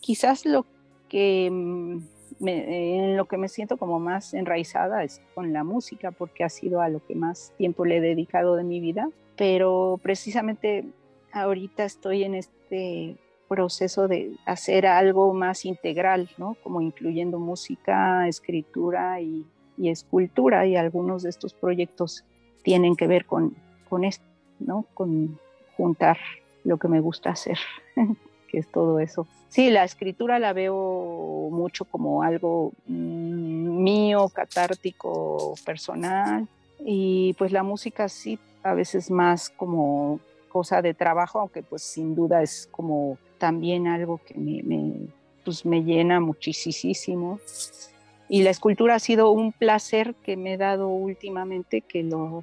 Quizás 0.00 0.46
lo 0.46 0.64
que 1.08 1.48
mm, 1.50 1.98
en 2.40 3.16
lo 3.16 3.26
que 3.26 3.38
me 3.38 3.48
siento 3.48 3.78
como 3.78 3.98
más 3.98 4.34
enraizada 4.34 5.02
es 5.02 5.22
con 5.34 5.52
la 5.52 5.64
música, 5.64 6.12
porque 6.12 6.44
ha 6.44 6.48
sido 6.48 6.80
a 6.80 6.88
lo 6.88 7.04
que 7.04 7.14
más 7.14 7.52
tiempo 7.58 7.84
le 7.84 7.96
he 7.96 8.00
dedicado 8.00 8.54
de 8.54 8.64
mi 8.64 8.78
vida. 8.78 9.08
Pero 9.36 9.98
precisamente 10.02 10.84
ahorita 11.32 11.84
estoy 11.84 12.24
en 12.24 12.34
este 12.36 13.16
proceso 13.48 14.08
de 14.08 14.32
hacer 14.44 14.86
algo 14.86 15.32
más 15.34 15.64
integral, 15.64 16.28
¿no? 16.38 16.56
Como 16.62 16.80
incluyendo 16.80 17.38
música, 17.38 18.28
escritura 18.28 19.20
y, 19.20 19.46
escultura 19.82 20.66
y 20.66 20.76
algunos 20.76 21.22
de 21.22 21.30
estos 21.30 21.52
proyectos 21.52 22.24
tienen 22.62 22.96
que 22.96 23.06
ver 23.06 23.26
con, 23.26 23.54
con 23.88 24.04
esto, 24.04 24.24
¿no? 24.58 24.86
Con 24.94 25.38
juntar 25.76 26.16
lo 26.64 26.78
que 26.78 26.88
me 26.88 27.00
gusta 27.00 27.30
hacer, 27.30 27.58
que 28.48 28.58
es 28.58 28.70
todo 28.70 28.98
eso. 29.00 29.26
Sí, 29.48 29.70
la 29.70 29.84
escritura 29.84 30.38
la 30.38 30.52
veo 30.52 31.48
mucho 31.50 31.84
como 31.84 32.22
algo 32.22 32.72
mm, 32.86 33.82
mío, 33.82 34.28
catártico, 34.28 35.54
personal, 35.64 36.48
y 36.80 37.34
pues 37.34 37.52
la 37.52 37.62
música 37.62 38.08
sí, 38.08 38.38
a 38.62 38.74
veces 38.74 39.10
más 39.10 39.50
como 39.50 40.20
cosa 40.56 40.80
de 40.80 40.94
trabajo, 40.94 41.38
aunque 41.38 41.62
pues 41.62 41.82
sin 41.82 42.14
duda 42.14 42.42
es 42.42 42.66
como 42.70 43.18
también 43.36 43.88
algo 43.88 44.22
que 44.24 44.32
me, 44.38 45.06
pues 45.44 45.66
me 45.66 45.82
llena 45.82 46.18
muchísimo. 46.18 47.38
Y 48.26 48.42
la 48.42 48.48
escultura 48.48 48.94
ha 48.94 48.98
sido 48.98 49.32
un 49.32 49.52
placer 49.52 50.14
que 50.24 50.38
me 50.38 50.54
he 50.54 50.56
dado 50.56 50.88
últimamente, 50.88 51.82
que 51.82 52.02
lo 52.02 52.42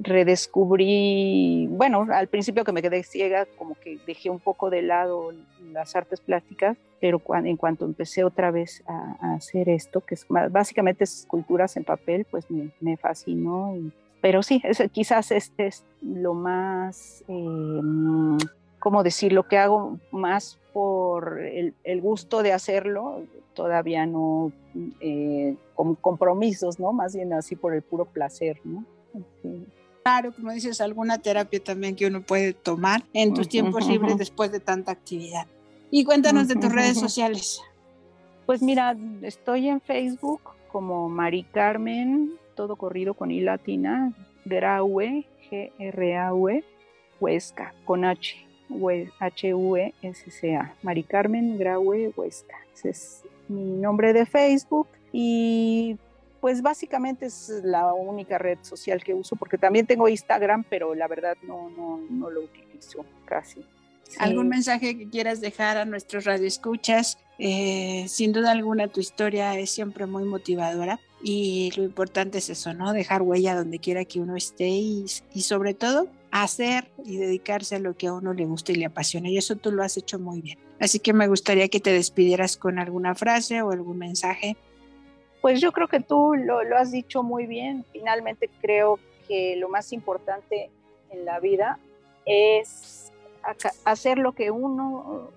redescubrí, 0.00 1.68
bueno, 1.70 2.08
al 2.10 2.26
principio 2.26 2.64
que 2.64 2.72
me 2.72 2.82
quedé 2.82 3.04
ciega, 3.04 3.46
como 3.56 3.76
que 3.76 4.00
dejé 4.04 4.28
un 4.28 4.40
poco 4.40 4.68
de 4.68 4.82
lado 4.82 5.32
las 5.70 5.94
artes 5.94 6.20
plásticas, 6.20 6.76
pero 7.00 7.22
en 7.44 7.56
cuanto 7.56 7.84
empecé 7.84 8.24
otra 8.24 8.50
vez 8.50 8.82
a, 8.88 9.36
hacer 9.36 9.68
esto, 9.68 10.00
que 10.00 10.16
es 10.16 10.26
básicamente 10.50 11.04
esculturas 11.04 11.76
en 11.76 11.84
papel, 11.84 12.26
pues 12.28 12.46
me, 12.80 12.96
fascinó. 12.96 13.76
Pero 14.20 14.42
sí, 14.42 14.62
quizás 14.92 15.30
este 15.30 15.68
es 15.68 15.84
lo 16.02 16.34
más, 16.34 17.24
eh, 17.28 17.80
¿cómo 18.78 19.02
decir? 19.02 19.32
Lo 19.32 19.46
que 19.46 19.58
hago 19.58 19.98
más 20.10 20.58
por 20.72 21.40
el, 21.40 22.00
gusto 22.00 22.42
de 22.42 22.52
hacerlo, 22.52 23.22
todavía 23.54 24.06
no 24.06 24.52
eh, 25.00 25.56
con 25.74 25.94
compromisos, 25.94 26.78
¿no? 26.78 26.92
Más 26.92 27.14
bien 27.14 27.32
así 27.32 27.56
por 27.56 27.74
el 27.74 27.82
puro 27.82 28.04
placer, 28.04 28.60
¿no? 28.64 28.84
Claro, 30.02 30.32
como 30.32 30.52
dices, 30.52 30.80
alguna 30.80 31.18
terapia 31.18 31.62
también 31.62 31.96
que 31.96 32.06
uno 32.06 32.22
puede 32.22 32.52
tomar 32.52 33.02
en 33.12 33.34
tus 33.34 33.48
tiempos 33.48 33.88
libres 33.88 34.18
después 34.18 34.52
de 34.52 34.60
tanta 34.60 34.92
actividad. 34.92 35.46
Y 35.90 36.04
cuéntanos 36.04 36.48
de 36.48 36.54
tus 36.56 36.72
redes 36.72 36.98
sociales. 36.98 37.60
Pues 38.44 38.62
mira, 38.62 38.96
estoy 39.22 39.68
en 39.68 39.80
Facebook 39.80 40.40
como 40.70 41.08
Mari 41.08 41.42
Carmen, 41.44 42.34
todo 42.56 42.74
corrido 42.74 43.14
con 43.14 43.30
I 43.30 43.40
latina, 43.40 44.12
Graue, 44.44 45.26
G-R-A-U-E, 45.48 46.64
Huesca, 47.20 47.74
con 47.84 48.04
H, 48.04 48.36
H-U-E-S-C-A. 49.20 50.74
Mari 50.82 51.02
Carmen 51.04 51.56
Graue 51.58 52.12
Huesca. 52.16 52.56
Ese 52.74 52.88
es 52.90 53.22
mi 53.48 53.62
nombre 53.62 54.12
de 54.12 54.26
Facebook. 54.26 54.88
Y 55.12 55.96
pues 56.40 56.62
básicamente 56.62 57.26
es 57.26 57.48
la 57.62 57.92
única 57.94 58.38
red 58.38 58.58
social 58.62 59.02
que 59.02 59.14
uso, 59.14 59.36
porque 59.36 59.58
también 59.58 59.86
tengo 59.86 60.08
Instagram, 60.08 60.64
pero 60.68 60.94
la 60.94 61.08
verdad 61.08 61.36
no, 61.42 61.70
no, 61.70 62.00
no 62.10 62.30
lo 62.30 62.42
utilizo 62.42 63.04
casi. 63.24 63.64
¿Algún 64.18 64.48
mensaje 64.48 64.96
que 64.96 65.08
quieras 65.08 65.40
dejar 65.40 65.76
a 65.76 65.84
nuestros 65.84 66.24
radioescuchas? 66.24 67.18
Eh, 67.38 68.06
sin 68.08 68.32
duda 68.32 68.52
alguna 68.52 68.88
tu 68.88 69.00
historia 69.00 69.58
es 69.58 69.70
siempre 69.70 70.06
muy 70.06 70.24
motivadora 70.24 71.00
y 71.22 71.72
lo 71.76 71.82
importante 71.82 72.38
es 72.38 72.50
eso, 72.50 72.74
¿no? 72.74 72.92
Dejar 72.92 73.22
huella 73.22 73.54
donde 73.54 73.78
quiera 73.78 74.04
que 74.04 74.20
uno 74.20 74.36
esté 74.36 74.68
y, 74.68 75.06
sobre 75.40 75.74
todo 75.74 76.08
hacer 76.30 76.90
y 77.04 77.16
dedicarse 77.16 77.76
a 77.76 77.78
lo 77.78 77.96
que 77.96 78.08
a 78.08 78.12
uno 78.12 78.34
le 78.34 78.44
gusta 78.44 78.72
y 78.72 78.74
le 78.74 78.84
apasiona 78.84 79.30
y 79.30 79.38
eso 79.38 79.56
tú 79.56 79.72
lo 79.72 79.82
has 79.82 79.96
hecho 79.96 80.18
muy 80.18 80.42
bien. 80.42 80.58
Así 80.78 80.98
que 80.98 81.14
me 81.14 81.28
gustaría 81.28 81.68
que 81.68 81.80
te 81.80 81.92
despidieras 81.92 82.58
con 82.58 82.78
alguna 82.78 83.14
frase 83.14 83.62
o 83.62 83.70
algún 83.70 83.96
mensaje 83.98 84.56
pues 85.46 85.60
yo 85.60 85.70
creo 85.70 85.86
que 85.86 86.00
tú 86.00 86.34
lo, 86.34 86.58
has 86.76 86.90
dicho 86.90 87.22
muy 87.22 87.46
bien. 87.46 87.84
Finalmente 87.92 88.50
creo 88.60 88.98
que 89.28 89.54
lo 89.54 89.68
más 89.68 89.92
importante 89.92 90.70
en 91.10 91.24
la 91.24 91.38
vida 91.38 91.78
es 92.24 93.12
hacer 93.84 94.18
lo 94.18 94.32
que 94.32 94.50
uno 94.50 95.30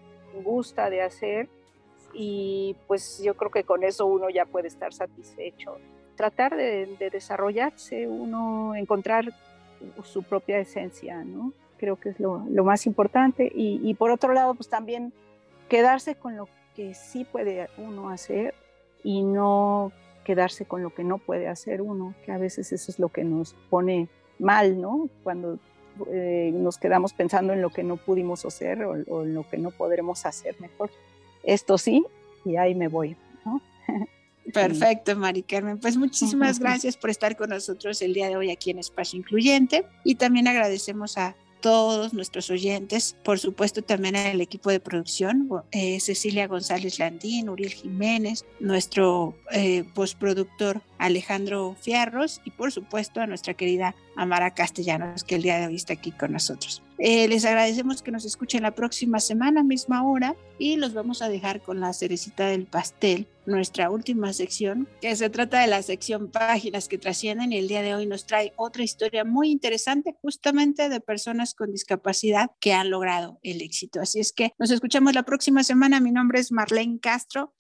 gusta 0.44 0.90
de 0.90 1.04
hacer 1.04 1.48
y 2.14 2.76
pues 2.88 3.22
yo 3.24 3.36
creo 3.36 3.52
que 3.52 3.64
con 3.64 3.84
eso 3.84 4.06
uno 4.06 4.30
ya 4.30 4.46
puede 4.46 4.68
estar 4.68 4.94
satisfecho. 4.94 5.78
Tratar 6.16 6.56
de, 6.56 7.10
desarrollarse, 7.12 8.08
uno 8.08 8.76
encontrar 8.76 9.34
su 10.04 10.24
propia 10.24 10.60
esencia, 10.60 11.24
¿no? 11.24 11.54
Creo 11.78 11.96
que 11.96 12.10
es 12.10 12.20
lo, 12.20 12.40
más 12.64 12.86
importante. 12.86 13.50
Y, 13.54 13.94
por 13.94 14.12
otro 14.12 14.34
lado, 14.34 14.54
pues 14.54 14.68
también 14.68 15.14
quedarse 15.70 16.16
con 16.16 16.36
lo 16.36 16.50
que 16.76 16.94
sí 16.94 17.24
puede 17.24 17.70
uno 17.78 18.10
hacer 18.10 18.54
y 19.04 19.24
no 19.24 19.94
quedarse 20.26 20.66
con 20.66 20.84
lo 20.84 20.94
que 20.94 21.04
no 21.04 21.18
puede 21.18 21.48
hacer 21.48 21.82
uno, 21.82 22.14
que 22.26 22.32
a 22.32 22.38
veces 22.38 22.72
eso 22.74 22.92
es 22.92 23.00
lo 23.00 23.10
que 23.10 23.24
nos 23.24 23.54
pone 23.70 24.10
mal, 24.38 24.80
¿no? 24.80 25.10
Cuando 25.24 25.58
eh, 26.12 26.52
nos 26.54 26.78
quedamos 26.78 27.14
pensando 27.14 27.54
en 27.54 27.62
lo 27.62 27.70
que 27.70 27.84
no 27.84 27.98
pudimos 27.98 28.46
hacer 28.46 28.84
o, 28.84 29.24
en 29.24 29.34
lo 29.34 29.48
que 29.48 29.58
no 29.58 29.72
podremos 29.72 30.26
hacer 30.26 30.60
mejor. 30.60 30.90
Esto 31.44 31.78
sí, 31.78 32.04
y 32.46 32.58
ahí 32.58 32.76
me 32.76 32.88
voy, 32.88 33.16
¿no? 33.46 33.62
Perfecto, 34.54 35.16
Mari 35.16 35.44
Carmen. 35.44 35.80
Pues 35.80 35.98
muchísimas 35.98 36.60
gracias 36.60 36.98
por 36.98 37.10
estar 37.10 37.36
con 37.38 37.50
nosotros 37.50 38.02
el 38.02 38.14
día 38.14 38.30
de 38.30 38.36
hoy 38.36 38.52
aquí 38.52 38.72
en 38.72 38.80
Espacio 38.80 39.18
Incluyente 39.20 39.86
y 40.04 40.16
también 40.16 40.48
agradecemos 40.48 41.18
a 41.18 41.36
todos 41.62 42.14
nuestros 42.14 42.50
oyentes, 42.50 43.16
por 43.24 43.38
supuesto 43.38 43.82
también 43.82 44.16
al 44.16 44.40
equipo 44.42 44.70
de 44.70 44.80
producción, 44.80 45.50
eh, 45.72 46.00
Cecilia 46.00 46.48
González 46.48 47.00
Landín, 47.00 47.50
Uriel 47.50 47.74
Jiménez, 47.74 48.46
nuestro 48.60 49.36
eh, 49.52 49.84
postproductor 49.94 50.82
Alejandro 50.98 51.76
Fierros 51.80 52.42
y 52.46 52.52
por 52.52 52.72
supuesto 52.72 53.22
a 53.22 53.28
nuestra 53.28 53.54
querida 53.54 53.96
Amara 54.16 54.54
Castellanos, 54.54 55.24
que 55.24 55.36
el 55.36 55.42
día 55.42 55.60
de 55.60 55.68
hoy 55.68 55.76
está 55.76 55.94
aquí 55.94 56.12
con 56.12 56.32
nosotros. 56.32 56.82
Eh, 57.02 57.30
les 57.30 57.46
agradecemos 57.46 58.02
que 58.02 58.12
nos 58.12 58.26
escuchen 58.26 58.64
la 58.64 58.76
próxima 58.76 59.22
semana, 59.22 59.64
misma 59.64 60.04
hora, 60.04 60.36
y 60.58 60.76
los 60.76 60.94
vamos 60.94 61.22
a 61.22 61.30
dejar 61.30 61.62
con 61.62 61.80
la 61.80 61.94
cerecita 61.94 62.48
del 62.48 62.66
pastel, 62.66 63.26
nuestra 63.46 63.90
última 63.90 64.34
sección, 64.34 64.86
que 65.00 65.16
se 65.16 65.30
trata 65.30 65.62
de 65.62 65.68
la 65.68 65.82
sección 65.82 66.30
Páginas 66.30 66.90
que 66.90 66.98
trascienden, 66.98 67.54
y 67.54 67.58
el 67.58 67.70
día 67.70 67.82
de 67.82 67.96
hoy 67.96 68.06
nos 68.06 68.26
trae 68.26 68.52
otra 68.58 68.84
historia 68.84 69.24
muy 69.24 69.50
interesante, 69.50 70.18
justamente 70.22 70.90
de 70.90 71.00
personas 71.00 71.54
con 71.54 71.72
discapacidad 71.72 72.52
que 72.60 72.74
han 72.74 72.90
logrado 72.90 73.40
el 73.44 73.62
éxito. 73.62 74.02
Así 74.02 74.20
es 74.20 74.34
que 74.34 74.52
nos 74.60 74.70
escuchamos 74.70 75.14
la 75.14 75.24
próxima 75.24 75.64
semana. 75.64 76.02
Mi 76.02 76.12
nombre 76.12 76.40
es 76.42 76.52
Marlene 76.52 77.00
Castro. 77.00 77.54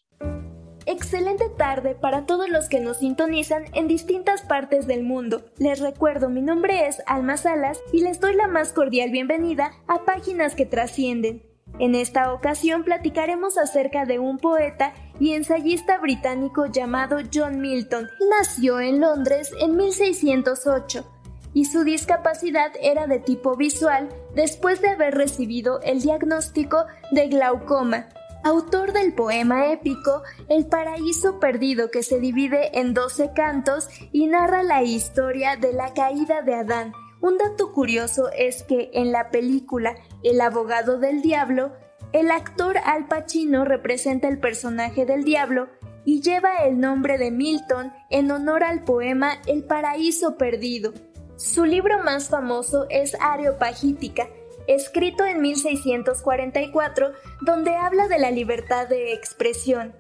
Excelente 0.91 1.49
tarde 1.49 1.93
para 1.93 2.25
todos 2.25 2.49
los 2.49 2.67
que 2.67 2.79
nos 2.79 2.97
sintonizan 2.97 3.65
en 3.73 3.87
distintas 3.87 4.41
partes 4.41 4.87
del 4.87 5.03
mundo. 5.03 5.45
Les 5.59 5.79
recuerdo, 5.79 6.29
mi 6.29 6.41
nombre 6.41 6.87
es 6.87 7.03
Alma 7.05 7.37
Salas 7.37 7.79
y 7.93 8.01
les 8.01 8.19
doy 8.19 8.33
la 8.33 8.47
más 8.47 8.73
cordial 8.73 9.11
bienvenida 9.11 9.71
a 9.87 10.03
Páginas 10.03 10.55
que 10.55 10.65
Trascienden. 10.65 11.43
En 11.77 11.93
esta 11.93 12.33
ocasión 12.33 12.83
platicaremos 12.83 13.59
acerca 13.59 14.05
de 14.05 14.17
un 14.17 14.39
poeta 14.39 14.95
y 15.19 15.33
ensayista 15.33 15.99
británico 15.99 16.65
llamado 16.65 17.17
John 17.31 17.61
Milton. 17.61 18.09
Nació 18.39 18.79
en 18.79 18.99
Londres 18.99 19.51
en 19.61 19.77
1608 19.77 21.05
y 21.53 21.65
su 21.65 21.83
discapacidad 21.83 22.71
era 22.81 23.05
de 23.05 23.19
tipo 23.19 23.55
visual 23.55 24.09
después 24.33 24.81
de 24.81 24.89
haber 24.89 25.13
recibido 25.13 25.81
el 25.81 26.01
diagnóstico 26.01 26.85
de 27.11 27.27
glaucoma 27.27 28.07
autor 28.43 28.93
del 28.93 29.13
poema 29.13 29.71
épico 29.71 30.23
El 30.47 30.67
paraíso 30.67 31.39
perdido 31.39 31.91
que 31.91 32.03
se 32.03 32.19
divide 32.19 32.79
en 32.79 32.93
12 32.93 33.31
cantos 33.33 33.87
y 34.11 34.27
narra 34.27 34.63
la 34.63 34.83
historia 34.83 35.55
de 35.55 35.73
la 35.73 35.93
caída 35.93 36.41
de 36.41 36.55
Adán. 36.55 36.93
Un 37.21 37.37
dato 37.37 37.73
curioso 37.73 38.29
es 38.37 38.63
que 38.63 38.89
en 38.93 39.11
la 39.11 39.29
película 39.29 39.95
El 40.23 40.39
abogado 40.41 40.99
del 40.99 41.21
diablo, 41.21 41.73
el 42.13 42.31
actor 42.31 42.77
Al 42.77 43.07
Pacino 43.07 43.65
representa 43.65 44.27
el 44.27 44.39
personaje 44.39 45.05
del 45.05 45.23
diablo 45.23 45.67
y 46.05 46.21
lleva 46.21 46.55
el 46.65 46.79
nombre 46.79 47.17
de 47.17 47.29
Milton 47.29 47.91
en 48.09 48.31
honor 48.31 48.63
al 48.63 48.83
poema 48.83 49.33
El 49.45 49.63
paraíso 49.63 50.37
perdido. 50.37 50.93
Su 51.35 51.65
libro 51.65 52.03
más 52.03 52.29
famoso 52.29 52.87
es 52.89 53.15
Areopagítica, 53.21 54.27
escrito 54.69 55.25
en 55.25 55.41
1644, 55.41 57.11
donde 57.41 57.75
habla 57.75 58.07
de 58.07 58.19
la 58.19 58.29
libertad 58.29 58.87
de 58.87 59.13
expresión. 59.13 59.95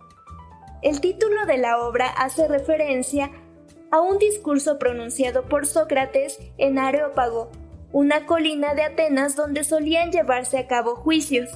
El 0.83 1.01
título 1.01 1.47
de 1.47 1.57
la 1.57 1.79
obra 1.79 2.07
hace 2.07 2.47
referencia 2.47 3.31
a 3.91 3.99
un 3.99 4.19
discurso 4.19 4.77
pronunciado 4.77 5.45
por 5.45 5.65
Sócrates 5.65 6.37
en 6.59 6.77
Areópago, 6.77 7.49
una 7.91 8.27
colina 8.27 8.75
de 8.75 8.83
Atenas 8.83 9.35
donde 9.35 9.63
solían 9.63 10.11
llevarse 10.11 10.59
a 10.59 10.67
cabo 10.67 10.95
juicios. 10.95 11.49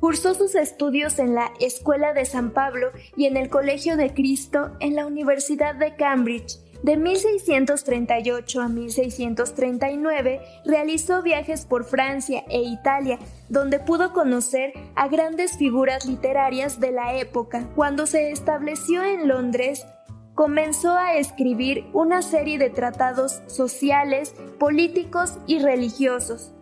Cursó 0.00 0.32
sus 0.32 0.54
estudios 0.54 1.18
en 1.18 1.34
la 1.34 1.52
Escuela 1.60 2.14
de 2.14 2.24
San 2.24 2.52
Pablo 2.52 2.92
y 3.14 3.26
en 3.26 3.36
el 3.36 3.50
Colegio 3.50 3.98
de 3.98 4.14
Cristo 4.14 4.70
en 4.80 4.94
la 4.94 5.04
Universidad 5.04 5.74
de 5.74 5.96
Cambridge 5.96 6.56
de 6.82 6.96
1638 6.96 8.60
a 8.60 8.68
1639 8.68 10.40
realizó 10.64 11.22
viajes 11.22 11.64
por 11.64 11.84
Francia 11.84 12.44
e 12.48 12.62
Italia, 12.62 13.18
donde 13.48 13.78
pudo 13.80 14.12
conocer 14.12 14.72
a 14.94 15.08
grandes 15.08 15.56
figuras 15.56 16.06
literarias 16.06 16.80
de 16.80 16.92
la 16.92 17.14
época. 17.14 17.68
Cuando 17.74 18.06
se 18.06 18.30
estableció 18.30 19.02
en 19.02 19.28
Londres, 19.28 19.86
comenzó 20.34 20.92
a 20.96 21.14
escribir 21.16 21.84
una 21.92 22.22
serie 22.22 22.58
de 22.58 22.70
tratados 22.70 23.42
sociales, 23.46 24.34
políticos 24.58 25.36
y 25.46 25.58
religiosos. 25.58 26.52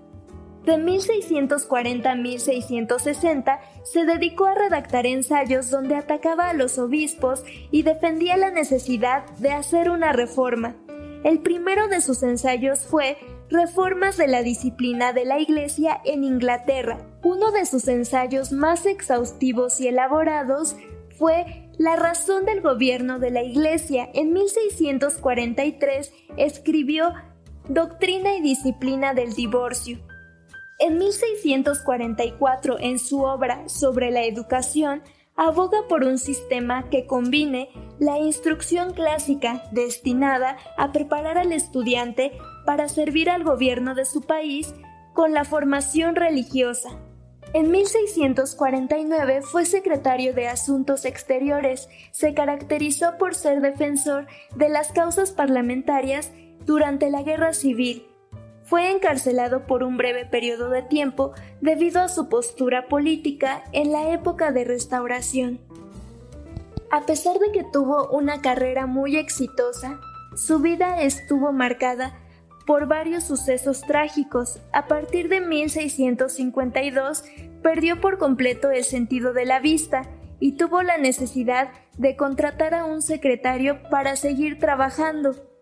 De 0.66 0.78
1640 0.78 2.10
a 2.10 2.16
1660 2.16 3.60
se 3.84 4.04
dedicó 4.04 4.46
a 4.46 4.54
redactar 4.56 5.06
ensayos 5.06 5.70
donde 5.70 5.94
atacaba 5.94 6.48
a 6.48 6.54
los 6.54 6.76
obispos 6.80 7.44
y 7.70 7.84
defendía 7.84 8.36
la 8.36 8.50
necesidad 8.50 9.24
de 9.36 9.52
hacer 9.52 9.90
una 9.90 10.12
reforma. 10.12 10.74
El 11.22 11.38
primero 11.38 11.86
de 11.86 12.00
sus 12.00 12.24
ensayos 12.24 12.84
fue 12.84 13.16
Reformas 13.48 14.16
de 14.16 14.26
la 14.26 14.42
disciplina 14.42 15.12
de 15.12 15.24
la 15.24 15.38
Iglesia 15.38 16.00
en 16.04 16.24
Inglaterra. 16.24 16.98
Uno 17.22 17.52
de 17.52 17.64
sus 17.64 17.86
ensayos 17.86 18.50
más 18.50 18.86
exhaustivos 18.86 19.80
y 19.80 19.86
elaborados 19.86 20.74
fue 21.16 21.70
La 21.78 21.94
razón 21.94 22.44
del 22.44 22.60
gobierno 22.60 23.20
de 23.20 23.30
la 23.30 23.44
Iglesia. 23.44 24.10
En 24.14 24.32
1643 24.32 26.12
escribió 26.36 27.14
Doctrina 27.68 28.34
y 28.34 28.42
Disciplina 28.42 29.14
del 29.14 29.32
Divorcio. 29.32 30.00
En 30.78 30.98
1644, 30.98 32.76
en 32.78 32.98
su 32.98 33.22
obra 33.22 33.66
sobre 33.66 34.10
la 34.10 34.24
educación, 34.24 35.02
aboga 35.34 35.78
por 35.88 36.04
un 36.04 36.18
sistema 36.18 36.90
que 36.90 37.06
combine 37.06 37.70
la 37.98 38.18
instrucción 38.18 38.92
clásica 38.92 39.62
destinada 39.72 40.58
a 40.76 40.92
preparar 40.92 41.38
al 41.38 41.52
estudiante 41.52 42.32
para 42.66 42.88
servir 42.88 43.30
al 43.30 43.42
gobierno 43.42 43.94
de 43.94 44.04
su 44.04 44.20
país 44.22 44.74
con 45.14 45.32
la 45.32 45.44
formación 45.44 46.14
religiosa. 46.14 46.90
En 47.54 47.70
1649 47.70 49.40
fue 49.40 49.64
secretario 49.64 50.34
de 50.34 50.48
Asuntos 50.48 51.06
Exteriores. 51.06 51.88
Se 52.10 52.34
caracterizó 52.34 53.16
por 53.16 53.34
ser 53.34 53.62
defensor 53.62 54.26
de 54.54 54.68
las 54.68 54.92
causas 54.92 55.30
parlamentarias 55.30 56.32
durante 56.66 57.08
la 57.08 57.22
Guerra 57.22 57.54
Civil. 57.54 58.06
Fue 58.66 58.90
encarcelado 58.90 59.66
por 59.66 59.84
un 59.84 59.96
breve 59.96 60.26
periodo 60.26 60.70
de 60.70 60.82
tiempo 60.82 61.32
debido 61.60 62.00
a 62.00 62.08
su 62.08 62.28
postura 62.28 62.88
política 62.88 63.62
en 63.72 63.92
la 63.92 64.10
época 64.10 64.50
de 64.50 64.64
restauración. 64.64 65.60
A 66.90 67.06
pesar 67.06 67.38
de 67.38 67.52
que 67.52 67.64
tuvo 67.72 68.08
una 68.10 68.42
carrera 68.42 68.86
muy 68.86 69.16
exitosa, 69.16 70.00
su 70.36 70.58
vida 70.58 71.00
estuvo 71.00 71.52
marcada 71.52 72.18
por 72.66 72.88
varios 72.88 73.22
sucesos 73.22 73.82
trágicos. 73.82 74.60
A 74.72 74.88
partir 74.88 75.28
de 75.28 75.40
1652 75.40 77.24
perdió 77.62 78.00
por 78.00 78.18
completo 78.18 78.72
el 78.72 78.82
sentido 78.82 79.32
de 79.32 79.44
la 79.44 79.60
vista 79.60 80.02
y 80.40 80.52
tuvo 80.52 80.82
la 80.82 80.98
necesidad 80.98 81.70
de 81.96 82.16
contratar 82.16 82.74
a 82.74 82.84
un 82.84 83.00
secretario 83.00 83.80
para 83.90 84.16
seguir 84.16 84.58
trabajando. 84.58 85.55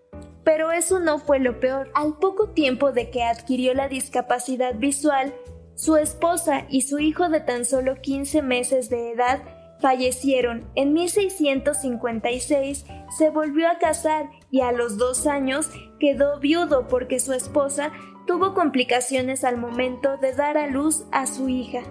Pero 0.44 0.72
eso 0.72 1.00
no 1.00 1.18
fue 1.18 1.38
lo 1.38 1.58
peor. 1.58 1.90
Al 1.94 2.18
poco 2.18 2.50
tiempo 2.50 2.92
de 2.92 3.10
que 3.10 3.22
adquirió 3.22 3.74
la 3.74 3.88
discapacidad 3.88 4.74
visual, 4.74 5.34
su 5.74 5.96
esposa 5.96 6.66
y 6.68 6.82
su 6.82 6.98
hijo 6.98 7.28
de 7.28 7.40
tan 7.40 7.64
solo 7.64 8.00
15 8.00 8.42
meses 8.42 8.90
de 8.90 9.12
edad 9.12 9.42
fallecieron. 9.80 10.70
En 10.74 10.92
1656 10.92 12.84
se 13.16 13.30
volvió 13.30 13.68
a 13.68 13.78
casar 13.78 14.30
y 14.50 14.60
a 14.60 14.72
los 14.72 14.98
dos 14.98 15.26
años 15.26 15.70
quedó 15.98 16.38
viudo 16.38 16.88
porque 16.88 17.18
su 17.20 17.32
esposa 17.32 17.92
tuvo 18.26 18.54
complicaciones 18.54 19.44
al 19.44 19.56
momento 19.56 20.16
de 20.18 20.32
dar 20.32 20.56
a 20.56 20.68
luz 20.68 21.04
a 21.12 21.26
su 21.26 21.48
hija. 21.48 21.82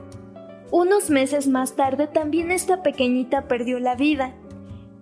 Unos 0.71 1.11
meses 1.11 1.47
más 1.47 1.75
tarde 1.75 2.07
también 2.07 2.51
esta 2.51 2.81
pequeñita 2.81 3.47
perdió 3.47 3.79
la 3.79 3.95
vida. 3.95 4.33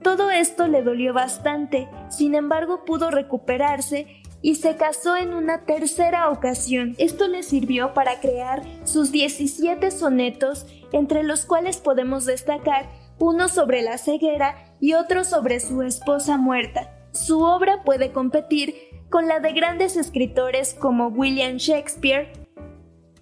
Todo 0.04 0.32
esto 0.32 0.68
le 0.68 0.82
dolió 0.82 1.14
bastante, 1.14 1.88
sin 2.10 2.36
embargo 2.36 2.86
pudo 2.86 3.12
recuperarse 3.12 4.22
y 4.42 4.56
se 4.56 4.76
casó 4.76 5.16
en 5.16 5.34
una 5.34 5.66
tercera 5.66 6.30
ocasión. 6.30 6.96
Esto 6.98 7.28
le 7.28 7.44
sirvió 7.44 7.94
para 7.94 8.20
crear 8.20 8.64
sus 8.84 9.12
17 9.12 9.92
sonetos, 9.92 10.66
entre 10.92 11.24
los 11.24 11.46
cuales 11.46 11.78
podemos 11.78 12.26
destacar 12.26 12.90
uno 13.20 13.48
sobre 13.48 13.84
la 13.84 14.00
ceguera 14.00 14.56
y 14.80 14.94
otro 14.94 15.24
sobre 15.24 15.60
su 15.60 15.84
esposa 15.84 16.38
muerta. 16.38 16.90
Su 17.12 17.42
obra 17.42 17.84
puede 17.84 18.12
competir 18.12 18.74
con 19.10 19.28
la 19.28 19.40
de 19.40 19.52
grandes 19.54 19.96
escritores 19.98 20.74
como 20.74 21.10
William 21.10 21.58
Shakespeare. 21.58 22.32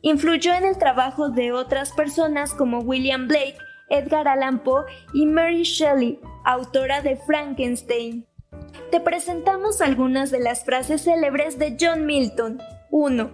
Influyó 0.01 0.53
en 0.53 0.63
el 0.63 0.77
trabajo 0.77 1.29
de 1.29 1.51
otras 1.51 1.91
personas 1.91 2.53
como 2.53 2.79
William 2.79 3.27
Blake, 3.27 3.57
Edgar 3.89 4.27
Allan 4.27 4.63
Poe 4.63 4.85
y 5.13 5.25
Mary 5.25 5.63
Shelley, 5.63 6.19
autora 6.45 7.01
de 7.01 7.15
Frankenstein. 7.15 8.25
Te 8.91 8.99
presentamos 8.99 9.81
algunas 9.81 10.31
de 10.31 10.39
las 10.39 10.63
frases 10.63 11.03
célebres 11.03 11.59
de 11.59 11.77
John 11.79 12.05
Milton. 12.05 12.59
1. 12.91 13.29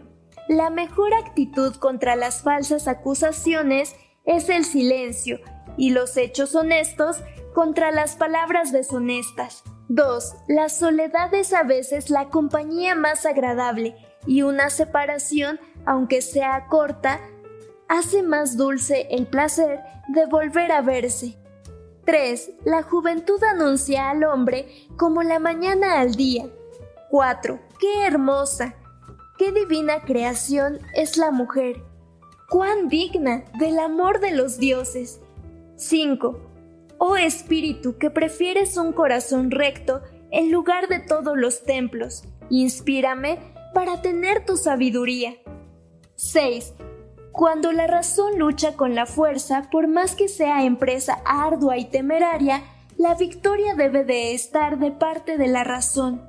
La 0.49 0.69
mejor 0.69 1.13
actitud 1.13 1.75
contra 1.75 2.15
las 2.15 2.41
falsas 2.41 2.87
acusaciones 2.87 3.95
es 4.25 4.49
el 4.49 4.65
silencio 4.65 5.39
y 5.77 5.91
los 5.91 6.17
hechos 6.17 6.55
honestos 6.55 7.21
contra 7.53 7.91
las 7.91 8.15
palabras 8.15 8.71
deshonestas. 8.71 9.63
2. 9.87 10.35
La 10.47 10.69
soledad 10.69 11.33
es 11.33 11.53
a 11.53 11.63
veces 11.63 12.09
la 12.09 12.29
compañía 12.29 12.95
más 12.95 13.25
agradable 13.25 13.95
y 14.25 14.41
una 14.41 14.69
separación, 14.69 15.59
aunque 15.85 16.21
sea 16.21 16.67
corta, 16.67 17.19
hace 17.87 18.23
más 18.23 18.57
dulce 18.57 19.07
el 19.11 19.27
placer 19.27 19.79
de 20.07 20.25
volver 20.25 20.71
a 20.71 20.81
verse. 20.81 21.37
3. 22.05 22.51
La 22.65 22.83
juventud 22.83 23.43
anuncia 23.43 24.09
al 24.09 24.23
hombre 24.23 24.67
como 24.97 25.23
la 25.23 25.39
mañana 25.39 25.99
al 25.99 26.15
día. 26.15 26.45
4. 27.09 27.59
¡Qué 27.79 28.05
hermosa! 28.05 28.75
¡Qué 29.37 29.51
divina 29.51 30.01
creación 30.01 30.79
es 30.93 31.17
la 31.17 31.31
mujer! 31.31 31.83
¡Cuán 32.49 32.89
digna 32.89 33.45
del 33.57 33.79
amor 33.79 34.19
de 34.19 34.31
los 34.31 34.59
dioses! 34.59 35.19
5. 35.77 36.39
Oh 36.97 37.17
espíritu 37.17 37.97
que 37.97 38.09
prefieres 38.09 38.77
un 38.77 38.93
corazón 38.93 39.51
recto 39.51 40.01
en 40.31 40.51
lugar 40.51 40.87
de 40.87 40.99
todos 40.99 41.37
los 41.37 41.63
templos, 41.63 42.23
inspírame 42.49 43.39
para 43.73 44.01
tener 44.01 44.45
tu 44.45 44.57
sabiduría. 44.57 45.35
6. 46.15 46.73
Cuando 47.35 47.71
la 47.73 47.85
razón 47.85 48.39
lucha 48.39 48.75
con 48.75 48.95
la 48.95 49.05
fuerza, 49.05 49.67
por 49.69 49.87
más 49.87 50.15
que 50.15 50.29
sea 50.29 50.63
empresa 50.63 51.19
ardua 51.25 51.77
y 51.77 51.85
temeraria, 51.85 52.63
la 52.97 53.13
victoria 53.15 53.75
debe 53.75 54.05
de 54.05 54.33
estar 54.33 54.79
de 54.79 54.91
parte 54.91 55.37
de 55.37 55.47
la 55.47 55.63
razón. 55.65 56.21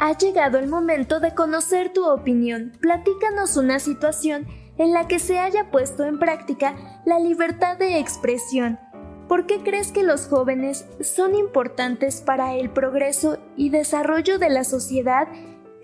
Ha 0.00 0.18
llegado 0.18 0.58
el 0.58 0.66
momento 0.66 1.20
de 1.20 1.34
conocer 1.34 1.92
tu 1.92 2.04
opinión. 2.04 2.72
Platícanos 2.80 3.56
una 3.56 3.78
situación 3.78 4.48
en 4.76 4.92
la 4.92 5.06
que 5.06 5.20
se 5.20 5.38
haya 5.38 5.70
puesto 5.70 6.02
en 6.04 6.18
práctica 6.18 6.74
la 7.04 7.20
libertad 7.20 7.78
de 7.78 8.00
expresión 8.00 8.80
¿Por 9.28 9.46
qué 9.46 9.62
crees 9.62 9.90
que 9.90 10.02
los 10.02 10.26
jóvenes 10.26 10.84
son 11.00 11.34
importantes 11.34 12.20
para 12.20 12.54
el 12.56 12.70
progreso 12.70 13.38
y 13.56 13.70
desarrollo 13.70 14.38
de 14.38 14.50
la 14.50 14.64
sociedad? 14.64 15.28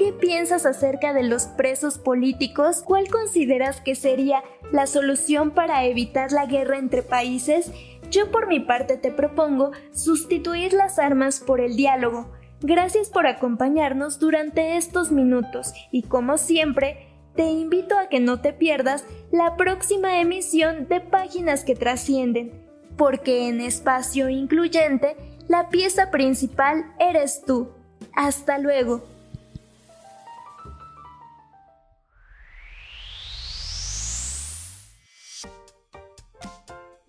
¿Qué 0.01 0.15
piensas 0.15 0.65
acerca 0.65 1.13
de 1.13 1.25
los 1.25 1.45
presos 1.45 1.99
políticos? 1.99 2.83
¿Cuál 2.83 3.09
consideras 3.11 3.83
que 3.83 3.95
sería 3.95 4.43
la 4.73 4.87
solución 4.87 5.51
para 5.51 5.85
evitar 5.85 6.33
la 6.33 6.47
guerra 6.47 6.79
entre 6.79 7.03
países? 7.03 7.71
Yo 8.11 8.31
por 8.31 8.49
mi 8.49 8.61
parte 8.61 8.97
te 8.97 9.13
propongo 9.13 9.73
sustituir 9.93 10.73
las 10.73 10.99
armas 10.99 11.41
por 11.41 11.61
el 11.61 11.77
diálogo. 11.77 12.33
Gracias 12.63 13.11
por 13.11 13.27
acompañarnos 13.27 14.19
durante 14.19 14.79
estos 14.79 15.13
minutos 15.13 15.75
y 15.93 16.05
como 16.05 16.39
siempre, 16.39 17.07
te 17.37 17.51
invito 17.51 17.99
a 17.99 18.09
que 18.09 18.21
no 18.21 18.41
te 18.41 18.55
pierdas 18.55 19.05
la 19.31 19.55
próxima 19.59 20.19
emisión 20.19 20.89
de 20.89 21.03
Páginas 21.03 21.63
que 21.63 21.75
Trascienden 21.75 22.67
porque 22.97 23.49
en 23.49 23.61
espacio 23.61 24.31
incluyente 24.31 25.15
la 25.47 25.69
pieza 25.69 26.11
principal 26.11 26.87
eres 26.99 27.43
tú. 27.45 27.69
Hasta 28.15 28.57
luego. 28.57 29.10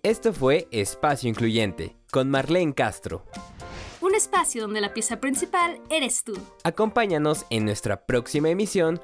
Esto 0.04 0.32
fue 0.32 0.66
Espacio 0.72 1.28
Incluyente, 1.28 1.94
con 2.10 2.28
Marlene 2.28 2.74
Castro. 2.74 3.24
Un 4.00 4.16
espacio 4.16 4.62
donde 4.62 4.80
la 4.80 4.92
pieza 4.92 5.20
principal 5.20 5.80
eres 5.90 6.24
tú. 6.24 6.36
Acompáñanos 6.64 7.46
en 7.50 7.64
nuestra 7.64 8.04
próxima 8.04 8.48
emisión 8.48 9.00